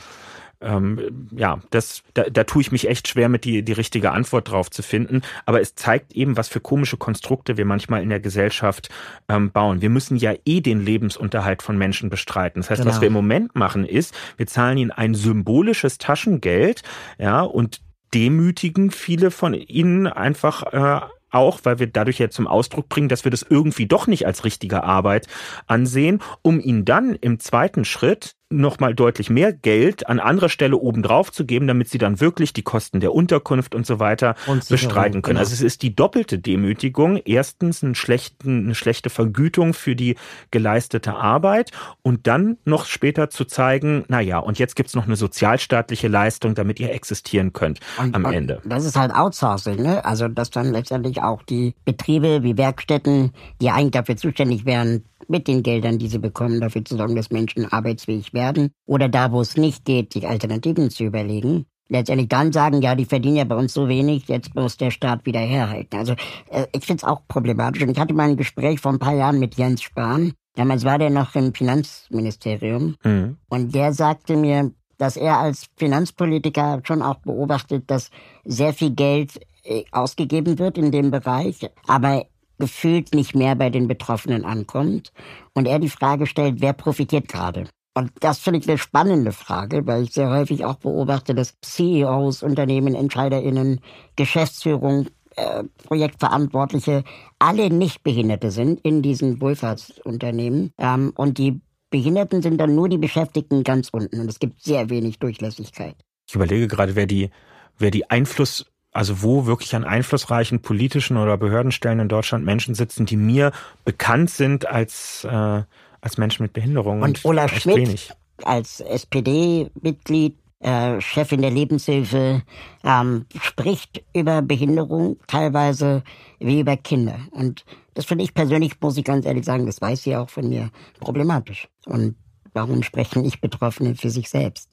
ähm, 0.61 1.29
ja, 1.35 1.61
das, 1.71 2.03
da, 2.15 2.25
da 2.25 2.45
tue 2.45 2.63
ich 2.63 2.73
mich 2.73 2.89
echt 2.89 3.09
schwer 3.09 3.29
mit 3.29 3.45
die, 3.45 3.63
die 3.63 3.73
richtige 3.73 4.13
Antwort 4.13 4.51
drauf 4.51 4.71
zu 4.71 4.83
finden. 4.83 5.23
Aber 5.47 5.61
es 5.61 5.75
zeigt 5.75 6.13
eben, 6.13 6.37
was 6.37 6.49
für 6.49 6.61
komische 6.61 6.97
Konstrukte 6.97 7.57
wir 7.57 7.65
manchmal 7.65 8.03
in 8.03 8.11
der 8.11 8.21
Gesellschaft 8.21 8.91
ähm, 9.29 9.51
bauen. 9.51 9.81
Wir 9.81 9.91
müssen 9.91 10.17
ja 10.17 10.35
eh 10.45 10.61
den 10.61 10.85
Lebensunterhalt 10.85 11.63
von 11.63 11.79
Menschen 11.79 12.11
bestreiten. 12.11 12.61
Das 12.61 12.71
heißt, 12.71 12.83
genau. 12.83 12.93
was 12.93 13.01
wir 13.01 13.09
im 13.09 13.15
Moment 13.15 13.55
machen, 13.55 13.85
ist, 13.85 14.15
wir 14.37 14.47
zahlen 14.47 14.79
ihnen 14.79 14.91
ein 14.91 15.15
symbolisches 15.15 15.99
Taschengeld, 15.99 16.83
ja, 17.19 17.41
und 17.41 17.81
demütigen 18.13 18.91
viele 18.91 19.31
von 19.31 19.55
ihnen 19.55 20.07
einfach 20.07 20.73
äh, 20.73 21.07
auch, 21.31 21.61
weil 21.63 21.79
wir 21.79 21.87
dadurch 21.87 22.19
ja 22.19 22.29
zum 22.29 22.47
Ausdruck 22.47 22.89
bringen, 22.89 23.09
dass 23.09 23.25
wir 23.25 23.31
das 23.31 23.47
irgendwie 23.49 23.87
doch 23.87 24.07
nicht 24.07 24.27
als 24.27 24.45
richtige 24.45 24.83
Arbeit 24.83 25.27
ansehen, 25.67 26.21
um 26.43 26.61
ihn 26.61 26.85
dann 26.85 27.15
im 27.15 27.39
zweiten 27.39 27.85
Schritt 27.85 28.35
nochmal 28.51 28.95
deutlich 28.95 29.31
mehr 29.31 29.53
Geld 29.53 30.09
an 30.09 30.19
anderer 30.19 30.49
Stelle 30.49 30.77
obendrauf 30.77 31.31
zu 31.31 31.47
geben, 31.47 31.69
damit 31.69 31.89
sie 31.89 31.99
dann 31.99 32.21
wirklich 32.21 32.53
die 32.53 32.63
Kosten 32.63 32.99
der 32.99 33.15
Unterkunft 33.15 33.75
und 33.77 33.87
so 33.87 34.01
weiter 34.01 34.35
und 34.47 34.69
bestreiten 34.69 35.23
können. 35.23 35.37
Genau. 35.37 35.41
Also 35.41 35.55
es 35.55 35.61
ist 35.61 35.83
die 35.83 35.95
doppelte 35.95 36.39
Demütigung. 36.39 37.21
Erstens 37.25 37.85
einen 37.85 37.95
schlechten, 37.95 38.65
eine 38.65 38.75
schlechte 38.75 39.09
Vergütung 39.09 39.73
für 39.73 39.95
die 39.95 40.17
geleistete 40.51 41.15
Arbeit 41.15 41.71
und 42.03 42.27
dann 42.27 42.59
noch 42.65 42.87
später 42.87 43.31
zu 43.31 43.45
zeigen, 43.45 44.05
na 44.09 44.21
ja, 44.21 44.39
und 44.39 44.59
jetzt 44.59 44.75
gibt's 44.75 44.97
noch 44.97 45.07
eine 45.07 45.17
sozialstaatliche 45.17 46.09
Leistung, 46.09 46.57
damit 46.57 46.81
ihr 46.81 46.93
existieren 46.93 47.53
könnt 47.53 47.79
und, 47.99 48.15
am 48.17 48.25
Ende. 48.25 48.61
Das 48.65 48.85
ist 48.85 48.97
halt 48.97 49.15
Outsourcing, 49.15 49.81
ne? 49.81 50.05
Also 50.05 50.27
dass 50.27 50.51
dann 50.51 50.73
letztendlich 50.73 51.23
auch 51.23 51.45
die 51.45 51.75
Betriebe 51.85 52.43
wie 52.43 52.59
Werkstätten, 52.59 53.31
die 53.61 53.71
eigentlich 53.71 53.93
dafür 53.93 54.17
zuständig 54.17 54.65
wären, 54.65 55.05
mit 55.29 55.47
den 55.47 55.63
Geldern, 55.63 55.99
die 55.99 56.09
sie 56.09 56.19
bekommen, 56.19 56.61
dafür 56.61 56.85
zu 56.85 56.97
sorgen, 56.97 57.15
dass 57.15 57.31
Menschen 57.31 57.71
arbeitsfähig 57.71 58.35
werden. 58.35 58.40
Oder 58.87 59.09
da, 59.09 59.33
wo 59.33 59.41
es 59.41 59.57
nicht 59.57 59.85
geht, 59.85 60.13
sich 60.13 60.27
Alternativen 60.27 60.91
zu 60.91 61.05
überlegen. 61.05 61.67
Letztendlich 61.89 62.29
dann 62.29 62.53
sagen, 62.53 62.83
ja, 62.83 62.95
die 62.95 63.05
verdienen 63.05 63.37
ja 63.37 63.45
bei 63.45 63.57
uns 63.57 63.75
so 63.75 63.89
wenig, 63.89 64.29
jetzt 64.29 64.55
muss 64.55 64.77
der 64.77 64.93
Staat 64.93 65.27
wieder 65.27 65.41
herhalten. 65.41 65.97
Also 65.97 66.13
äh, 66.51 66.67
ich 66.73 66.85
finde 66.85 67.03
es 67.03 67.05
auch 67.05 67.23
problematisch. 67.27 67.83
Und 67.83 67.91
ich 67.91 67.99
hatte 67.99 68.15
mal 68.15 68.29
ein 68.29 68.37
Gespräch 68.37 68.81
vor 68.81 68.93
ein 68.93 69.01
paar 69.01 69.15
Jahren 69.15 69.41
mit 69.41 69.57
Jens 69.57 69.83
Spahn. 69.83 70.33
Damals 70.55 70.85
war 70.85 70.99
der 70.99 71.11
noch 71.11 71.35
im 71.35 71.53
Finanzministerium. 71.53 72.95
Mhm. 73.03 73.39
Und 73.49 73.75
der 73.75 73.93
sagte 73.93 74.37
mir, 74.37 74.71
dass 74.99 75.17
er 75.17 75.39
als 75.39 75.67
Finanzpolitiker 75.77 76.81
schon 76.85 77.03
auch 77.03 77.17
beobachtet, 77.17 77.91
dass 77.91 78.11
sehr 78.45 78.73
viel 78.73 78.91
Geld 78.91 79.41
äh, 79.65 79.85
ausgegeben 79.91 80.59
wird 80.59 80.79
in 80.79 80.93
dem 80.93 81.11
Bereich, 81.11 81.69
aber 81.87 82.27
gefühlt 82.59 83.15
nicht 83.15 83.35
mehr 83.35 83.57
bei 83.57 83.71
den 83.71 83.89
Betroffenen 83.89 84.45
ankommt 84.45 85.13
und 85.55 85.67
er 85.67 85.79
die 85.79 85.89
Frage 85.89 86.27
stellt, 86.27 86.61
wer 86.61 86.75
profitiert 86.75 87.29
gerade? 87.29 87.65
Und 88.01 88.13
das 88.21 88.39
finde 88.39 88.61
ich 88.61 88.69
eine 88.69 88.79
spannende 88.79 89.31
Frage, 89.31 89.87
weil 89.87 90.05
ich 90.05 90.13
sehr 90.13 90.31
häufig 90.31 90.65
auch 90.65 90.77
beobachte, 90.77 91.35
dass 91.35 91.61
CEOs, 91.61 92.43
Unternehmen, 92.43 92.95
EntscheiderInnen, 92.95 93.81
Geschäftsführung, 94.17 95.09
äh, 95.37 95.65
Projektverantwortliche 95.85 97.05
alle 97.39 97.69
nicht 97.69 98.03
Behinderte 98.03 98.51
sind 98.51 98.81
in 98.81 99.03
diesen 99.03 99.43
Wohlfahrtsunternehmen. 99.43 100.73
Ähm, 100.79 101.13
und 101.15 101.37
die 101.37 101.61
Behinderten 101.91 102.41
sind 102.41 102.57
dann 102.59 102.75
nur 102.75 102.89
die 102.89 102.97
Beschäftigten 102.97 103.65
ganz 103.65 103.91
unten 103.91 104.19
und 104.19 104.31
es 104.31 104.39
gibt 104.39 104.63
sehr 104.63 104.89
wenig 104.89 105.19
Durchlässigkeit. 105.19 105.97
Ich 106.27 106.35
überlege 106.35 106.69
gerade, 106.69 106.97
wer 106.97 107.07
die, 107.07 107.29
wer 107.77 107.91
die 107.91 108.09
Einfluss 108.09 108.65
also 108.93 109.23
wo 109.23 109.47
wirklich 109.47 109.77
an 109.77 109.85
einflussreichen 109.85 110.63
politischen 110.63 111.17
oder 111.17 111.37
Behördenstellen 111.37 112.01
in 112.01 112.09
Deutschland 112.09 112.45
Menschen 112.45 112.75
sitzen, 112.75 113.07
die 113.07 113.17
mir 113.17 113.53
bekannt 113.85 114.31
sind 114.31 114.67
als, 114.67 115.23
äh, 115.23 115.63
als 116.01 116.19
Menschen 116.19 116.43
mit 116.45 116.53
Behinderung. 116.53 117.03
Und, 117.03 117.25
und 117.25 117.25
Ola 117.25 117.49
Schmidt 117.49 117.77
wenig. 117.77 118.11
als 118.43 118.81
SPD-Mitglied, 118.81 120.37
äh, 120.61 121.01
Chefin 121.01 121.43
der 121.43 121.51
Lebenshilfe, 121.51 122.43
ähm, 122.85 123.27
spricht 123.41 124.03
über 124.15 124.43
Behinderung 124.43 125.19
teilweise 125.27 126.03
wie 126.39 126.61
über 126.61 126.77
Kinder. 126.77 127.19
Und 127.33 127.65
das 127.95 128.07
finde 128.07 128.25
ich 128.25 128.35
persönlich, 128.35 128.81
muss 128.81 128.97
ich 128.97 129.05
ganz 129.05 129.27
ehrlich 129.27 129.45
sagen, 129.45 129.67
das 129.67 129.81
weiß 129.81 130.03
sie 130.03 130.17
auch 130.17 130.31
von 130.31 130.49
mir, 130.49 130.71
problematisch. 131.01 131.69
Und 131.87 132.17
warum 132.53 132.83
sprechen 132.83 133.23
nicht 133.23 133.41
Betroffene 133.41 133.95
für 133.95 134.11
sich 134.11 134.31
selbst? 134.31 134.70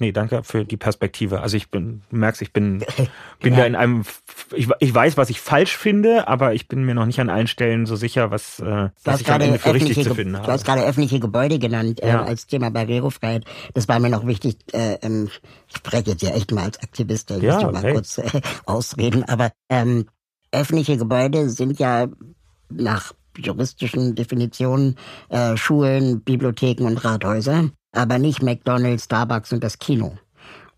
Nee, 0.00 0.10
danke 0.10 0.42
für 0.42 0.64
die 0.64 0.76
Perspektive. 0.76 1.40
Also 1.40 1.56
ich 1.56 1.70
bin, 1.70 2.02
du 2.10 2.16
merkst, 2.16 2.42
ich 2.42 2.52
bin, 2.52 2.84
bin 3.40 3.52
ja. 3.52 3.60
da 3.60 3.66
in 3.66 3.76
einem, 3.76 4.04
ich, 4.52 4.68
ich 4.80 4.92
weiß, 4.92 5.16
was 5.16 5.30
ich 5.30 5.40
falsch 5.40 5.76
finde, 5.76 6.26
aber 6.26 6.52
ich 6.54 6.66
bin 6.66 6.82
mir 6.84 6.94
noch 6.94 7.06
nicht 7.06 7.20
an 7.20 7.30
allen 7.30 7.46
Stellen 7.46 7.86
so 7.86 7.94
sicher, 7.94 8.32
was, 8.32 8.58
äh, 8.58 8.90
was 9.04 9.20
ich 9.20 9.30
am 9.30 9.40
Ende 9.40 9.60
für 9.60 9.72
richtig 9.72 10.02
zu 10.02 10.14
finden 10.14 10.36
habe. 10.36 10.46
Du 10.46 10.52
hast 10.52 10.64
gerade 10.64 10.82
öffentliche 10.82 11.20
Gebäude 11.20 11.60
genannt 11.60 12.02
äh, 12.02 12.08
ja. 12.08 12.24
als 12.24 12.48
Thema 12.48 12.70
Barrierefreiheit. 12.70 13.44
Das 13.74 13.86
war 13.86 14.00
mir 14.00 14.10
noch 14.10 14.26
wichtig. 14.26 14.56
Äh, 14.72 14.98
ähm, 15.02 15.30
ich 15.68 15.76
spreche 15.76 16.10
jetzt 16.10 16.22
ja 16.22 16.30
echt 16.30 16.50
mal 16.50 16.64
als 16.64 16.82
Aktivist, 16.82 17.30
da 17.30 17.36
ja, 17.36 17.70
mal 17.70 17.82
hey. 17.82 17.92
kurz 17.92 18.18
äh, 18.18 18.40
ausreden. 18.66 19.22
Aber 19.22 19.52
ähm, 19.68 20.06
öffentliche 20.50 20.96
Gebäude 20.96 21.48
sind 21.50 21.78
ja 21.78 22.08
nach 22.68 23.12
juristischen 23.36 24.16
Definitionen 24.16 24.96
äh, 25.28 25.56
Schulen, 25.56 26.20
Bibliotheken 26.22 26.86
und 26.86 27.04
Rathäuser 27.04 27.70
aber 27.96 28.18
nicht 28.18 28.42
McDonald's, 28.42 29.04
Starbucks 29.04 29.52
und 29.52 29.62
das 29.62 29.78
Kino. 29.78 30.16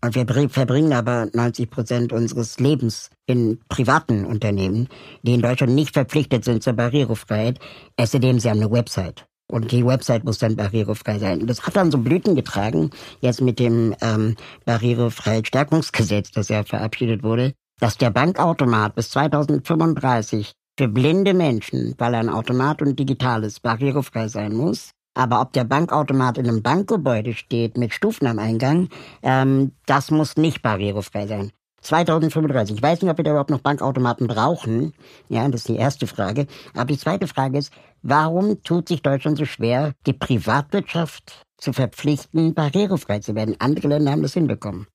Und 0.03 0.15
wir 0.15 0.49
verbringen 0.49 0.93
aber 0.93 1.27
90 1.33 1.69
Prozent 1.69 2.13
unseres 2.13 2.59
Lebens 2.59 3.09
in 3.25 3.59
privaten 3.67 4.25
Unternehmen, 4.25 4.87
die 5.23 5.33
in 5.33 5.41
Deutschland 5.41 5.73
nicht 5.73 5.93
verpflichtet 5.93 6.45
sind 6.45 6.61
zur 6.61 6.73
Barrierefreiheit, 6.73 7.59
es 7.95 8.13
indem 8.13 8.39
sie 8.39 8.49
haben 8.49 8.61
eine 8.61 8.71
Website. 8.71 9.25
Und 9.49 9.71
die 9.71 9.85
Website 9.85 10.25
muss 10.25 10.39
dann 10.39 10.57
barrierefrei 10.57 11.19
sein. 11.19 11.47
Das 11.47 11.65
hat 11.65 11.75
dann 11.77 11.89
so 11.89 11.97
Blüten 11.97 12.35
getragen, 12.35 12.91
jetzt 13.21 13.41
mit 13.41 13.59
dem 13.59 13.95
ähm, 14.01 14.35
Barrierefreiheitsstärkungsgesetz, 14.65 16.31
das 16.31 16.49
ja 16.49 16.63
verabschiedet 16.63 17.23
wurde, 17.23 17.53
dass 17.79 17.97
der 17.97 18.09
Bankautomat 18.09 18.95
bis 18.95 19.09
2035 19.11 20.51
für 20.77 20.87
blinde 20.87 21.33
Menschen, 21.33 21.95
weil 21.97 22.13
er 22.13 22.19
ein 22.19 22.29
Automat 22.29 22.81
und 22.81 22.99
digital 22.99 23.43
ist, 23.43 23.61
barrierefrei 23.61 24.27
sein 24.27 24.53
muss. 24.53 24.91
Aber 25.17 25.41
ob 25.41 25.51
der 25.51 25.63
Bankautomat 25.63 26.37
in 26.37 26.47
einem 26.47 26.61
Bankgebäude 26.61 27.33
steht 27.33 27.75
mit 27.75 27.91
Stufen 27.91 28.27
am 28.27 28.37
Eingang, 28.37 28.89
ähm, 29.23 29.71
das 29.87 30.11
muss 30.11 30.37
nicht 30.37 30.61
barrierefrei 30.61 31.25
sein. 31.25 31.51
2035. 31.81 32.75
Ich 32.75 32.83
weiß 32.83 33.01
nicht, 33.01 33.09
ob 33.09 33.17
wir 33.17 33.23
da 33.23 33.31
überhaupt 33.31 33.49
noch 33.49 33.61
Bankautomaten 33.61 34.27
brauchen. 34.27 34.93
Ja, 35.27 35.47
das 35.47 35.61
ist 35.61 35.69
die 35.69 35.77
erste 35.77 36.05
Frage. 36.05 36.45
Aber 36.75 36.85
die 36.85 36.99
zweite 36.99 37.25
Frage 37.27 37.57
ist, 37.57 37.73
warum 38.03 38.61
tut 38.61 38.89
sich 38.89 39.01
Deutschland 39.01 39.39
so 39.39 39.45
schwer, 39.45 39.93
die 40.05 40.13
Privatwirtschaft 40.13 41.41
zu 41.57 41.73
verpflichten, 41.73 42.53
barrierefrei 42.53 43.17
zu 43.17 43.33
werden? 43.33 43.55
Andere 43.57 43.87
Länder 43.87 44.11
haben 44.11 44.21
das 44.21 44.35
hinbekommen. 44.35 44.85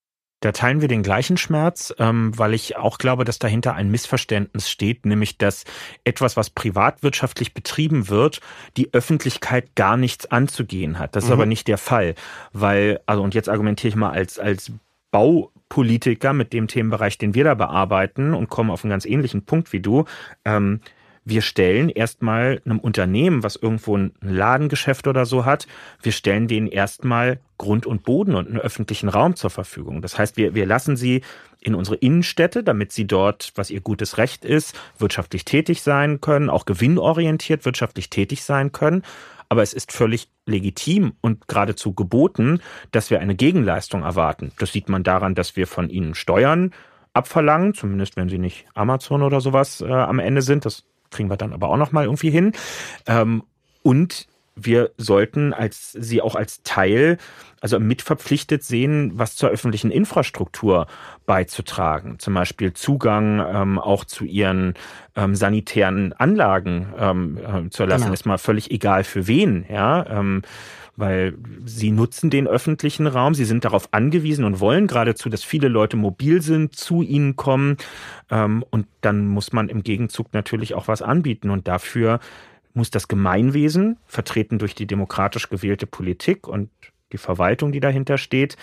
Da 0.43 0.51
teilen 0.51 0.81
wir 0.81 0.89
den 0.89 1.05
gleichen 1.05 1.37
Schmerz, 1.37 1.95
ähm, 1.99 2.37
weil 2.37 2.53
ich 2.53 2.77
auch 2.77 2.99
glaube, 2.99 3.25
dass 3.25 3.39
dahinter 3.39 3.75
ein 3.75 3.91
Missverständnis 3.91 4.69
steht, 4.69 5.07
nämlich 5.07 5.39
dass 5.39 5.65
etwas, 6.05 6.37
was 6.37 6.51
privatwirtschaftlich 6.51 7.55
betrieben 7.55 8.09
wird, 8.09 8.41
die 8.77 8.93
Öffentlichkeit 8.93 9.75
gar 9.77 9.97
nichts 9.97 10.27
anzugehen 10.27 10.99
hat. 10.99 11.15
Das 11.15 11.25
ist 11.25 11.31
mhm. 11.31 11.35
aber 11.35 11.47
nicht 11.47 11.69
der 11.69 11.79
Fall, 11.79 12.17
weil, 12.53 13.01
also 13.07 13.23
und 13.23 13.35
jetzt 13.35 13.49
argumentiere 13.49 13.91
ich 13.91 13.97
mal 13.97 14.11
als, 14.11 14.41
als 14.41 14.73
Baupolitiker 15.13 16.33
mit 16.33 16.53
dem 16.53 16.67
Themenbereich, 16.67 17.19
den 17.19 17.35
wir 17.35 17.45
da 17.45 17.55
bearbeiten 17.55 18.35
und 18.35 18.49
komme 18.49 18.73
auf 18.73 18.83
einen 18.83 18.91
ganz 18.91 19.05
ähnlichen 19.05 19.45
Punkt 19.45 19.73
wie 19.73 19.81
du. 19.81 20.07
Ähm, 20.45 20.81
wir 21.25 21.43
stellen 21.43 21.89
erstmal 21.89 22.61
einem 22.65 22.79
Unternehmen, 22.79 23.43
was 23.43 23.57
irgendwo 23.57 23.97
ein 23.97 24.13
Ladengeschäft 24.21 25.07
oder 25.07 25.25
so 25.25 25.45
hat, 25.45 25.67
wir 26.03 26.13
stellen 26.13 26.49
denen 26.49 26.67
erstmal 26.67 27.39
Grund 27.59 27.87
und 27.87 28.03
Boden 28.03 28.35
und 28.35 28.49
einen 28.49 28.59
öffentlichen 28.59 29.09
Raum 29.09 29.37
zur 29.37 29.51
Verfügung. 29.51 30.03
Das 30.03 30.19
heißt, 30.19 30.37
wir, 30.37 30.55
wir 30.55 30.67
lassen 30.67 30.97
sie 30.97 31.23
in 31.61 31.77
unsere 31.77 31.97
Innenstädte, 31.97 32.65
damit 32.65 32.91
sie 32.91 33.07
dort, 33.07 33.53
was 33.55 33.71
ihr 33.71 33.81
gutes 33.81 34.19
Recht 34.19 34.45
ist, 34.45 34.75
wirtschaftlich 34.99 35.45
tätig 35.45 35.83
sein 35.83 36.21
können, 36.21 36.51
auch 36.51 36.65
gewinnorientiert 36.65 37.65
wirtschaftlich 37.65 38.11
tätig 38.11 38.43
sein 38.43 38.73
können. 38.73 39.03
Aber 39.49 39.63
es 39.63 39.75
ist 39.75 39.93
völlig 39.93 40.29
legitim 40.47 41.13
und 41.21 41.47
geradezu 41.47 41.93
geboten, 41.93 42.61
dass 42.91 43.11
wir 43.11 43.21
eine 43.21 43.37
Gegenleistung 43.37 44.03
erwarten. 44.03 44.51
Das 44.59 44.73
sieht 44.73 44.89
man 44.89 45.05
daran, 45.05 45.35
dass 45.35 45.57
wir 45.57 45.67
von 45.67 45.89
ihnen 45.89 46.15
Steuern 46.15 46.73
abverlangen, 47.13 47.75
zumindest 47.75 48.17
wenn 48.17 48.29
sie 48.29 48.39
nicht 48.39 48.65
Amazon 48.75 49.23
oder 49.23 49.41
sowas 49.41 49.83
äh, 49.83 49.93
am 49.93 50.19
Ende 50.19 50.43
sind. 50.43 50.65
Das 50.65 50.85
kriegen 51.13 51.31
wir 51.31 51.37
dann 51.37 51.53
aber 51.53 51.69
auch 51.69 51.77
noch 51.77 51.93
mal 51.93 52.05
irgendwie 52.05 52.31
hin. 52.31 52.53
Ähm, 53.07 53.45
und 53.83 54.27
wir 54.55 54.91
sollten 54.99 55.53
als 55.55 55.93
sie 55.93 56.21
auch 56.21 56.35
als 56.35 56.63
Teil, 56.63 57.19
also 57.61 57.79
mitverpflichtet 57.79 58.63
sehen, 58.63 59.13
was 59.15 59.37
zur 59.37 59.51
öffentlichen 59.51 59.91
Infrastruktur 59.91 60.89
beizutragen. 61.27 62.19
Zum 62.19 62.35
Beispiel 62.35 62.73
Zugang 62.73 63.41
ähm, 63.41 63.79
auch 63.79 64.05
zu 64.05 64.25
ihren 64.25 64.75
ähm, 65.17 65.35
sanitären 65.35 66.13
Anlagen 66.13 66.93
ähm, 66.99 67.39
äh, 67.39 67.71
zu 67.71 67.85
erlassen. 67.85 68.05
Genau. 68.05 68.15
Ist 68.15 68.27
mal 68.27 68.39
völlig 68.39 68.71
egal 68.71 69.05
für 69.05 69.27
wen, 69.27 69.65
ja. 69.71 70.05
Ähm, 70.07 70.43
weil 70.97 71.35
sie 71.65 71.91
nutzen 71.91 72.31
den 72.31 72.47
öffentlichen 72.47 73.07
Raum, 73.07 73.35
sie 73.35 73.45
sind 73.45 73.65
darauf 73.65 73.89
angewiesen 73.93 74.45
und 74.45 74.61
wollen 74.61 74.87
geradezu, 74.87 75.29
dass 75.29 75.43
viele 75.43 75.69
Leute 75.69 75.97
mobil 75.97 76.43
sind, 76.43 76.75
zu 76.77 77.03
ihnen 77.03 77.37
kommen 77.37 77.77
ähm, 78.31 78.65
und 78.71 78.87
dann 79.01 79.27
muss 79.27 79.53
man 79.53 79.69
im 79.69 79.83
Gegenzug 79.83 80.35
natürlich 80.35 80.75
auch 80.75 80.89
was 80.89 81.03
anbieten 81.03 81.51
und 81.51 81.67
dafür 81.67 82.21
muss 82.75 82.91
das 82.91 83.09
Gemeinwesen, 83.09 83.99
vertreten 84.07 84.59
durch 84.59 84.75
die 84.75 84.87
demokratisch 84.87 85.49
gewählte 85.49 85.87
Politik 85.87 86.49
und 86.49 86.71
die 87.13 87.19
Verwaltung, 87.19 87.73
die 87.73 87.81
dahinter 87.81 88.17
steht, 88.17 88.57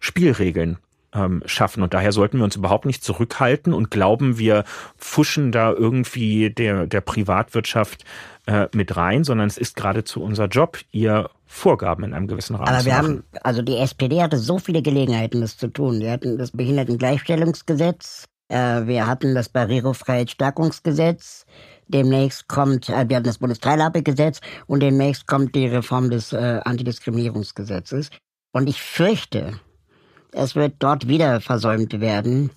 Spielregeln 0.00 0.78
ähm, 1.14 1.42
schaffen. 1.46 1.82
Und 1.82 1.94
daher 1.94 2.12
sollten 2.12 2.38
wir 2.38 2.44
uns 2.44 2.56
überhaupt 2.56 2.84
nicht 2.84 3.02
zurückhalten 3.02 3.72
und 3.72 3.90
glauben, 3.90 4.38
wir 4.38 4.64
pfuschen 4.98 5.52
da 5.52 5.72
irgendwie 5.72 6.50
der, 6.50 6.86
der 6.86 7.00
Privatwirtschaft 7.00 8.04
äh, 8.46 8.68
mit 8.74 8.96
rein, 8.96 9.24
sondern 9.24 9.46
es 9.46 9.56
ist 9.56 9.76
geradezu 9.76 10.22
unser 10.22 10.46
Job, 10.46 10.78
ihr 10.92 11.30
Vorgaben 11.46 12.04
in 12.04 12.14
einem 12.14 12.26
gewissen 12.26 12.56
Rahmen 12.56 12.68
Aber 12.68 12.84
wir 12.84 12.96
haben, 12.96 13.24
also 13.42 13.62
die 13.62 13.76
SPD 13.76 14.22
hatte 14.22 14.38
so 14.38 14.58
viele 14.58 14.82
Gelegenheiten, 14.82 15.40
das 15.40 15.56
zu 15.56 15.68
tun. 15.68 16.00
Wir 16.00 16.12
hatten 16.12 16.38
das 16.38 16.52
Behindertengleichstellungsgesetz, 16.52 18.24
äh, 18.48 18.86
wir 18.86 19.06
hatten 19.06 19.34
das 19.34 19.48
Barrierefreiheitsstärkungsgesetz, 19.48 21.44
demnächst 21.88 22.48
kommt, 22.48 22.88
äh, 22.88 23.08
wir 23.08 23.16
hatten 23.16 23.26
das 23.26 23.38
Bundesteilhabegesetz 23.38 24.40
und 24.66 24.80
demnächst 24.80 25.26
kommt 25.26 25.54
die 25.54 25.66
Reform 25.66 26.10
des 26.10 26.32
äh, 26.32 26.60
Antidiskriminierungsgesetzes. 26.64 28.10
Und 28.52 28.68
ich 28.68 28.80
fürchte, 28.80 29.60
es 30.32 30.54
wird 30.54 30.74
dort 30.78 31.08
wieder 31.08 31.40
versäumt 31.40 32.00
werden, 32.00 32.50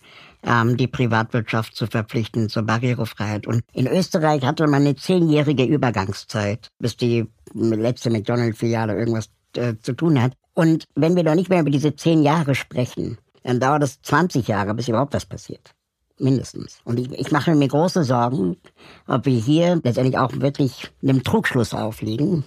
ähm, 0.47 0.77
die 0.77 0.87
Privatwirtschaft 0.87 1.75
zu 1.75 1.87
verpflichten 1.87 2.49
zur 2.49 2.63
Barrierefreiheit. 2.63 3.45
Und 3.45 3.61
in 3.73 3.85
Österreich 3.87 4.43
hatte 4.43 4.65
man 4.67 4.81
eine 4.81 4.95
zehnjährige 4.95 5.65
Übergangszeit, 5.65 6.69
bis 6.79 6.95
die 6.95 7.27
letzte 7.53 8.09
McDonald-Filiale 8.09 8.97
irgendwas 8.97 9.29
äh, 9.55 9.75
zu 9.81 9.93
tun 9.93 10.21
hat. 10.21 10.33
Und 10.53 10.85
wenn 10.95 11.15
wir 11.15 11.23
doch 11.23 11.35
nicht 11.35 11.49
mehr 11.49 11.61
über 11.61 11.69
diese 11.69 11.95
zehn 11.95 12.23
Jahre 12.23 12.55
sprechen, 12.55 13.17
dann 13.43 13.59
dauert 13.59 13.83
es 13.83 14.01
20 14.01 14.47
Jahre, 14.47 14.73
bis 14.73 14.87
überhaupt 14.87 15.13
was 15.13 15.25
passiert. 15.25 15.73
Mindestens. 16.19 16.79
Und 16.83 16.99
ich, 16.99 17.11
ich 17.11 17.31
mache 17.31 17.53
mir 17.53 17.67
große 17.67 18.03
Sorgen, 18.03 18.57
ob 19.05 19.25
wir 19.25 19.39
hier 19.39 19.79
letztendlich 19.83 20.17
auch 20.17 20.31
wirklich 20.33 20.89
einem 21.03 21.23
Trugschluss 21.23 21.75
aufliegen, 21.75 22.43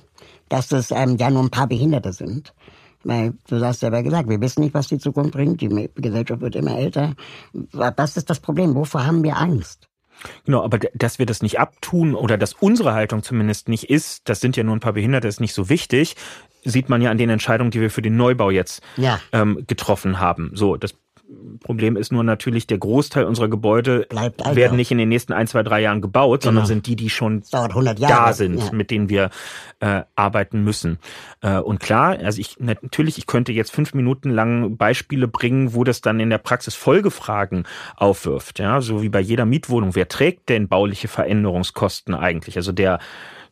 dass 0.48 0.68
das 0.68 0.90
ähm, 0.90 1.16
ja 1.18 1.30
nur 1.30 1.42
ein 1.42 1.50
paar 1.50 1.68
Behinderte 1.68 2.12
sind. 2.12 2.52
Weil 3.04 3.34
du 3.48 3.64
hast 3.64 3.80
selber 3.80 4.02
gesagt, 4.02 4.28
wir 4.28 4.40
wissen 4.40 4.62
nicht, 4.62 4.74
was 4.74 4.88
die 4.88 4.98
Zukunft 4.98 5.32
bringt. 5.32 5.60
Die 5.60 5.90
Gesellschaft 5.94 6.40
wird 6.40 6.56
immer 6.56 6.76
älter. 6.76 7.14
Was 7.72 8.16
ist 8.16 8.28
das 8.28 8.40
Problem? 8.40 8.74
Wovor 8.74 9.06
haben 9.06 9.22
wir 9.22 9.36
Angst? 9.36 9.88
Genau, 10.44 10.62
aber 10.62 10.78
dass 10.94 11.18
wir 11.18 11.26
das 11.26 11.42
nicht 11.42 11.58
abtun 11.58 12.14
oder 12.14 12.36
dass 12.36 12.52
unsere 12.52 12.92
Haltung 12.92 13.22
zumindest 13.22 13.68
nicht 13.68 13.84
ist, 13.84 14.28
das 14.28 14.40
sind 14.40 14.56
ja 14.56 14.64
nur 14.64 14.76
ein 14.76 14.80
paar 14.80 14.92
Behinderte, 14.92 15.28
ist 15.28 15.40
nicht 15.40 15.54
so 15.54 15.70
wichtig, 15.70 16.14
sieht 16.62 16.90
man 16.90 17.00
ja 17.00 17.10
an 17.10 17.16
den 17.16 17.30
Entscheidungen, 17.30 17.70
die 17.70 17.80
wir 17.80 17.90
für 17.90 18.02
den 18.02 18.16
Neubau 18.16 18.50
jetzt 18.50 18.82
ja. 18.96 19.18
ähm, 19.32 19.64
getroffen 19.66 20.20
haben. 20.20 20.50
So, 20.54 20.76
das 20.76 20.94
Problem 21.62 21.96
ist 21.96 22.10
nur 22.10 22.24
natürlich, 22.24 22.66
der 22.66 22.78
Großteil 22.78 23.24
unserer 23.24 23.48
Gebäude 23.48 24.06
werden 24.52 24.76
nicht 24.76 24.90
in 24.90 24.98
den 24.98 25.08
nächsten 25.08 25.32
ein, 25.32 25.46
zwei, 25.46 25.62
drei 25.62 25.80
Jahren 25.80 26.00
gebaut, 26.00 26.40
genau. 26.40 26.50
sondern 26.50 26.66
sind 26.66 26.86
die, 26.86 26.96
die 26.96 27.10
schon 27.10 27.42
da 27.50 28.32
sind, 28.32 28.58
ja. 28.58 28.72
mit 28.72 28.90
denen 28.90 29.08
wir 29.08 29.30
äh, 29.80 30.02
arbeiten 30.16 30.64
müssen. 30.64 30.98
Äh, 31.40 31.58
und 31.58 31.78
klar, 31.80 32.18
also 32.18 32.40
ich 32.40 32.58
natürlich, 32.58 33.18
ich 33.18 33.26
könnte 33.26 33.52
jetzt 33.52 33.72
fünf 33.72 33.94
Minuten 33.94 34.30
lang 34.30 34.76
Beispiele 34.76 35.28
bringen, 35.28 35.74
wo 35.74 35.84
das 35.84 36.00
dann 36.00 36.20
in 36.20 36.30
der 36.30 36.38
Praxis 36.38 36.74
Folgefragen 36.74 37.64
aufwirft. 37.96 38.58
Ja, 38.58 38.80
so 38.80 39.02
wie 39.02 39.08
bei 39.08 39.20
jeder 39.20 39.44
Mietwohnung. 39.44 39.94
Wer 39.94 40.08
trägt 40.08 40.48
denn 40.48 40.68
bauliche 40.68 41.08
Veränderungskosten 41.08 42.14
eigentlich? 42.14 42.56
Also 42.56 42.72
der 42.72 42.98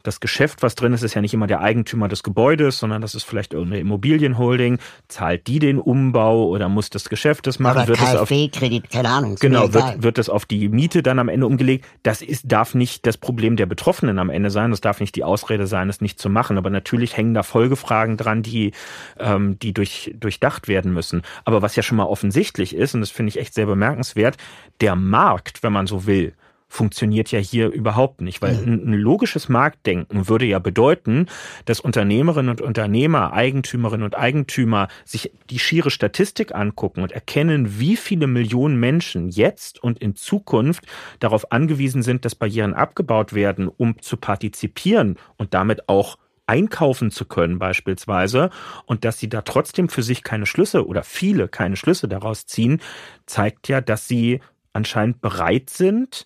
das 0.09 0.21
Geschäft, 0.21 0.63
was 0.63 0.75
drin 0.75 0.93
ist, 0.93 1.03
ist 1.03 1.15
ja 1.15 1.21
nicht 1.21 1.35
immer 1.35 1.47
der 1.47 1.61
Eigentümer 1.61 2.09
des 2.09 2.23
Gebäudes, 2.23 2.79
sondern 2.79 3.03
das 3.03 3.15
ist 3.15 3.25
vielleicht 3.25 3.53
irgendeine 3.53 3.81
Immobilienholding. 3.81 4.79
Zahlt 5.07 5.47
die 5.47 5.59
den 5.59 5.79
Umbau 5.79 6.49
oder 6.49 6.69
muss 6.69 6.91
das 6.91 7.09
Geschäft 7.09 7.47
das 7.47 7.59
machen? 7.59 7.83
Oder 7.83 7.89
wird 7.89 7.99
KfW-Kredit, 7.99 8.91
keine 8.91 9.11
Ahnung. 9.11 9.37
Genau, 9.39 9.73
wird, 9.73 10.03
wird 10.03 10.19
das 10.19 10.29
auf 10.31 10.47
die 10.47 10.69
Miete 10.71 11.03
dann 11.03 11.19
am 11.19 11.29
Ende 11.29 11.47
umgelegt? 11.47 11.85
Das 12.03 12.23
ist, 12.23 12.51
darf 12.51 12.75
nicht 12.75 13.07
das 13.07 13.19
Problem 13.19 13.57
der 13.57 13.67
Betroffenen 13.67 14.19
am 14.19 14.31
Ende 14.31 14.51
sein. 14.51 14.71
Das 14.71 14.81
darf 14.81 15.01
nicht 15.01 15.15
die 15.15 15.25
Ausrede 15.25 15.67
sein, 15.67 15.91
es 15.91 16.01
nicht 16.01 16.19
zu 16.19 16.31
machen. 16.31 16.57
Aber 16.57 16.71
natürlich 16.71 17.17
hängen 17.17 17.35
da 17.35 17.43
Folgefragen 17.43 18.17
dran, 18.17 18.43
die, 18.43 18.73
ähm, 19.19 19.59
die 19.59 19.75
durch, 19.75 20.15
durchdacht 20.19 20.69
werden 20.69 20.93
müssen. 20.93 21.23
Aber 21.45 21.61
was 21.61 21.77
ja 21.77 21.83
schon 21.83 21.99
mal 21.99 22.07
offensichtlich 22.07 22.75
ist, 22.75 22.95
und 22.95 23.01
das 23.01 23.11
finde 23.11 23.29
ich 23.29 23.39
echt 23.39 23.53
sehr 23.53 23.67
bemerkenswert, 23.67 24.39
der 24.81 24.97
Markt, 24.97 25.63
wenn 25.63 25.73
man 25.73 25.87
so 25.87 26.07
will, 26.07 26.33
funktioniert 26.69 27.33
ja 27.33 27.39
hier 27.39 27.71
überhaupt 27.71 28.21
nicht, 28.21 28.43
weil 28.43 28.55
ein, 28.55 28.93
logisches 28.93 29.49
Marktdenken 29.49 30.29
würde 30.29 30.45
ja 30.45 30.59
bedeuten, 30.59 31.27
dass 31.65 31.81
Unternehmerinnen 31.81 32.51
und 32.51 32.61
Unternehmer, 32.61 33.33
Eigentümerinnen 33.33 34.05
und 34.05 34.17
Eigentümer 34.17 34.89
sich 35.05 35.33
die 35.49 35.59
schiere 35.59 35.91
Statistik 35.91 36.55
angucken 36.55 37.03
und 37.03 37.13
erkennen, 37.13 37.79
wie 37.81 37.97
viele 37.97 38.27
Millionen 38.27 38.79
Menschen 38.79 39.31
jetzt 39.31 39.83
und 39.83 39.99
in 39.99 40.15
Zukunft 40.15 40.85
darauf 41.21 41.51
angewiesen 41.53 42.03
sind, 42.03 42.25
dass 42.25 42.35
Barrieren 42.35 42.75
abgebaut 42.75 43.33
werden, 43.33 43.69
um 43.69 44.01
zu 44.03 44.19
partizipieren 44.19 45.17
und 45.37 45.55
damit 45.55 45.89
auch 45.89 46.19
einkaufen 46.49 47.11
zu 47.11 47.25
können 47.25 47.59
beispielsweise. 47.59 48.51
Und 48.87 49.05
dass 49.05 49.19
sie 49.19 49.29
da 49.29 49.43
trotzdem 49.43 49.89
für 49.89 50.03
sich 50.03 50.23
keine 50.23 50.47
Schlüsse 50.47 50.87
oder 50.87 51.03
viele 51.03 51.49
keine 51.49 51.77
Schlüsse 51.77 52.09
daraus 52.09 52.47
ziehen, 52.47 52.81
zeigt 53.27 53.69
ja, 53.69 53.81
dass 53.81 54.09
sie 54.09 54.41
anscheinend 54.73 55.21
bereit 55.21 55.71
sind, 55.71 56.25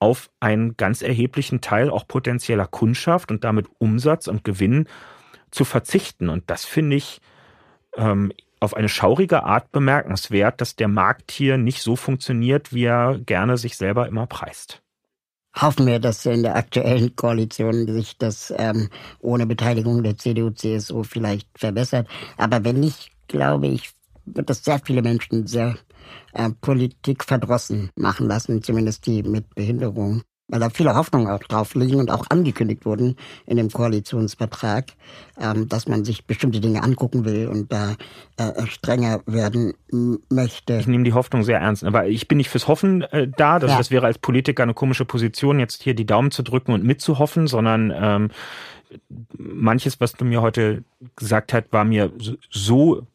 auf 0.00 0.30
einen 0.40 0.76
ganz 0.76 1.02
erheblichen 1.02 1.60
Teil 1.60 1.90
auch 1.90 2.08
potenzieller 2.08 2.66
Kundschaft 2.66 3.30
und 3.30 3.44
damit 3.44 3.66
Umsatz 3.78 4.26
und 4.26 4.42
Gewinn 4.42 4.88
zu 5.50 5.64
verzichten. 5.64 6.28
Und 6.28 6.50
das 6.50 6.64
finde 6.64 6.96
ich 6.96 7.20
ähm, 7.96 8.32
auf 8.60 8.74
eine 8.74 8.88
schaurige 8.88 9.44
Art 9.44 9.72
bemerkenswert, 9.72 10.60
dass 10.60 10.76
der 10.76 10.88
Markt 10.88 11.30
hier 11.30 11.58
nicht 11.58 11.82
so 11.82 11.96
funktioniert, 11.96 12.72
wie 12.72 12.84
er 12.84 13.18
gerne 13.18 13.56
sich 13.56 13.76
selber 13.76 14.08
immer 14.08 14.26
preist. 14.26 14.82
Hoffen 15.56 15.86
wir, 15.86 15.98
dass 15.98 16.24
in 16.26 16.44
der 16.44 16.56
aktuellen 16.56 17.16
Koalition 17.16 17.86
sich 17.92 18.16
das 18.18 18.54
ähm, 18.56 18.88
ohne 19.18 19.46
Beteiligung 19.46 20.02
der 20.02 20.16
CDU, 20.16 20.50
CSU 20.50 21.02
vielleicht 21.02 21.48
verbessert. 21.58 22.06
Aber 22.36 22.64
wenn 22.64 22.78
nicht, 22.78 23.10
glaube 23.26 23.66
ich, 23.66 23.90
wird 24.26 24.48
das 24.48 24.62
sehr 24.62 24.78
viele 24.78 25.02
Menschen 25.02 25.46
sehr 25.46 25.76
äh, 26.32 26.50
Politik 26.60 27.24
verdrossen 27.24 27.90
machen 27.96 28.26
lassen, 28.26 28.62
zumindest 28.62 29.06
die 29.06 29.22
mit 29.22 29.54
Behinderung. 29.54 30.22
Weil 30.48 30.58
da 30.58 30.68
viele 30.68 30.96
Hoffnungen 30.96 31.28
auch 31.28 31.38
drauf 31.38 31.76
liegen 31.76 32.00
und 32.00 32.10
auch 32.10 32.26
angekündigt 32.28 32.84
wurden 32.84 33.14
in 33.46 33.56
dem 33.56 33.70
Koalitionsvertrag, 33.70 34.86
ähm, 35.40 35.68
dass 35.68 35.86
man 35.86 36.04
sich 36.04 36.26
bestimmte 36.26 36.58
Dinge 36.58 36.82
angucken 36.82 37.24
will 37.24 37.46
und 37.46 37.72
da 37.72 37.94
äh, 38.36 38.66
strenger 38.66 39.20
werden 39.26 39.74
möchte. 40.28 40.78
Ich 40.78 40.88
nehme 40.88 41.04
die 41.04 41.12
Hoffnung 41.12 41.44
sehr 41.44 41.60
ernst, 41.60 41.84
aber 41.84 42.08
ich 42.08 42.26
bin 42.26 42.38
nicht 42.38 42.48
fürs 42.48 42.66
Hoffen 42.66 43.02
äh, 43.02 43.28
da. 43.28 43.60
Das, 43.60 43.70
ja. 43.70 43.78
das 43.78 43.92
wäre 43.92 44.06
als 44.06 44.18
Politiker 44.18 44.64
eine 44.64 44.74
komische 44.74 45.04
Position, 45.04 45.60
jetzt 45.60 45.84
hier 45.84 45.94
die 45.94 46.06
Daumen 46.06 46.32
zu 46.32 46.42
drücken 46.42 46.72
und 46.72 46.82
mitzuhoffen, 46.82 47.46
sondern 47.46 47.92
ähm, 47.94 48.30
manches, 49.38 50.00
was 50.00 50.14
du 50.14 50.24
mir 50.24 50.42
heute 50.42 50.82
gesagt 51.14 51.52
hast, 51.52 51.72
war 51.72 51.84
mir 51.84 52.10
so, 52.50 53.06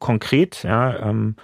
konkret, 0.00 0.64
ja, 0.64 1.08
ähm, 1.08 1.36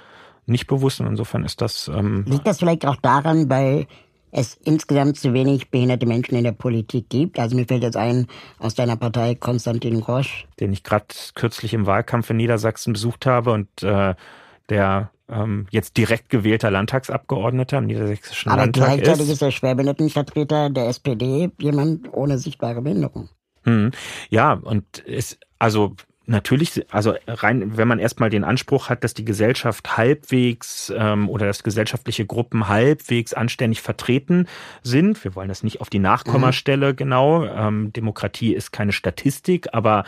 nicht 0.46 0.66
bewusst. 0.66 1.00
Und 1.00 1.06
insofern 1.08 1.44
ist 1.44 1.60
das. 1.60 1.88
Ähm, 1.88 2.24
Liegt 2.26 2.46
das 2.46 2.58
vielleicht 2.58 2.86
auch 2.86 2.96
daran, 2.96 3.48
weil 3.50 3.86
es 4.32 4.58
insgesamt 4.64 5.16
zu 5.16 5.32
wenig 5.32 5.70
behinderte 5.70 6.06
Menschen 6.06 6.36
in 6.36 6.44
der 6.44 6.52
Politik 6.52 7.08
gibt. 7.08 7.38
Also 7.38 7.56
mir 7.56 7.64
fällt 7.64 7.82
jetzt 7.82 7.96
ein 7.96 8.26
aus 8.58 8.74
deiner 8.74 8.96
Partei 8.96 9.34
Konstantin 9.34 9.96
Roche. 10.00 10.46
Den 10.60 10.72
ich 10.72 10.82
gerade 10.82 11.06
kürzlich 11.34 11.72
im 11.74 11.86
Wahlkampf 11.86 12.30
in 12.30 12.36
Niedersachsen 12.36 12.92
besucht 12.92 13.24
habe 13.26 13.52
und 13.52 13.82
äh, 13.82 14.14
der 14.68 15.10
ähm, 15.28 15.66
jetzt 15.70 15.96
direkt 15.96 16.28
gewählter 16.28 16.70
Landtagsabgeordneter 16.70 17.78
im 17.78 17.86
Niedersächsischen 17.86 18.52
Aber 18.52 18.62
Landtag 18.62 18.84
gleichzeitig 18.84 19.22
ist. 19.22 19.32
ist 19.32 19.42
der 19.42 19.50
Schwerbehindertenvertreter 19.50 20.70
der 20.70 20.88
SPD 20.88 21.50
jemand 21.58 22.12
ohne 22.12 22.38
sichtbare 22.38 22.82
Behinderung. 22.82 23.28
Hm. 23.64 23.90
Ja, 24.28 24.52
und 24.52 24.98
ist 24.98 25.38
also 25.58 25.94
Natürlich, 26.28 26.84
also 26.90 27.14
rein, 27.28 27.76
wenn 27.76 27.86
man 27.86 28.00
erstmal 28.00 28.30
den 28.30 28.42
Anspruch 28.42 28.88
hat, 28.88 29.04
dass 29.04 29.14
die 29.14 29.24
Gesellschaft 29.24 29.96
halbwegs 29.96 30.92
ähm, 30.96 31.28
oder 31.28 31.46
dass 31.46 31.62
gesellschaftliche 31.62 32.26
Gruppen 32.26 32.68
halbwegs 32.68 33.32
anständig 33.32 33.80
vertreten 33.80 34.48
sind, 34.82 35.22
wir 35.22 35.36
wollen 35.36 35.48
das 35.48 35.62
nicht 35.62 35.80
auf 35.80 35.88
die 35.88 36.00
Nachkommastelle 36.00 36.92
mhm. 36.92 36.96
genau, 36.96 37.44
ähm, 37.44 37.92
Demokratie 37.92 38.54
ist 38.54 38.72
keine 38.72 38.90
Statistik, 38.90 39.68
aber 39.72 40.02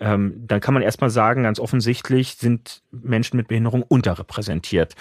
ähm, 0.00 0.42
dann 0.46 0.60
kann 0.60 0.72
man 0.72 0.82
erstmal 0.82 1.10
sagen, 1.10 1.42
ganz 1.42 1.60
offensichtlich 1.60 2.36
sind 2.36 2.80
Menschen 2.90 3.36
mit 3.36 3.48
Behinderung 3.48 3.82
unterrepräsentiert 3.82 4.94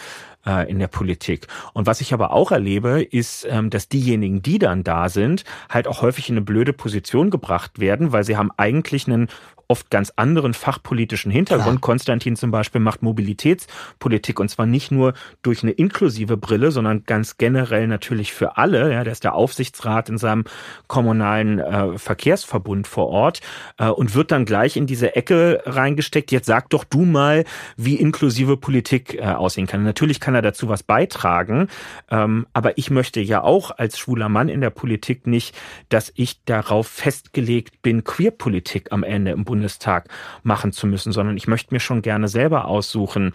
äh, 0.45 0.69
in 0.69 0.79
der 0.79 0.87
Politik. 0.87 1.47
Und 1.73 1.85
was 1.85 2.01
ich 2.01 2.13
aber 2.13 2.31
auch 2.31 2.51
erlebe, 2.51 3.03
ist, 3.03 3.47
ähm, 3.49 3.69
dass 3.69 3.87
diejenigen, 3.87 4.41
die 4.41 4.59
dann 4.59 4.83
da 4.83 5.07
sind, 5.07 5.45
halt 5.69 5.87
auch 5.87 6.01
häufig 6.01 6.27
in 6.29 6.35
eine 6.35 6.45
blöde 6.45 6.73
Position 6.73 7.29
gebracht 7.29 7.79
werden, 7.79 8.11
weil 8.11 8.25
sie 8.25 8.35
haben 8.35 8.51
eigentlich 8.57 9.07
einen 9.07 9.29
oft 9.67 9.89
ganz 9.89 10.13
anderen 10.15 10.53
fachpolitischen 10.57 11.31
Hintergrund. 11.31 11.81
Klar. 11.81 11.81
Konstantin 11.81 12.35
zum 12.35 12.51
Beispiel 12.51 12.81
macht 12.81 13.01
Mobilitätspolitik 13.01 14.39
und 14.39 14.49
zwar 14.49 14.65
nicht 14.65 14.91
nur 14.91 15.13
durch 15.41 15.63
eine 15.63 15.71
inklusive 15.71 16.37
Brille, 16.37 16.71
sondern 16.71 17.03
ganz 17.03 17.37
generell 17.37 17.87
natürlich 17.87 18.33
für 18.33 18.57
alle. 18.57 18.93
Ja, 18.93 19.03
der 19.03 19.13
ist 19.13 19.23
der 19.23 19.35
Aufsichtsrat 19.35 20.09
in 20.09 20.17
seinem 20.17 20.45
kommunalen 20.87 21.59
äh, 21.59 21.97
Verkehrsverbund 21.97 22.87
vor 22.87 23.07
Ort 23.07 23.41
äh, 23.77 23.87
und 23.87 24.15
wird 24.15 24.31
dann 24.31 24.45
gleich 24.45 24.77
in 24.77 24.87
diese 24.87 25.15
Ecke 25.15 25.61
reingesteckt. 25.65 26.31
Jetzt 26.31 26.47
sag 26.47 26.69
doch 26.69 26.83
du 26.83 27.05
mal, 27.05 27.43
wie 27.75 27.95
inklusive 27.95 28.57
Politik 28.57 29.15
äh, 29.15 29.21
aussehen 29.21 29.67
kann. 29.67 29.83
Natürlich 29.83 30.19
kann 30.19 30.35
er 30.35 30.41
dazu 30.41 30.69
was 30.69 30.83
beitragen, 30.83 31.67
ähm, 32.09 32.47
aber 32.53 32.77
ich 32.77 32.89
möchte 32.89 33.19
ja 33.19 33.43
auch 33.43 33.71
als 33.77 33.99
schwuler 33.99 34.29
Mann 34.29 34.49
in 34.49 34.61
der 34.61 34.69
Politik 34.69 35.27
nicht, 35.27 35.55
dass 35.89 36.11
ich 36.15 36.43
darauf 36.45 36.87
festgelegt 36.87 37.81
bin, 37.81 38.03
Queerpolitik 38.03 38.91
am 38.91 39.03
Ende 39.03 39.31
im 39.31 39.43
Bund 39.43 39.57
Bundestag 39.57 40.07
machen 40.47 40.71
zu 40.71 40.87
müssen, 40.87 41.11
sondern 41.11 41.37
ich 41.37 41.47
möchte 41.47 41.73
mir 41.73 41.79
schon 41.79 42.01
gerne 42.01 42.27
selber 42.27 42.65
aussuchen, 42.65 43.33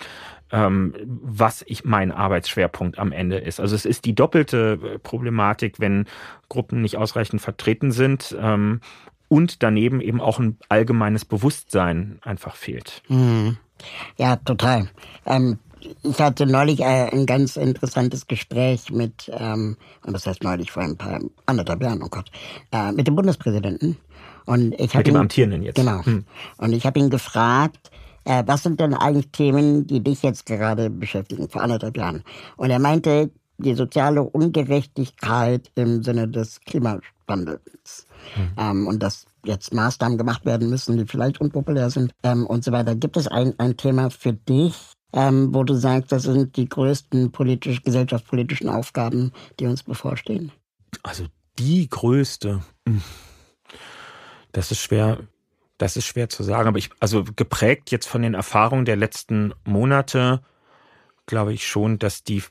ähm, 0.51 0.95
was 1.05 1.63
ich 1.67 1.85
mein 1.85 2.11
Arbeitsschwerpunkt 2.11 2.99
am 2.99 3.13
Ende 3.13 3.39
ist. 3.39 3.61
Also 3.61 3.77
es 3.77 3.85
ist 3.85 4.05
die 4.05 4.15
doppelte 4.15 4.79
äh, 4.83 4.99
Problematik, 4.99 5.79
wenn 5.79 6.07
Gruppen 6.49 6.83
nicht 6.83 6.97
ausreichend 6.97 7.41
vertreten 7.41 7.93
sind 7.93 8.37
ähm, 8.41 8.81
und 9.29 9.63
daneben 9.63 10.01
eben 10.01 10.21
auch 10.21 10.41
ein 10.41 10.59
allgemeines 10.69 11.25
Bewusstsein 11.25 12.19
einfach 12.23 12.57
fehlt. 12.57 13.03
Mhm. 13.09 13.59
Ja, 14.17 14.37
total. 14.37 14.89
Ähm, 15.27 15.59
ich 16.03 16.21
hatte 16.21 16.47
neulich 16.47 16.81
äh, 16.81 17.11
ein 17.11 17.27
ganz 17.27 17.57
interessantes 17.57 18.27
Gespräch 18.27 18.91
mit, 18.91 19.31
ähm, 19.35 19.77
und 20.05 20.13
das 20.13 20.27
heißt 20.27 20.43
neulich 20.43 20.71
vor 20.71 20.83
ein 20.83 20.97
paar 20.97 21.21
anderthalb 21.47 21.83
Jahren, 21.83 22.03
oh 22.03 22.09
Gott, 22.09 22.31
äh, 22.73 22.93
mit 22.93 23.07
dem 23.07 23.17
Bundespräsidenten. 23.17 23.97
Und 24.47 24.73
ich 24.79 24.95
Mit 24.95 25.07
dem 25.07 25.15
ihn, 25.15 25.21
Amtierenden 25.21 25.63
jetzt. 25.63 25.77
Genau. 25.77 26.05
Hm. 26.05 26.25
Und 26.59 26.73
ich 26.73 26.87
habe 26.87 26.99
ihn 26.99 27.11
gefragt, 27.11 27.91
äh, 28.25 28.43
was 28.47 28.63
sind 28.63 28.81
denn 28.81 28.95
eigentlich 28.95 29.31
Themen, 29.31 29.87
die 29.87 30.03
dich 30.03 30.23
jetzt 30.23 30.47
gerade 30.47 30.91
beschäftigen, 30.91 31.49
vor 31.49 31.63
anderthalb 31.63 31.97
Jahren? 31.97 32.23
Und 32.57 32.71
er 32.71 32.79
meinte, 32.79 33.31
die 33.59 33.75
soziale 33.75 34.23
Ungerechtigkeit 34.23 35.71
im 35.75 36.03
Sinne 36.03 36.29
des 36.29 36.61
Klimawandels. 36.61 38.07
Hm. 38.35 38.53
Ähm, 38.57 38.87
und 38.87 39.03
dass 39.03 39.27
jetzt 39.45 39.75
Maßnahmen 39.75 40.19
gemacht 40.19 40.45
werden 40.45 40.71
müssen, 40.71 40.97
die 40.97 41.07
vielleicht 41.07 41.41
unpopulär 41.41 41.91
sind 41.91 42.13
ähm, 42.23 42.47
und 42.47 42.65
so 42.65 42.73
weiter. 42.73 42.95
Gibt 42.95 43.17
es 43.17 43.27
ein, 43.27 43.55
ein 43.59 43.77
Thema 43.77 44.11
für 44.11 44.33
dich, 44.33 44.75
ähm, 45.13 45.55
wo 45.55 45.65
du 45.65 45.75
sagst, 45.75 46.13
das 46.13 46.23
sind 46.23 46.57
die 46.57 46.69
größten 46.69 47.33
politisch, 47.33 47.83
gesellschaftspolitischen 47.83 48.69
Aufgaben, 48.69 49.33
die 49.59 49.67
uns 49.67 49.83
bevorstehen? 49.83 50.53
Also 51.03 51.25
die 51.59 51.89
größte. 51.89 52.63
Das 54.53 54.71
ist 54.71 54.81
schwer, 54.81 55.19
das 55.79 55.97
ist 55.97 56.07
schwer 56.07 56.29
zu 56.29 56.43
sagen. 56.43 56.69
Aber 56.69 56.79
ich, 56.79 56.91
also 57.01 57.25
geprägt 57.25 57.91
jetzt 57.91 58.07
von 58.07 58.23
den 58.23 58.35
Erfahrungen 58.35 58.85
der 58.85 58.97
letzten 58.97 59.55
Monate, 59.65 60.43
glaube 61.27 61.53
ich 61.53 61.67
schon, 61.67 61.99
dass 61.99 62.25
die, 62.25 62.43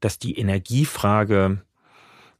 dass 0.00 0.18
die 0.18 0.38
Energiefrage 0.38 1.62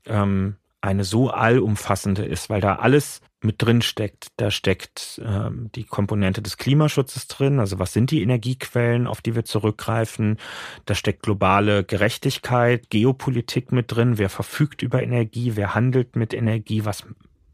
ähm, 0.07 0.57
eine 0.81 1.05
so 1.05 1.31
allumfassende 1.31 2.25
ist, 2.25 2.49
weil 2.49 2.61
da 2.61 2.77
alles 2.77 3.21
mit 3.41 3.63
drin 3.63 3.83
steckt. 3.83 4.29
Da 4.37 4.51
steckt 4.51 5.21
ähm, 5.25 5.71
die 5.75 5.85
Komponente 5.85 6.43
des 6.43 6.57
Klimaschutzes 6.57 7.27
drin, 7.29 7.61
also 7.61 7.79
was 7.79 7.93
sind 7.93 8.11
die 8.11 8.23
Energiequellen, 8.23 9.07
auf 9.07 9.21
die 9.21 9.35
wir 9.35 9.45
zurückgreifen. 9.45 10.39
Da 10.85 10.95
steckt 10.95 11.23
globale 11.23 11.85
Gerechtigkeit, 11.85 12.91
Geopolitik 12.91 13.73
mit 13.73 13.93
drin. 13.93 14.19
Wer 14.19 14.31
verfügt 14.31 14.83
über 14.83 15.03
Energie, 15.03 15.57
wer 15.57 15.75
handelt 15.75 16.17
mit 16.17 16.35
Energie, 16.35 16.85
was 16.85 17.05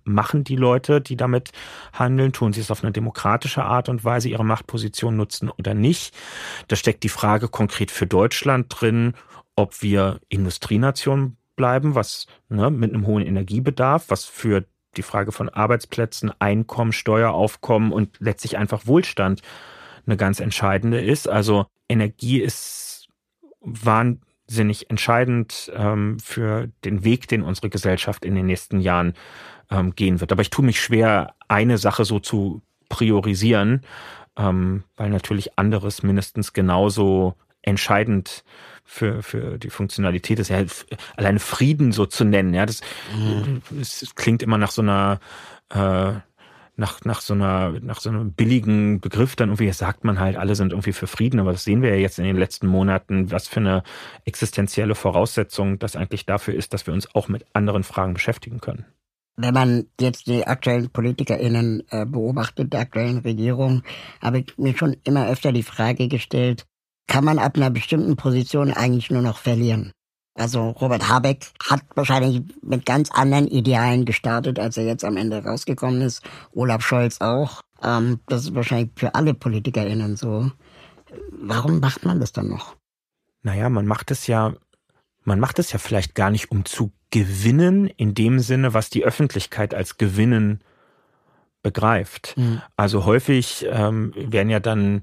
machen 0.04 0.44
die 0.44 0.56
Leute, 0.56 1.00
die 1.00 1.16
damit 1.16 1.50
handeln? 1.92 2.32
Tun 2.32 2.52
sie 2.52 2.60
es 2.60 2.70
auf 2.70 2.82
eine 2.82 2.92
demokratische 2.92 3.64
Art 3.64 3.88
und 3.88 4.04
Weise, 4.04 4.28
ihre 4.28 4.44
Machtposition 4.44 5.16
nutzen 5.16 5.50
oder 5.50 5.74
nicht? 5.74 6.14
Da 6.68 6.76
steckt 6.76 7.02
die 7.02 7.08
Frage 7.08 7.48
konkret 7.48 7.90
für 7.90 8.06
Deutschland 8.06 8.66
drin, 8.68 9.14
ob 9.56 9.82
wir 9.82 10.20
Industrienation 10.28 11.36
bleiben, 11.56 11.94
was 11.94 12.26
ne, 12.48 12.70
mit 12.70 12.92
einem 12.92 13.06
hohen 13.06 13.24
Energiebedarf, 13.24 14.06
was 14.08 14.24
für 14.24 14.64
die 14.96 15.02
Frage 15.02 15.32
von 15.32 15.48
Arbeitsplätzen, 15.48 16.32
Einkommen, 16.38 16.92
Steueraufkommen 16.92 17.92
und 17.92 18.16
letztlich 18.20 18.58
einfach 18.58 18.86
Wohlstand 18.86 19.42
eine 20.06 20.16
ganz 20.16 20.40
entscheidende 20.40 21.00
ist. 21.00 21.28
Also 21.28 21.66
Energie 21.88 22.40
ist 22.40 23.08
wahnsinnig 23.60 24.90
entscheidend 24.90 25.70
ähm, 25.74 26.18
für 26.18 26.68
den 26.84 27.04
Weg, 27.04 27.28
den 27.28 27.42
unsere 27.42 27.70
Gesellschaft 27.70 28.24
in 28.24 28.34
den 28.34 28.46
nächsten 28.46 28.80
Jahren 28.80 29.14
ähm, 29.72 29.94
gehen 29.96 30.20
wird. 30.20 30.32
Aber 30.32 30.42
ich 30.42 30.50
tue 30.50 30.64
mich 30.64 30.80
schwer, 30.80 31.34
eine 31.48 31.78
Sache 31.78 32.04
so 32.04 32.20
zu 32.20 32.62
priorisieren, 32.88 33.82
ähm, 34.36 34.84
weil 34.96 35.10
natürlich 35.10 35.58
anderes 35.58 36.02
mindestens 36.02 36.52
genauso 36.52 37.34
entscheidend 37.62 38.44
für, 38.84 39.22
für 39.22 39.58
die 39.58 39.70
Funktionalität 39.70 40.38
ist. 40.38 40.48
Ja, 40.48 40.62
alleine 41.16 41.38
Frieden 41.38 41.92
so 41.92 42.06
zu 42.06 42.24
nennen, 42.24 42.54
ja, 42.54 42.66
das, 42.66 42.80
mhm. 43.16 43.62
das 43.70 44.14
klingt 44.14 44.42
immer 44.42 44.58
nach 44.58 44.70
so 44.70 44.82
einer 44.82 45.20
äh, 45.70 46.12
nach, 46.74 47.04
nach 47.04 47.20
so 47.20 47.34
einer, 47.34 47.78
nach 47.80 48.00
so 48.00 48.08
einem 48.08 48.32
billigen 48.32 49.00
Begriff 49.00 49.36
dann 49.36 49.50
irgendwie, 49.50 49.70
sagt 49.72 50.04
man 50.04 50.18
halt, 50.18 50.36
alle 50.36 50.54
sind 50.54 50.72
irgendwie 50.72 50.94
für 50.94 51.06
Frieden, 51.06 51.38
aber 51.38 51.52
das 51.52 51.64
sehen 51.64 51.82
wir 51.82 51.90
ja 51.90 51.96
jetzt 51.96 52.18
in 52.18 52.24
den 52.24 52.36
letzten 52.36 52.66
Monaten, 52.66 53.30
was 53.30 53.46
für 53.46 53.60
eine 53.60 53.82
existenzielle 54.24 54.94
Voraussetzung 54.94 55.78
das 55.78 55.96
eigentlich 55.96 56.24
dafür 56.24 56.54
ist, 56.54 56.72
dass 56.72 56.86
wir 56.86 56.94
uns 56.94 57.14
auch 57.14 57.28
mit 57.28 57.44
anderen 57.52 57.84
Fragen 57.84 58.14
beschäftigen 58.14 58.60
können. 58.60 58.86
Wenn 59.36 59.54
man 59.54 59.86
jetzt 59.98 60.26
die 60.26 60.46
aktuellen 60.46 60.90
PolitikerInnen 60.90 61.84
äh, 61.90 62.04
beobachtet, 62.04 62.72
der 62.72 62.80
aktuellen 62.80 63.18
Regierung, 63.18 63.82
habe 64.20 64.40
ich 64.40 64.58
mir 64.58 64.76
schon 64.76 64.96
immer 65.04 65.28
öfter 65.28 65.52
die 65.52 65.62
Frage 65.62 66.08
gestellt, 66.08 66.66
kann 67.06 67.24
man 67.24 67.38
ab 67.38 67.56
einer 67.56 67.70
bestimmten 67.70 68.16
Position 68.16 68.72
eigentlich 68.72 69.10
nur 69.10 69.22
noch 69.22 69.38
verlieren? 69.38 69.92
Also 70.34 70.70
Robert 70.70 71.08
Habeck 71.08 71.46
hat 71.62 71.82
wahrscheinlich 71.94 72.42
mit 72.62 72.86
ganz 72.86 73.10
anderen 73.10 73.46
Idealen 73.48 74.04
gestartet, 74.04 74.58
als 74.58 74.76
er 74.76 74.84
jetzt 74.84 75.04
am 75.04 75.16
Ende 75.16 75.44
rausgekommen 75.44 76.00
ist. 76.00 76.22
Olaf 76.52 76.82
Scholz 76.82 77.20
auch. 77.20 77.60
Ähm, 77.82 78.20
das 78.28 78.44
ist 78.44 78.54
wahrscheinlich 78.54 78.92
für 78.96 79.14
alle 79.14 79.34
PolitikerInnen 79.34 80.16
so. 80.16 80.50
Warum 81.30 81.80
macht 81.80 82.04
man 82.04 82.20
das 82.20 82.32
dann 82.32 82.48
noch? 82.48 82.76
Naja, 83.42 83.68
man 83.68 83.86
macht 83.86 84.10
es 84.10 84.26
ja, 84.26 84.54
man 85.24 85.40
macht 85.40 85.58
es 85.58 85.72
ja 85.72 85.78
vielleicht 85.78 86.14
gar 86.14 86.30
nicht, 86.30 86.50
um 86.50 86.64
zu 86.64 86.92
gewinnen, 87.10 87.86
in 87.86 88.14
dem 88.14 88.40
Sinne, 88.40 88.74
was 88.74 88.90
die 88.90 89.04
Öffentlichkeit 89.04 89.74
als 89.74 89.98
gewinnen 89.98 90.60
begreift. 91.62 92.34
Mhm. 92.36 92.62
Also 92.76 93.04
häufig 93.04 93.66
ähm, 93.70 94.12
werden 94.16 94.50
ja 94.50 94.60
dann 94.60 95.02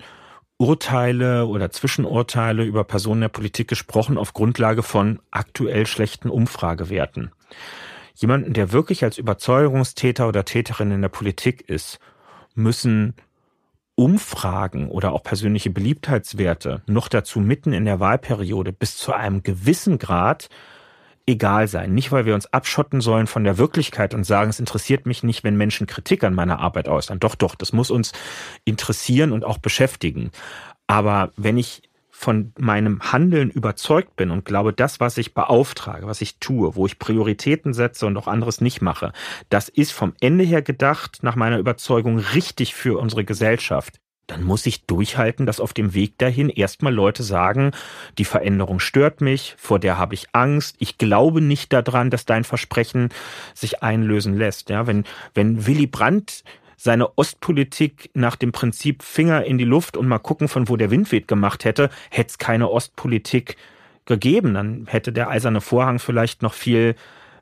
Urteile 0.57 1.45
oder 1.45 1.71
Zwischenurteile 1.71 2.65
über 2.65 2.83
Personen 2.83 3.21
der 3.21 3.29
Politik 3.29 3.69
gesprochen 3.69 4.17
auf 4.17 4.33
Grundlage 4.33 4.83
von 4.83 5.19
aktuell 5.31 5.87
schlechten 5.87 6.29
Umfragewerten. 6.29 7.31
Jemanden, 8.15 8.53
der 8.53 8.73
wirklich 8.73 9.05
als 9.05 9.17
Überzeugungstäter 9.17 10.27
oder 10.27 10.43
Täterin 10.43 10.91
in 10.91 11.01
der 11.01 11.09
Politik 11.09 11.61
ist, 11.69 11.99
müssen 12.55 13.13
Umfragen 13.99 14.88
oder 14.88 15.11
auch 15.11 15.23
persönliche 15.23 15.69
Beliebtheitswerte 15.69 16.81
noch 16.88 17.09
dazu 17.09 17.41
mitten 17.41 17.73
in 17.73 17.84
der 17.84 17.99
Wahlperiode 17.99 18.71
bis 18.71 18.95
zu 18.95 19.11
einem 19.11 19.43
gewissen 19.43 19.99
Grad 19.99 20.47
egal 21.26 21.67
sein. 21.67 21.93
Nicht, 21.93 22.09
weil 22.13 22.26
wir 22.26 22.34
uns 22.34 22.45
abschotten 22.53 23.01
sollen 23.01 23.27
von 23.27 23.43
der 23.43 23.57
Wirklichkeit 23.57 24.13
und 24.13 24.23
sagen, 24.23 24.51
es 24.51 24.59
interessiert 24.61 25.05
mich 25.05 25.23
nicht, 25.23 25.43
wenn 25.43 25.57
Menschen 25.57 25.85
Kritik 25.85 26.23
an 26.23 26.34
meiner 26.34 26.59
Arbeit 26.59 26.88
äußern. 26.88 27.19
Doch, 27.19 27.35
doch, 27.35 27.55
das 27.55 27.73
muss 27.73 27.91
uns 27.91 28.13
interessieren 28.63 29.34
und 29.34 29.43
auch 29.43 29.57
beschäftigen. 29.57 30.31
Aber 30.88 31.34
wenn 31.35 31.57
ich 31.57 31.88
von 32.19 32.51
meinem 32.59 32.99
Handeln 33.13 33.49
überzeugt 33.49 34.17
bin 34.17 34.29
und 34.29 34.43
glaube, 34.43 34.73
das, 34.73 34.99
was 34.99 35.17
ich 35.17 35.33
beauftrage, 35.33 36.05
was 36.05 36.19
ich 36.19 36.37
tue, 36.39 36.75
wo 36.75 36.85
ich 36.85 36.99
Prioritäten 36.99 37.73
setze 37.73 38.05
und 38.05 38.17
auch 38.17 38.27
anderes 38.27 38.59
nicht 38.59 38.81
mache, 38.81 39.13
das 39.49 39.69
ist 39.69 39.93
vom 39.93 40.13
Ende 40.19 40.43
her 40.43 40.61
gedacht, 40.61 41.19
nach 41.21 41.37
meiner 41.37 41.59
Überzeugung, 41.59 42.19
richtig 42.19 42.75
für 42.75 42.99
unsere 42.99 43.23
Gesellschaft 43.23 44.01
dann 44.27 44.43
muss 44.43 44.67
ich 44.67 44.85
durchhalten, 44.85 45.47
dass 45.47 45.59
auf 45.59 45.73
dem 45.73 45.95
Weg 45.95 46.19
dahin 46.19 46.49
erstmal 46.49 46.93
Leute 46.93 47.23
sagen, 47.23 47.71
die 48.19 48.25
Veränderung 48.25 48.79
stört 48.79 49.21
mich, 49.21 49.55
vor 49.57 49.79
der 49.79 49.97
habe 49.97 50.13
ich 50.13 50.27
Angst, 50.33 50.75
ich 50.77 50.99
glaube 50.99 51.41
nicht 51.41 51.73
daran, 51.73 52.11
dass 52.11 52.25
dein 52.25 52.43
Versprechen 52.43 53.09
sich 53.55 53.81
einlösen 53.81 54.37
lässt. 54.37 54.69
Ja, 54.69 54.85
wenn, 54.85 55.05
wenn 55.33 55.65
Willy 55.65 55.87
Brandt 55.87 56.43
seine 56.80 57.18
Ostpolitik 57.18 58.10
nach 58.14 58.38
dem 58.38 58.53
Prinzip 58.53 59.03
Finger 59.03 59.43
in 59.43 59.57
die 59.57 59.65
Luft 59.65 59.97
und 59.97 60.07
mal 60.07 60.18
gucken, 60.18 60.47
von 60.47 60.69
wo 60.69 60.77
der 60.77 60.91
Wind 60.91 61.11
weht 61.11 61.27
gemacht 61.27 61.65
hätte, 61.65 61.89
hätte 62.10 62.30
es 62.30 62.38
keine 62.38 62.69
Ostpolitik 62.69 63.57
gegeben. 64.06 64.53
Dann 64.53 64.85
hätte 64.88 65.11
der 65.11 65.30
eiserne 65.30 65.60
Vorhang 65.60 65.99
vielleicht 65.99 66.41
noch 66.41 66.53
viel 66.53 66.95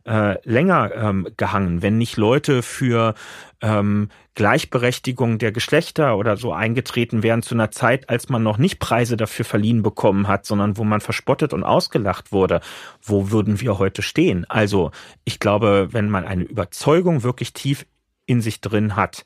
äh, 0.08 0.38
länger 0.44 0.92
ähm, 0.96 1.28
gehangen, 1.38 1.84
wenn 1.84 2.00
nicht 2.00 2.18
Leute 2.18 2.64
für 2.64 3.14
ähm, 3.62 4.10
Gleichberechtigung 4.34 5.38
der 5.38 5.52
Geschlechter 5.52 6.18
oder 6.18 6.36
so 6.36 6.52
eingetreten 6.52 7.22
wären 7.22 7.44
zu 7.44 7.54
einer 7.54 7.70
Zeit, 7.70 8.10
als 8.10 8.30
man 8.30 8.42
noch 8.42 8.58
nicht 8.58 8.80
Preise 8.80 9.18
dafür 9.18 9.46
verliehen 9.46 9.84
bekommen 9.84 10.28
hat, 10.28 10.48
sondern 10.48 10.78
wo 10.78 10.84
man 10.84 11.02
verspottet 11.02 11.54
und 11.54 11.64
ausgelacht 11.64 12.32
wurde, 12.32 12.62
wo 13.04 13.30
würden 13.30 13.62
wir 13.62 13.78
heute 13.78 14.02
stehen? 14.02 14.46
Also 14.50 14.90
ich 15.26 15.40
glaube, 15.40 15.90
wenn 15.92 16.10
man 16.10 16.26
eine 16.26 16.44
Überzeugung 16.44 17.22
wirklich 17.22 17.54
tief 17.54 17.86
in 18.28 18.42
sich 18.42 18.62
drin 18.62 18.96
hat, 18.96 19.26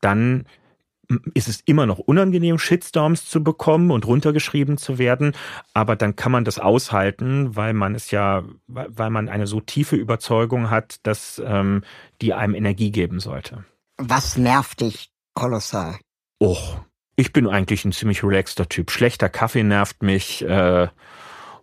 dann 0.00 0.44
ist 1.34 1.48
es 1.48 1.60
immer 1.60 1.86
noch 1.86 1.98
unangenehm, 1.98 2.58
Shitstorms 2.58 3.24
zu 3.24 3.42
bekommen 3.42 3.90
und 3.90 4.06
runtergeschrieben 4.06 4.76
zu 4.76 4.98
werden, 4.98 5.32
aber 5.72 5.96
dann 5.96 6.16
kann 6.16 6.32
man 6.32 6.44
das 6.44 6.58
aushalten, 6.58 7.56
weil 7.56 7.72
man 7.72 7.94
es 7.94 8.10
ja, 8.10 8.44
weil 8.66 9.10
man 9.10 9.28
eine 9.28 9.46
so 9.46 9.60
tiefe 9.60 9.96
Überzeugung 9.96 10.70
hat, 10.70 10.96
dass 11.04 11.40
ähm, 11.44 11.82
die 12.20 12.34
einem 12.34 12.54
Energie 12.54 12.90
geben 12.90 13.20
sollte. 13.20 13.64
Was 13.96 14.36
nervt 14.36 14.80
dich 14.80 15.10
kolossal? 15.34 15.96
Och, 16.42 16.80
ich 17.16 17.32
bin 17.32 17.48
eigentlich 17.48 17.84
ein 17.84 17.92
ziemlich 17.92 18.22
relaxter 18.22 18.68
Typ. 18.68 18.90
Schlechter 18.90 19.28
Kaffee 19.28 19.64
nervt 19.64 20.02
mich 20.02 20.44
äh, 20.44 20.88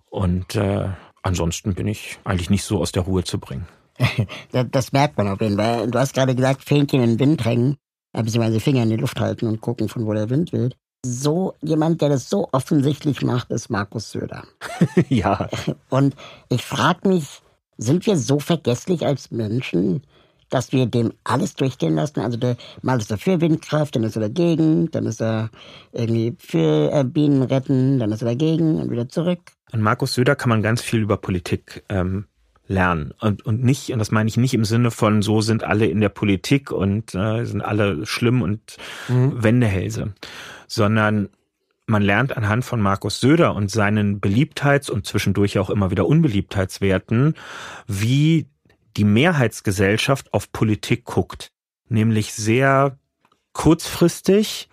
und 0.10 0.56
äh, 0.56 0.90
ansonsten 1.22 1.76
bin 1.76 1.88
ich 1.88 2.18
eigentlich 2.24 2.50
nicht 2.50 2.64
so 2.64 2.80
aus 2.80 2.92
der 2.92 3.04
Ruhe 3.04 3.24
zu 3.24 3.40
bringen. 3.40 3.68
das 4.72 4.92
merkt 4.92 5.18
man 5.18 5.28
auf 5.28 5.42
jeden 5.42 5.58
Fall. 5.58 5.90
Du 5.90 6.00
hast 6.00 6.14
gerade 6.14 6.36
gesagt, 6.36 6.64
Fähnchen 6.64 7.02
in 7.02 7.12
den 7.12 7.20
Wind 7.20 7.46
hängen 7.46 7.78
beziehungsweise 8.24 8.60
Finger 8.60 8.84
in 8.84 8.90
die 8.90 8.98
Luft 8.98 9.20
halten 9.20 9.48
und 9.48 9.62
gucken, 9.62 9.90
von 9.90 10.06
wo 10.06 10.14
der 10.14 10.30
Wind 10.30 10.54
weht. 10.54 10.76
So 11.06 11.54
jemand, 11.62 12.02
der 12.02 12.10
das 12.10 12.30
so 12.30 12.50
offensichtlich 12.52 13.22
macht, 13.22 13.52
ist 13.52 13.70
Markus 13.70 14.12
Söder. 14.12 14.44
ja. 15.10 15.50
Und 15.90 16.16
ich 16.50 16.64
frage 16.64 17.08
mich, 17.08 17.42
sind 17.78 18.06
wir 18.08 18.18
so 18.18 18.40
vergesslich 18.40 19.06
als 19.06 19.30
Menschen, 19.30 20.02
dass 20.50 20.72
wir 20.72 20.88
dem 20.88 21.14
alles 21.24 21.56
durchgehen 21.56 21.96
lassen? 21.96 22.22
Also 22.22 22.38
der, 22.38 22.58
mal 22.82 23.00
ist 23.00 23.12
er 23.12 23.18
für 23.18 23.40
Windkraft, 23.40 23.96
dann 23.96 24.04
ist 24.04 24.16
er 24.16 24.22
dagegen, 24.22 24.90
dann 24.92 25.06
ist 25.06 25.22
er 25.22 25.52
irgendwie 25.92 26.36
für 26.40 26.92
äh, 26.92 27.04
Bienen 27.04 27.44
retten, 27.44 28.00
dann 28.00 28.12
ist 28.12 28.24
er 28.24 28.30
dagegen 28.30 28.80
und 28.82 28.90
wieder 28.90 29.08
zurück. 29.08 29.40
An 29.72 29.82
Markus 29.82 30.14
Söder 30.14 30.36
kann 30.36 30.50
man 30.50 30.64
ganz 30.64 30.82
viel 30.82 31.02
über 31.02 31.18
Politik 31.18 31.84
ähm, 31.90 32.26
lernen. 32.68 33.14
Und, 33.20 33.46
und 33.46 33.64
nicht, 33.64 33.92
und 33.92 34.00
das 34.00 34.12
meine 34.12 34.28
ich 34.28 34.38
nicht 34.38 34.54
im 34.54 34.66
Sinne 34.66 34.92
von, 34.92 35.22
so 35.22 35.42
sind 35.42 35.64
alle 35.64 35.86
in 35.86 36.02
der 36.02 36.10
Politik 36.10 36.72
und 36.72 37.14
äh, 37.14 37.46
sind 37.46 37.62
alle 37.62 38.06
schlimm 38.06 38.42
und 38.42 38.78
mhm. 39.08 39.44
Wendehälse, 39.44 40.14
sondern 40.68 41.30
man 41.88 42.02
lernt 42.02 42.36
anhand 42.36 42.66
von 42.66 42.82
Markus 42.82 43.20
Söder 43.20 43.54
und 43.54 43.70
seinen 43.70 44.20
Beliebtheits- 44.20 44.90
und 44.90 45.06
zwischendurch 45.06 45.60
auch 45.60 45.70
immer 45.70 45.92
wieder 45.92 46.08
Unbeliebtheitswerten, 46.08 47.36
wie 47.88 48.48
die 48.98 49.04
Mehrheitsgesellschaft 49.04 50.34
auf 50.34 50.52
Politik 50.52 51.06
guckt. 51.06 51.52
Nämlich 51.88 52.34
sehr 52.34 52.98
kurzfristig 53.54 54.70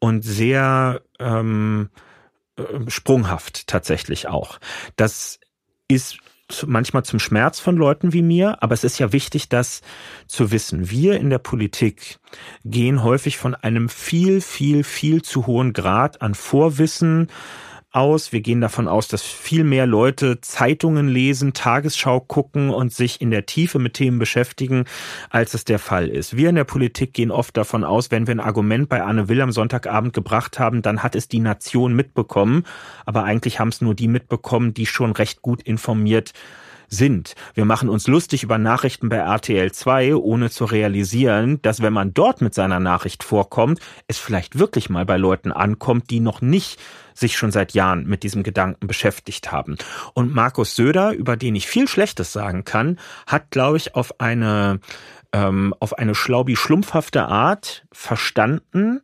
und 0.00 0.22
sehr 0.22 1.02
ähm, 1.20 1.90
äh, 2.56 2.62
sprunghaft 2.88 3.68
tatsächlich 3.68 4.26
auch. 4.28 4.58
Das 4.96 5.38
ist 5.88 6.18
manchmal 6.66 7.04
zum 7.04 7.18
Schmerz 7.18 7.58
von 7.58 7.76
Leuten 7.76 8.12
wie 8.12 8.22
mir, 8.22 8.62
aber 8.62 8.74
es 8.74 8.84
ist 8.84 8.98
ja 8.98 9.12
wichtig, 9.12 9.48
das 9.48 9.82
zu 10.26 10.50
wissen. 10.50 10.90
Wir 10.90 11.18
in 11.18 11.30
der 11.30 11.38
Politik 11.38 12.18
gehen 12.64 13.02
häufig 13.02 13.36
von 13.36 13.54
einem 13.54 13.88
viel, 13.88 14.40
viel, 14.40 14.84
viel 14.84 15.22
zu 15.22 15.46
hohen 15.46 15.72
Grad 15.72 16.22
an 16.22 16.34
Vorwissen, 16.34 17.28
aus. 17.92 18.32
Wir 18.32 18.40
gehen 18.40 18.60
davon 18.60 18.88
aus, 18.88 19.08
dass 19.08 19.22
viel 19.22 19.64
mehr 19.64 19.86
Leute 19.86 20.40
Zeitungen 20.40 21.08
lesen, 21.08 21.52
Tagesschau 21.52 22.20
gucken 22.20 22.70
und 22.70 22.92
sich 22.92 23.20
in 23.20 23.30
der 23.30 23.46
Tiefe 23.46 23.78
mit 23.78 23.94
Themen 23.94 24.18
beschäftigen, 24.18 24.84
als 25.30 25.54
es 25.54 25.64
der 25.64 25.78
Fall 25.78 26.08
ist. 26.08 26.36
Wir 26.36 26.48
in 26.48 26.56
der 26.56 26.64
Politik 26.64 27.14
gehen 27.14 27.30
oft 27.30 27.56
davon 27.56 27.84
aus, 27.84 28.10
wenn 28.10 28.26
wir 28.26 28.34
ein 28.34 28.40
Argument 28.40 28.88
bei 28.88 29.02
Anne 29.02 29.28
Will 29.28 29.40
am 29.40 29.52
Sonntagabend 29.52 30.12
gebracht 30.12 30.58
haben, 30.58 30.82
dann 30.82 31.02
hat 31.02 31.14
es 31.14 31.28
die 31.28 31.40
Nation 31.40 31.94
mitbekommen. 31.94 32.64
Aber 33.04 33.24
eigentlich 33.24 33.60
haben 33.60 33.68
es 33.68 33.80
nur 33.80 33.94
die 33.94 34.08
mitbekommen, 34.08 34.74
die 34.74 34.86
schon 34.86 35.12
recht 35.12 35.42
gut 35.42 35.62
informiert 35.62 36.28
sind. 36.28 36.65
Wir 37.54 37.64
machen 37.64 37.88
uns 37.88 38.06
lustig 38.06 38.42
über 38.42 38.58
Nachrichten 38.58 39.08
bei 39.08 39.16
RTL 39.16 39.72
2, 39.72 40.16
ohne 40.16 40.50
zu 40.50 40.64
realisieren, 40.64 41.60
dass 41.62 41.82
wenn 41.82 41.92
man 41.92 42.14
dort 42.14 42.40
mit 42.40 42.54
seiner 42.54 42.80
Nachricht 42.80 43.24
vorkommt, 43.24 43.80
es 44.06 44.18
vielleicht 44.18 44.58
wirklich 44.58 44.88
mal 44.88 45.04
bei 45.04 45.16
Leuten 45.16 45.52
ankommt, 45.52 46.10
die 46.10 46.20
noch 46.20 46.40
nicht 46.40 46.80
sich 47.14 47.36
schon 47.36 47.50
seit 47.50 47.72
Jahren 47.72 48.06
mit 48.06 48.22
diesem 48.22 48.42
Gedanken 48.42 48.86
beschäftigt 48.86 49.50
haben. 49.50 49.76
Und 50.14 50.34
Markus 50.34 50.76
Söder, 50.76 51.12
über 51.12 51.36
den 51.36 51.54
ich 51.54 51.66
viel 51.66 51.88
Schlechtes 51.88 52.32
sagen 52.32 52.64
kann, 52.64 52.98
hat, 53.26 53.50
glaube 53.50 53.78
ich, 53.78 53.94
auf 53.94 54.20
eine 54.20 54.80
ähm, 55.32 55.74
auf 55.80 55.98
eine 55.98 56.14
schlaubi-schlumpfhafte 56.14 57.26
Art 57.26 57.84
verstanden, 57.92 59.00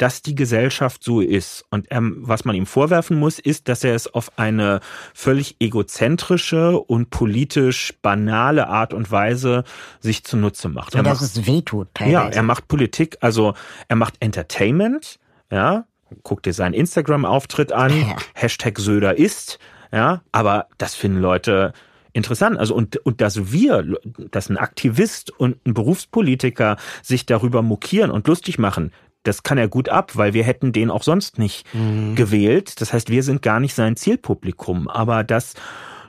dass 0.00 0.22
die 0.22 0.34
Gesellschaft 0.34 1.04
so 1.04 1.20
ist. 1.20 1.62
Und 1.68 1.86
ähm, 1.90 2.16
was 2.20 2.46
man 2.46 2.56
ihm 2.56 2.64
vorwerfen 2.64 3.18
muss, 3.18 3.38
ist, 3.38 3.68
dass 3.68 3.84
er 3.84 3.94
es 3.94 4.06
auf 4.06 4.38
eine 4.38 4.80
völlig 5.12 5.56
egozentrische 5.60 6.78
und 6.78 7.10
politisch 7.10 7.92
banale 8.00 8.68
Art 8.68 8.94
und 8.94 9.10
Weise 9.10 9.62
sich 10.00 10.24
zunutze 10.24 10.70
macht. 10.70 10.94
Ja, 10.94 11.02
dass 11.02 11.20
es 11.20 11.46
wehtut. 11.46 11.88
Teilweise. 11.92 12.14
Ja, 12.14 12.28
er 12.28 12.42
macht 12.42 12.66
Politik, 12.66 13.18
also 13.20 13.52
er 13.88 13.96
macht 13.96 14.14
Entertainment, 14.20 15.18
ja, 15.50 15.84
guck 16.22 16.42
dir 16.42 16.54
seinen 16.54 16.72
Instagram-Auftritt 16.72 17.72
an, 17.72 17.94
ja. 17.94 18.16
Hashtag 18.32 18.78
Söder 18.78 19.18
ist, 19.18 19.58
ja, 19.92 20.22
aber 20.32 20.68
das 20.78 20.94
finden 20.94 21.20
Leute 21.20 21.74
interessant. 22.14 22.58
Also 22.58 22.74
und, 22.74 22.96
und 23.04 23.20
dass 23.20 23.52
wir, 23.52 23.84
dass 24.30 24.48
ein 24.48 24.56
Aktivist 24.56 25.30
und 25.30 25.58
ein 25.66 25.74
Berufspolitiker 25.74 26.78
sich 27.02 27.26
darüber 27.26 27.60
mokieren 27.60 28.10
und 28.10 28.26
lustig 28.28 28.58
machen, 28.58 28.92
das 29.22 29.42
kann 29.42 29.58
er 29.58 29.68
gut 29.68 29.88
ab, 29.88 30.16
weil 30.16 30.32
wir 30.34 30.44
hätten 30.44 30.72
den 30.72 30.90
auch 30.90 31.02
sonst 31.02 31.38
nicht 31.38 31.66
mhm. 31.74 32.14
gewählt. 32.14 32.80
Das 32.80 32.92
heißt, 32.92 33.10
wir 33.10 33.22
sind 33.22 33.42
gar 33.42 33.60
nicht 33.60 33.74
sein 33.74 33.96
Zielpublikum. 33.96 34.88
Aber 34.88 35.24
dass 35.24 35.54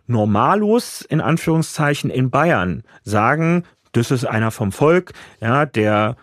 Normalos 0.07 1.01
in 1.01 1.21
Anführungszeichen 1.21 2.09
in 2.09 2.29
Bayern 2.29 2.83
sagen, 3.03 3.63
das 3.91 4.11
ist 4.11 4.25
einer 4.25 4.51
vom 4.51 4.71
Volk, 4.71 5.13
ja, 5.41 5.65
der 5.65 6.15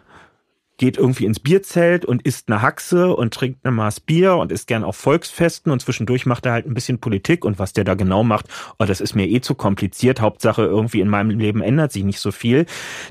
geht 0.79 0.97
irgendwie 0.97 1.27
ins 1.27 1.41
Bierzelt 1.41 2.05
und 2.05 2.23
isst 2.23 2.49
eine 2.49 2.63
Haxe 2.63 3.15
und 3.15 3.35
trinkt 3.35 3.65
eine 3.65 3.75
Maß 3.75 4.01
Bier 4.01 4.37
und 4.37 4.53
isst 4.53 4.69
gern 4.69 4.85
auf 4.85 4.97
Volksfesten 4.97 5.71
und 5.71 5.83
zwischendurch 5.83 6.25
macht 6.25 6.47
er 6.47 6.53
halt 6.53 6.67
ein 6.67 6.75
bisschen 6.75 7.01
Politik 7.01 7.45
und 7.45 7.59
was 7.59 7.73
der 7.73 7.85
da 7.85 7.95
genau 7.95 8.23
macht, 8.23 8.47
oh, 8.79 8.85
das 8.85 9.01
ist 9.01 9.15
mir 9.15 9.27
eh 9.27 9.41
zu 9.41 9.55
kompliziert. 9.55 10.21
Hauptsache 10.21 10.63
irgendwie 10.63 11.01
in 11.01 11.09
meinem 11.09 11.39
Leben 11.39 11.61
ändert 11.61 11.93
sich 11.93 12.05
nicht 12.05 12.21
so 12.21 12.31
viel. 12.31 12.65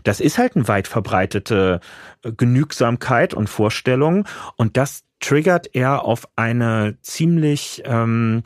Das 0.03 0.22
ist 0.22 0.38
halt 0.38 0.56
eine 0.56 0.68
weit 0.68 0.88
verbreitete 0.88 1.81
äh, 2.23 2.31
Genügsamkeit 2.31 3.34
und 3.34 3.49
Vorstellung 3.49 4.26
und 4.56 4.77
das 4.77 5.03
triggert 5.19 5.69
er 5.73 6.03
auf 6.03 6.27
eine 6.35 6.98
ziemlich 7.02 7.81
ähm, 7.85 8.44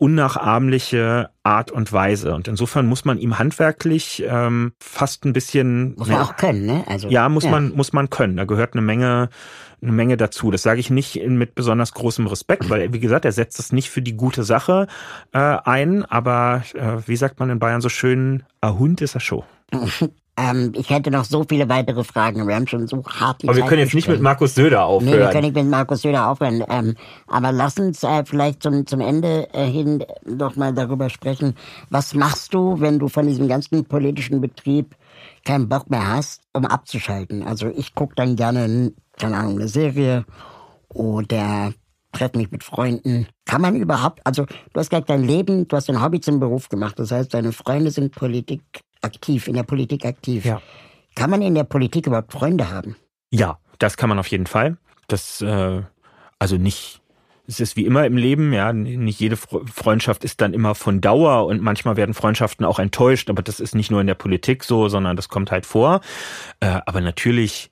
unnachahmliche 0.00 1.28
Art 1.42 1.70
und 1.70 1.92
Weise. 1.92 2.34
Und 2.34 2.48
insofern 2.48 2.86
muss 2.86 3.04
man 3.04 3.18
ihm 3.18 3.38
handwerklich 3.38 4.24
ähm, 4.26 4.72
fast 4.80 5.26
ein 5.26 5.34
bisschen. 5.34 5.94
Muss 5.96 6.08
man 6.08 6.22
auch 6.22 6.36
können, 6.36 6.64
ne? 6.64 6.84
Also, 6.86 7.08
ja, 7.08 7.28
muss 7.28 7.44
ja. 7.44 7.50
man, 7.50 7.72
muss 7.72 7.92
man 7.92 8.08
können. 8.08 8.38
Da 8.38 8.44
gehört 8.44 8.72
eine 8.72 8.80
Menge, 8.80 9.28
eine 9.82 9.92
Menge 9.92 10.16
dazu. 10.16 10.50
Das 10.50 10.62
sage 10.62 10.80
ich 10.80 10.88
nicht 10.88 11.22
mit 11.28 11.54
besonders 11.54 11.92
großem 11.92 12.26
Respekt, 12.26 12.70
weil, 12.70 12.94
wie 12.94 13.00
gesagt, 13.00 13.26
er 13.26 13.32
setzt 13.32 13.58
es 13.60 13.72
nicht 13.72 13.90
für 13.90 14.00
die 14.00 14.16
gute 14.16 14.42
Sache 14.42 14.86
äh, 15.32 15.38
ein, 15.38 16.04
aber 16.06 16.62
äh, 16.74 16.96
wie 17.06 17.16
sagt 17.16 17.38
man 17.38 17.50
in 17.50 17.58
Bayern 17.58 17.82
so 17.82 17.90
schön, 17.90 18.42
a 18.62 18.72
Hund 18.78 19.02
ist 19.02 19.14
er 19.14 19.20
Show. 19.20 19.44
Ähm, 20.40 20.72
ich 20.74 20.88
hätte 20.88 21.10
noch 21.10 21.24
so 21.24 21.44
viele 21.46 21.68
weitere 21.68 22.02
Fragen. 22.02 22.46
Wir 22.46 22.54
haben 22.54 22.66
schon 22.66 22.86
so 22.86 23.04
hart 23.04 23.42
Aber 23.42 23.52
Zeit 23.52 23.56
wir 23.56 23.64
können 23.68 23.82
jetzt 23.82 23.94
nicht 23.94 24.08
mit 24.08 24.22
Markus 24.22 24.54
Söder 24.54 24.84
aufhören. 24.84 25.12
Nee, 25.12 25.18
wir 25.18 25.28
können 25.28 25.44
nicht 25.44 25.56
mit 25.56 25.66
Markus 25.66 26.02
Söder 26.02 26.28
aufhören. 26.28 26.64
Ähm, 26.68 26.94
aber 27.26 27.52
lass 27.52 27.78
uns 27.78 28.02
äh, 28.02 28.24
vielleicht 28.24 28.62
zum, 28.62 28.86
zum 28.86 29.00
Ende 29.00 29.48
äh, 29.52 29.66
hin 29.66 30.04
noch 30.24 30.56
mal 30.56 30.72
darüber 30.72 31.10
sprechen. 31.10 31.54
Was 31.90 32.14
machst 32.14 32.54
du, 32.54 32.80
wenn 32.80 32.98
du 32.98 33.08
von 33.08 33.26
diesem 33.26 33.48
ganzen 33.48 33.84
politischen 33.84 34.40
Betrieb 34.40 34.96
keinen 35.44 35.68
Bock 35.68 35.90
mehr 35.90 36.08
hast, 36.08 36.42
um 36.54 36.64
abzuschalten? 36.64 37.42
Also 37.42 37.68
ich 37.68 37.94
gucke 37.94 38.14
dann 38.14 38.36
gerne, 38.36 38.92
keine 39.18 39.36
Ahnung, 39.36 39.56
eine 39.56 39.68
Serie 39.68 40.24
oder 40.88 41.72
treffe 42.12 42.38
mich 42.38 42.50
mit 42.50 42.64
Freunden. 42.64 43.26
Kann 43.44 43.60
man 43.60 43.76
überhaupt, 43.76 44.20
also 44.24 44.46
du 44.46 44.80
hast 44.80 44.90
gesagt, 44.90 45.10
dein 45.10 45.24
Leben, 45.24 45.68
du 45.68 45.76
hast 45.76 45.88
dein 45.88 46.02
Hobby 46.02 46.20
zum 46.20 46.40
Beruf 46.40 46.68
gemacht. 46.68 46.98
Das 46.98 47.10
heißt, 47.10 47.34
deine 47.34 47.52
Freunde 47.52 47.90
sind 47.90 48.14
Politik 48.14 48.62
aktiv, 49.02 49.48
in 49.48 49.54
der 49.54 49.62
Politik 49.62 50.04
aktiv. 50.04 50.44
Ja. 50.44 50.60
Kann 51.14 51.30
man 51.30 51.42
in 51.42 51.54
der 51.54 51.64
Politik 51.64 52.06
überhaupt 52.06 52.32
Freunde 52.32 52.70
haben? 52.70 52.96
Ja, 53.30 53.58
das 53.78 53.96
kann 53.96 54.08
man 54.08 54.18
auf 54.18 54.26
jeden 54.28 54.46
Fall. 54.46 54.76
Das, 55.08 55.40
äh, 55.40 55.82
also 56.38 56.56
nicht, 56.56 57.00
es 57.46 57.60
ist 57.60 57.76
wie 57.76 57.84
immer 57.84 58.06
im 58.06 58.16
Leben, 58.16 58.52
ja, 58.52 58.72
nicht 58.72 59.20
jede 59.20 59.36
Freundschaft 59.36 60.24
ist 60.24 60.40
dann 60.40 60.54
immer 60.54 60.74
von 60.74 61.00
Dauer 61.00 61.46
und 61.46 61.60
manchmal 61.60 61.96
werden 61.96 62.14
Freundschaften 62.14 62.64
auch 62.64 62.78
enttäuscht, 62.78 63.28
aber 63.28 63.42
das 63.42 63.58
ist 63.58 63.74
nicht 63.74 63.90
nur 63.90 64.00
in 64.00 64.06
der 64.06 64.14
Politik 64.14 64.64
so, 64.64 64.88
sondern 64.88 65.16
das 65.16 65.28
kommt 65.28 65.50
halt 65.50 65.66
vor. 65.66 66.00
Äh, 66.60 66.80
aber 66.86 67.00
natürlich 67.00 67.70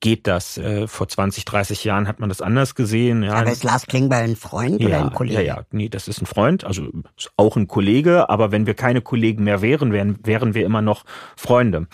geht 0.00 0.26
das. 0.26 0.58
Äh, 0.58 0.86
vor 0.86 1.08
20, 1.08 1.44
30 1.44 1.84
Jahren 1.84 2.08
hat 2.08 2.20
man 2.20 2.28
das 2.28 2.40
anders 2.40 2.74
gesehen. 2.74 3.22
Ja. 3.22 3.34
Aber 3.34 3.50
ist 3.50 3.64
Lars 3.64 3.86
Klingbeil 3.86 4.24
ein 4.24 4.36
Freund 4.36 4.80
ja, 4.80 4.88
oder 4.88 5.04
ein 5.04 5.12
Kollege? 5.12 5.42
Ja, 5.42 5.56
ja, 5.56 5.62
nee, 5.70 5.88
das 5.88 6.08
ist 6.08 6.22
ein 6.22 6.26
Freund, 6.26 6.64
also 6.64 6.88
auch 7.36 7.56
ein 7.56 7.68
Kollege, 7.68 8.28
aber 8.28 8.52
wenn 8.52 8.66
wir 8.66 8.74
keine 8.74 9.00
Kollegen 9.00 9.44
mehr 9.44 9.62
wären, 9.62 9.92
wären, 9.92 10.18
wären 10.24 10.54
wir 10.54 10.64
immer 10.64 10.82
noch 10.82 11.04
Freunde. 11.36 11.86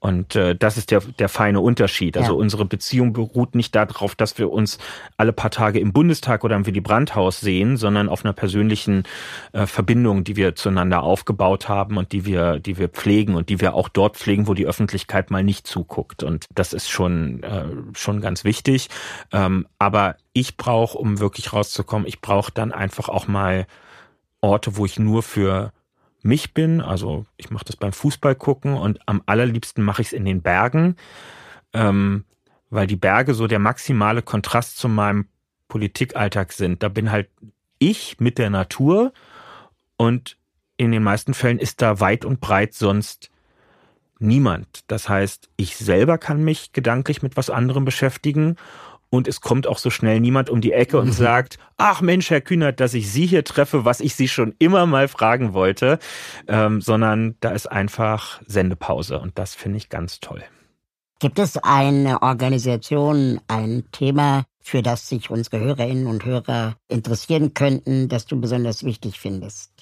Und 0.00 0.36
äh, 0.36 0.54
das 0.54 0.76
ist 0.76 0.92
der, 0.92 1.00
der 1.00 1.28
feine 1.28 1.60
Unterschied. 1.60 2.16
Also 2.16 2.32
ja. 2.32 2.38
unsere 2.38 2.64
Beziehung 2.64 3.12
beruht 3.12 3.56
nicht 3.56 3.74
darauf, 3.74 4.14
dass 4.14 4.38
wir 4.38 4.52
uns 4.52 4.78
alle 5.16 5.32
paar 5.32 5.50
Tage 5.50 5.80
im 5.80 5.92
Bundestag 5.92 6.44
oder 6.44 6.54
im 6.54 6.66
Willy 6.66 6.80
Brandt-Haus 6.80 7.40
sehen, 7.40 7.76
sondern 7.76 8.08
auf 8.08 8.24
einer 8.24 8.32
persönlichen 8.32 9.02
äh, 9.52 9.66
Verbindung, 9.66 10.22
die 10.22 10.36
wir 10.36 10.54
zueinander 10.54 11.02
aufgebaut 11.02 11.68
haben 11.68 11.96
und 11.96 12.12
die 12.12 12.24
wir, 12.24 12.60
die 12.60 12.78
wir 12.78 12.88
pflegen 12.88 13.34
und 13.34 13.48
die 13.48 13.60
wir 13.60 13.74
auch 13.74 13.88
dort 13.88 14.16
pflegen, 14.16 14.46
wo 14.46 14.54
die 14.54 14.66
Öffentlichkeit 14.66 15.32
mal 15.32 15.42
nicht 15.42 15.66
zuguckt. 15.66 16.22
Und 16.22 16.46
das 16.54 16.72
ist 16.72 16.88
schon, 16.88 17.42
äh, 17.48 17.64
schon 17.94 18.20
ganz 18.20 18.44
wichtig. 18.44 18.88
Ähm, 19.32 19.66
aber 19.78 20.16
ich 20.32 20.56
brauche, 20.56 20.98
um 20.98 21.18
wirklich 21.18 21.52
rauszukommen, 21.52 22.06
ich 22.06 22.20
brauche 22.20 22.52
dann 22.52 22.72
einfach 22.72 23.08
auch 23.08 23.26
mal 23.26 23.66
Orte, 24.40 24.76
wo 24.76 24.84
ich 24.84 24.98
nur 24.98 25.22
für 25.22 25.72
mich 26.22 26.54
bin. 26.54 26.80
Also 26.80 27.26
ich 27.36 27.50
mache 27.50 27.64
das 27.64 27.76
beim 27.76 27.92
Fußball 27.92 28.34
gucken 28.34 28.74
und 28.74 29.00
am 29.06 29.22
allerliebsten 29.26 29.82
mache 29.82 30.02
ich 30.02 30.08
es 30.08 30.12
in 30.12 30.24
den 30.24 30.42
Bergen, 30.42 30.96
ähm, 31.72 32.24
weil 32.70 32.86
die 32.86 32.96
Berge 32.96 33.34
so 33.34 33.46
der 33.46 33.58
maximale 33.58 34.22
Kontrast 34.22 34.78
zu 34.78 34.88
meinem 34.88 35.26
Politikalltag 35.68 36.52
sind. 36.52 36.82
Da 36.82 36.88
bin 36.88 37.10
halt 37.10 37.28
ich 37.78 38.20
mit 38.20 38.38
der 38.38 38.50
Natur 38.50 39.12
und 39.96 40.36
in 40.76 40.92
den 40.92 41.02
meisten 41.02 41.34
Fällen 41.34 41.58
ist 41.58 41.82
da 41.82 42.00
weit 42.00 42.24
und 42.24 42.40
breit 42.40 42.74
sonst 42.74 43.30
niemand. 44.18 44.84
Das 44.88 45.08
heißt, 45.08 45.48
ich 45.56 45.76
selber 45.76 46.18
kann 46.18 46.42
mich 46.42 46.72
gedanklich 46.72 47.22
mit 47.22 47.36
was 47.36 47.50
anderem 47.50 47.84
beschäftigen 47.84 48.56
und 49.10 49.26
es 49.26 49.40
kommt 49.40 49.66
auch 49.66 49.78
so 49.78 49.90
schnell 49.90 50.20
niemand 50.20 50.50
um 50.50 50.60
die 50.60 50.72
Ecke 50.72 50.98
und 50.98 51.08
mhm. 51.08 51.12
sagt, 51.12 51.58
ach 51.76 52.00
Mensch, 52.00 52.30
Herr 52.30 52.40
Kühnert, 52.40 52.80
dass 52.80 52.94
ich 52.94 53.10
Sie 53.10 53.26
hier 53.26 53.44
treffe, 53.44 53.84
was 53.84 54.00
ich 54.00 54.14
Sie 54.14 54.28
schon 54.28 54.54
immer 54.58 54.86
mal 54.86 55.08
fragen 55.08 55.54
wollte, 55.54 55.98
ähm, 56.46 56.80
sondern 56.80 57.36
da 57.40 57.50
ist 57.50 57.70
einfach 57.70 58.40
Sendepause 58.46 59.18
und 59.18 59.38
das 59.38 59.54
finde 59.54 59.78
ich 59.78 59.88
ganz 59.88 60.20
toll. 60.20 60.42
Gibt 61.20 61.38
es 61.38 61.56
eine 61.56 62.22
Organisation, 62.22 63.40
ein 63.48 63.84
Thema, 63.90 64.44
für 64.60 64.82
das 64.82 65.08
sich 65.08 65.30
unsere 65.30 65.58
Hörerinnen 65.58 66.06
und 66.06 66.24
Hörer 66.24 66.76
interessieren 66.88 67.54
könnten, 67.54 68.08
das 68.08 68.26
du 68.26 68.40
besonders 68.40 68.84
wichtig 68.84 69.18
findest? 69.18 69.77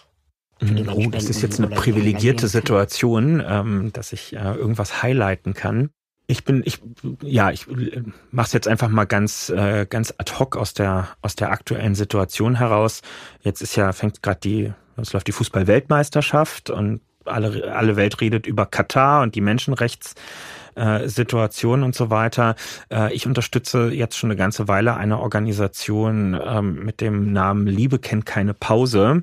Mhm. 0.61 0.89
Oh, 0.89 1.11
das 1.11 1.25
ist 1.25 1.43
jetzt 1.43 1.59
eine 1.59 1.69
privilegierte 1.69 2.49
Situation, 2.49 3.43
ähm, 3.47 3.93
dass 3.93 4.13
ich 4.13 4.35
äh, 4.35 4.55
irgendwas 4.55 5.03
highlighten 5.03 5.55
kann. 5.55 5.91
Ich 6.29 6.45
bin, 6.45 6.63
ich, 6.65 6.81
ja, 7.23 7.51
ich 7.51 7.67
mache 8.31 8.47
es 8.47 8.53
jetzt 8.53 8.67
einfach 8.67 8.89
mal 8.89 9.05
ganz, 9.05 9.49
äh, 9.51 9.87
ganz 9.89 10.13
ad 10.17 10.33
hoc 10.39 10.57
aus 10.57 10.75
der 10.75 11.09
aus 11.23 11.37
der 11.37 11.53
aktuellen 11.53 11.95
Situation 11.95 12.57
heraus. 12.57 13.03
Jetzt 13.43 13.61
ist 13.61 13.77
ja 13.77 13.93
fängt 13.93 14.23
gerade 14.23 14.41
die, 14.41 14.73
es 14.97 15.13
läuft 15.13 15.29
die 15.29 15.33
Fußball-Weltmeisterschaft 15.33 16.71
und 16.71 17.01
alle 17.27 17.73
alle 17.73 17.97
Welt 17.97 18.21
redet 18.21 18.47
über 18.47 18.67
Katar 18.67 19.23
und 19.23 19.35
die 19.35 19.41
Menschenrechts 19.41 20.15
äh, 20.77 21.09
Situation 21.09 21.83
und 21.83 21.95
so 21.95 22.11
weiter. 22.11 22.55
Äh, 22.91 23.13
ich 23.15 23.27
unterstütze 23.27 23.89
jetzt 23.89 24.17
schon 24.17 24.31
eine 24.31 24.37
ganze 24.37 24.69
Weile 24.69 24.97
eine 24.97 25.19
Organisation 25.19 26.39
ähm, 26.41 26.85
mit 26.85 27.01
dem 27.01 27.33
Namen 27.33 27.67
Liebe 27.67 27.99
kennt 27.99 28.27
keine 28.27 28.55
Pause, 28.55 29.23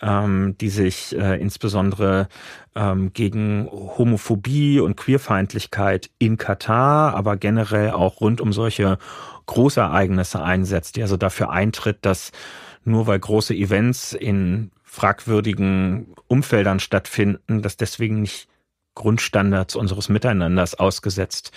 ähm, 0.00 0.56
die 0.60 0.68
sich 0.68 1.16
äh, 1.16 1.40
insbesondere 1.40 2.28
ähm, 2.74 3.12
gegen 3.12 3.68
Homophobie 3.70 4.80
und 4.80 4.96
Queerfeindlichkeit 4.96 6.10
in 6.18 6.38
Katar, 6.38 7.14
aber 7.14 7.36
generell 7.36 7.90
auch 7.90 8.20
rund 8.20 8.40
um 8.40 8.52
solche 8.52 8.98
Großereignisse 9.46 10.42
einsetzt, 10.42 10.96
die 10.96 11.02
also 11.02 11.16
dafür 11.16 11.50
eintritt, 11.50 11.98
dass 12.02 12.32
nur 12.84 13.06
weil 13.06 13.18
große 13.18 13.54
Events 13.54 14.12
in 14.12 14.70
fragwürdigen 14.84 16.14
Umfeldern 16.28 16.80
stattfinden, 16.80 17.62
dass 17.62 17.76
deswegen 17.76 18.20
nicht 18.20 18.48
Grundstandards 18.94 19.76
unseres 19.76 20.08
Miteinanders 20.08 20.74
ausgesetzt 20.74 21.52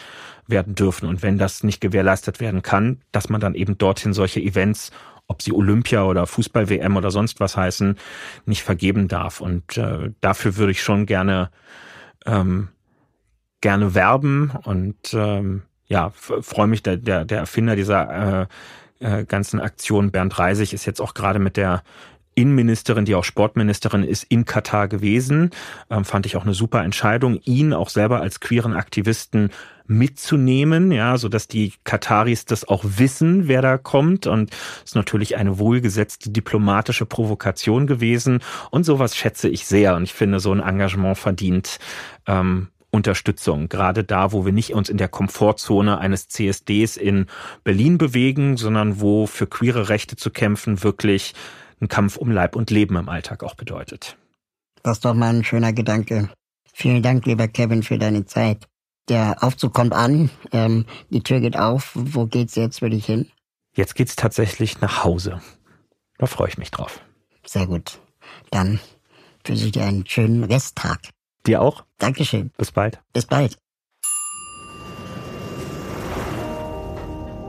werden 0.48 0.76
dürfen. 0.76 1.08
Und 1.08 1.24
wenn 1.24 1.38
das 1.38 1.64
nicht 1.64 1.82
gewährleistet 1.82 2.40
werden 2.40 2.62
kann, 2.62 3.02
dass 3.12 3.30
man 3.30 3.42
dann 3.42 3.56
eben 3.56 3.78
dorthin 3.78 4.14
solche 4.14 4.40
Events, 4.40 4.92
ob 5.28 5.42
sie 5.42 5.52
Olympia 5.52 6.04
oder 6.04 6.28
Fußball-WM 6.28 6.96
oder 6.96 7.12
sonst 7.12 7.40
was 7.40 7.58
heißen, 7.58 7.98
nicht 8.46 8.64
vergeben 8.64 9.08
darf. 9.08 9.42
Und 9.42 9.78
äh, 9.78 10.12
dafür 10.22 10.56
würde 10.58 10.72
ich 10.72 10.84
schon 10.84 11.06
gerne 11.06 11.50
ähm, 12.26 12.70
gerne 13.66 13.96
werben 13.96 14.52
und 14.64 15.14
ähm, 15.14 15.64
ja, 15.88 16.12
freue 16.12 16.68
mich, 16.68 16.84
der, 16.84 16.98
der, 16.98 17.26
der 17.26 17.40
Erfinder 17.40 17.76
dieser 17.76 18.44
äh, 18.44 18.48
äh, 19.00 19.26
ganzen 19.26 19.60
Aktion, 19.60 20.12
Bernd 20.12 20.38
Reisig, 20.38 20.74
ist 20.74 20.86
jetzt 20.86 21.02
auch 21.02 21.14
gerade 21.14 21.40
mit 21.40 21.58
der 21.58 21.84
Innenministerin, 22.36 23.06
die 23.06 23.16
auch 23.16 23.24
Sportministerin 23.24 24.04
ist, 24.04 24.24
in 24.26 24.46
Katar 24.46 24.88
gewesen. 24.88 25.52
Ähm, 25.90 26.06
fand 26.06 26.26
ich 26.26 26.36
auch 26.36 26.44
eine 26.44 26.54
super 26.54 26.84
Entscheidung, 26.84 27.40
ihn 27.46 27.74
auch 27.74 27.90
selber 27.90 28.22
als 28.22 28.40
queeren 28.40 28.74
Aktivisten 28.74 29.50
mitzunehmen, 29.88 30.92
ja, 30.92 31.18
so 31.18 31.30
dass 31.30 31.48
die 31.48 31.74
Kataris 31.84 32.46
das 32.46 32.68
auch 32.68 32.84
wissen, 32.84 33.48
wer 33.48 33.62
da 33.62 33.78
kommt. 33.78 34.28
Und 34.28 34.52
ist 34.84 34.96
natürlich 34.96 35.38
eine 35.38 35.60
wohlgesetzte 35.60 36.30
diplomatische 36.30 37.06
Provokation 37.06 37.88
gewesen. 37.88 38.40
Und 38.72 38.84
sowas 38.84 39.16
schätze 39.16 39.48
ich 39.48 39.66
sehr. 39.66 39.96
Und 39.96 40.04
ich 40.04 40.14
finde, 40.14 40.40
so 40.40 40.52
ein 40.52 40.60
Engagement 40.60 41.18
verdient 41.18 41.80
ähm, 42.28 42.68
Unterstützung. 42.96 43.70
Gerade 43.70 44.04
da, 44.04 44.32
wo 44.32 44.46
wir 44.46 44.54
nicht 44.54 44.74
uns 44.74 44.90
in 44.90 44.98
der 44.98 45.10
Komfortzone 45.10 46.00
eines 46.00 46.30
CSDs 46.30 46.98
in 46.98 47.28
Berlin 47.64 47.98
bewegen, 47.98 48.58
sondern 48.58 49.02
wo 49.02 49.28
für 49.28 49.48
queere 49.48 49.90
Rechte 49.90 50.16
zu 50.16 50.32
kämpfen 50.32 50.84
wirklich 50.84 51.34
ein 51.82 51.88
Kampf 51.88 52.18
um 52.18 52.32
Leib 52.32 52.56
und 52.56 52.72
Leben 52.72 52.96
im 52.96 53.10
Alltag 53.10 53.44
auch 53.44 53.56
bedeutet. 53.56 54.18
Das 54.84 54.98
ist 54.98 55.06
doch 55.06 55.14
mal 55.14 55.34
ein 55.34 55.44
schöner 55.44 55.74
Gedanke. 55.74 56.30
Vielen 56.74 57.02
Dank, 57.02 57.26
lieber 57.26 57.48
Kevin, 57.48 57.84
für 57.84 57.98
deine 57.98 58.26
Zeit. 58.26 58.68
Der 59.08 59.44
Aufzug 59.44 59.74
kommt 59.74 59.94
an, 59.94 60.30
ähm, 60.52 60.86
die 61.10 61.22
Tür 61.22 61.40
geht 61.40 61.58
auf. 61.58 61.92
Wo 61.94 62.26
geht's 62.26 62.56
jetzt 62.56 62.80
für 62.80 62.90
dich 62.90 63.06
hin? 63.06 63.30
Jetzt 63.76 63.96
geht's 63.96 64.16
tatsächlich 64.16 64.82
nach 64.82 65.04
Hause. 65.04 65.42
Da 66.18 66.26
freue 66.26 66.50
ich 66.50 66.58
mich 66.58 66.72
drauf. 66.72 67.02
Sehr 67.46 67.68
gut. 67.68 68.00
Dann 68.52 68.80
wünsche 69.44 69.66
ich 69.66 69.72
dir 69.72 69.86
einen 69.86 70.06
schönen 70.08 70.44
Resttag. 70.44 71.00
Dir 71.46 71.62
auch? 71.62 71.84
Dankeschön. 72.00 72.52
Bis 72.58 72.72
bald. 72.72 73.00
Bis 73.14 73.26
bald. 73.26 73.58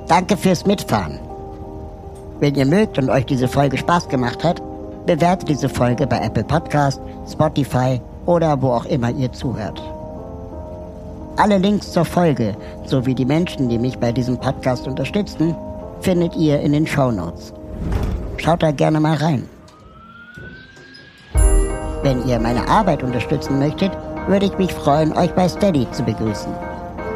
Danke 0.09 0.36
fürs 0.36 0.66
Mitfahren. 0.66 1.26
Wenn 2.39 2.55
ihr 2.55 2.67
mögt 2.67 2.99
und 2.99 3.09
euch 3.09 3.25
diese 3.25 3.49
Folge 3.49 3.79
Spaß 3.79 4.09
gemacht 4.09 4.45
hat, 4.45 4.61
bewertet 5.07 5.49
diese 5.49 5.69
Folge 5.69 6.07
bei 6.07 6.19
Apple 6.19 6.45
Podcast, 6.45 7.01
Spotify 7.31 8.01
oder 8.27 8.61
wo 8.61 8.73
auch 8.73 8.85
immer 8.85 9.11
ihr 9.11 9.33
zuhört. 9.33 9.83
Alle 11.37 11.59
Links 11.59 11.93
zur 11.93 12.05
Folge 12.05 12.57
sowie 12.85 13.15
die 13.15 13.25
Menschen, 13.25 13.69
die 13.69 13.79
mich 13.79 13.99
bei 13.99 14.13
diesem 14.13 14.39
Podcast 14.39 14.87
unterstützen, 14.87 15.55
findet 16.01 16.37
ihr 16.37 16.61
in 16.61 16.73
den 16.73 16.87
Show 16.87 17.11
Notes. 17.11 17.53
Schaut 18.37 18.63
da 18.63 18.71
gerne 18.71 19.01
mal 19.01 19.17
rein. 19.17 19.49
Wenn 22.03 22.27
ihr 22.27 22.39
meine 22.39 22.69
Arbeit 22.69 23.03
unterstützen 23.03 23.59
möchtet, 23.59 23.93
würde 24.29 24.47
ich 24.47 24.59
mich 24.59 24.73
freuen, 24.73 25.13
euch 25.17 25.33
bei 25.35 25.49
Steady 25.49 25.87
zu 25.93 26.03
begrüßen. 26.03 26.53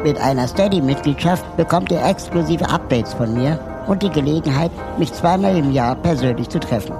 Mit 0.03 0.19
einer 0.19 0.47
Steady-Mitgliedschaft 0.47 1.45
bekommt 1.57 1.91
ihr 1.91 2.03
exklusive 2.03 2.67
Updates 2.67 3.13
von 3.13 3.33
mir 3.33 3.59
und 3.87 4.03
die 4.03 4.09
Gelegenheit, 4.09 4.71
mich 4.97 5.13
zweimal 5.13 5.57
im 5.57 5.71
Jahr 5.71 5.95
persönlich 5.95 6.49
zu 6.49 6.59
treffen. 6.59 6.93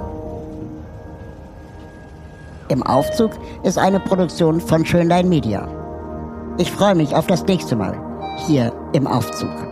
Im 2.68 2.82
Aufzug 2.82 3.32
ist 3.64 3.78
eine 3.78 4.00
Produktion 4.00 4.60
von 4.60 4.84
Schönlein 4.86 5.28
Media. 5.28 5.68
Ich 6.58 6.70
freue 6.70 6.94
mich 6.94 7.14
auf 7.14 7.26
das 7.26 7.44
nächste 7.44 7.76
Mal 7.76 7.98
hier 8.46 8.72
im 8.92 9.06
Aufzug. 9.06 9.71